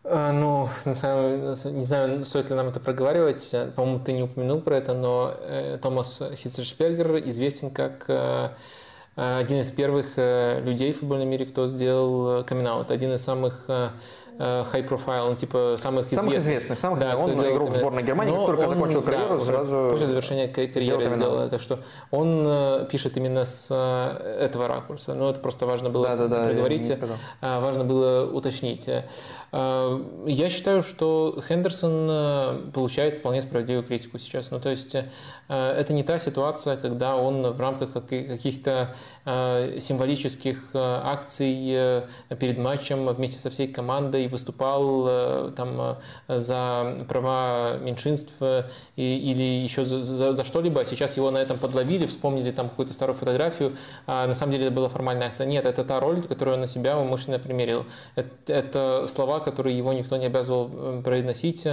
[0.05, 3.51] Ну, не знаю, стоит ли нам это проговаривать.
[3.75, 5.35] По-моему, ты не упомянул про это, но
[5.83, 8.09] Томас Хитцершпергер известен как
[9.17, 12.93] один из первых людей в футбольном мире, кто сделал камин -аут.
[12.93, 13.91] один из самых Э,
[14.39, 16.21] high profile, ну, типа самых известных.
[16.21, 19.45] Самых известных, самых да, Он игрок в сборной Германии, Но который, он, закончил карьеру, да,
[19.45, 21.49] сразу После завершения карьеры сделал.
[21.49, 21.79] Так что
[22.11, 25.15] он э, пишет именно с э, этого ракурса.
[25.15, 26.93] Но это просто важно было да, да, да, проговорить,
[27.41, 28.89] важно было уточнить.
[29.53, 34.51] Я считаю, что Хендерсон получает вполне справедливую критику сейчас.
[34.51, 34.97] Ну, то есть
[35.49, 42.03] это не та ситуация, когда он в рамках каких-то символических акций
[42.39, 45.99] перед матчем вместе со всей командой выступал э, там
[46.29, 48.65] э, за права меньшинств э,
[48.97, 50.85] или еще за, за, за что-либо.
[50.85, 53.77] Сейчас его на этом подловили, вспомнили там какую-то старую фотографию.
[54.07, 55.47] А на самом деле это была формальная акция.
[55.47, 57.87] Нет, это та роль, которую он на себя умышленно примерил.
[58.15, 61.67] Это, это слова, которые его никто не обязывал произносить,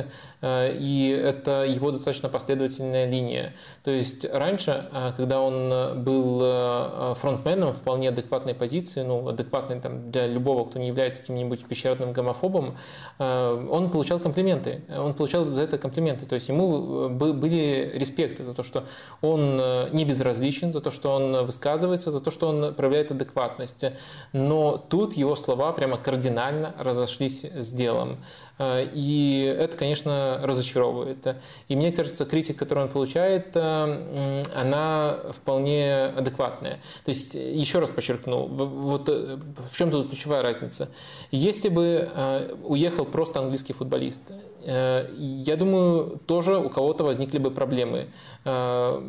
[0.44, 3.54] и это его достаточно последовательная линия.
[3.84, 4.86] То есть раньше,
[5.18, 11.22] когда он был фронтменом вполне адекватной позиции, ну, адекватной там, для любого, кто не является
[11.22, 12.78] каким-нибудь пещерным гомофобом, гомофобом,
[13.20, 14.82] э, он получал комплименты.
[14.90, 16.26] Он получал за это комплименты.
[16.26, 18.84] То есть ему э, были респекты за то, что
[19.22, 23.86] он э, не безразличен, за то, что он высказывается, за то, что он проявляет адекватность.
[24.34, 28.18] Но тут его слова прямо кардинально разошлись с делом.
[28.60, 31.36] И это, конечно, разочаровывает.
[31.68, 36.80] И мне кажется, критика, которую он получает, она вполне адекватная.
[37.04, 40.90] То есть, еще раз подчеркну, вот в чем тут ключевая разница.
[41.32, 44.32] Если бы Э, уехал просто английский футболист.
[44.66, 48.08] Э, я думаю, тоже у кого-то возникли бы проблемы.
[48.46, 49.02] Э,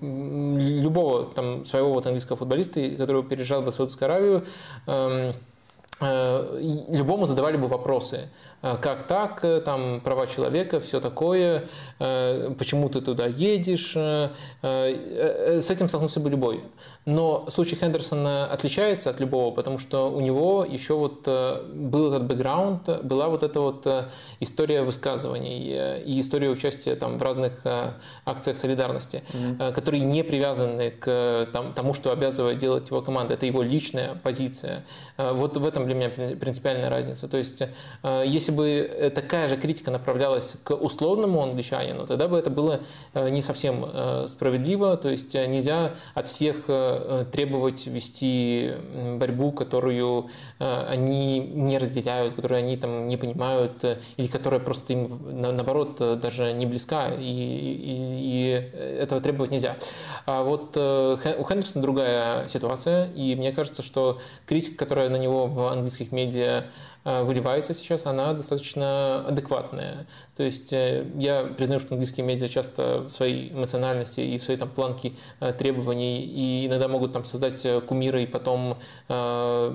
[0.00, 4.44] любого там, своего вот английского футболиста, который переезжал бы в Саудовскую Аравию,
[6.02, 8.28] любому задавали бы вопросы.
[8.62, 11.64] Как так, там права человека, все такое,
[11.98, 13.96] почему ты туда едешь.
[14.62, 16.62] С этим столкнулся бы любой.
[17.04, 22.26] Но случай Хендерсона отличается от любого, потому что у него еще вот э, был этот
[22.26, 24.04] бэкграунд, была вот эта вот э,
[24.38, 27.62] история высказываний э, и история участия там в разных
[28.24, 29.72] акциях солидарности, mm-hmm.
[29.72, 33.34] которые не привязаны к там, тому, что обязывает делать его команда.
[33.34, 34.84] Это его личная позиция.
[35.16, 37.28] Вот в этом для меня принципиальная разница.
[37.28, 37.62] То есть,
[38.24, 42.80] если бы такая же критика направлялась к условному англичанину, тогда бы это было
[43.14, 43.86] не совсем
[44.26, 44.96] справедливо.
[44.96, 48.72] То есть нельзя от всех Э, требовать вести
[49.18, 54.92] борьбу, которую э, они не разделяют, которую они там не понимают, э, или которая просто
[54.92, 55.08] им
[55.40, 59.76] наоборот даже не близка, и, и, и этого требовать нельзя.
[60.26, 65.68] А вот у Хендерсона другая ситуация, и мне кажется, что критика, которая на него в
[65.68, 70.06] английских медиа Э, выливается сейчас, она достаточно адекватная.
[70.36, 74.58] То есть э, я признаю, что английские медиа часто в своей эмоциональности и в своей
[74.58, 79.14] там планке э, требований и иногда могут там создать кумира и потом, и,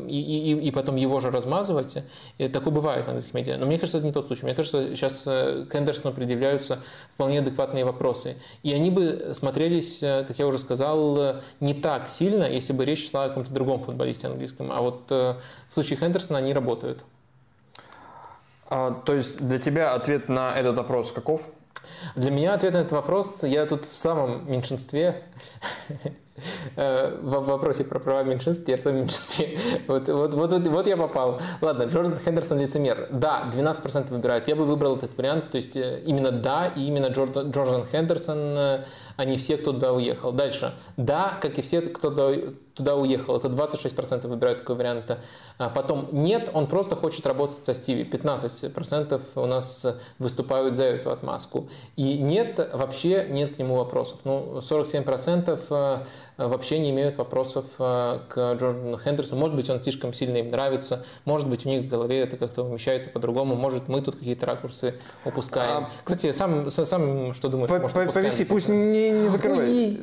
[0.10, 1.98] и, и потом его же размазывать.
[2.38, 3.58] И такое бывает в английских медиа.
[3.58, 4.46] Но мне кажется, это не тот случай.
[4.46, 6.80] Мне кажется, сейчас к Эндерсону предъявляются
[7.14, 8.38] вполне адекватные вопросы.
[8.64, 13.26] И они бы смотрелись, как я уже сказал, не так сильно, если бы речь шла
[13.26, 14.72] о каком-то другом футболисте английском.
[14.72, 15.38] А вот в
[15.70, 17.04] случае Хендерсона они работают.
[18.70, 21.42] А, то есть для тебя ответ на этот вопрос каков?
[22.16, 25.24] Для меня ответ на этот вопрос, я тут в самом меньшинстве,
[26.76, 29.50] э, в вопросе про права меньшинств, я в самом меньшинстве.
[29.88, 31.40] Вот, вот, вот, вот я попал.
[31.62, 33.08] Ладно, Джордан Хендерсон лицемер.
[33.12, 34.48] Да, 12% выбирают.
[34.48, 35.50] Я бы выбрал этот вариант.
[35.52, 39.72] То есть э, именно да, и именно Джордан, Джордан Хендерсон, э, а не все, кто
[39.72, 40.32] туда уехал.
[40.32, 40.74] Дальше.
[40.98, 43.38] Да, как и все, кто туда уехал.
[43.38, 45.18] Это 26% выбирают такой вариант.
[45.58, 48.04] А потом нет, он просто хочет работать со Стиви.
[48.04, 49.86] 15% у нас
[50.20, 51.70] выступают за эту отмазку.
[51.96, 54.20] И нет, вообще нет к нему вопросов.
[54.24, 59.40] Ну, 47% э, вообще не имеют вопросов э, к Джордану Хендерсону.
[59.40, 61.06] Может быть, он слишком сильно им нравится.
[61.26, 63.56] Может быть, у них в голове это как-то умещается по-другому.
[63.56, 65.86] Может, мы тут какие-то ракурсы упускаем.
[65.86, 65.90] А...
[66.04, 67.70] Кстати, сам, сам что думаешь?
[67.70, 67.80] По,
[68.12, 70.00] повиси, пусть не, не закрывай.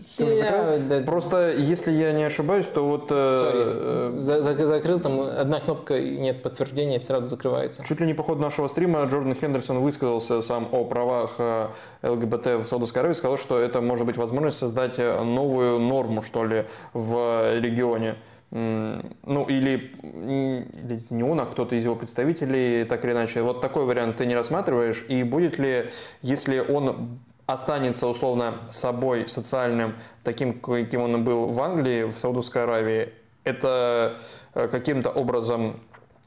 [1.05, 3.10] Просто, если я не ошибаюсь, то вот...
[3.10, 4.18] Sorry.
[4.18, 7.84] Э, закрыл там одна кнопка, нет подтверждения, сразу закрывается.
[7.84, 11.68] Чуть ли не по ходу нашего стрима Джордан Хендерсон высказался сам о правах э,
[12.02, 16.44] ЛГБТ в Саудовской Аравии, сказал, что это может быть возможность создать э, новую норму, что
[16.44, 18.17] ли, в регионе.
[18.51, 23.43] Ну, или, или не он, а кто-то из его представителей, так или иначе.
[23.43, 25.05] Вот такой вариант ты не рассматриваешь.
[25.09, 25.91] И будет ли,
[26.23, 33.12] если он останется условно собой социальным, таким, каким он был в Англии, в Саудовской Аравии,
[33.44, 34.18] это
[34.55, 35.81] э, каким-то образом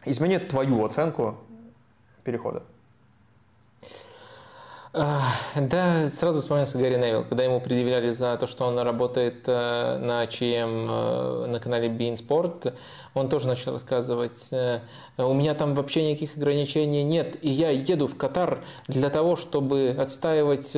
[0.06, 1.38] изменит твою оценку
[2.24, 2.64] перехода?
[5.56, 10.26] Да, сразу вспомнился Гарри Невилл, когда ему предъявляли за то, что он работает э, на
[10.26, 12.74] ЧМ э, на канале Bein Sport,
[13.14, 14.80] он тоже начал рассказывать, э,
[15.18, 19.96] у меня там вообще никаких ограничений нет, и я еду в Катар для того, чтобы
[19.98, 20.76] отстаивать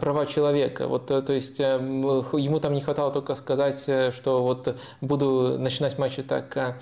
[0.00, 0.86] права человека.
[0.86, 3.80] Вот, то есть ему там не хватало только сказать,
[4.12, 6.76] что вот буду начинать матчи так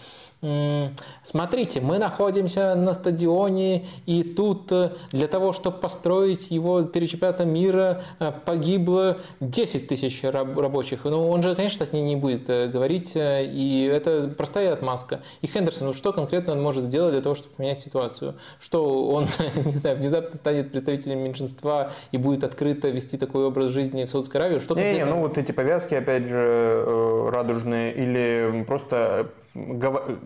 [1.22, 7.48] Смотрите, мы находимся на стадионе, и тут э, для того, чтобы построить его перед чемпионатом
[7.48, 11.04] мира, э, погибло 10 тысяч рабочих.
[11.04, 15.20] Ну, он же, конечно, так не, не будет э, говорить, и это простая отмазка.
[15.40, 18.34] И Хендерсон, ну что конкретно он может сделать для того, чтобы поменять ситуацию?
[18.60, 19.28] Что он,
[19.64, 24.42] не знаю, внезапно станет представителем меньшинства и будет открыто вести такой образ жизни в Саудовской
[24.42, 24.58] Аравии?
[24.58, 29.30] Что не, не, ну вот эти повязки, опять же, радужные, или просто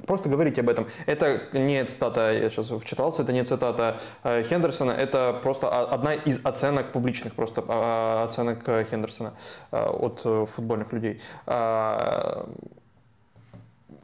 [0.06, 0.86] просто говорить об этом.
[1.06, 6.44] Это не цитата, я сейчас вчитался, это не цитата э, Хендерсона, это просто одна из
[6.44, 9.34] оценок публичных, просто а, оценок э, Хендерсона
[9.70, 11.20] э, от футбольных людей.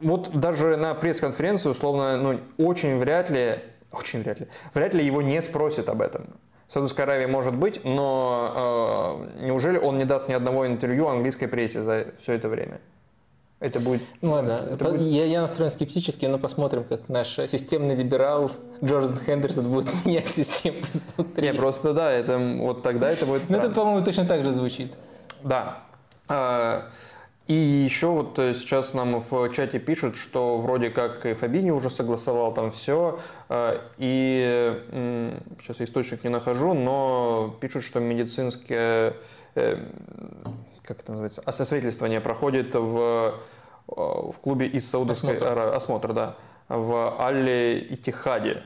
[0.01, 3.59] Вот даже на пресс-конференцию, условно, ну, очень вряд ли,
[3.91, 6.27] очень вряд ли, вряд ли его не спросят об этом.
[6.67, 11.81] Саудовской Аравии может быть, но э, неужели он не даст ни одного интервью английской прессе
[11.81, 12.79] за все это время?
[13.59, 14.01] Это будет...
[14.21, 15.01] Ну ладно, это будет...
[15.01, 18.51] Я, я настроен скептически, но посмотрим, как наш системный либерал
[18.83, 21.43] Джордан Хендерсон будет менять систему изнутри.
[21.43, 23.63] Не, просто да, это, вот тогда это будет странно.
[23.63, 24.93] Ну это, по-моему, точно так же звучит.
[25.43, 25.83] Да.
[26.27, 26.89] А,
[27.47, 31.89] и еще вот э, сейчас нам в чате пишут, что вроде как и Фабини уже
[31.89, 33.19] согласовал там все,
[33.49, 34.81] а, и
[35.61, 39.15] сейчас источник не нахожу, но пишут, что медицинские
[39.53, 39.77] э,
[40.85, 43.41] как это называется, освидетельствование проходит в,
[43.87, 46.35] э, в клубе из Саудовской Аравии, осмотр, да,
[46.69, 48.63] в Аль-Итихаде.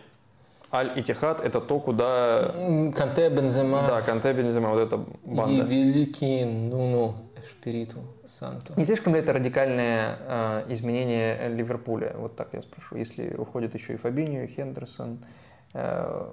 [0.72, 2.54] Аль-Итихад– это то, куда…
[2.96, 3.84] Канте, Бензема.
[3.88, 5.52] Да, Канте, Бензема, вот эта банда.
[5.52, 8.74] И великий Нуну Эшпириту Санту.
[8.76, 12.14] Не слишком ли это радикальное э, изменение Ливерпуля?
[12.18, 12.98] Вот так я спрошу.
[12.98, 15.26] Если уходит еще и Фабиньо, и Хендерсон,
[15.74, 16.30] э,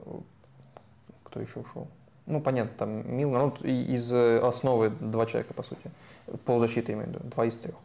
[1.24, 1.88] кто еще ушел?
[2.26, 5.90] Ну, понятно, там Милнер, ну, из основы два человека, по сути.
[6.44, 7.76] Полузащиты имею в виду, два из трех.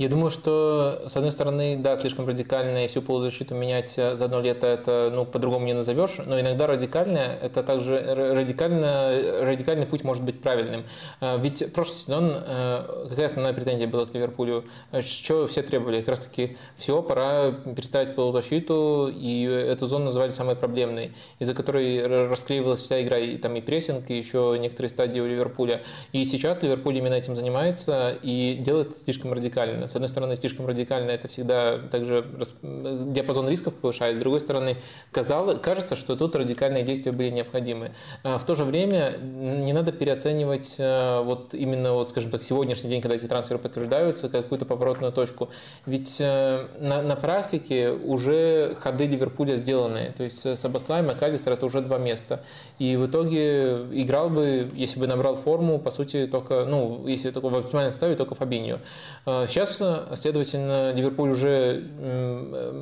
[0.00, 4.40] Я думаю, что, с одной стороны, да, слишком радикально, и всю полузащиту менять за одно
[4.40, 10.24] лето, это, ну, по-другому не назовешь, но иногда радикальное, это также радикально, радикальный путь может
[10.24, 10.86] быть правильным.
[11.20, 14.64] А, ведь прошлый сезон, э, какая основная претензия была к Ливерпулю?
[15.00, 15.98] Что все требовали?
[15.98, 22.06] Как раз таки, все, пора переставить полузащиту, и эту зону называли самой проблемной, из-за которой
[22.26, 25.82] расклеивалась вся игра, и там и прессинг, и еще некоторые стадии у Ливерпуля.
[26.12, 31.10] И сейчас Ливерпуль именно этим занимается и делает слишком радикально с одной стороны, слишком радикально
[31.10, 32.24] это всегда также
[32.62, 34.76] диапазон рисков повышает, с другой стороны,
[35.12, 37.92] казалось, кажется, что тут радикальные действия были необходимы.
[38.22, 42.90] А в то же время не надо переоценивать э, вот именно, вот, скажем так, сегодняшний
[42.90, 45.50] день, когда эти трансферы подтверждаются, какую-то поворотную точку.
[45.86, 50.12] Ведь э, на, на практике уже ходы Ливерпуля сделаны.
[50.16, 52.40] То есть Сабаслай, Макалистер– это уже два места.
[52.78, 57.48] И в итоге играл бы, если бы набрал форму, по сути, только, ну, если только
[57.48, 58.78] в оптимальном составе, только Фабиньо.
[59.24, 59.79] Сейчас
[60.14, 61.82] следовательно, Ливерпуль уже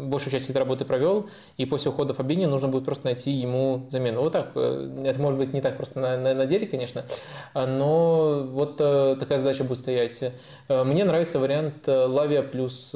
[0.09, 4.23] большую часть этой работы провел, и после ухода Фабини нужно будет просто найти ему замену.
[4.23, 4.53] Вот так.
[4.55, 7.05] Э, это может быть не так просто на, на, на деле, конечно,
[7.55, 10.23] но вот э, такая задача будет стоять.
[10.69, 12.95] Э, мне нравится вариант Лавия плюс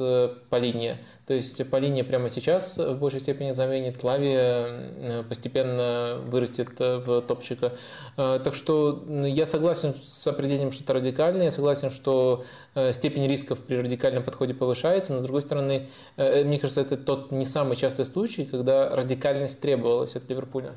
[0.49, 0.97] Полиния.
[1.25, 6.97] То есть по линии прямо сейчас в большей степени заменит, Лави э, постепенно вырастет э,
[6.97, 7.71] в топчика.
[8.17, 12.43] Э, так что я согласен с определением, что это радикально, я согласен, что
[12.91, 17.45] степень рисков при радикальном подходе повышается, но с другой стороны, мне кажется, это тот не
[17.45, 20.73] самый частый случай, когда радикальность требовалась от Ливерпуля.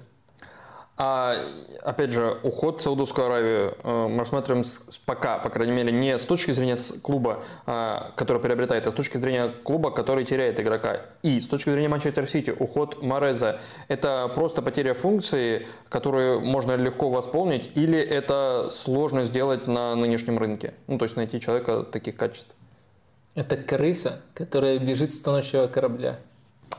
[0.98, 1.36] А,
[1.82, 4.64] опять же, уход в Саудовскую Аравию э, мы рассматриваем
[5.04, 9.18] пока, по крайней мере, не с точки зрения клуба, э, который приобретает, а с точки
[9.18, 11.02] зрения клуба, который теряет игрока.
[11.22, 17.10] И с точки зрения Манчестер Сити, уход Мореза– это просто потеря функции, которую можно легко
[17.10, 20.72] восполнить, или это сложно сделать на нынешнем рынке?
[20.86, 22.54] Ну, то есть найти человека таких качеств.
[23.34, 26.20] Это крыса, которая бежит с тонущего корабля.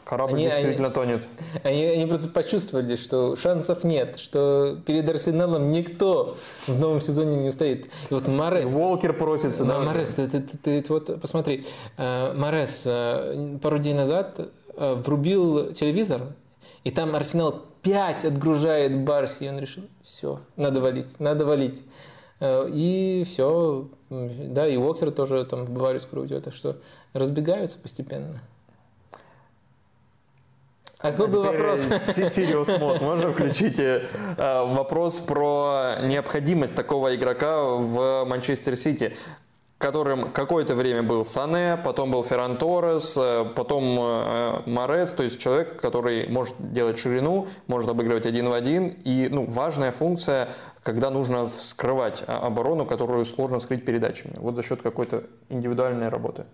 [0.07, 1.27] Корабль они, действительно они, тонет.
[1.64, 7.49] Они, они просто почувствовали, что шансов нет, что перед Арсеналом никто в новом сезоне не
[7.49, 7.88] устоит.
[8.09, 8.74] И вот Морес...
[8.74, 9.80] Волкер просится, да?
[9.80, 11.66] Морес, ты, ты, ты, ты вот посмотри.
[11.98, 14.40] Э, Морес э, пару дней назад
[14.77, 16.22] э, врубил телевизор,
[16.85, 21.83] и там Арсенал 5 отгружает Барси, и он решил, все, надо валить, надо валить.
[22.40, 26.77] И все, да, и Уокер тоже там в Баварию скоро уйдет, так что
[27.14, 28.41] разбегаются постепенно.
[31.00, 31.82] А какой был вопрос?
[32.34, 33.01] Сириус мод.
[33.01, 34.01] Можно включить э,
[34.38, 39.16] вопрос про необходимость такого игрока в Манчестер Сити?
[39.77, 45.40] которым какое-то время был Сане, потом был Ферран Торрес, э, потом э, Морес, то есть
[45.40, 48.88] человек, который может делать ширину, может обыгрывать один в один.
[49.03, 50.50] И ну, важная функция,
[50.82, 54.34] когда нужно вскрывать а, оборону, которую сложно скрыть передачами.
[54.38, 56.45] Вот за счет какой-то индивидуальной работы.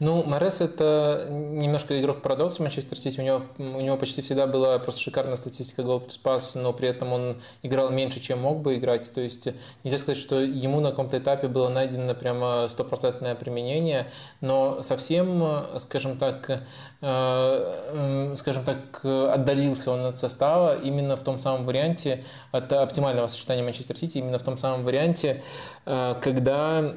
[0.00, 3.20] Ну, Морес это немножко игрок-парадокс Манчестер Сити.
[3.20, 7.12] У него, у него почти всегда была просто шикарная статистика гол плюс но при этом
[7.12, 9.12] он играл меньше, чем мог бы играть.
[9.12, 9.48] То есть
[9.82, 14.06] нельзя сказать, что ему на каком-то этапе было найдено прямо стопроцентное применение,
[14.40, 16.62] но совсем, скажем так,
[17.00, 23.64] э, скажем так, отдалился он от состава именно в том самом варианте, от оптимального сочетания
[23.64, 25.42] Манчестер Сити, именно в том самом варианте,
[25.86, 26.94] э, когда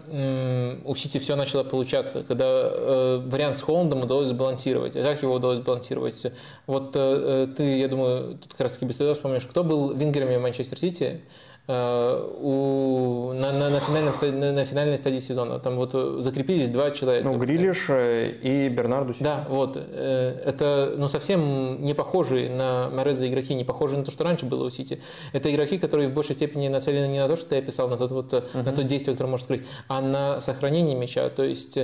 [0.86, 4.96] у Сити все начало получаться, когда э, вариант с Холландом удалось сбалансировать.
[4.96, 6.28] А как его удалось сбалансировать?
[6.68, 10.78] Вот э, ты, я думаю, тут как раз таки без вспомнишь, кто был вингерами Манчестер
[10.78, 11.22] Сити?
[11.68, 15.60] Э, у, на, на, на, финальном, на, на финальной стадии сезона.
[15.60, 17.28] Там вот э, закрепились два человека.
[17.28, 19.78] Ну, Грилиш э, и Бернарду Да, вот.
[19.78, 24.66] Это ну, совсем не похожие на Мореза игроки, не похожие на то, что раньше было
[24.66, 25.02] у Сити.
[25.34, 28.12] Это игроки, которые в большей степени нацелены не на то, что ты описал, на, тот,
[28.12, 28.64] вот, uh-huh.
[28.64, 31.30] на то действие, которое может скрыть, а на сохранение мяча.
[31.30, 31.78] То есть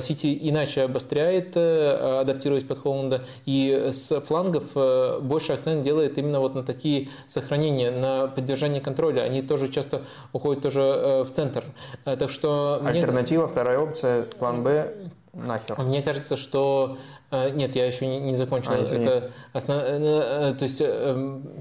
[0.00, 4.74] Сити иначе обостряет, адаптируясь под Холланда, и с флангов
[5.22, 10.02] больше акцент делает именно вот на такие сохранения, на поддержание контроля контроля, они тоже часто
[10.32, 11.64] уходят тоже э, в центр.
[12.04, 13.52] Э, так что Альтернатива, мне...
[13.52, 14.92] вторая опция, план Б,
[15.32, 15.78] нахер.
[15.80, 18.72] Мне кажется, что э, нет, я еще не, закончил.
[18.72, 19.78] А, это основ...
[19.78, 20.78] То есть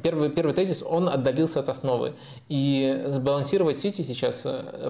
[0.04, 2.14] первый, первый тезис, он отдалился от основы.
[2.50, 4.46] И сбалансировать Сити сейчас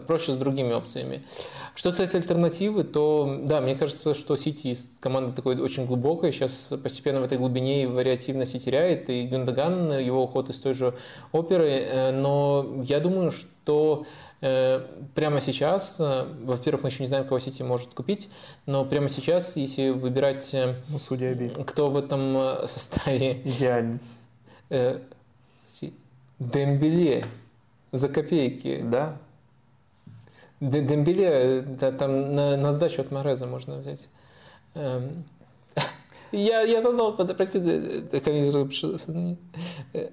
[0.07, 1.23] проще с другими опциями.
[1.75, 6.71] Что касается альтернативы, то да, мне кажется, что Сити из команды такой очень глубокой, сейчас
[6.81, 10.93] постепенно в этой глубине и вариативности теряет, и Гюндаган, его уход из той же
[11.31, 14.05] оперы, э, но я думаю, что
[14.41, 18.29] э, прямо сейчас, э, во-первых, мы еще не знаем, кого Сити может купить,
[18.65, 20.55] но прямо сейчас, если выбирать,
[20.89, 21.33] ну, судья
[21.65, 23.41] кто в этом составе...
[23.43, 23.99] Идеально.
[26.39, 27.25] Дембеле
[27.91, 28.81] за копейки.
[28.83, 29.17] Да,
[30.59, 34.09] Дембеле да, там на, на сдачу от Мореза можно взять.
[34.73, 35.25] Эм,
[36.31, 37.59] я, я задал, прости,
[39.93, 40.09] э,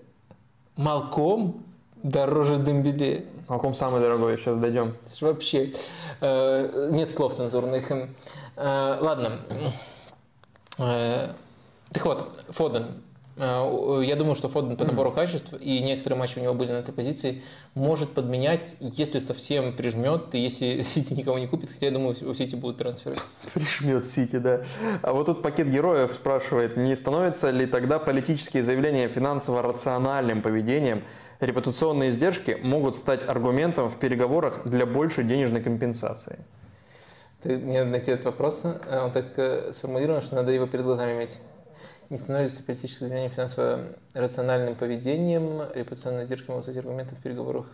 [0.76, 1.64] Малком
[2.02, 3.26] дороже Дембеле.
[3.48, 4.96] Малком самый дорогой, сейчас дойдем.
[5.20, 5.72] Вообще,
[6.20, 7.90] э, нет слов цензурных.
[7.90, 8.08] Э,
[9.00, 9.40] ладно.
[10.76, 13.02] Так вот, Фоден.
[13.36, 16.78] Э, я думаю, что Фоден по набору качеств, и некоторые матчи у него были на
[16.78, 17.42] этой позиции,
[17.74, 22.34] может подменять, если совсем прижмет, и если Сити никого не купит, хотя я думаю, у
[22.34, 23.16] Сити будут трансферы.
[23.54, 24.62] Прижмет Сити, да.
[25.02, 31.02] А вот тут пакет героев спрашивает, не становятся ли тогда политические заявления финансово-рациональным поведением,
[31.40, 36.38] репутационные издержки могут стать аргументом в переговорах для большей денежной компенсации?
[37.42, 41.38] Ты, мне найти этот вопрос, он так э, сформулирован, что надо его перед глазами иметь
[42.10, 47.66] не становится политическим заявлением финансово-рациональным поведением, репутационной издержкой могут стать аргументом в переговорах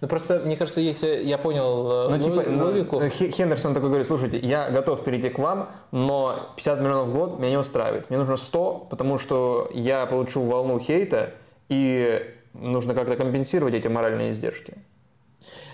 [0.00, 3.00] ну просто, мне кажется, если я понял э, ну, типа, ну, логику...
[3.00, 7.38] Ну, Хендерсон такой говорит, слушайте, я готов перейти к вам, но 50 миллионов в год
[7.38, 8.10] меня не устраивает.
[8.10, 11.30] Мне нужно 100, потому что я получу волну хейта,
[11.68, 14.74] и нужно как-то компенсировать эти моральные издержки.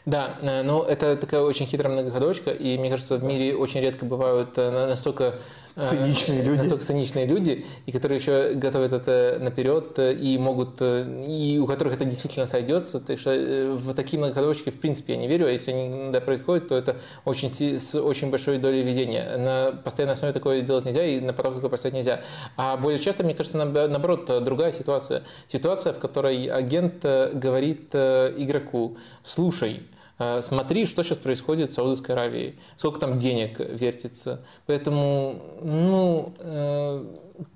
[0.07, 4.05] Да, э, ну это такая очень хитрая многоходочка, и мне кажется, в мире очень редко
[4.05, 5.35] бывают э, настолько
[5.77, 6.59] циничные люди.
[6.59, 12.05] Настолько циничные люди, и которые еще готовят это наперед, и могут, и у которых это
[12.05, 13.01] действительно сойдется.
[13.01, 16.21] Так что э, в такие многоходовочки в принципе я не верю, а если они да,
[16.21, 19.37] происходят, то это очень, с очень большой долей везения.
[19.37, 22.21] На постоянной основе такое делать нельзя, и на поток такое поставить нельзя.
[22.57, 25.23] А более часто, мне кажется, наоборот, другая ситуация.
[25.47, 30.00] Ситуация, в которой агент э, говорит э, игроку, слушай, Э,
[30.43, 34.45] смотри, что сейчас происходит в Саудовской Аравии, сколько там денег вертится.
[34.67, 37.05] Поэтому, ну, э,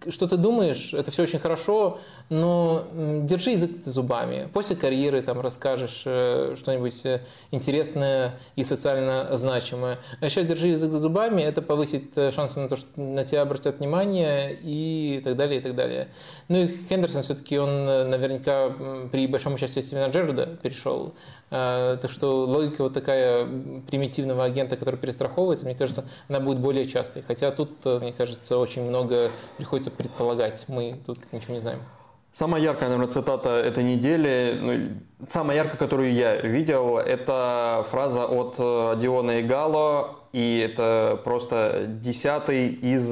[0.09, 1.99] что ты думаешь, это все очень хорошо,
[2.29, 2.87] но
[3.23, 4.49] держи язык за зубами.
[4.53, 9.99] После карьеры там расскажешь э, что-нибудь э, интересное и социально значимое.
[10.21, 13.43] А сейчас держи язык за зубами, это повысит э, шансы на то, что на тебя
[13.43, 16.09] обратят внимание и так далее, и так далее.
[16.49, 18.71] Ну и Хендерсон все-таки, он наверняка
[19.13, 21.15] при большом участии Стивена Джерарда перешел.
[21.51, 23.47] Так что логика вот такая
[23.89, 27.23] примитивного агента, который перестраховывается, мне кажется, она будет более частой.
[27.23, 29.31] Хотя тут, мне кажется, очень много
[29.75, 30.65] приходится предполагать.
[30.69, 31.81] Мы тут ничего не знаем.
[32.33, 38.57] Самая яркая, наверное, цитата этой недели, ну, самая яркая, которую я видел, это фраза от
[38.59, 43.09] э, Диона Игало, и это просто десятый из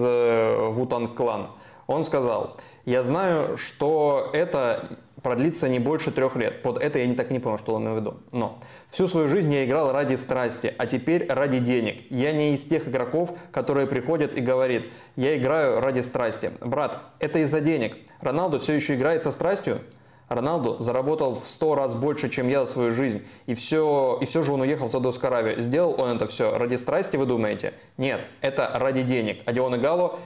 [0.74, 1.48] Вутанг Клан.
[1.86, 4.88] Он сказал, я знаю, что это
[5.22, 6.62] продлится не больше трех лет.
[6.62, 8.16] Под это я не так не понял, что он имел в виду.
[8.32, 12.02] Но всю свою жизнь я играл ради страсти, а теперь ради денег.
[12.10, 14.84] Я не из тех игроков, которые приходят и говорят,
[15.16, 16.50] я играю ради страсти.
[16.60, 17.96] Брат, это из-за денег.
[18.20, 19.80] Роналду все еще играет со страстью?
[20.28, 23.22] Роналду заработал в сто раз больше, чем я за свою жизнь.
[23.46, 25.60] И все, и все же он уехал в Саудовскую Аравию.
[25.60, 27.74] Сделал он это все ради страсти, вы думаете?
[27.96, 29.42] Нет, это ради денег.
[29.44, 30.18] А Дион Игало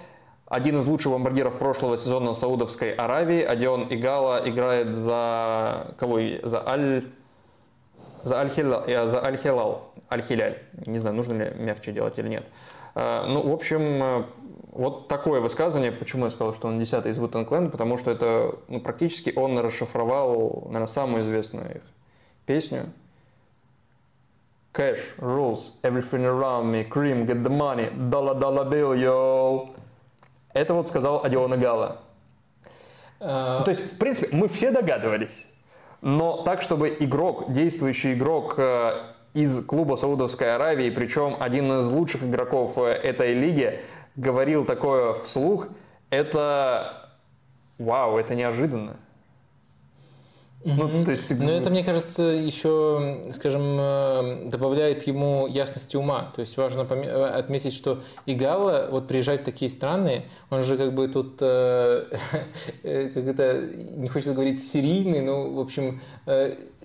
[0.47, 3.43] один из лучших бомбардиров прошлого сезона в Саудовской Аравии.
[3.43, 6.21] Адион Игала играет за кого?
[6.43, 7.05] За Аль...
[8.23, 8.85] За Аль-Хилал.
[8.87, 9.93] Э, за Аль-Хилал.
[10.11, 10.59] Аль-Хиляль.
[10.87, 12.47] Не знаю, нужно ли мягче делать или нет.
[12.95, 14.25] Э, ну, в общем, э,
[14.71, 15.91] вот такое высказывание.
[15.91, 17.71] Почему я сказал, что он десятый из Вутен Клэн?
[17.71, 21.83] Потому что это ну, практически он расшифровал, наверное, самую известную их
[22.47, 22.87] песню.
[24.73, 26.85] Cash rules everything around me.
[26.85, 27.91] Cream, get the money.
[28.11, 29.75] Dollar, dollar bill, yo.
[30.57, 31.99] Это вот сказал Адиона Гала.
[33.21, 33.63] Uh...
[33.63, 35.49] То есть, в принципе, мы все догадывались.
[36.01, 38.93] Но так, чтобы игрок, действующий игрок э,
[39.35, 43.81] из клуба Саудовской Аравии, причем один из лучших игроков э, этой лиги,
[44.15, 45.69] говорил такое вслух,
[46.09, 47.11] это
[47.79, 48.97] вау, это неожиданно.
[50.67, 51.31] Ну, то есть...
[51.31, 56.33] Но это, мне кажется, еще, скажем, э, добавляет ему ясности ума.
[56.35, 60.93] То есть важно э, отметить, что Игала, вот приезжает в такие страны, он же как
[60.93, 62.07] бы тут, э,
[62.83, 63.61] как это,
[63.97, 66.01] не хочется говорить серийный, но, в общем,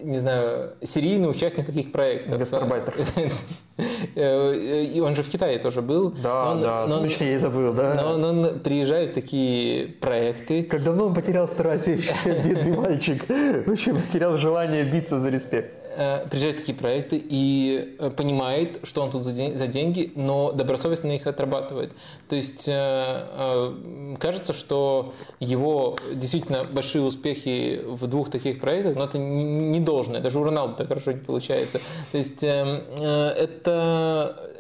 [0.03, 2.37] не знаю, серийный участник таких проектов.
[2.37, 2.95] Гастарбайтер.
[4.15, 6.11] И он же в Китае тоже был.
[6.11, 7.95] Да, он, да, но точно я и забыл, да.
[7.95, 10.63] Но он, он приезжает в такие проекты.
[10.63, 11.87] Как давно он потерял страсть,
[12.25, 13.25] бедный мальчик.
[13.27, 15.80] В общем, потерял желание биться за респект.
[15.93, 20.53] Э, приезжает такие проекты и э, понимает, что он тут за, день, за деньги, но
[20.53, 21.91] добросовестно их отрабатывает.
[22.29, 29.17] То есть э, кажется, что его действительно большие успехи в двух таких проектах, но это
[29.17, 30.21] не должное.
[30.21, 31.81] Даже у Роналду так хорошо не получается.
[32.11, 34.51] То есть это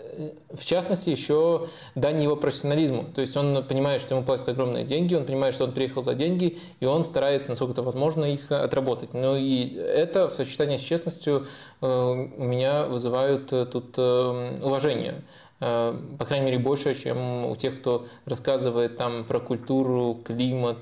[0.53, 3.05] в частности, еще дань его профессионализму.
[3.13, 6.13] То есть он понимает, что ему платят огромные деньги, он понимает, что он приехал за
[6.13, 9.13] деньги, и он старается, насколько это возможно, их отработать.
[9.13, 11.45] Ну и это в сочетании с честностью
[11.81, 15.23] э, у меня вызывают э, тут э, уважение
[15.59, 20.79] по крайней мере, больше, чем у тех, кто рассказывает там про культуру, климат,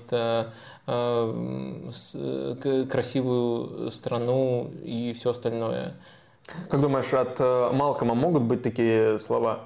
[2.90, 5.96] красивую страну и все остальное.
[6.70, 9.62] Как думаешь, от э, Малкома могут быть такие слова?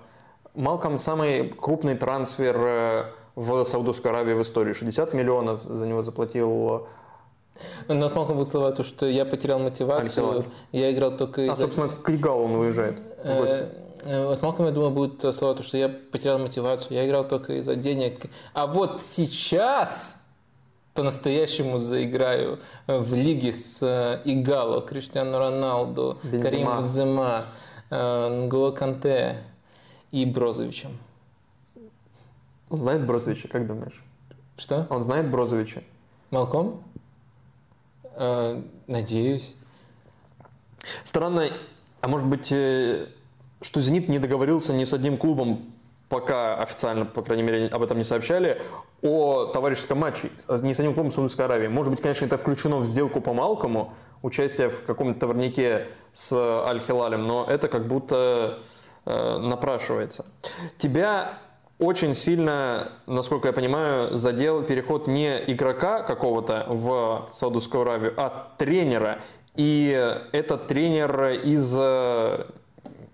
[0.55, 3.03] Малком самый крупный трансфер э,
[3.35, 4.73] в Саудовскую Аравию в истории.
[4.73, 6.87] 60 миллионов за него заплатил
[7.87, 10.45] но ну, от Малкома будут слова, то, что я потерял мотивацию, Альтилан.
[10.71, 11.51] я играл только...
[11.51, 15.77] А, собственно, к Игалу он уезжает э, От Малкома, я думаю, будут слова, то, что
[15.77, 18.25] я потерял мотивацию, я играл только из-за денег.
[18.53, 20.22] А вот сейчас
[20.93, 26.43] по-настоящему заиграю э, в лиге с э, Игало, Криштиану Роналду, Бензема.
[26.43, 27.45] Карим Бензема,
[27.89, 29.37] э, Нголо Канте
[30.11, 30.97] и Брозовичем.
[32.69, 34.03] Он знает Брозовича, как думаешь?
[34.57, 34.87] Что?
[34.89, 35.83] Он знает Брозовича.
[36.29, 36.83] Малком?
[38.15, 39.55] Э, надеюсь.
[41.03, 41.49] Странно,
[42.01, 45.72] а может быть, что «Зенит» не договорился ни с одним клубом
[46.13, 48.61] пока официально, по крайней мере, об этом не сообщали,
[49.01, 50.29] о товарищеском матче
[50.61, 51.67] не с одним клубом Саудовской Аравии.
[51.67, 57.23] Может быть, конечно, это включено в сделку по Малкому, участие в каком-то товарнике с Аль-Хилалем,
[57.23, 58.59] но это как будто
[59.05, 60.27] э, напрашивается.
[60.77, 61.39] Тебя
[61.79, 69.17] очень сильно, насколько я понимаю, задел переход не игрока какого-то в Саудовскую Аравию, а тренера.
[69.55, 69.89] И
[70.31, 72.45] этот тренер из э,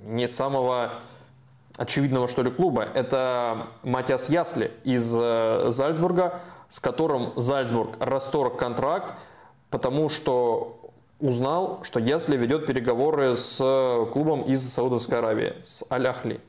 [0.01, 0.99] не самого
[1.79, 2.83] очевидного, что ли, клуба.
[2.93, 9.13] Это Матиас Ясли из э, Зальцбурга, с которым Зальцбург расторг контракт,
[9.69, 13.57] потому что узнал, что Ясли ведет переговоры с
[14.11, 16.41] клубом из Саудовской Аравии, с Аль-Ахли.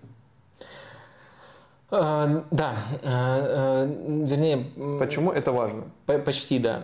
[1.93, 4.67] А, да, а, а, вернее...
[4.99, 5.85] Почему это важно?
[6.25, 6.83] Почти, да.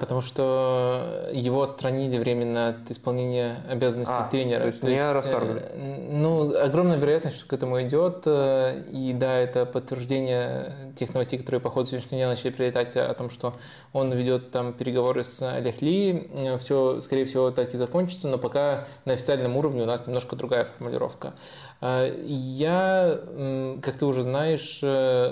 [0.00, 4.60] Потому что его отстранили временно от исполнения обязанностей а, тренера.
[4.60, 5.62] То есть то не есть, расторгли?
[5.64, 8.22] Э, ну, огромная вероятность, что к этому идет.
[8.26, 13.12] Э, и да, это подтверждение тех новостей, которые по ходу сегодняшнего дня начали прилетать о
[13.14, 13.54] том, что
[13.92, 16.30] он ведет там переговоры с Лехли.
[16.60, 20.64] Все, скорее всего, так и закончится, но пока на официальном уровне у нас немножко другая
[20.64, 21.34] формулировка.
[21.80, 23.20] Я,
[23.82, 24.80] как ты уже знаешь,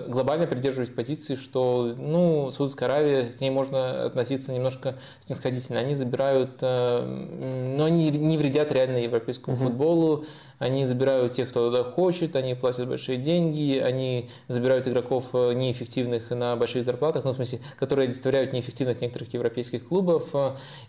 [0.08, 5.81] глобально придерживаюсь позиции, что ну, Саудовская Аравия, к ней можно относиться немножко снисходительно.
[5.81, 9.65] Они забирают, но они не вредят реально европейскому угу.
[9.65, 10.25] футболу.
[10.59, 16.31] Они забирают тех, кто туда хочет, они платят большие деньги, они забирают игроков э, неэффективных
[16.31, 20.35] на больших зарплатах, ну, в смысле, которые олицетворяют неэффективность некоторых европейских клубов.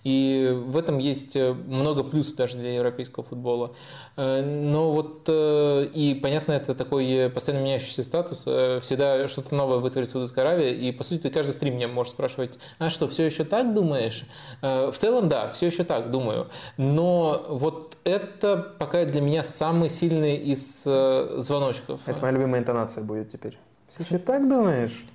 [0.03, 3.75] И в этом есть э, много плюсов даже для европейского футбола.
[4.15, 8.41] Э, но вот, и понятно, это такой постоянно меняющийся статус.
[8.41, 12.89] Всегда что-то новое вытворит Саудовская Аравия, и, по сути, каждый стрим меня можешь спрашивать, а
[12.89, 14.23] что, все еще так думаешь?
[14.61, 16.47] В целом, да, все еще так думаю.
[16.77, 22.01] Но вот это пока для меня самый сильный из э, звоночков.
[22.05, 23.57] Это моя любимая интонация будет теперь.
[23.89, 25.05] Все еще так думаешь?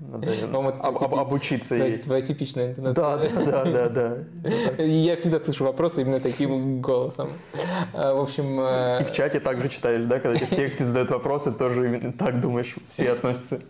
[0.00, 0.32] Надо
[0.84, 1.98] об, об, обучиться ей.
[1.98, 2.94] Твоя типичная интонация.
[2.94, 4.82] Да, да, да, да.
[4.82, 7.30] Я всегда слышу вопросы именно таким голосом.
[7.92, 8.60] А, в общем...
[8.60, 10.20] Э, И в чате также читаешь, да?
[10.20, 13.60] Когда тебе в тексте задают вопросы, тоже именно так думаешь, все относятся.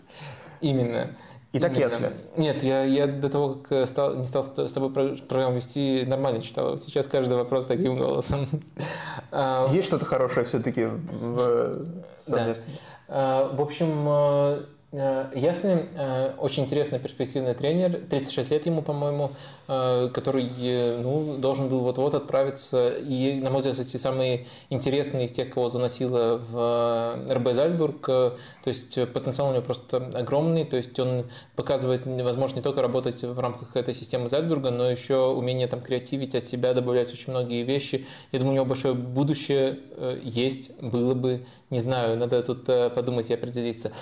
[0.61, 1.17] Именно.
[1.53, 1.85] Итак, Именно.
[1.85, 2.13] если.
[2.37, 6.43] Нет, я, я до того, как э, стал, не стал с тобой программу вести, нормально
[6.43, 6.79] читал.
[6.79, 8.47] Сейчас каждый вопрос таким голосом.
[9.73, 11.87] Есть что-то хорошее все-таки в
[12.27, 12.69] совместном?
[13.09, 13.49] Да.
[13.49, 19.33] В общем, э, Э, Ясный, э, очень интересный перспективный тренер, 36 лет ему, по-моему,
[19.67, 20.49] э, который
[21.03, 22.95] ну, должен был вот-вот отправиться.
[22.97, 28.01] И, на мой взгляд, кстати, самый интересный из тех, кого заносило в РБ Зальцбург.
[28.01, 30.65] То есть потенциал у него просто огромный.
[30.65, 35.33] То есть он показывает возможность не только работать в рамках этой системы Зальцбурга, но еще
[35.33, 38.07] умение там креативить от себя, добавлять очень многие вещи.
[38.33, 39.81] Я думаю, у него большое будущее
[40.23, 43.93] есть, было бы, не знаю, надо тут подумать и определиться.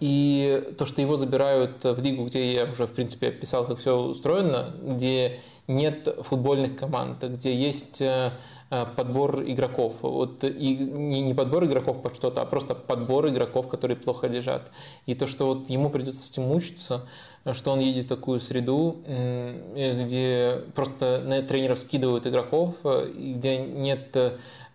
[0.00, 3.96] И то, что его забирают в лигу, где я уже, в принципе, описал, как все
[3.98, 8.32] устроено, где нет футбольных команд, где есть э,
[8.70, 9.98] э, подбор игроков.
[10.00, 14.70] Вот и не, подбор игроков под что-то, а просто подбор игроков, которые плохо лежат.
[15.06, 17.06] И то, что вот ему придется с этим мучиться,
[17.52, 24.16] что он едет в такую среду, где просто на тренеров скидывают игроков, э, где нет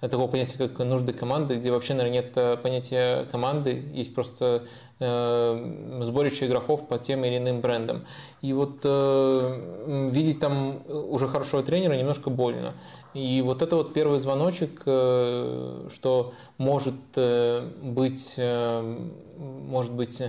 [0.01, 4.64] такого понятия, как нужды команды, где вообще, наверное, нет э, понятия команды, есть просто
[4.99, 8.06] э, сборище игроков по тем или иным брендам.
[8.41, 12.74] И вот э, видеть там уже хорошего тренера немножко больно.
[13.14, 18.99] И вот это вот первый звоночек, э, что может э, быть, э,
[19.38, 20.22] может быть,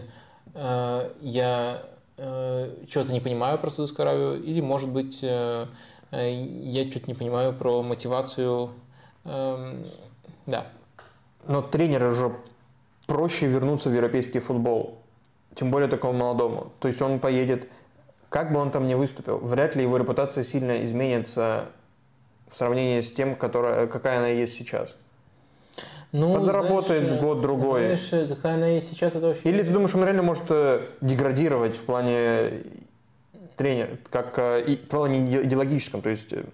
[0.55, 1.83] э, я
[2.17, 5.67] э, чего-то не понимаю про Саудовскую Аравию, или, может быть, э,
[6.13, 8.71] я что-то не понимаю про мотивацию
[9.27, 10.67] да.
[11.47, 12.33] Но тренеру же
[13.07, 14.99] проще вернуться в европейский футбол,
[15.55, 16.73] тем более такому молодому.
[16.81, 17.69] То есть он поедет,
[18.29, 21.67] как бы он там ни выступил, вряд ли его репутация сильно изменится
[22.51, 24.95] в сравнении с тем, которая, какая она есть сейчас.
[26.13, 27.97] Ну, Подзаработает год-другой.
[27.97, 29.49] Знаешь, какая она есть сейчас, это вообще...
[29.49, 32.63] Или ты думаешь, он реально может э, деградировать в плане
[33.57, 36.45] тренера, как э, в плане идеологическом, то есть э,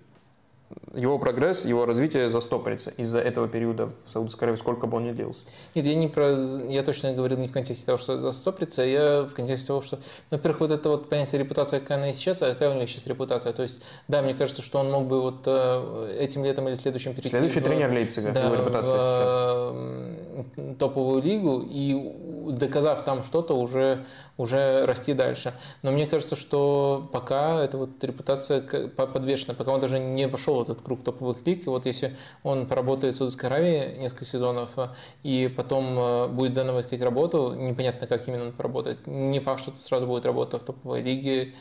[0.94, 5.12] его прогресс, его развитие застопорится из-за этого периода в Саудовской Аравии, сколько бы он ни
[5.12, 5.40] длился.
[5.74, 6.36] Нет, я не про,
[6.68, 9.98] я точно говорил не в контексте того, что застопорится, а я в контексте того, что,
[10.30, 13.52] во-первых, вот это вот понятие репутация, какая она сейчас, а какая у него сейчас репутация.
[13.52, 17.12] То есть, да, мне кажется, что он мог бы вот э, этим летом или следующим
[17.12, 17.30] перейти.
[17.30, 20.78] Следующий в, тренер Лейпцига, да, его репутация в, сейчас.
[20.78, 22.12] топовую лигу и
[22.50, 24.04] доказав там что-то, уже,
[24.36, 25.54] уже расти дальше.
[25.82, 30.62] Но мне кажется, что пока эта вот репутация подвешена, пока он даже не вошел в
[30.62, 34.88] этот круг топовых лиг, и вот если он поработает в Саудовской Аравии несколько сезонов, э,
[35.22, 39.06] и потом э, будет заново искать работу, непонятно, как именно он поработает.
[39.06, 41.54] Не факт, что это сразу будет работа в топовой лиге,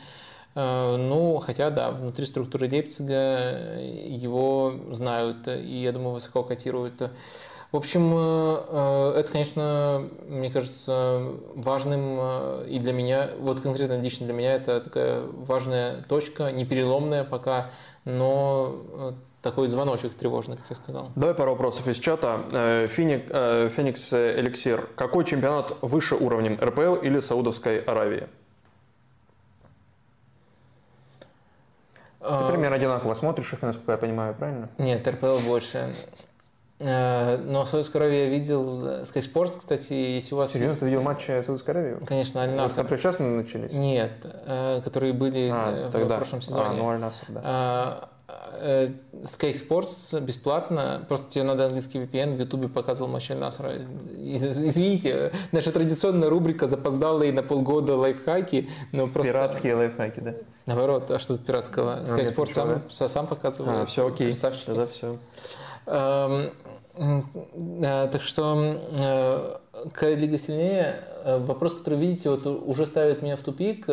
[0.54, 7.02] э, ну, хотя, да, внутри структуры Лейпцига его знают и, я думаю, высоко котируют.
[7.72, 11.22] В общем, э, э, это, конечно, мне кажется,
[11.54, 16.66] важным э, и для меня, вот конкретно лично для меня, это такая важная точка, не
[16.66, 17.70] переломная пока,
[18.04, 21.12] но такой звоночек тревожный, как я сказал.
[21.16, 22.86] Давай пару вопросов из чата.
[22.88, 23.28] Феник,
[23.72, 24.90] Феникс Эликсир.
[24.94, 28.28] Какой чемпионат выше уровнем, РПЛ или Саудовской Аравии?
[32.20, 34.68] Ты примерно одинаково смотришь их, насколько я понимаю, правильно?
[34.78, 35.94] Нет, РПЛ больше.
[36.84, 40.52] Э, но Саудовской Аравии я видел, э, Sky Sports, кстати, если у вас...
[40.52, 42.04] Серьезно, ты видел матчи Саудовской Аравии?
[42.04, 42.82] Конечно, Аль-Наср.
[42.82, 43.72] Которые сейчас начались?
[43.72, 46.16] Нет, э, которые были а, в тогда.
[46.16, 46.66] прошлом сезоне.
[46.70, 48.08] А, ну Аль-Наср, да.
[49.24, 53.72] Sky Sports бесплатно, просто тебе надо английский VPN, в Ютубе показывал матч Аль-Насра.
[54.16, 59.32] Извините, наша традиционная рубрика запоздалые на полгода лайфхаки, но просто...
[59.32, 60.34] Пиратские лайфхаки, да?
[60.66, 62.04] Наоборот, а что тут пиратского?
[62.04, 62.52] Sky Sports
[62.88, 63.82] сам, сам показывал.
[63.82, 64.66] А, все окей, Красавчики.
[64.66, 65.18] тогда все.
[66.94, 67.26] Эм,
[68.10, 73.88] Так что какая лига сильнее, вопрос, который видите, вот уже ставит меня в тупик.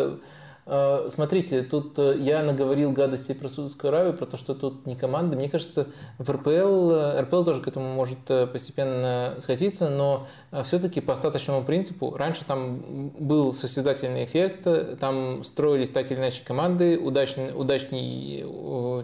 [1.09, 5.35] Смотрите, тут э, я наговорил гадостей про Саудовскую Аравию, про то, что тут не команда.
[5.35, 5.87] Мне кажется,
[6.19, 10.27] в РПЛ, э, РПЛ тоже к этому может э, постепенно скатиться, но
[10.63, 12.15] все-таки по остаточному принципу.
[12.15, 14.67] Раньше там был состязательный эффект,
[14.99, 18.45] там строились так или иначе команды, удачный, удачней,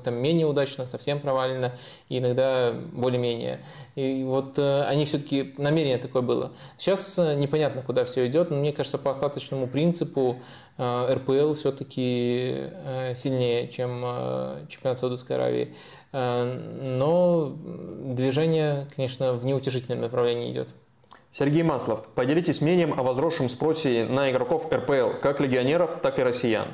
[0.04, 1.72] там менее удачно, совсем провалено,
[2.10, 3.60] иногда более-менее.
[3.96, 6.52] И вот они все-таки, намерение такое было.
[6.78, 10.42] Сейчас непонятно, куда все идет, но мне кажется, по остаточному принципу
[10.78, 15.74] Э, РПЛ все-таки э, сильнее, чем э, чемпионат Саудовской Аравии.
[16.12, 20.70] Но движение, конечно, в неутешительном направлении идет.
[21.34, 26.70] Сергей Маслов, поделитесь мнением о возросшем спросе на игроков РПЛ, как легионеров, так и россиян.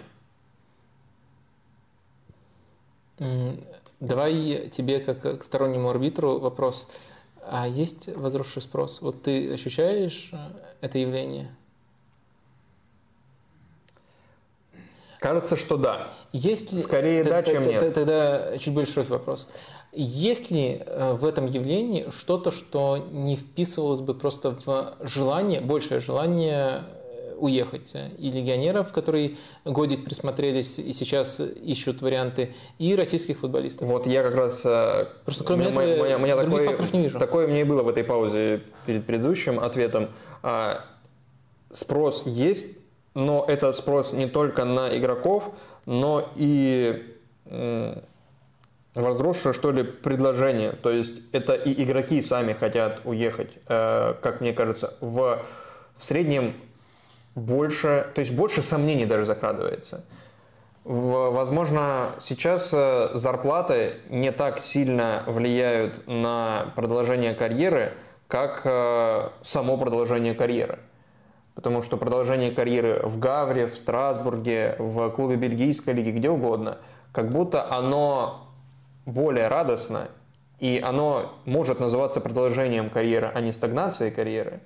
[3.99, 6.91] Давай тебе, как к стороннему арбитру, вопрос.
[7.43, 9.01] А есть возросший спрос?
[9.01, 10.31] Вот ты ощущаешь
[10.81, 11.55] это явление?
[15.19, 16.13] Кажется, что да.
[16.33, 17.93] Есть ли, Скорее да, чем нет.
[17.93, 19.49] Тогда чуть больше широкий вопрос.
[19.91, 25.99] Есть ли э, в этом явлении что-то, что не вписывалось бы просто в желание, большее
[25.99, 27.00] желание э,
[27.41, 33.87] уехать и легионеров, которые годик присмотрелись и сейчас ищут варианты, и российских футболистов.
[33.87, 34.61] Вот я как раз...
[34.63, 37.19] Э, просто кроме этого меня, меня такое, факторов не вижу.
[37.19, 40.09] Такое мне и было в этой паузе перед предыдущим ответом.
[40.43, 40.85] А,
[41.69, 42.77] спрос есть,
[43.13, 45.51] но это спрос не только на игроков,
[45.85, 47.03] но и
[48.93, 50.73] возросшее, что ли, предложение.
[50.73, 55.41] То есть это и игроки сами хотят уехать, э, как мне кажется, в,
[55.95, 56.55] в среднем
[57.35, 60.05] больше, то есть больше сомнений даже закрадывается.
[60.83, 67.93] Возможно, сейчас э, зарплаты не так сильно влияют на продолжение карьеры,
[68.27, 70.79] как э, само продолжение карьеры
[71.55, 76.79] потому что продолжение карьеры в Гавре, в Страсбурге, в клубе бельгийской лиги, где угодно,
[77.11, 78.47] как будто оно
[79.05, 80.07] более радостно,
[80.59, 84.61] и оно может называться продолжением карьеры, а не стагнацией карьеры,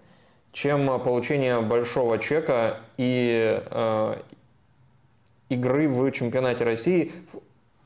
[0.56, 4.16] чем получение большого чека и э,
[5.50, 7.12] игры в чемпионате России,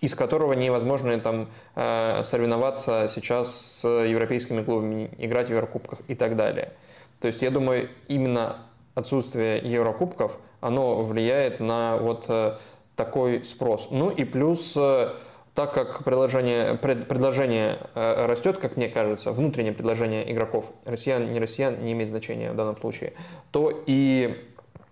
[0.01, 6.35] из которого невозможно там э, соревноваться сейчас с европейскими клубами, играть в Еврокубках и так
[6.35, 6.71] далее.
[7.19, 8.57] То есть я думаю, именно
[8.93, 12.55] отсутствие Еврокубков, оно влияет на вот э,
[12.95, 13.87] такой спрос.
[13.89, 15.13] Ну и плюс, э,
[15.55, 21.83] так как предложение, предложение э, растет, как мне кажется, внутреннее предложение игроков, россиян, не россиян,
[21.83, 23.13] не имеет значения в данном случае,
[23.51, 24.45] то и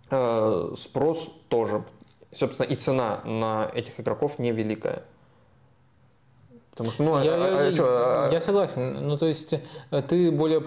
[0.09, 1.83] спрос тоже.
[2.33, 5.03] Собственно, и цена на этих игроков невеликая.
[6.77, 8.29] Потому что, ну, я, а, а, я, что, а...
[8.31, 9.07] я согласен.
[9.07, 9.55] Ну, то есть
[10.07, 10.61] ты более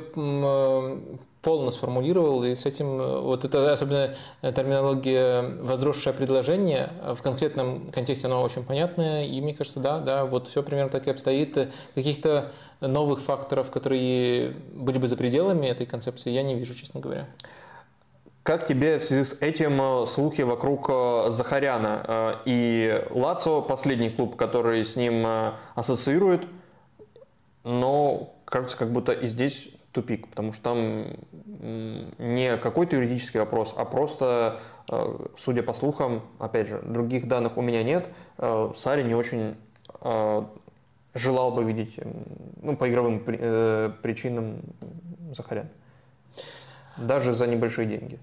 [1.42, 8.26] полно сформулировал, и с этим э, вот это особенно терминология возросшее предложение, в конкретном контексте
[8.26, 11.70] оно очень понятное, и мне кажется, да, да, вот все примерно так и обстоит.
[11.94, 17.26] Каких-то новых факторов, которые были бы за пределами этой концепции, я не вижу, честно говоря.
[18.42, 24.36] Как тебе в связи с этим э, слухи вокруг э, Захаряна и Лацо, последний клуб,
[24.36, 25.26] который с ним
[25.74, 26.42] ассоциирует,
[27.64, 31.06] но кажется, как будто и здесь тупик, потому что там
[32.18, 37.62] не какой-то юридический вопрос, а просто, э, судя по слухам, опять же, других данных у
[37.62, 39.56] меня нет, э, Сари не очень
[40.00, 40.42] э,
[41.14, 41.98] желал бы видеть,
[42.62, 44.60] ну, по игровым причинам
[45.36, 45.68] Захарян.
[46.96, 48.18] Даже за небольшие деньги.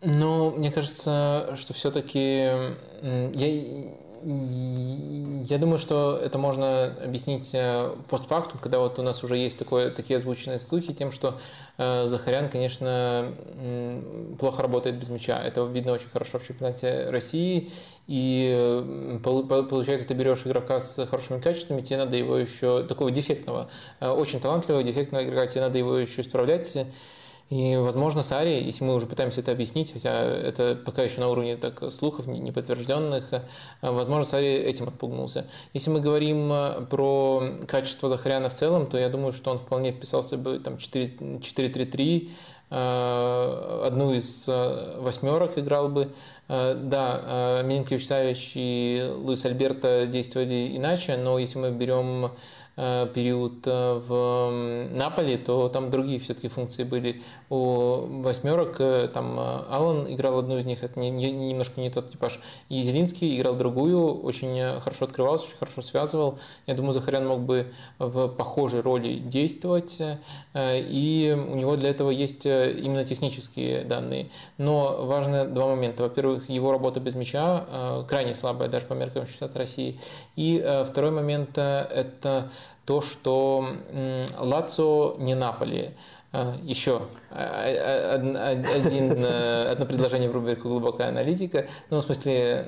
[0.00, 2.50] Ну, мне кажется, что все-таки
[3.02, 3.94] я,
[4.26, 9.90] я думаю, что это можно объяснить э, постфактум, когда вот у нас уже есть такое,
[9.90, 11.38] такие озвученные слухи тем, что
[11.76, 13.34] э, Захарян, конечно,
[14.38, 15.38] плохо работает без мяча.
[15.38, 17.70] Это видно очень хорошо в чемпионате России.
[18.06, 23.68] И получается, ты берешь игрока с хорошими качествами, тебе надо его еще, такого дефектного,
[24.00, 26.86] э, очень талантливого, дефектного игрока, тебе надо его еще исправлять
[27.50, 31.56] и, возможно, Сари, если мы уже пытаемся это объяснить, хотя это пока еще на уровне
[31.56, 33.42] так, слухов неподтвержденных, э,
[33.82, 35.46] возможно, Сари этим отпугнулся.
[35.74, 39.92] Если мы говорим э, про качество Захаряна в целом, то я думаю, что он вполне
[39.92, 42.30] вписался бы там 4-3-3,
[42.70, 46.12] э, одну из восьмерок играл бы,
[46.48, 52.30] Да, Милинкович Савич и Луис Альберто действовали иначе, но если мы берем
[52.76, 54.50] Э, период э, в
[54.92, 58.80] Наполе, то там другие все-таки функции были у восьмерок.
[58.80, 62.40] Э, там Алан играл одну из них, это не, не, немножко не тот типаж.
[62.68, 66.40] И Зелинский играл другую, очень хорошо открывался, очень хорошо связывал.
[66.66, 70.02] Я думаю, Захарян мог бы в похожей роли действовать,
[70.56, 74.30] и у него для этого есть именно технические данные.
[74.58, 76.02] Но важно два момента.
[76.02, 80.00] Во-первых, его работа без мяча крайне слабая, даже по меркам чемпионата России.
[80.36, 82.50] И второй момент– это
[82.84, 83.66] то, что
[84.38, 85.90] Лацо не Наполи.
[86.62, 87.02] Еще
[87.34, 91.66] один, одно предложение в рубрику «Глубокая аналитика».
[91.90, 92.66] Ну, в смысле,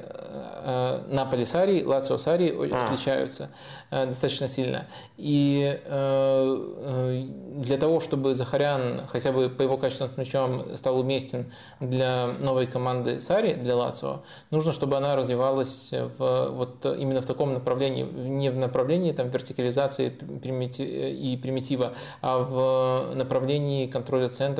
[1.09, 3.51] Наполи Сари, Лацио Сари отличаются.
[3.91, 4.87] Э, достаточно сильно.
[5.17, 7.23] И э, э,
[7.63, 12.67] для того, чтобы Захарян хотя бы по его качествам с мячом стал уместен для новой
[12.67, 18.51] команды Сари, для Лацио, нужно, чтобы она развивалась в, вот именно в таком направлении, не
[18.51, 24.56] в направлении там, вертикализации и примитива, а в направлении контроля центра,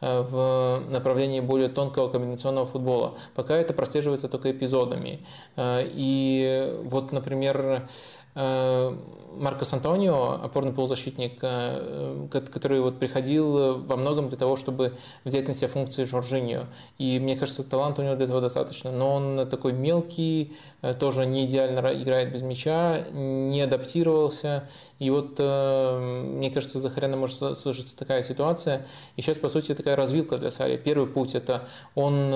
[0.00, 3.14] в направлении более тонкого комбинационного футбола.
[3.34, 5.20] Пока это прослеживается только эпизодами.
[5.58, 7.88] И вот, например,
[8.34, 8.96] Э,
[9.38, 14.92] Маркос Антонио, опорный полузащитник, э, который вот приходил во многом для того, чтобы
[15.24, 16.64] взять на себя функции Жоржиньо.
[16.98, 18.92] И мне кажется, талант у него для этого достаточно.
[18.92, 24.68] Но он такой мелкий, э, тоже не идеально играет без мяча, не адаптировался.
[24.98, 28.86] И вот, мне кажется, за Захаряна может сложиться такая ситуация.
[29.16, 30.76] И сейчас, по сути, такая развилка для Сари.
[30.76, 32.30] Первый путь– это он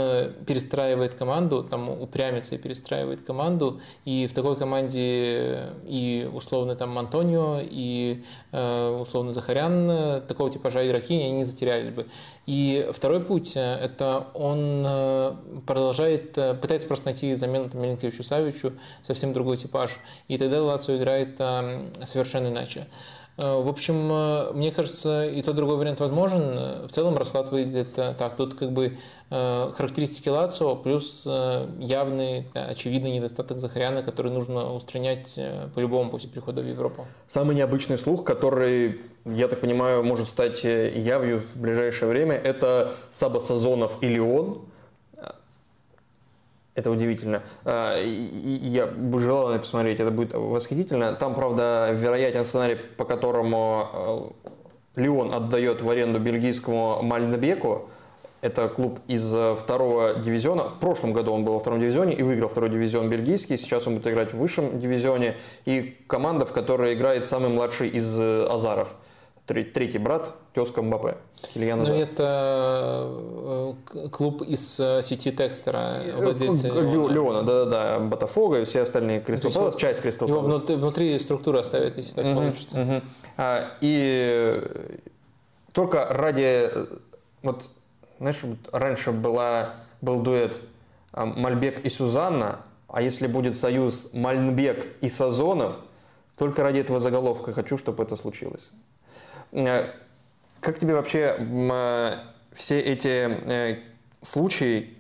[0.47, 3.81] перестраивает команду, там упрямится и перестраивает команду.
[4.05, 10.87] И в такой команде и условно там Антонио, и э, условно Захарян, э, такого типажа
[10.87, 12.07] игроки, они не затерялись бы.
[12.47, 14.87] И второй путь э,– это он
[15.67, 17.83] продолжает, пытается просто найти замену там,
[18.23, 19.99] Савичу, совсем другой типаж.
[20.29, 21.39] И тогда Лацо играет
[22.05, 22.87] совершенно иначе.
[23.39, 26.87] Э, в общем, э, мне кажется, и тот другой вариант возможен.
[26.87, 28.37] В целом расклад выйдет э, так.
[28.37, 28.99] Тут как бы
[29.29, 35.37] характеристики Лацио плюс явный, очевидный недостаток Захаряна, который нужно устранять
[35.75, 37.09] по-любому после прихода в Европу.
[37.27, 43.41] Самый необычный слух, который, я так понимаю, может стать явью в ближайшее время, это Саба
[43.41, 44.61] Сазонов и Леон–
[46.77, 47.43] это удивительно.
[47.65, 51.15] А, я бы желал на посмотреть, это будет восхитительно.
[51.15, 54.35] Там, правда, вероятен сценарий, по которому
[54.97, 57.89] э, Леон отдает в аренду бельгийскому Мальнебеку.
[58.43, 60.69] Это клуб из э, второго дивизиона.
[60.69, 63.57] В прошлом году он был во втором дивизионе и выиграл второй дивизион бельгийский.
[63.57, 65.37] Сейчас он будет играть в высшем дивизионе.
[65.65, 68.95] И команда, в которой играет самый младший из Азаров–
[69.47, 71.17] третий брат, тезка Мбаппе.
[71.55, 73.07] Илья Ну, это
[73.95, 77.13] э, клуб из э, сети Текстера, э, владельца Леона.
[77.13, 81.97] Леона, да-да-да, Ботафога и все остальные Кристал Пэлас, часть Кристал Его внутри, внутри структуры оставят,
[81.97, 82.83] если так угу, получится.
[82.83, 83.03] Угу.
[83.37, 84.63] А, и
[85.73, 86.71] только ради,
[87.43, 87.71] вот,
[88.19, 88.41] знаешь,
[88.73, 90.61] раньше была, был дуэт
[91.13, 95.77] а, Мальбек и Сюзанна, а если будет союз Мальнбек и Сазонов,
[96.37, 98.71] только ради этого заголовка хочу, чтобы это случилось.
[99.53, 99.91] Э,
[100.61, 102.19] как тебе вообще э,
[102.53, 103.79] все эти э,
[104.23, 104.97] случаи,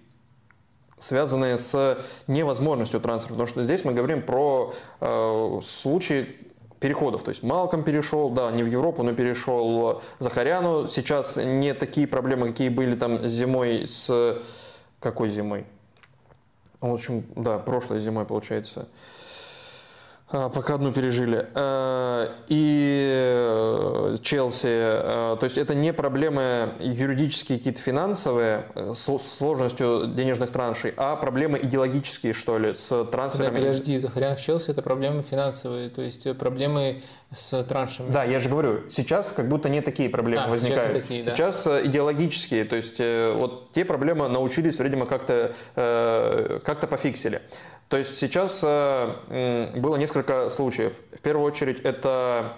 [0.98, 3.34] связанные с невозможностью трансфера?
[3.34, 4.72] Потому что здесь мы говорим про
[5.62, 6.36] случаи
[6.80, 7.22] переходов.
[7.22, 10.86] То есть Малком перешел, да, не в Европу, но перешел Захаряну.
[10.88, 14.40] Сейчас не такие проблемы, какие были там зимой с...
[15.00, 15.66] Какой зимой?
[16.80, 18.88] В общем, да, прошлой зимой, получается.
[20.28, 21.46] А, пока одну пережили.
[21.54, 30.08] Э, и э, Челси, э, то есть это не проблемы юридические, какие-то финансовые, с сложностью
[30.08, 33.54] денежных траншей, а проблемы идеологические, что ли, с трансферами.
[33.54, 38.10] Да, подожди, Захарян в Челси это проблемы финансовые, то есть проблемы с траншами.
[38.10, 40.90] Да, я же говорю, сейчас как будто не такие проблемы а, возникают.
[40.90, 41.30] Сейчас, такие, да.
[41.36, 45.52] сейчас идеологические, то есть вот те проблемы научились, видимо, как-то
[46.64, 47.42] как пофиксили.
[47.88, 51.00] То есть сейчас э, было несколько случаев.
[51.12, 52.54] В первую очередь это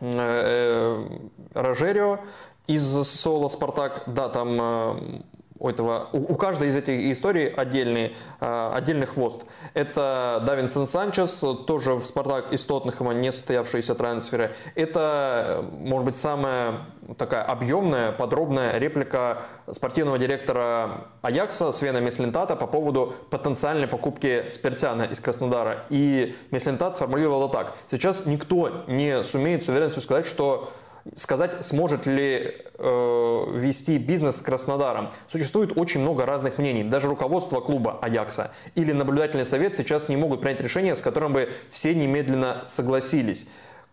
[0.00, 1.18] э,
[1.54, 2.20] Рожерио
[2.66, 5.24] из Соло Спартак, да, там
[5.60, 9.44] у этого, у, у каждой из этих историй отдельный, э, отдельный хвост.
[9.74, 14.54] Это Давинсон Санчес, тоже в Спартак из Тоттенхэма не состоявшиеся трансферы.
[14.74, 16.86] Это, может быть, самая
[17.18, 25.20] такая объемная, подробная реплика спортивного директора Аякса Свена Меслентата по поводу потенциальной покупки Спиртяна из
[25.20, 25.84] Краснодара.
[25.90, 27.76] И Меслентат сформулировал это так.
[27.90, 30.70] Сейчас никто не сумеет с уверенностью сказать, что
[31.14, 35.10] сказать, сможет ли э, вести бизнес с Краснодаром.
[35.28, 36.84] Существует очень много разных мнений.
[36.84, 41.50] Даже руководство клуба Аякса или наблюдательный совет сейчас не могут принять решение, с которым бы
[41.70, 43.46] все немедленно согласились.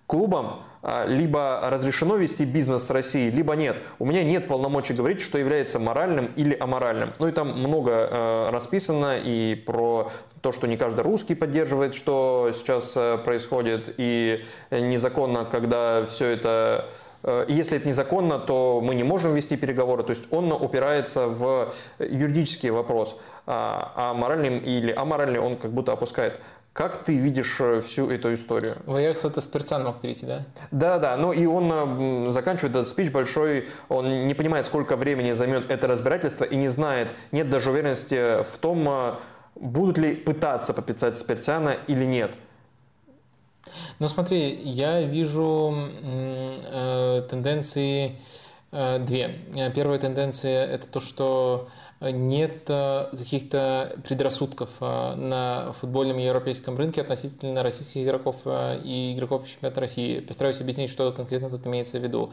[0.06, 0.64] Клубам
[1.07, 3.77] либо разрешено вести бизнес с Россией, либо нет.
[3.99, 7.14] У меня нет полномочий говорить, что является моральным или аморальным.
[7.19, 12.51] Ну и там много э, расписано и про то, что не каждый русский поддерживает, что
[12.53, 16.90] сейчас э, происходит, и незаконно, когда все это
[17.24, 20.03] Э, если это незаконно, то мы не можем вести переговоры.
[20.03, 25.91] То есть он упирается в юридический вопрос, а, а моральный или аморальный он как будто
[25.91, 26.40] опускает.
[26.77, 28.75] Как ты видишь э, всю эту историю?
[28.85, 30.45] В Аякс это Спиртсан мог перейти, да?
[30.69, 31.17] Да, да.
[31.17, 36.43] Ну и он заканчивает этот спич большой, он не понимает, сколько времени займет это разбирательство
[36.43, 39.15] и не знает, нет даже уверенности в том, э,
[39.56, 42.35] будут ли пытаться подписать Спиртсяна или нет.
[43.97, 45.73] Ну смотри, я вижу
[46.03, 48.22] э, тенденции
[48.72, 49.39] э, две.
[49.73, 51.69] Первая тенденция это то, что
[52.01, 59.48] нет э, каких-то предрассудков э, на футбольном европейском рынке относительно российских игроков э, и игроков
[59.48, 60.19] чемпионата России.
[60.19, 62.32] Постараюсь объяснить, что конкретно тут имеется в виду.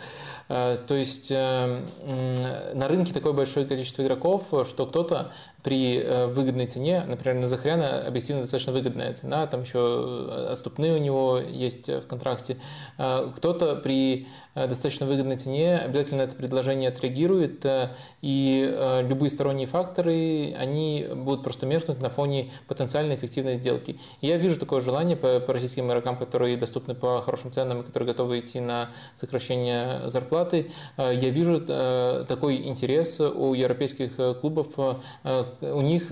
[0.49, 5.33] То есть на рынке такое большое количество игроков, что кто-то
[5.65, 11.39] при выгодной цене, например, на Захаряна объективно достаточно выгодная цена, там еще отступные у него
[11.39, 12.59] есть в контракте.
[12.97, 17.67] Кто-то при достаточно выгодной цене обязательно это предложение отреагирует,
[18.21, 23.99] и любые сторонние факторы, они будут просто меркнуть на фоне потенциальной эффективной сделки.
[24.21, 27.85] И я вижу такое желание по, по российским игрокам, которые доступны по хорошим ценам и
[27.85, 30.71] которые готовы идти на сокращение зарплаты.
[30.97, 34.69] Э, я вижу э, такой интерес у европейских э, клубов.
[35.61, 36.11] У них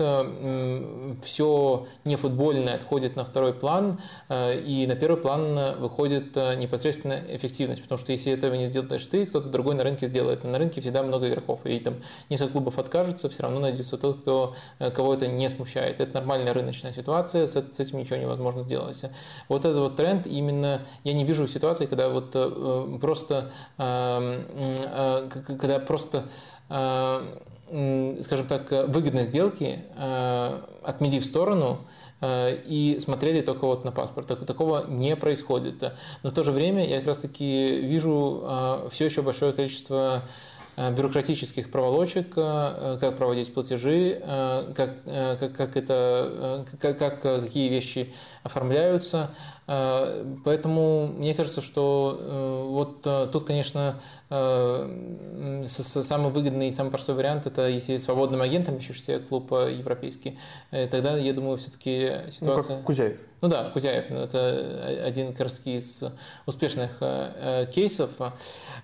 [1.23, 3.99] все не футбольное отходит на второй план,
[4.31, 9.49] и на первый план выходит непосредственно эффективность, потому что если этого не сделаешь ты, кто-то
[9.49, 10.43] другой на рынке сделает.
[10.43, 11.95] И на рынке всегда много игроков, и там
[12.29, 15.99] несколько клубов откажутся, все равно найдется тот, кто, э, кого это не смущает.
[15.99, 19.03] Это нормальная рыночная ситуация, с, этим ничего невозможно сделать.
[19.49, 25.79] Вот этот вот тренд именно, я не вижу ситуации, когда вот э, просто, э, когда
[25.79, 26.25] просто
[28.21, 29.79] скажем так, выгодной сделки
[30.83, 31.87] отмели в сторону,
[32.25, 34.27] и смотрели только вот на паспорт.
[34.27, 35.81] Такого не происходит.
[36.21, 40.23] Но в то же время я как раз таки вижу все еще большое количество
[40.62, 45.03] Э, бюрократических проволочек, э, как проводить платежи, э, как,
[45.39, 49.29] как, как, это, как, как, какие вещи оформляются.
[49.65, 57.97] Поэтому мне кажется, что вот тут, конечно, самый выгодный и самый простой вариант– это если
[57.97, 60.37] свободным агентом ищешь себе клуб европейский,
[60.69, 62.75] тогда, я думаю, все-таки ситуация…
[62.75, 63.17] Ну, как Кузяев.
[63.43, 66.01] Ну да, Кузяев, ну, это один как раз из
[66.45, 68.11] успешных э, кейсов.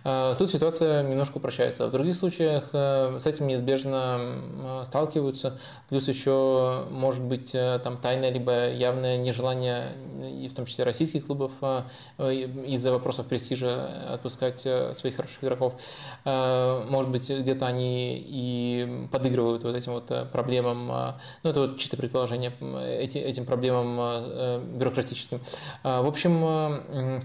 [0.03, 1.88] Э, тут ситуация немножко упрощается.
[1.88, 5.57] В других случаях э, с этим неизбежно сталкиваются.
[5.88, 9.93] Плюс еще может быть там тайное либо явное нежелание,
[10.29, 11.53] и в том числе российских клубов,
[12.17, 15.75] из-за вопросов престижа отпускать своих хороших игроков.
[16.25, 22.51] Может быть, где-то они и подыгрывают вот этим вот проблемам, ну это вот чисто предположение,
[23.01, 25.39] этим проблемам бюрократическим.
[25.83, 27.23] А, в общем,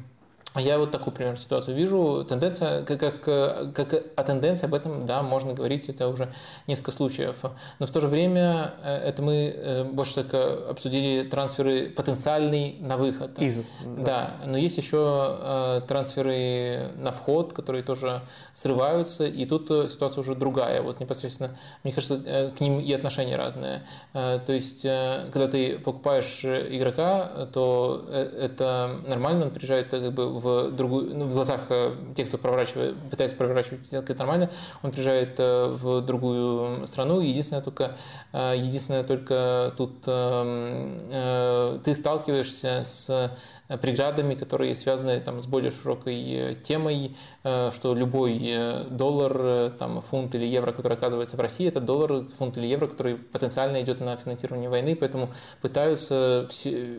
[0.60, 2.24] я вот такую, примерно, ситуацию вижу.
[2.28, 6.32] Тенденция, как, как, как о тенденции об этом, да, можно говорить, это уже
[6.68, 7.44] несколько случаев.
[7.80, 12.96] Но в то же время э, это мы э, больше так обсудили трансферы потенциальный на
[12.96, 13.36] выход.
[13.40, 14.04] Из, да.
[14.04, 20.36] да, но есть еще э, трансферы на вход, которые тоже срываются, и тут ситуация уже
[20.36, 20.82] другая.
[20.82, 23.82] Вот непосредственно, мне кажется, к ним и отношения разные.
[24.12, 30.70] То есть, когда ты покупаешь игрока, то это нормально, он приезжает как бы в в,
[30.70, 34.50] другую, ну, в глазах э, тех, кто проворачивает, пытается проворачивать сделки нормально,
[34.82, 37.20] он приезжает э, в другую страну.
[37.20, 37.96] Единственное только,
[38.32, 43.30] э, единственное только тут эм, ты сталкиваешься с
[43.68, 50.72] преградами, которые связаны там, с более широкой темой, что любой доллар, там, фунт или евро,
[50.72, 54.94] который оказывается в России, это доллар, фунт или евро, который потенциально идет на финансирование войны,
[54.94, 55.30] поэтому
[55.62, 56.48] пытаются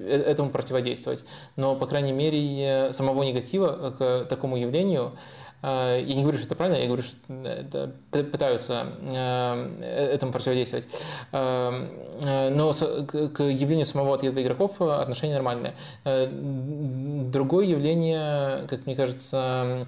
[0.07, 1.25] этому противодействовать.
[1.55, 5.13] Но, по крайней мере, самого негатива к такому явлению
[5.61, 8.87] я не говорю, что это правильно, я говорю, что это, пытаются
[9.81, 10.87] этому противодействовать.
[11.31, 15.73] Но к явлению самого отъезда игроков отношение нормальное.
[16.03, 19.87] Другое явление, как мне кажется,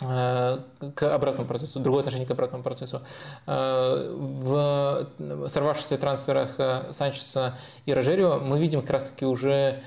[0.00, 0.58] Э,
[0.96, 3.02] к обратному процессу, другое отношение к обратному процессу.
[3.46, 5.08] Э, в
[5.46, 7.54] сорвавшихся трансферах э, Санчеса
[7.86, 9.80] и Рожерио мы видим как раз-таки уже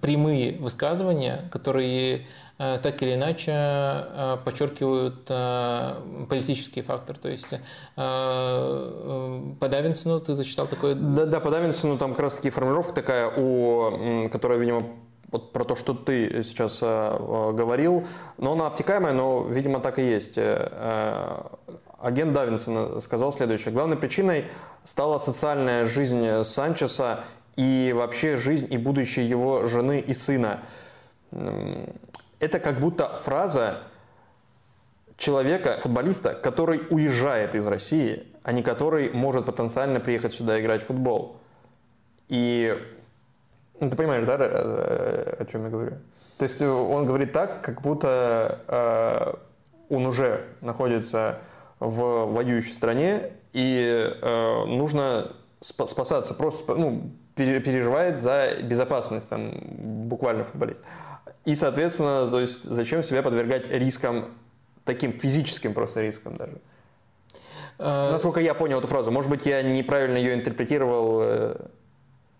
[0.00, 2.26] прямые высказывания, которые
[2.56, 5.24] так или иначе подчеркивают
[6.28, 7.18] политический фактор.
[7.18, 7.54] То есть
[7.96, 10.94] по Давинсону ты зачитал такое...
[10.94, 14.84] Да, да, по Давинсону там как раз-таки формулировка такая, у, которая, видимо,
[15.34, 18.06] вот про то, что ты сейчас э, э, говорил,
[18.38, 20.38] но она обтекаемая, но, видимо, так и есть.
[20.38, 21.42] Э, э,
[22.00, 23.74] агент Давинсона сказал следующее.
[23.74, 24.46] Главной причиной
[24.84, 27.24] стала социальная жизнь Санчеса
[27.56, 30.60] и вообще жизнь и будущее его жены и сына.
[32.44, 33.78] Это как будто фраза
[35.16, 40.86] человека, футболиста, который уезжает из России, а не который может потенциально приехать сюда играть в
[40.86, 41.38] футбол.
[42.28, 42.78] И
[43.80, 45.92] ну, ты понимаешь, да, э, о чем я говорю?
[46.36, 51.38] То есть он говорит так, как будто э, он уже находится
[51.80, 59.52] в воюющей стране, и э, нужно спасаться, просто ну, переживает за безопасность, там,
[60.08, 60.82] буквально футболист.
[61.44, 64.30] И, соответственно, то есть зачем себя подвергать рискам,
[64.84, 66.58] таким физическим просто рискам даже.
[67.78, 71.56] Насколько я понял эту фразу, может быть, я неправильно ее интерпретировал,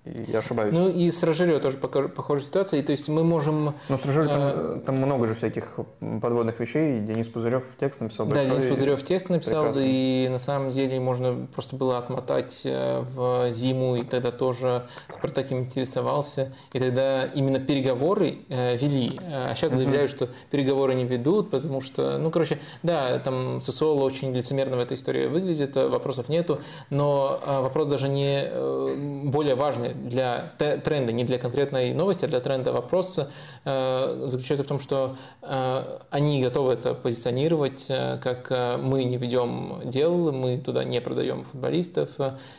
[0.04, 0.74] я ошибаюсь.
[0.74, 2.80] Ну и с Рожерио тоже похожая ситуация.
[2.80, 3.74] И, то есть мы можем...
[3.88, 5.78] Ну с Рожерио там, там много же всяких
[6.20, 7.00] подводных вещей.
[7.00, 8.26] Денис Пузырев текст написал.
[8.26, 9.82] Да, Денис Пузырев текст написал, Прекрасно.
[9.82, 14.86] да и на самом деле можно просто было отмотать э, в зиму, и тогда тоже
[15.08, 16.54] Спартак им интересовался.
[16.74, 19.18] И тогда именно переговоры э, вели.
[19.22, 24.34] А сейчас заявляют, что переговоры не ведут, потому что, ну, короче, да, там Сосоло очень
[24.34, 26.60] лицемерно в этой истории выглядит, э, вопросов нету,
[26.90, 32.72] но вопрос даже не более важный для тренда, не для конкретной новости, а для тренда
[32.72, 33.20] вопрос
[33.64, 38.50] э, заключается в том, что э, они готовы это позиционировать, э, как
[38.80, 42.10] мы не ведем дел, мы туда не продаем футболистов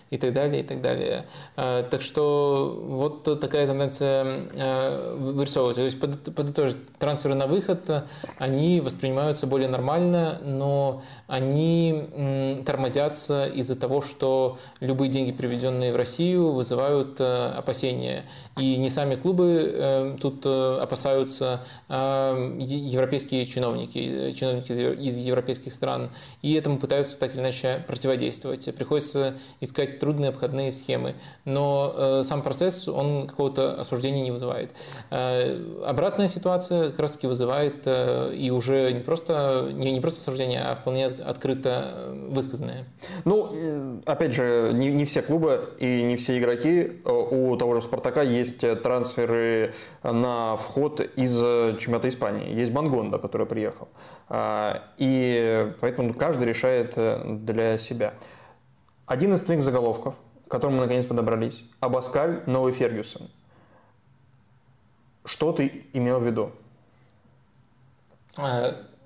[0.10, 1.26] и так далее, и так далее.
[1.56, 5.82] Так что вот такая тенденция вырисовывается.
[5.82, 6.00] То есть
[6.36, 8.06] подытожить, трансферы на выход,
[8.38, 16.52] они воспринимаются более нормально, но они тормозятся из-за того, что любые деньги, приведенные в Россию,
[16.52, 17.20] вызывают
[17.58, 18.26] опасения.
[18.58, 26.10] И не сами клубы э, тут э, опасаются, а европейские чиновники, чиновники из европейских стран.
[26.42, 28.74] И этому пытаются так или иначе противодействовать.
[28.76, 31.16] Приходится искать трудные обходные схемы.
[31.46, 34.72] Но сам процесс, он какого-то осуждения не вызывает.
[35.10, 40.76] Обратная ситуация как раз таки вызывает и уже не просто, не, не просто осуждение, а
[40.76, 42.86] вполне открыто высказанное.
[43.24, 48.22] Ну, опять же, не, не все клубы и не все игроки у того же «Спартака»
[48.22, 51.38] есть трансферы на вход из
[51.80, 52.54] чемпионата Испании.
[52.54, 53.88] Есть Бангонда, который приехал.
[54.28, 58.14] А, и поэтому каждый решает э, для себя.
[59.06, 60.16] Один из твоих заголовков,
[60.48, 63.30] к которому мы наконец подобрались, Абаскаль, новый Фергюсон.
[65.24, 66.52] Что ты имел в виду?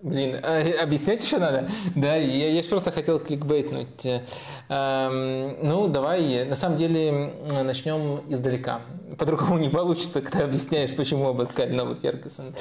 [0.01, 1.69] Блин, а, объяснять еще надо?
[1.95, 4.05] Да, я, я просто хотел кликбейтнуть.
[4.05, 8.81] Эм, ну, давай, на самом деле, начнем издалека.
[9.17, 12.55] По-другому не получится, когда объясняешь, почему Абаскаль новый Фергюсон.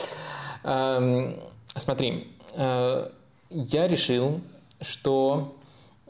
[0.65, 1.37] Эм,
[1.77, 2.27] смотри,
[2.57, 3.09] э,
[3.51, 4.41] я решил,
[4.81, 5.57] что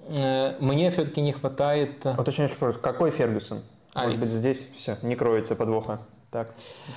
[0.09, 2.07] э, мне все-таки не хватает...
[2.07, 3.63] Уточняющий вопрос, какой Фергюсон?
[3.93, 4.15] Алекс.
[4.15, 6.01] Может быть, здесь все, не кроется подвоха.
[6.31, 6.53] Так,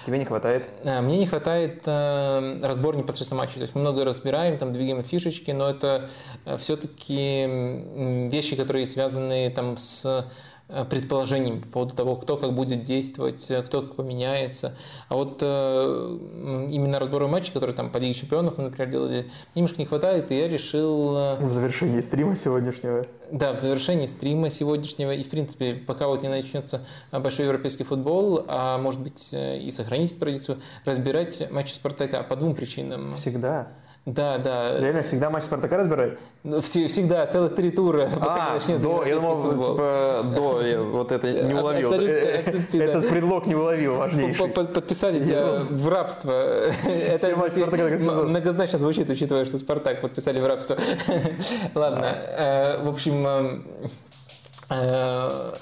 [0.05, 0.69] тебе не хватает?
[0.83, 3.53] Э, мне не хватает э, разбор непосредственно матча.
[3.55, 6.09] То есть мы много разбираем, там двигаем фишечки, но это
[6.43, 10.27] э, все-таки вещи, которые связаны там с
[10.89, 14.75] предположениями по поводу того, кто как будет действовать, э, кто как поменяется.
[15.09, 16.17] А вот э,
[16.71, 20.37] именно разборы матчей, которые там по Лиге Чемпионов мы, например, делали, немножко не хватает, и
[20.37, 21.15] я решил...
[21.17, 23.05] Э, в завершении стрима сегодняшнего.
[23.31, 28.45] Да, в завершении стрима сегодняшнего, и в принципе, пока вот не начнется большой европейский футбол,
[28.47, 33.15] а может быть и сохранить традицию, разбирать матчи Спартака по двум причинам.
[33.15, 33.69] Всегда.
[34.05, 34.79] Да, да.
[34.79, 36.19] Реально всегда матч Спартака разбирает?
[36.61, 38.09] Все, всегда, целых три тура.
[38.19, 41.93] А, до, я думал, типа, до, я вот это не а, уловил.
[41.93, 44.47] Этот предлог не уловил, важнейший.
[44.49, 46.31] Подписали тебя в рабство.
[46.31, 47.35] Это
[48.25, 50.77] многозначно звучит, учитывая, что Спартак подписали в рабство.
[51.75, 53.59] Ладно, э, в общем, э,
[54.71, 55.53] э,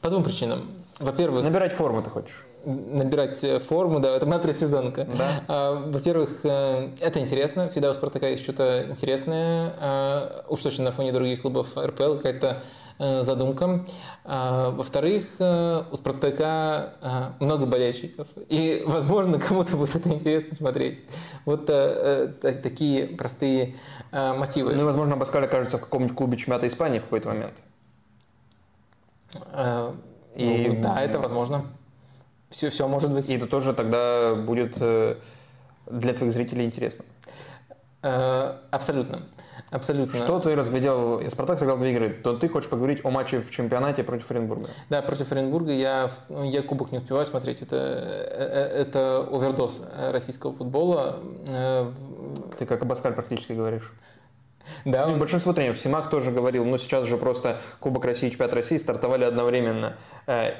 [0.00, 0.70] по двум причинам.
[1.00, 1.42] Во-первых...
[1.42, 2.46] Набирать форму ты хочешь?
[2.64, 5.06] Набирать э, форму, да, это моя предсезонка.
[5.16, 5.44] Да.
[5.48, 10.92] А, во-первых, э, это интересно, всегда у Спартака есть что-то интересное, а, уж точно на
[10.92, 12.62] фоне других клубов РПЛ, какая-то
[12.98, 13.84] задумка.
[14.24, 21.04] Во-вторых, у «Спартака» много болельщиков, и, возможно, кому-то будет это интересно смотреть.
[21.44, 21.66] Вот
[22.40, 23.74] такие простые
[24.12, 24.74] мотивы.
[24.74, 27.62] Ну и, возможно, Баскаль окажется в каком-нибудь клубе чемпионата Испании в какой-то момент.
[30.36, 30.68] И...
[30.68, 31.64] Ну, да, это возможно.
[32.52, 33.28] Все, все может быть.
[33.28, 34.78] И это тоже тогда будет
[35.86, 37.04] для твоих зрителей интересно.
[38.02, 39.22] Э, абсолютно.
[39.70, 40.18] Абсолютно.
[40.18, 41.22] Что ты разглядел?
[41.30, 42.10] Спартак сыграл две игры.
[42.10, 44.68] То ты хочешь поговорить о матче в чемпионате против Оренбурга?
[44.90, 47.62] Да, против Оренбурга я, я кубок не успеваю смотреть.
[47.62, 51.20] Это, э, э, это овердоз российского футбола.
[52.58, 53.92] Ты как Абаскаль практически говоришь.
[54.84, 55.18] Да, он...
[55.18, 59.24] Большинство тренеров, Симак тоже говорил, но сейчас же просто Кубок России и Чемпионат России стартовали
[59.24, 59.96] одновременно.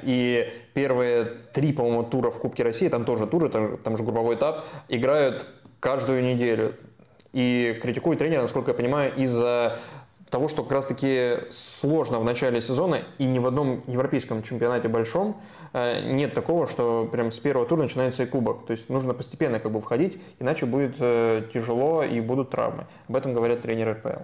[0.03, 4.35] И первые три, по-моему, тура в Кубке России, там тоже туры, там, там же групповой
[4.35, 5.47] этап, играют
[5.79, 6.75] каждую неделю
[7.33, 9.79] и критикует тренера, насколько я понимаю, из-за
[10.33, 15.39] того, что как раз-таки сложно в начале сезона и ни в одном европейском чемпионате большом
[15.61, 18.65] э, нет такого, что прям с первого тура начинается и кубок.
[18.65, 22.85] То есть нужно постепенно как бы входить, иначе будет э, тяжело и будут травмы.
[23.09, 24.23] Об этом говорят тренеры РПЛ.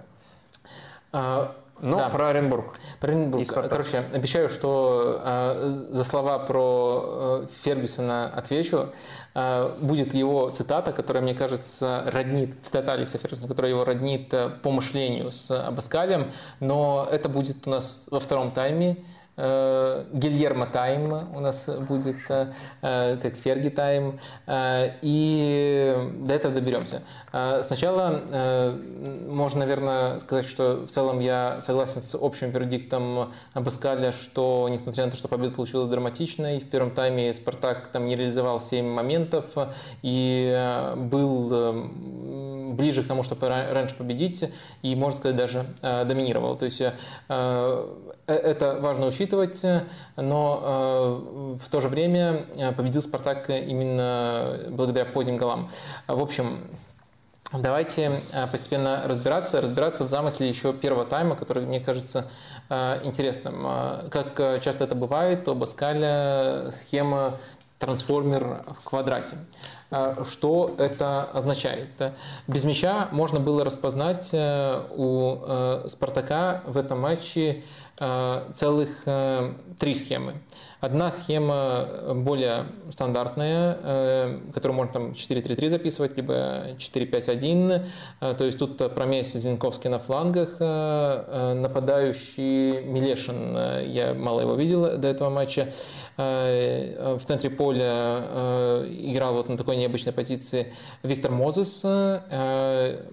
[1.12, 2.08] А, ну, да.
[2.10, 2.74] про Оренбург.
[3.00, 3.46] Про Оренбург.
[3.48, 8.90] Короче, обещаю, что э, за слова про э, Фергюсона отвечу.
[9.34, 14.50] Э, будет его цитата, которая, мне кажется, роднит, цитата Алекса Фергюсона, которая его роднит э,
[14.62, 18.98] по мышлению с Абаскалем, но это будет у нас во втором тайме.
[19.42, 22.52] Э, Гильермо Тайм у нас будет, э,
[22.82, 27.02] э, как Ферги Тайм, и до этого доберемся.
[27.62, 28.22] Сначала
[29.28, 35.12] можно, наверное, сказать, что в целом я согласен с общим вердиктом Абаскаля, что, несмотря на
[35.12, 39.46] то, что победа получилась драматичной, в первом тайме Спартак там не реализовал 7 моментов
[40.02, 41.90] и был
[42.72, 44.44] ближе к тому, чтобы раньше победить,
[44.82, 46.56] и, можно сказать, даже доминировал.
[46.56, 46.82] То есть
[48.26, 49.29] это важно учитывать,
[50.16, 55.70] но э, в то же время э, победил «Спартак» именно благодаря поздним голам.
[56.06, 56.60] В общем,
[57.52, 62.30] Давайте э, постепенно разбираться, разбираться в замысле еще первого тайма, который мне кажется
[63.02, 63.66] интересным.
[64.08, 67.38] Как часто это бывает, у Баскаля схема
[67.80, 69.36] трансформер в квадрате.
[70.24, 71.88] Что это означает?
[72.46, 75.38] Без мяча можно было распознать у
[75.88, 80.34] Спартака в этом матче Э, целых э, три схемы.
[80.80, 87.84] Одна схема более стандартная, э, которую можно там 4-3-3 записывать, либо 4-5-1.
[88.20, 93.54] То есть тут Промес Зинковский на флангах, нападающий Милешин,
[93.86, 95.70] я мало его видел до этого матча.
[96.16, 100.72] В центре поля играл вот на такой необычной позиции
[101.02, 101.82] Виктор Мозес,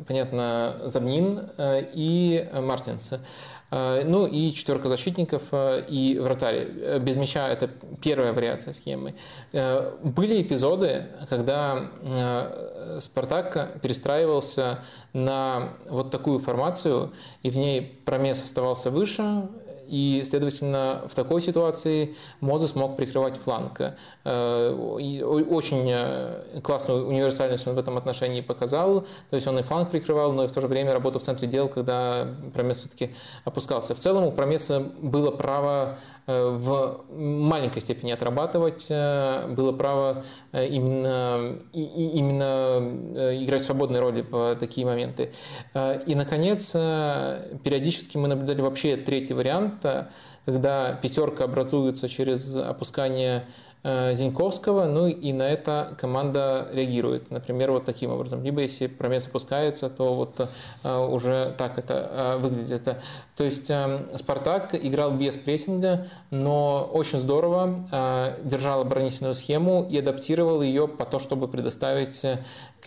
[0.08, 3.16] понятно, Забнин и Мартинс.
[3.70, 6.68] Э, ну и четверка защитников э, и вратарь.
[6.80, 7.70] Э, без мяча это
[8.02, 9.16] первая вариация схемы.
[9.52, 11.90] Были эпизоды, когда
[13.00, 17.12] Спартак перестраивался на вот такую формацию,
[17.44, 19.48] и в ней промес оставался выше,
[19.88, 23.82] и, следовательно, в такой ситуации Мозес мог прикрывать фланг.
[24.24, 24.72] Э,
[25.50, 29.02] очень э, классную универсальность он в этом отношении показал.
[29.30, 31.48] То есть он и фланг прикрывал, но и в то же время работал в центре
[31.48, 33.96] дел, когда Промес все-таки опускался.
[33.96, 35.98] В целом у Промеса было право
[36.30, 42.80] Э, в маленькой степени отрабатывать, было право именно, именно
[43.44, 45.32] играть свободные роли в такие моменты.
[46.06, 49.77] И, наконец, периодически мы наблюдали вообще третий вариант,
[50.46, 53.44] когда пятерка образуется через опускание
[53.84, 57.32] Э, Зиньковского, ну и на это команда реагирует.
[57.32, 58.44] Например, вот таким образом.
[58.44, 60.50] Либо если промес опускается, то вот
[60.84, 62.84] э, уже так это э, выглядит.
[63.38, 63.72] То есть
[64.16, 71.20] Спартак играл без прессинга, но очень здорово держал оборонительную схему и адаптировал ее по то,
[71.20, 72.26] чтобы предоставить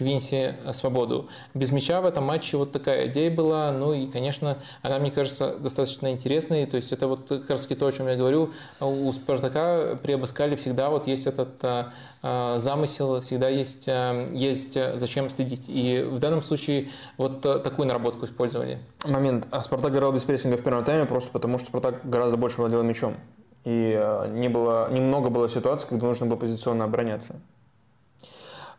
[0.00, 1.28] Квинси свободу.
[1.52, 5.58] Без мяча в этом матче вот такая идея была, ну и, конечно, она, мне кажется,
[5.58, 9.98] достаточно интересной, то есть это вот как раз то, о чем я говорю, у Спартака
[10.02, 15.66] при Абаскале всегда вот есть этот а, замысел, всегда есть, а, есть зачем следить.
[15.68, 16.88] И в данном случае
[17.18, 18.78] вот такую наработку использовали.
[19.04, 19.46] Момент.
[19.50, 22.82] А Спартак играл без прессинга в первом тайме просто потому, что Спартак гораздо больше владел
[22.82, 23.16] мячом.
[23.64, 27.36] И не было, немного было ситуаций, когда нужно было позиционно обороняться.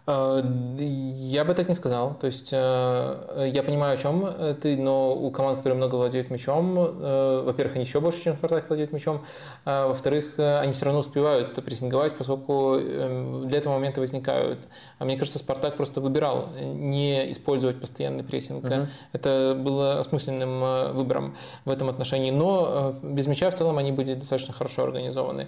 [0.08, 0.42] Э,
[0.84, 2.16] я бы так не сказал.
[2.16, 6.78] То есть э, я понимаю, о чем ты, но у команд, которые много владеют мячом,
[6.78, 9.24] э, во-первых, они еще больше, чем Спартак владеют мячом,
[9.66, 14.68] а во-вторых, они все равно успевают прессинговать, поскольку эм, для этого момента возникают.
[15.00, 18.66] А мне кажется, Спартак просто выбирал не использовать постоянный прессинг.
[18.66, 18.88] Угу.
[19.14, 22.32] Это было осмысленным выбором в этом отношении.
[22.32, 25.48] Но без мяча в целом они были достаточно хорошо организованы.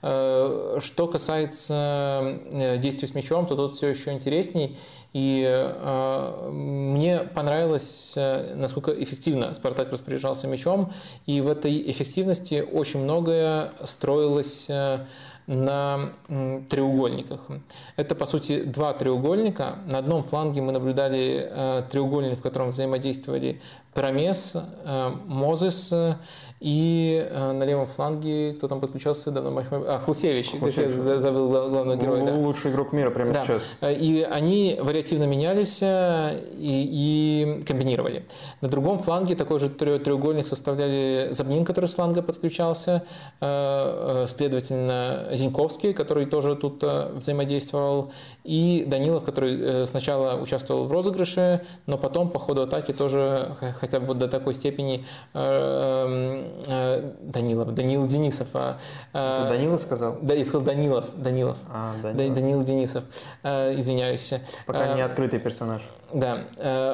[0.00, 2.38] Что касается
[2.78, 4.78] действий с мячом, то тут все еще интересней.
[5.12, 10.92] И э, мне понравилось, э, насколько эффективно Спартак распоряжался мячом.
[11.26, 15.04] И в этой эффективности очень многое строилось э,
[15.48, 16.12] на
[16.68, 17.40] треугольниках.
[17.96, 19.78] Это, по сути, два треугольника.
[19.86, 23.60] На одном фланге мы наблюдали э, треугольник, в котором взаимодействовали
[23.94, 24.56] Промес,
[25.26, 25.92] Мозес
[26.60, 29.66] и э, на левом фланге, кто там подключался давно матч?
[29.70, 30.94] А, Хлусевич, Хлусевич.
[31.06, 32.26] я забыл главного героя.
[32.26, 32.34] Да.
[32.34, 33.44] Лучший игрок мира прямо да.
[33.44, 33.62] сейчас.
[33.80, 38.26] Э, и они вариативно менялись э, и, и комбинировали.
[38.60, 43.04] На другом фланге такой же треугольник составляли Забнин, который с фланга подключался,
[43.38, 48.12] следовательно, Зиньковский, который тоже тут взаимодействовал,
[48.44, 54.06] и Данилов, который сначала участвовал в розыгрыше, но потом по ходу атаки тоже хотя бы
[54.06, 58.48] вот до такой степени эм, Э, Данилов, Данил Денисов.
[58.54, 58.78] А,
[59.12, 60.18] э, Ты Данилов сказал?
[60.22, 61.56] Да, я сказал Данилов, Данилов.
[61.68, 62.34] А, Данилов.
[62.34, 63.04] Данил Денисов,
[63.42, 64.34] э, извиняюсь.
[64.66, 65.82] Пока не открытый персонаж.
[66.12, 66.44] Да,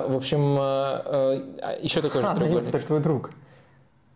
[0.09, 0.57] в общем,
[1.83, 2.71] еще такой же треугольник.
[2.71, 3.31] Данилов, твой друг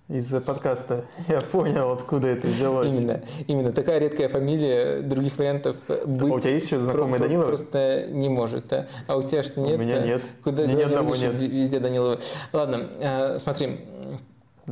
[0.08, 1.04] из подкаста.
[1.28, 2.88] Я понял, откуда это взялось.
[2.88, 3.72] Именно, именно.
[3.72, 6.30] Такая редкая фамилия, других вариантов быть.
[6.30, 7.46] А у тебя есть еще знакомый про- Данилов?
[7.46, 8.72] Просто не может.
[8.72, 9.76] А у тебя что нет?
[9.76, 10.22] У меня нет.
[10.42, 11.32] Куда ни одного нет.
[11.34, 12.18] Везде Данилова.
[12.52, 13.80] Ладно, смотри.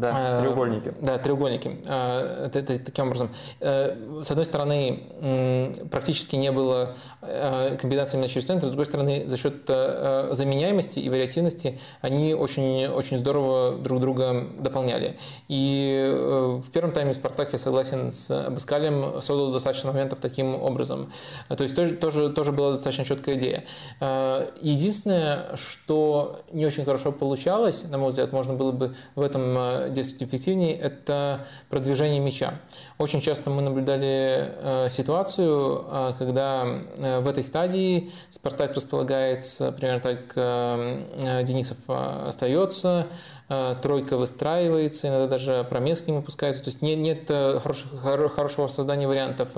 [0.00, 0.94] Да, треугольники.
[1.00, 1.78] Да, треугольники.
[1.86, 8.66] А, таким образом, э, с одной стороны, практически не было э, комбинации именно через центр,
[8.66, 14.46] с другой стороны, за счет э, заменяемости и вариативности они очень, очень здорово друг друга
[14.58, 15.16] дополняли.
[15.48, 16.12] И
[16.62, 21.12] в первом тайме Спартак, я согласен с Абаскалем, создал достаточно моментов таким образом.
[21.48, 23.64] То есть тоже, тоже, тоже была достаточно четкая идея.
[24.60, 30.22] Единственное, что не очень хорошо получалось, на мой взгляд, можно было бы в этом действует
[30.22, 32.60] эффективнее, это продвижение мяча.
[32.98, 36.64] Очень часто мы наблюдали э, ситуацию, э, когда
[36.96, 40.34] э, в этой стадии Спартак располагается, примерно так
[41.44, 43.06] Денисов остается,
[43.48, 48.00] тройка выстраивается, иногда даже промес к ним опускается, то есть нет, нет э, хороших,
[48.32, 49.50] хорошего создания вариантов.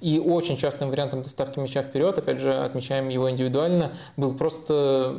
[0.00, 5.16] И очень частым вариантом доставки мяча вперед, опять же, отмечаем его индивидуально, был просто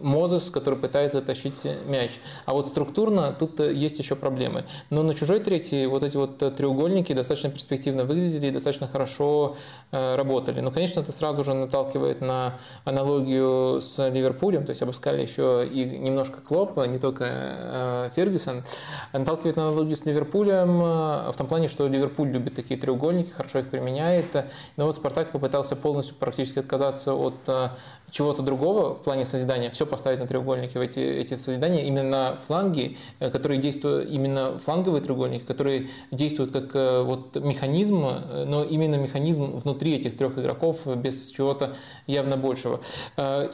[0.00, 2.10] Мозес, который пытается тащить мяч.
[2.44, 4.64] А вот структурно тут есть еще проблемы.
[4.90, 9.56] Но на чужой третьей вот эти вот треугольники достаточно перспективно выглядели и достаточно хорошо
[9.90, 10.60] э, работали.
[10.60, 15.84] Но, конечно, это сразу же наталкивает на аналогию с Ливерпулем, то есть обыскали еще и
[15.84, 18.64] немножко Клопа, не только Э, Фергюсон,
[19.12, 23.60] наталкивает на аналогию с Ливерпулем э, в том плане, что Ливерпуль любит такие треугольники, хорошо
[23.60, 24.34] их применяет.
[24.76, 27.68] Но вот Спартак попытался полностью практически отказаться от э,
[28.14, 32.96] чего-то другого в плане созидания, все поставить на треугольники в эти, эти созидания, именно фланги,
[33.18, 38.06] которые действуют, именно фланговые треугольники, которые действуют как вот механизм,
[38.46, 41.74] но именно механизм внутри этих трех игроков без чего-то
[42.06, 42.80] явно большего.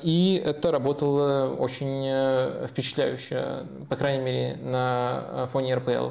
[0.02, 6.10] И это работало очень впечатляюще по крайней мере, на э, фоне РПЛ.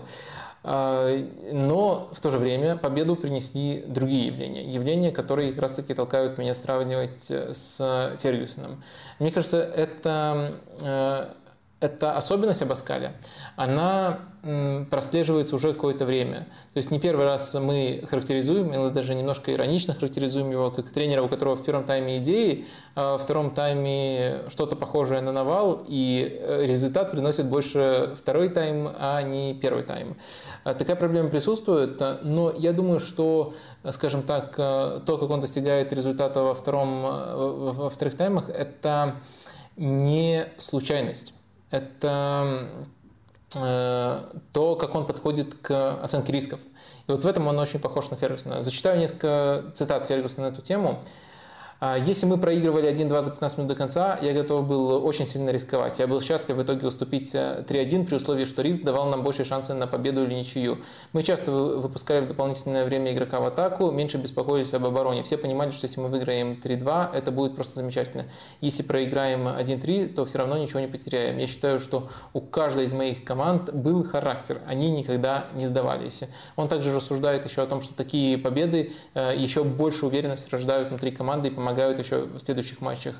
[0.62, 1.18] А,
[1.52, 4.64] но в то же время победу принесли другие явления.
[4.64, 8.84] Явления, которые как раз-таки толкают меня сравнивать э, с Фергюсоном.
[9.20, 11.28] Мне кажется, это э,
[11.80, 13.14] эта особенность Абаскаля,
[13.56, 14.20] она
[14.90, 16.48] прослеживается уже какое-то время.
[16.74, 21.22] То есть не первый раз мы характеризуем, или даже немножко иронично характеризуем его как тренера,
[21.24, 26.38] у которого в первом тайме идеи, а во втором тайме что-то похожее на навал, и
[26.40, 30.16] э, результат приносит больше второй тайм, а не первый тайм.
[30.64, 33.54] А такая проблема присутствует, но я думаю, что,
[33.90, 39.16] скажем так, э, то, как он достигает результата во, втором, э, во вторых таймах, это
[39.76, 41.34] не случайность
[41.72, 42.68] это
[43.56, 44.20] э,
[44.54, 46.60] то, как он подходит к оценке рисков.
[47.08, 48.62] И вот в этом он очень похож на Фергюсона.
[48.62, 51.00] Зачитаю несколько цитат Фергюсона на эту тему.
[51.82, 55.50] А, если мы проигрывали 1-2 за 15 минут до конца, я готов был очень сильно
[55.50, 55.98] рисковать.
[55.98, 59.46] Я был счастлив в итоге уступить 3-1 э, при условии, что риск давал нам больше
[59.46, 60.80] шансы на победу или ничью.
[61.14, 65.24] Мы часто выпускали в дополнительное время игрока в атаку, меньше беспокоились об обороне.
[65.24, 68.26] Все понимали, что если мы выиграем 3-2, это будет просто замечательно.
[68.60, 71.38] Если проиграем 1-3, то все равно ничего не потеряем.
[71.38, 74.60] Я считаю, что у каждой из моих команд был характер.
[74.68, 76.24] Они никогда не сдавались.
[76.58, 81.12] Он также рассуждает еще о том, что такие победы э, еще больше уверенности рождают внутри
[81.12, 83.16] команды и помогают помогают еще в следующих матчах.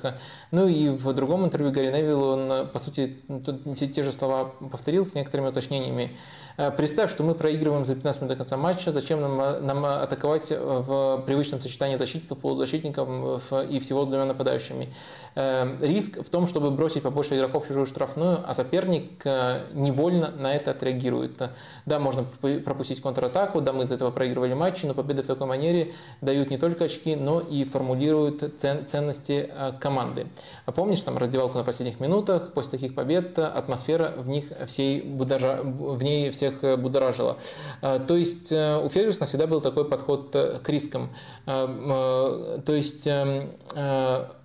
[0.50, 5.04] Ну и в другом интервью Гарри Невилл, он, по сути, тут те же слова повторил
[5.04, 6.16] с некоторыми уточнениями.
[6.56, 9.84] Э, представь, что мы проигрываем за 15 минут до конца матча, зачем нам, э, нам
[9.84, 14.88] атаковать в привычном сочетании защитников, полузащитников и всего с двумя нападающими.
[15.34, 19.24] Э, риск в том, чтобы бросить побольше игроков в чужую штрафную, а соперник
[19.72, 21.50] невольно на это отреагирует.
[21.86, 22.24] Да, можно
[22.64, 26.58] пропустить контратаку, да, мы из этого проигрывали матчи, но победы в такой манере дают не
[26.58, 30.26] только очки, но и формулируют ценности команды.
[30.66, 35.60] А помнишь, там раздевалку на последних минутах, после таких побед атмосфера в них всей будажа,
[35.62, 37.36] в ней всех э, будоражило.
[37.82, 41.10] А, то есть э, у Фергюсона всегда был такой подход э, к рискам.
[41.44, 43.50] То есть эм,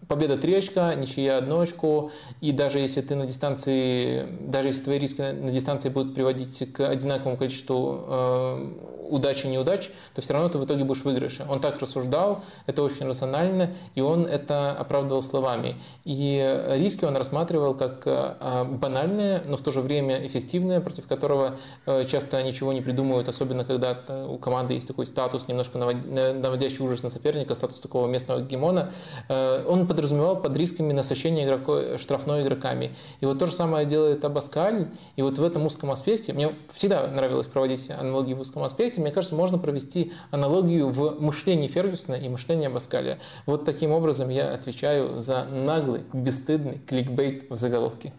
[0.08, 5.00] победа 3 очка, ничья 1 очко, и даже если ты на дистанции, даже если твои
[5.00, 8.72] риски на дистанции будут приводить к одинаковому количеству
[9.10, 11.46] удач и неудач, то все равно ты в итоге будешь в выигрыше.
[11.50, 15.76] Он так рассуждал, это очень рационально, и он это оправдывал словами.
[16.04, 21.56] И риски он рассматривал как а, банальные, но в то же время эффективные, против которого
[21.86, 27.04] э, часто ничего не придумывают, особенно когда у команды есть такой статус, немножко наводящий ужас
[27.04, 28.92] на соперника, статус такого местного гегемона.
[29.30, 32.96] Э, он подразумевал под рисками насыщения игроко, штрафной игроками.
[33.22, 37.08] И вот то же самое делает Абаскаль, и вот в этом узком аспекте, мне всегда
[37.08, 42.16] нравилось проводить аналогии в узком аспекте, аспекте, мне кажется, можно провести аналогию в мышлении Фергюсона
[42.16, 43.18] и мышлении Абаскаля.
[43.46, 48.14] Вот таким образом я отвечаю за наглый, бесстыдный кликбейт в заголовке.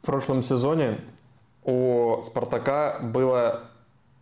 [0.00, 0.98] В прошлом сезоне
[1.64, 3.60] у «Спартака» было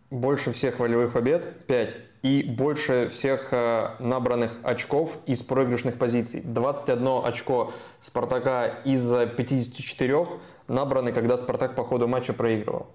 [0.09, 6.41] больше всех волевых побед, 5, и больше всех э, набранных очков из проигрышных позиций.
[6.43, 10.27] 21 очко «Спартака» из 54
[10.67, 12.87] набраны, когда «Спартак» по ходу матча проигрывал.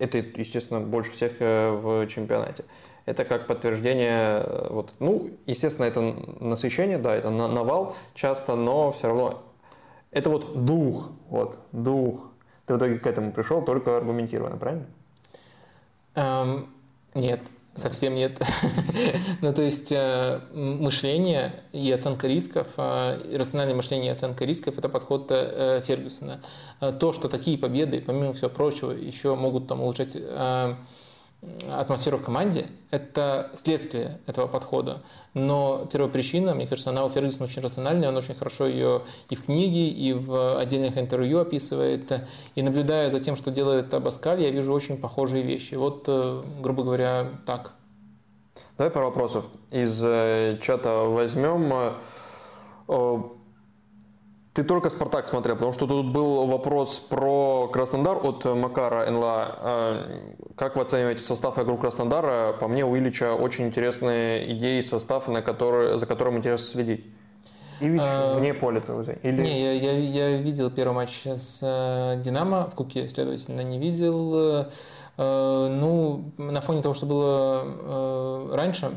[0.00, 2.64] Это, естественно, больше всех э, в чемпионате.
[3.06, 6.00] Это как подтверждение, э, вот, ну, естественно, это
[6.40, 9.42] насыщение, да, это навал часто, но все равно
[10.10, 12.30] это вот дух, вот, дух.
[12.66, 14.86] Ты в итоге к этому пришел только аргументированно, правильно?
[16.14, 16.66] Um,
[17.14, 17.40] нет.
[17.74, 18.40] Совсем нет.
[19.42, 24.88] ну, то есть э, мышление и оценка рисков, э, рациональное мышление и оценка рисков– это
[24.88, 26.40] подход э, Фергюсона.
[26.98, 30.16] То, что такие победы, помимо всего прочего, еще могут там улучшать
[31.70, 35.02] атмосферу в команде– это следствие этого подхода.
[35.34, 39.44] Но первопричина, мне кажется, она у Фергюсона очень рациональная, он очень хорошо ее и в
[39.44, 42.12] книге, и в отдельных интервью описывает.
[42.54, 45.74] И наблюдая за тем, что делает Абаскаль, я вижу очень похожие вещи.
[45.74, 47.72] Вот, э, грубо говоря, так.
[48.76, 51.94] Давай пару вопросов из э, чата возьмем.
[54.60, 59.56] Ты только «Спартак» смотрел, потому что тут был вопрос про Краснодар от Макара Энла.
[59.58, 60.20] А,
[60.54, 62.52] как вы оцениваете состав игру Краснодара?
[62.52, 67.06] По мне, у Ильича очень интересные идеи состав, на который, за которым интересно следить.
[67.80, 69.40] Ивич а, вне поля твоего Или...
[69.40, 74.66] Не, я, я, я видел первый матч с э, «Динамо» в Кубке, следовательно, не видел.
[75.20, 78.90] Э, ну, на фоне того, что было э, раньше,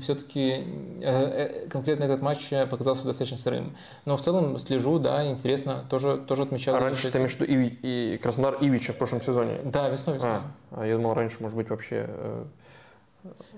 [0.00, 0.66] все-таки
[1.00, 3.74] э, конкретно этот матч показался достаточно сырым.
[4.04, 6.74] Но в целом слежу, да, интересно, тоже, тоже отмечал.
[6.74, 9.58] А раньше имеешь в виду и, Краснодар Ивича в прошлом сезоне?
[9.64, 10.32] Да, весной, весной.
[10.32, 10.42] А,
[10.72, 12.10] а я думал, раньше, может быть, вообще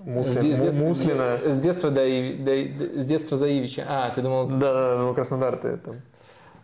[0.05, 0.55] Муслина.
[0.55, 1.39] С, с, Муслина.
[1.43, 3.85] С детства, да, и, да, с детства за Ивича.
[3.85, 4.47] А, ты думал...
[4.47, 5.95] Да, да, ну Краснодар ты там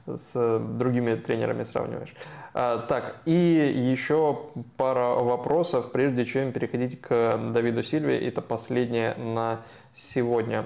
[0.08, 2.16] с другими тренерами сравниваешь.
[2.54, 4.40] А, так, и еще
[4.78, 8.20] пара вопросов, прежде чем переходить к Давиду Сильве.
[8.28, 9.62] Это последнее на
[9.94, 10.66] сегодня.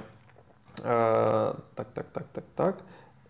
[0.81, 2.77] А, так, так, так, так, так.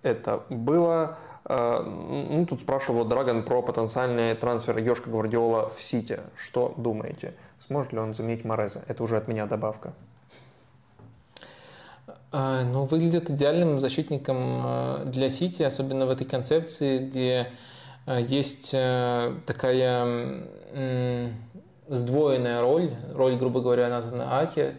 [0.02, 1.18] Это было...
[1.46, 6.20] А, ну, тут спрашивал Драгон про потенциальный трансфер Йошка Гвардиола в Сити.
[6.36, 7.34] Что думаете?
[7.66, 8.84] Сможет ли он заменить Мореза?
[8.88, 9.94] Это уже от меня добавка.
[12.32, 17.56] А, ну, выглядит идеальным защитником а, для Сити, особенно в этой концепции, где а,
[18.08, 20.44] есть такая
[21.90, 24.76] сдвоенная роль, роль, грубо говоря, Натана Аки,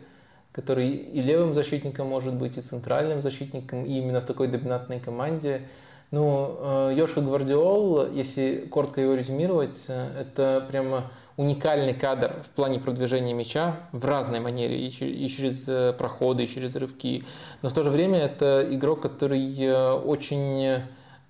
[0.52, 5.62] который и левым защитником может быть, и центральным защитником, и именно в такой доминантной команде.
[6.10, 13.76] Ну, Йошка Гвардиол, если коротко его резюмировать, это прямо уникальный кадр в плане продвижения мяча
[13.92, 17.24] в разной манере, и через э, проходы, и через рывки.
[17.62, 20.82] Но в то же время это игрок, который э, очень,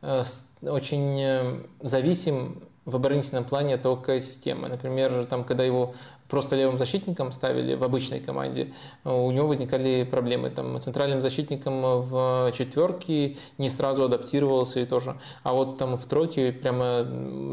[0.02, 0.23] э,
[0.67, 4.68] очень зависим в оборонительном плане от того, какая система.
[4.68, 5.94] Например, там, когда его
[6.28, 8.73] просто левым защитником ставили в обычной команде,
[9.05, 10.51] у него возникали проблемы.
[10.51, 15.17] Там, центральным защитником в четверке не сразу адаптировался и тоже.
[15.43, 17.07] А вот там в тройке прямо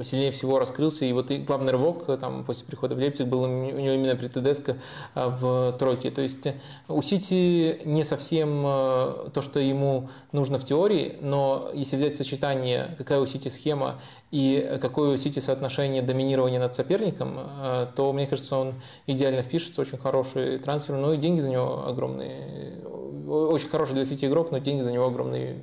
[0.04, 1.06] сильнее всего раскрылся.
[1.06, 4.28] И вот и главный рывок там, после прихода в Лейпциг был у него именно при
[4.28, 4.78] Тедеско
[5.16, 6.12] а, в тройке.
[6.12, 6.48] То есть
[6.88, 12.96] у Сити не совсем э, то, что ему нужно в теории, но если взять сочетание,
[12.98, 14.00] какая у Сити схема
[14.32, 18.74] и какое у Сити соотношение доминирования над соперником, э, то, мне кажется, он
[19.08, 22.80] идеально впишется, очень хороший трансфер, ну и деньги за него огромные.
[23.28, 25.62] Очень хороший для Сити игрок, но деньги за него огромные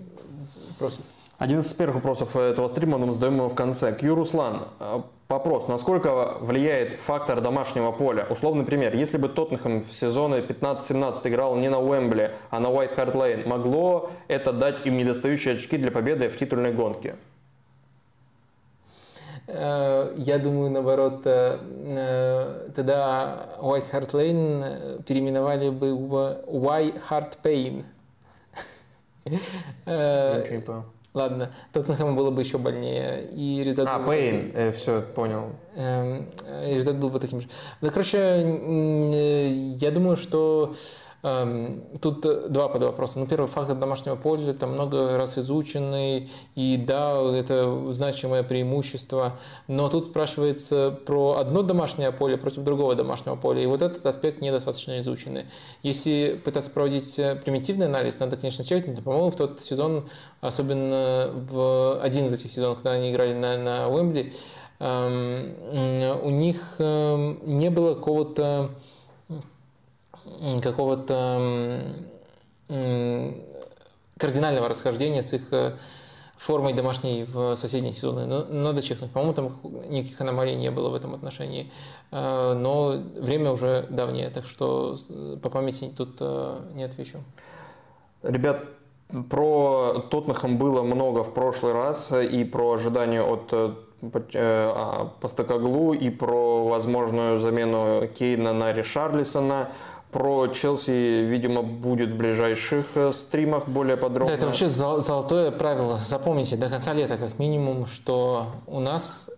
[0.79, 1.01] просят.
[1.39, 3.95] Один из первых вопросов этого стрима, мы задаем его в конце.
[3.95, 5.69] Кью Руслан, э, вопрос.
[5.69, 8.27] Насколько влияет фактор домашнего поля?
[8.29, 8.97] Условный пример.
[8.97, 13.49] Если бы Тоттенхэм в сезоне 15-17 играл не на Уэмбли, а на Уайт Харт Лейн,
[13.49, 17.15] могло это дать им недостающие очки для победы в титульной гонке?
[19.49, 26.15] Э, я думаю, наоборот, э, тогда White Hart Lane переименовали бы в
[26.47, 27.85] White Hart Pain.
[29.25, 30.85] Ничего не понял.
[31.15, 33.27] Ладно, Тоттенхэму было бы еще больнее.
[33.33, 35.53] И результат а, Пейн, э, все, понял.
[35.75, 36.23] Э,
[36.67, 37.49] результат был бы таким же.
[37.81, 39.49] Да, короче, э,
[39.81, 40.77] я думаю, что Эм,
[41.21, 42.21] тут
[42.53, 43.19] два под вопроса.
[43.19, 49.89] Ну, первый фактор домашнего поля, там много раз изученный, и да, это значимое преимущество, но
[49.89, 55.01] тут спрашивается про одно домашнее поле против другого домашнего поля, и вот этот аспект недостаточно
[55.01, 55.47] изученный.
[55.83, 59.03] Если пытаться проводить э, примитивный анализ, надо, конечно, тщательно.
[59.03, 60.09] По-моему, в тот сезон,
[60.41, 64.33] особенно в один из этих сезонов, когда они играли на, на Уэмбли,
[64.79, 65.55] эм,
[66.23, 68.71] у них эм, не было какого-то
[70.63, 71.83] какого-то
[74.19, 75.73] кардинального расхождения с их э,
[76.37, 78.27] формой домашней в соседние сезоны.
[78.27, 79.11] Но надо чекнуть.
[79.13, 79.59] По-моему, там
[79.89, 81.71] никаких аномалий не было в этом отношении.
[82.11, 84.97] Э, но время уже давнее, так что
[85.43, 87.19] по памяти тут э, не отвечу.
[88.23, 88.65] Ребят,
[89.31, 93.53] про Тоттенхэм было много в прошлый раз и про ожидания от
[94.03, 99.71] а, Постакоглу и про возможную замену Кейна на Ришарлисона.
[100.11, 104.29] Про Челси, видимо, будет в ближайших э, стримах более подробно.
[104.31, 105.99] Да, это вообще золотое правило.
[105.99, 109.29] Запомните до конца лета как минимум, что у нас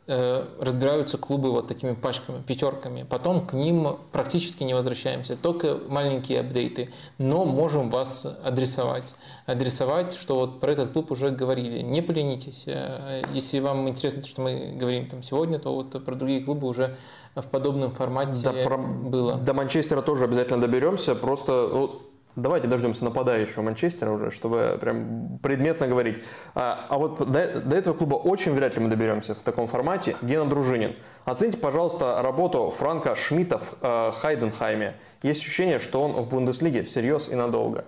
[0.59, 3.07] разбираются клубы вот такими пачками, пятерками.
[3.09, 6.91] Потом к ним практически не возвращаемся, только маленькие апдейты.
[7.19, 9.15] Но можем вас адресовать.
[9.47, 11.81] Адресовать, что вот про этот клуб уже говорили.
[11.81, 12.65] Не поленитесь.
[12.67, 16.97] Э, если вам интересно, что мы говорим там сегодня, то вот про другие клубы уже
[17.35, 18.77] в подобном формате да, про...
[18.77, 19.37] было.
[19.37, 21.15] До Манчестера тоже обязательно доберемся.
[21.15, 22.03] Просто ну,
[22.41, 26.23] давайте дождемся нападающего Манчестера уже, чтобы прям предметно говорить.
[26.55, 30.17] А, а вот до, до этого клуба очень вряд ли мы доберемся в таком формате.
[30.23, 30.97] Гена Дружинин.
[31.25, 34.97] Оцените, пожалуйста, работу Франка Шмидта в э, Хайденхайме.
[35.23, 37.85] Есть ощущение, что он в Бундеслиге всерьез и надолго.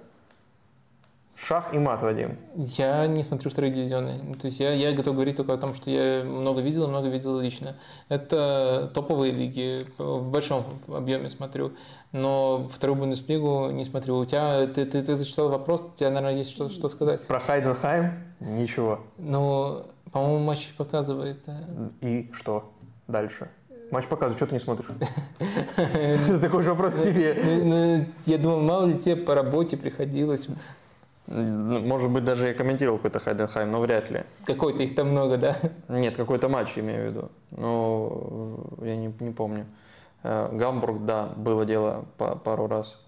[1.34, 2.36] Шах и мат, Вадим.
[2.54, 4.34] Я не смотрю вторые дивизионы.
[4.36, 7.38] То есть я, я готов говорить только о том, что я много видел, много видел
[7.40, 7.74] лично.
[8.08, 11.72] Это топовые лиги, в большом объеме смотрю.
[12.12, 14.18] Но вторую Бундеслигу не смотрю.
[14.18, 17.26] У тебя, ты, ты, ты зачитал вопрос, у тебя, наверное, есть что, что сказать.
[17.26, 18.12] Про Хайденхайм?
[18.40, 19.00] Ничего.
[19.18, 21.48] Ну, по-моему, матч показывает.
[21.48, 22.70] Э, и что
[23.08, 23.50] дальше?
[23.90, 24.86] Матч показывает, что ты не смотришь?
[26.40, 27.34] Такой же вопрос к тебе.
[27.44, 30.48] Ну, ну, я думал, мало ли тебе по работе приходилось.
[31.32, 34.24] Ну, может быть, даже я комментировал какой-то Хайденхайм, но вряд ли.
[34.44, 35.56] Какой-то их там много, да?
[35.88, 37.30] Нет, какой-то матч имею в виду.
[37.50, 39.66] Ну, я не, не помню.
[40.22, 43.00] Э, Гамбург, да, было дело пару раз.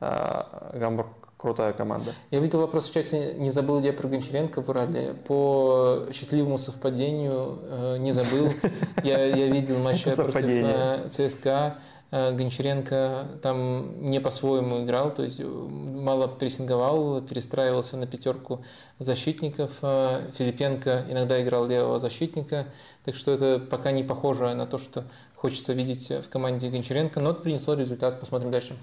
[0.00, 0.42] Э,
[0.74, 2.14] Гамбург крутая команда.
[2.30, 5.14] Я видел вопрос в чате, не забыл ли я про Гончаренко в Урале.
[5.26, 8.50] По счастливому совпадению э, не забыл.
[9.04, 11.76] Я, я видел матч против ЦСКА.
[12.12, 18.62] Э, Гончаренко там не по-своему играл, то есть э, мало прессинговал, перестраивался на пятерку
[19.00, 19.72] защитников.
[19.82, 22.66] Э, Филипенко иногда играл левого защитника,
[23.04, 25.04] так что это пока не похоже на то, что
[25.34, 28.20] хочется видеть в команде Гончаренко, но принесло результат.
[28.20, 28.76] Посмотрим дальше.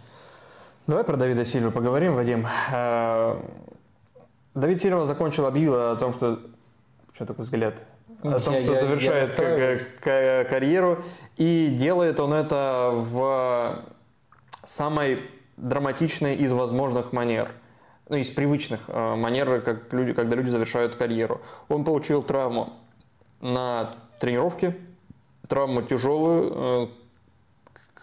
[0.85, 2.45] Давай про Давида Сильва поговорим, Вадим.
[4.53, 6.39] Давид Сильва закончил, объявил о том, что...
[7.13, 7.85] Что такой взгляд?
[8.23, 11.03] О том, что завершает я карьеру.
[11.35, 13.83] И делает он это в
[14.65, 17.51] самой драматичной из возможных манер.
[18.09, 21.41] Ну, из привычных э, манер, как люди, когда люди завершают карьеру.
[21.69, 22.73] Он получил травму
[23.39, 24.75] на тренировке,
[25.47, 26.89] травму тяжелую,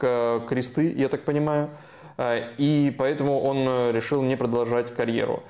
[0.01, 1.69] э, кресты, я так понимаю,
[2.17, 5.43] э, и поэтому он решил не продолжать карьеру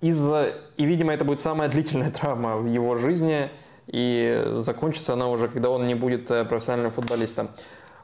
[0.00, 0.54] из-за...
[0.76, 3.50] И, видимо, это будет самая длительная травма в его жизни,
[3.86, 7.48] и закончится она уже, когда он не будет э, профессиональным футболистом.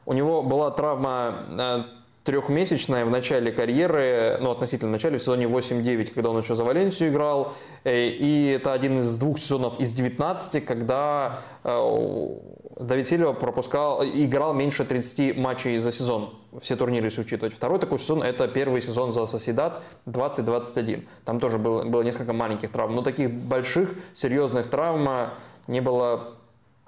[0.05, 1.87] У него была травма
[2.25, 6.63] трехмесячная в начале карьеры, ну, относительно в начале, в сезоне 8-9, когда он еще за
[6.63, 7.53] Валенсию играл.
[7.83, 12.27] Э, и это один из двух сезонов из 19, когда э,
[12.77, 16.35] Давид Сильва пропускал, играл меньше 30 матчей за сезон.
[16.59, 17.53] Все турниры, если учитывать.
[17.53, 21.07] Второй такой сезон– это первый сезон за Соседат 2021.
[21.23, 22.95] Там тоже было, было несколько маленьких травм.
[22.95, 25.31] Но таких больших, серьезных травм
[25.67, 26.33] не было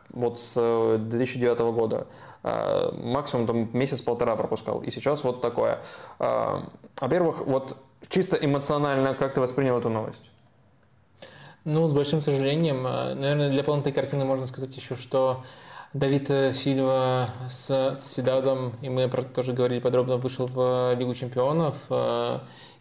[0.09, 2.07] вот с 2009 э, года.
[2.43, 4.81] А, максимум там месяц-полтора пропускал.
[4.81, 5.79] И сейчас вот такое.
[6.19, 6.63] А,
[6.99, 7.77] во-первых, вот
[8.09, 10.31] чисто эмоционально, как ты воспринял эту новость?
[11.63, 12.85] Ну, с большим сожалением.
[12.85, 15.43] А, наверное, для полноты картины можно сказать еще, что
[15.97, 21.75] Давид Сильва с Седадом, и мы про это тоже говорили подробно, вышел в Лигу чемпионов.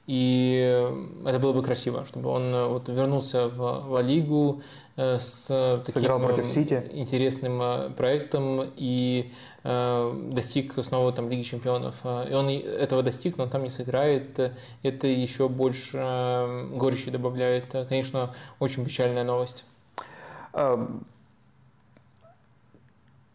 [0.06, 0.88] И
[1.24, 4.62] это было бы красиво, чтобы он вот вернулся в Ла Лигу
[4.96, 6.80] с таким против Сити.
[6.92, 9.32] интересным проектом и
[9.68, 11.96] Э, достиг снова там Лиги Чемпионов.
[12.04, 14.38] Э, и он этого достиг, но он там не сыграет.
[14.84, 17.74] Это еще больше э, горечи добавляет.
[17.88, 19.64] Конечно, очень печальная новость.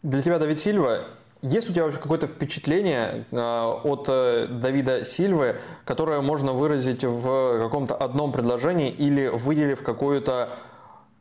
[0.02, 1.02] Для тебя, Давид Сильва,
[1.42, 8.32] есть у тебя вообще какое-то впечатление от Давида Сильвы, которое можно выразить в каком-то одном
[8.32, 10.50] предложении или выделив какую-то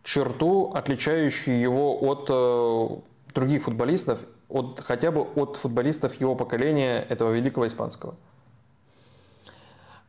[0.03, 3.03] черту, отличающую его от
[3.33, 4.19] других футболистов
[4.51, 8.15] от, хотя бы от футболистов его поколения, этого великого испанского?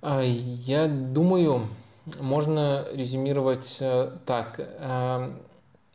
[0.03, 1.69] Я думаю,
[2.21, 4.61] можно резюмировать э, так.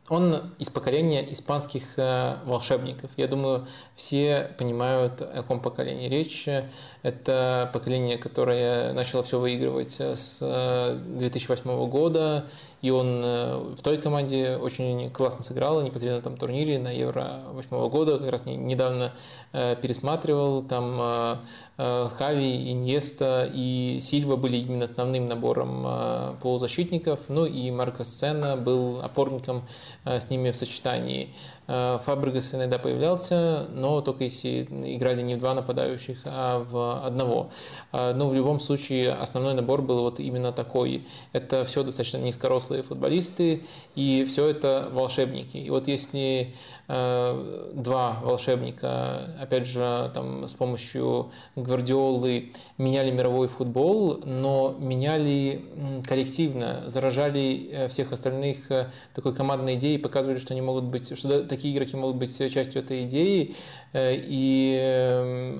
[0.08, 3.10] Э, он из поколения испанских э, волшебников.
[3.16, 6.48] Я думаю, все понимают, о каком поколении речь.
[7.02, 10.40] Это поколение, которое начало все выигрывать с
[11.06, 12.46] 2008 года,
[12.80, 17.88] и он э, в той команде очень классно сыграл, непосредственно том турнире на Евро 8
[17.88, 19.12] года, как раз недавно
[19.52, 20.98] э, пересматривал, там
[21.76, 29.00] э, Хави, Иньеста и Сильва были именно основным набором полузащитников, ну и Марко Сцена был
[29.00, 29.62] опорником
[30.04, 31.32] с ними в сочетании.
[31.68, 37.50] Фабригас иногда появлялся, но только если играли не в два нападающих, а в одного.
[37.92, 41.06] Но в любом случае основной набор был вот именно такой.
[41.32, 43.64] Это все достаточно низкорослые футболисты,
[43.94, 45.58] и все это волшебники.
[45.58, 46.54] И вот если
[46.90, 55.66] Э, два волшебника, опять же, там, с помощью Гвардиолы меняли мировой футбол, но меняли
[56.06, 61.42] коллективно, заражали э, всех остальных э, такой командной идеей, показывали, что они могут быть, что
[61.58, 63.54] такие игроки могут быть частью этой идеи,
[63.94, 65.56] и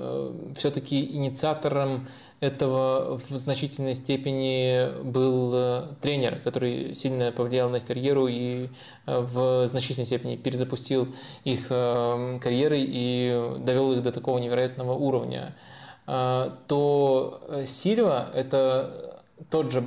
[0.54, 2.06] все-таки инициатором
[2.40, 8.68] этого в значительной степени был э, тренер, который сильно повлиял на их карьеру и
[9.06, 11.08] э, в значительной степени перезапустил
[11.42, 15.54] их э, карьеры и довел их до такого невероятного уровня,
[16.06, 19.84] то Сильва– это тот же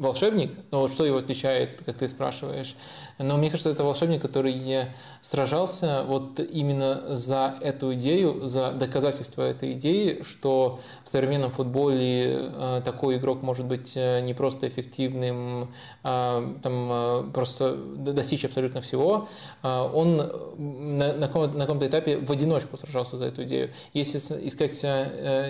[0.00, 2.74] волшебник, но вот что его отличает, как ты спрашиваешь,
[3.18, 4.88] но мне кажется, это волшебник, который
[5.20, 12.80] сражался вот именно за эту идею, за доказательство этой идеи, что в современном футболе э,
[12.82, 15.70] такой игрок может быть э, не просто эффективным,
[16.02, 19.28] а там э, просто достичь абсолютно всего.
[19.62, 20.16] Он
[20.56, 23.70] на, на каком-то этапе в одиночку сражался за эту идею.
[23.92, 24.72] Если искать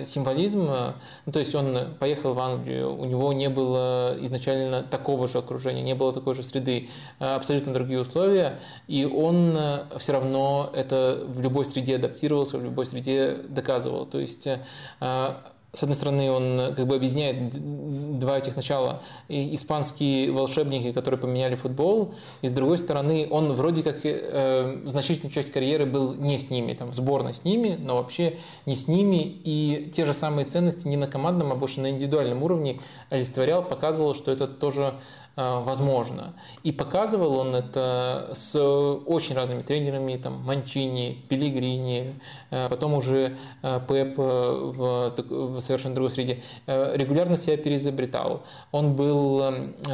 [0.07, 0.69] символизм,
[1.25, 4.40] ну, то есть он поехал в Англию, у него не было изначально
[4.89, 6.89] такого же окружения, не было такой же среды,
[7.19, 12.63] абсолютно абсолютно другие условия, и он э, все равно это в любой среде адаптировался, в
[12.63, 14.05] любой среде доказывал.
[14.05, 14.57] То есть э,
[15.73, 19.01] с одной стороны, он как бы объединяет два этих начала.
[19.29, 25.33] И испанские волшебники, которые поменяли футбол, и с другой стороны, он вроде как э, значительную
[25.33, 29.39] часть карьеры был не с ними, там, сборной с ними, но вообще не с ними.
[29.45, 34.13] И те же самые ценности не на командном, а больше на индивидуальном уровне олицетворял, показывал,
[34.13, 36.33] что это тоже Э, возможно.
[36.63, 42.15] И показывал он это с очень разными тренерами, там, Манчини, Пелигрини,
[42.49, 46.41] э, потом уже э, Пеп в, в совершенно другой среде.
[46.67, 48.43] Регулярно себя переизобретал.
[48.71, 49.43] Он был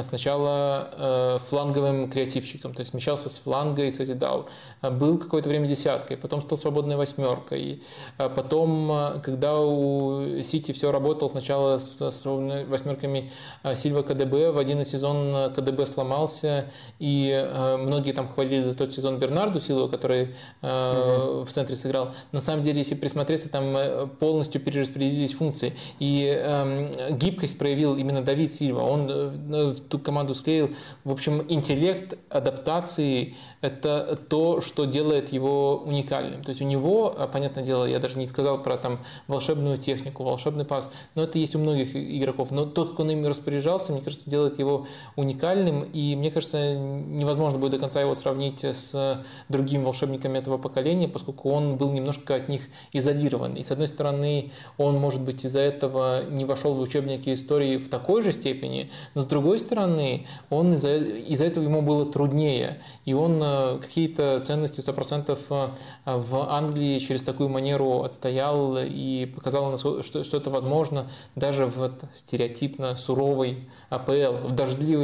[0.01, 4.47] сначала фланговым креативщиком, то есть смещался с фланга и созидал.
[4.81, 7.83] Был какое-то время десяткой, потом стал свободной восьмеркой.
[8.17, 13.31] Потом, когда у Сити все работало, сначала с свободными восьмерками
[13.75, 16.65] Сильва КДБ в один сезон КДБ сломался,
[16.99, 21.45] и э, многие там хвалили за тот сезон Бернарду Силу, который э, угу.
[21.45, 22.13] в центре сыграл.
[22.31, 25.73] На самом деле, если присмотреться, там э, полностью перераспределились функции.
[25.99, 28.83] И э, гибкость проявил именно Давид Сильва.
[28.83, 30.71] Он э, в ту команду склеил.
[31.03, 36.43] В общем, интеллект адаптации– это то, что делает его уникальным.
[36.43, 40.65] То есть у него, понятное дело, я даже не сказал про там волшебную технику, волшебный
[40.65, 42.51] пас, но это есть у многих игроков.
[42.51, 45.83] Но то, как он ими распоряжался, мне кажется, делает его уникальным.
[45.83, 51.49] И мне кажется, невозможно будет до конца его сравнить с другими волшебниками этого поколения, поскольку
[51.49, 52.61] он был немножко от них
[52.93, 53.55] изолирован.
[53.55, 57.89] И с одной стороны, он, может быть, из-за этого не вошел в учебники истории в
[57.89, 62.79] такой же степени, но с другой стороны, он из-за из этого ему было труднее.
[63.05, 69.77] И он э, какие-то ценности 100% э, в Англии через такую манеру отстоял и показал,
[69.77, 74.51] что, что это возможно даже в стереотипно суровый АПЛ, в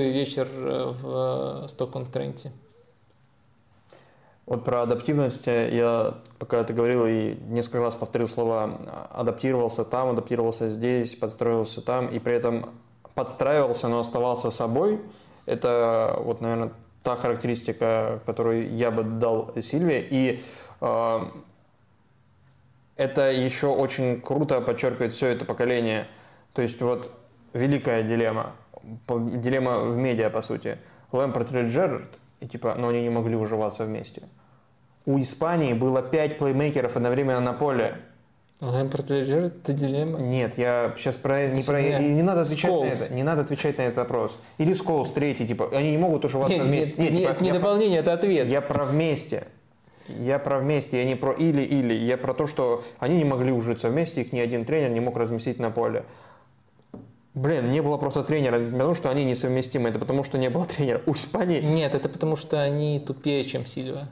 [0.03, 2.51] дождливый вечер э, в Стокон-Тренте.
[4.45, 10.69] Вот про адаптивность я, пока ты говорил, и несколько раз повторил слово адаптировался там, адаптировался
[10.69, 12.71] здесь, подстроился там, и при этом
[13.15, 14.99] подстраивался, но оставался собой.
[15.45, 16.73] Это вот, наверное,
[17.03, 20.05] та характеристика, которую я бы дал Сильве.
[20.09, 20.43] И
[20.81, 21.19] э,
[22.97, 26.07] это еще очень круто подчеркивает все это поколение.
[26.53, 27.11] То есть вот
[27.53, 28.51] великая дилемма,
[29.07, 30.77] дилемма в медиа, по сути.
[31.11, 34.23] Лэмпорт или Джерард, и типа, но они не могли уживаться вместе.
[35.05, 37.97] У Испании было пять плеймейкеров одновременно на поле.
[38.61, 40.19] Лэмпорт или это дилемма?
[40.19, 41.81] Нет, я сейчас про, не про...
[41.81, 42.85] Не надо отвечать Сколс.
[42.85, 43.13] на это.
[43.13, 44.37] Не надо отвечать на этот вопрос.
[44.57, 46.93] Или Сколс третий, типа, они не могут уживаться нет, вместе.
[46.97, 48.47] Нет, нет, типа, нет не дополнение, это ответ.
[48.47, 49.47] Я про вместе.
[50.07, 51.93] Я про вместе, я не про или-или.
[51.93, 55.17] Я про то, что они не могли ужиться вместе, их ни один тренер не мог
[55.17, 56.03] разместить на поле.
[57.35, 60.65] Блин, не было просто тренера, не потому что они несовместимы, это потому что не было
[60.65, 61.01] тренера.
[61.05, 61.61] У Испании...
[61.61, 64.09] Нет, это потому что они тупее, чем Сильва.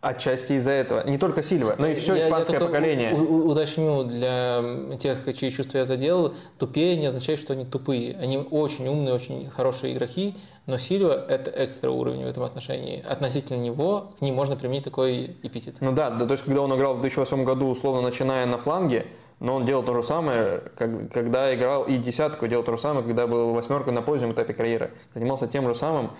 [0.00, 1.06] Отчасти из-за этого.
[1.06, 3.12] Не только Сильва, но и все я, испанское я поколение.
[3.12, 4.62] У, уточню для
[4.98, 8.16] тех, чьи чувства я задел, тупее не означает, что они тупые.
[8.16, 13.04] Они очень умные, очень хорошие игроки, но Сильва– это экстра уровень в этом отношении.
[13.06, 15.74] Относительно него к ним можно применить такой эпитет.
[15.80, 19.04] Ну да, да, то есть когда он играл в 2008 году, условно начиная на фланге,
[19.40, 23.04] но он делал то же самое, как, когда играл и десятку, делал то же самое,
[23.04, 24.90] когда был восьмеркой на позднем этапе карьеры.
[25.14, 26.10] Занимался тем же самым.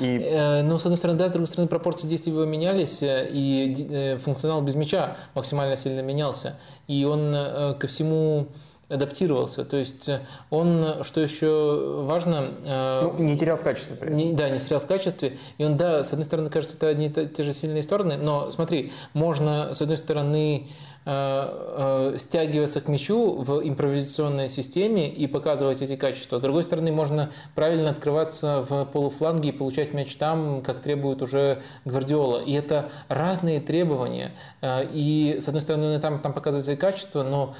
[0.00, 0.18] И...
[0.18, 3.88] Э, ну, с одной стороны, да, с другой стороны, пропорции действий его менялись, э, и
[3.90, 6.58] э, функционал без мяча максимально сильно менялся.
[6.88, 7.36] И он
[7.78, 8.48] ко всему
[8.88, 9.64] адаптировался.
[9.64, 10.10] То есть
[10.50, 12.50] он, что еще важно...
[12.64, 13.96] Ну, не терял в качестве.
[14.10, 15.38] Не, да, не терял в качестве.
[15.56, 18.50] И он, да, с одной стороны, кажется, это одни и те же сильные стороны, но
[18.50, 20.68] смотри, можно, с одной стороны,
[21.04, 26.38] стягиваться к мячу в импровизационной системе и показывать эти качества.
[26.38, 31.60] С другой стороны, можно правильно открываться в полуфланге и получать мяч там, как требует уже
[31.84, 32.40] Гвардиола.
[32.42, 34.30] И это разные требования.
[34.60, 37.54] Э, и, с одной стороны, там, там показывают эти качества, но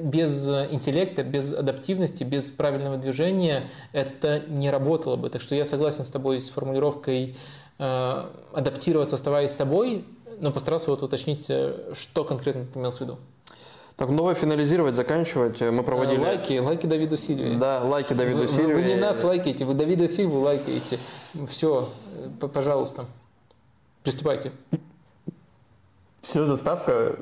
[0.00, 5.28] без интеллекта, без адаптивности, без правильного движения это не работало бы.
[5.28, 7.36] Так что я согласен с тобой с формулировкой
[7.78, 10.04] адаптироваться, оставаясь собой,
[10.40, 13.18] но постарался вот уточнить, э, что конкретно ты имел в виду.
[13.96, 15.60] Так, новое финализировать, заканчивать.
[15.62, 16.20] Мы проводили...
[16.20, 17.56] Лайки, лайки Давиду Сильве.
[17.56, 18.74] Да, лайки Давиду вы, Сильве.
[18.74, 20.98] Вы, вы не нас лайкаете, вы Давида Сильву лайкаете.
[21.48, 21.88] Все,
[22.52, 23.06] пожалуйста,
[24.02, 24.52] приступайте.
[26.20, 27.16] Все, заставка?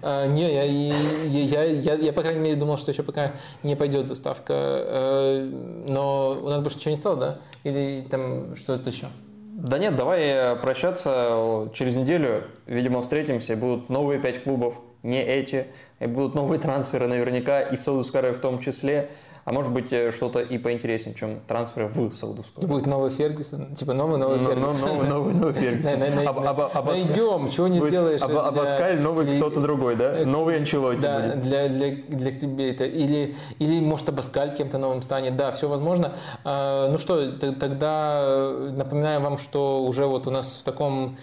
[0.00, 0.94] А, не, я, я,
[1.42, 5.44] я, я, я, по крайней мере, думал, что еще пока не пойдет заставка.
[5.86, 7.38] Но у нас больше ничего не стало, да?
[7.64, 9.08] Или там что-то еще?
[9.60, 11.70] Да нет, давай прощаться.
[11.74, 13.56] Через неделю, видимо, встретимся.
[13.56, 15.66] Будут новые пять клубов, не эти.
[15.98, 19.10] И будут новые трансферы наверняка, и в Саудовской в том числе.
[19.50, 22.68] А может быть э, что-то и поинтереснее, чем трансферы в Саудовскую.
[22.68, 24.90] Будет новый Фергюсон, типа новый новый Фергюсон.
[24.90, 25.98] Новый новый новый Фергюсон.
[26.86, 28.22] Найдем, чего не сделаешь.
[28.22, 30.20] Абаскаль новый кто-то другой, да?
[30.20, 32.84] Э, новый Анчелотти Да, для для кликбейта.
[32.84, 35.34] Или или может Абаскаль кем-то новым станет.
[35.34, 36.14] Да, все возможно.
[36.44, 41.16] А, ну что, тогда э, напоминаю вам, что уже вот у нас в таком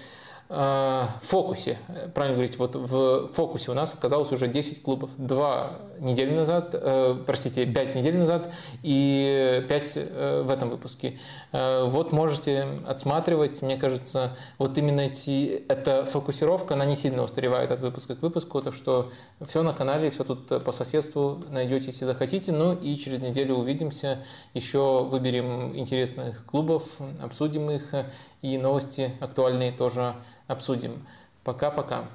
[0.50, 1.78] фокусе,
[2.14, 5.10] правильно говорить, вот в фокусе у нас оказалось уже 10 клубов.
[5.18, 8.50] Два недели назад, э, простите, 5 недель назад
[8.84, 11.20] и 5 э, в этом выпуске.
[11.52, 17.72] Э, вот можете отсматривать, мне кажется, вот именно эти, эта фокусировка, она не сильно устаревает
[17.72, 19.12] от выпуска к выпуску, так что
[19.46, 22.52] все на канале, все тут по соседству найдете, если захотите.
[22.52, 24.20] Ну и через неделю увидимся,
[24.54, 26.84] еще выберем интересных клубов,
[27.22, 27.94] обсудим их
[28.42, 30.16] и новости актуальные тоже
[30.48, 31.06] обсудим.
[31.44, 32.06] Пока-пока.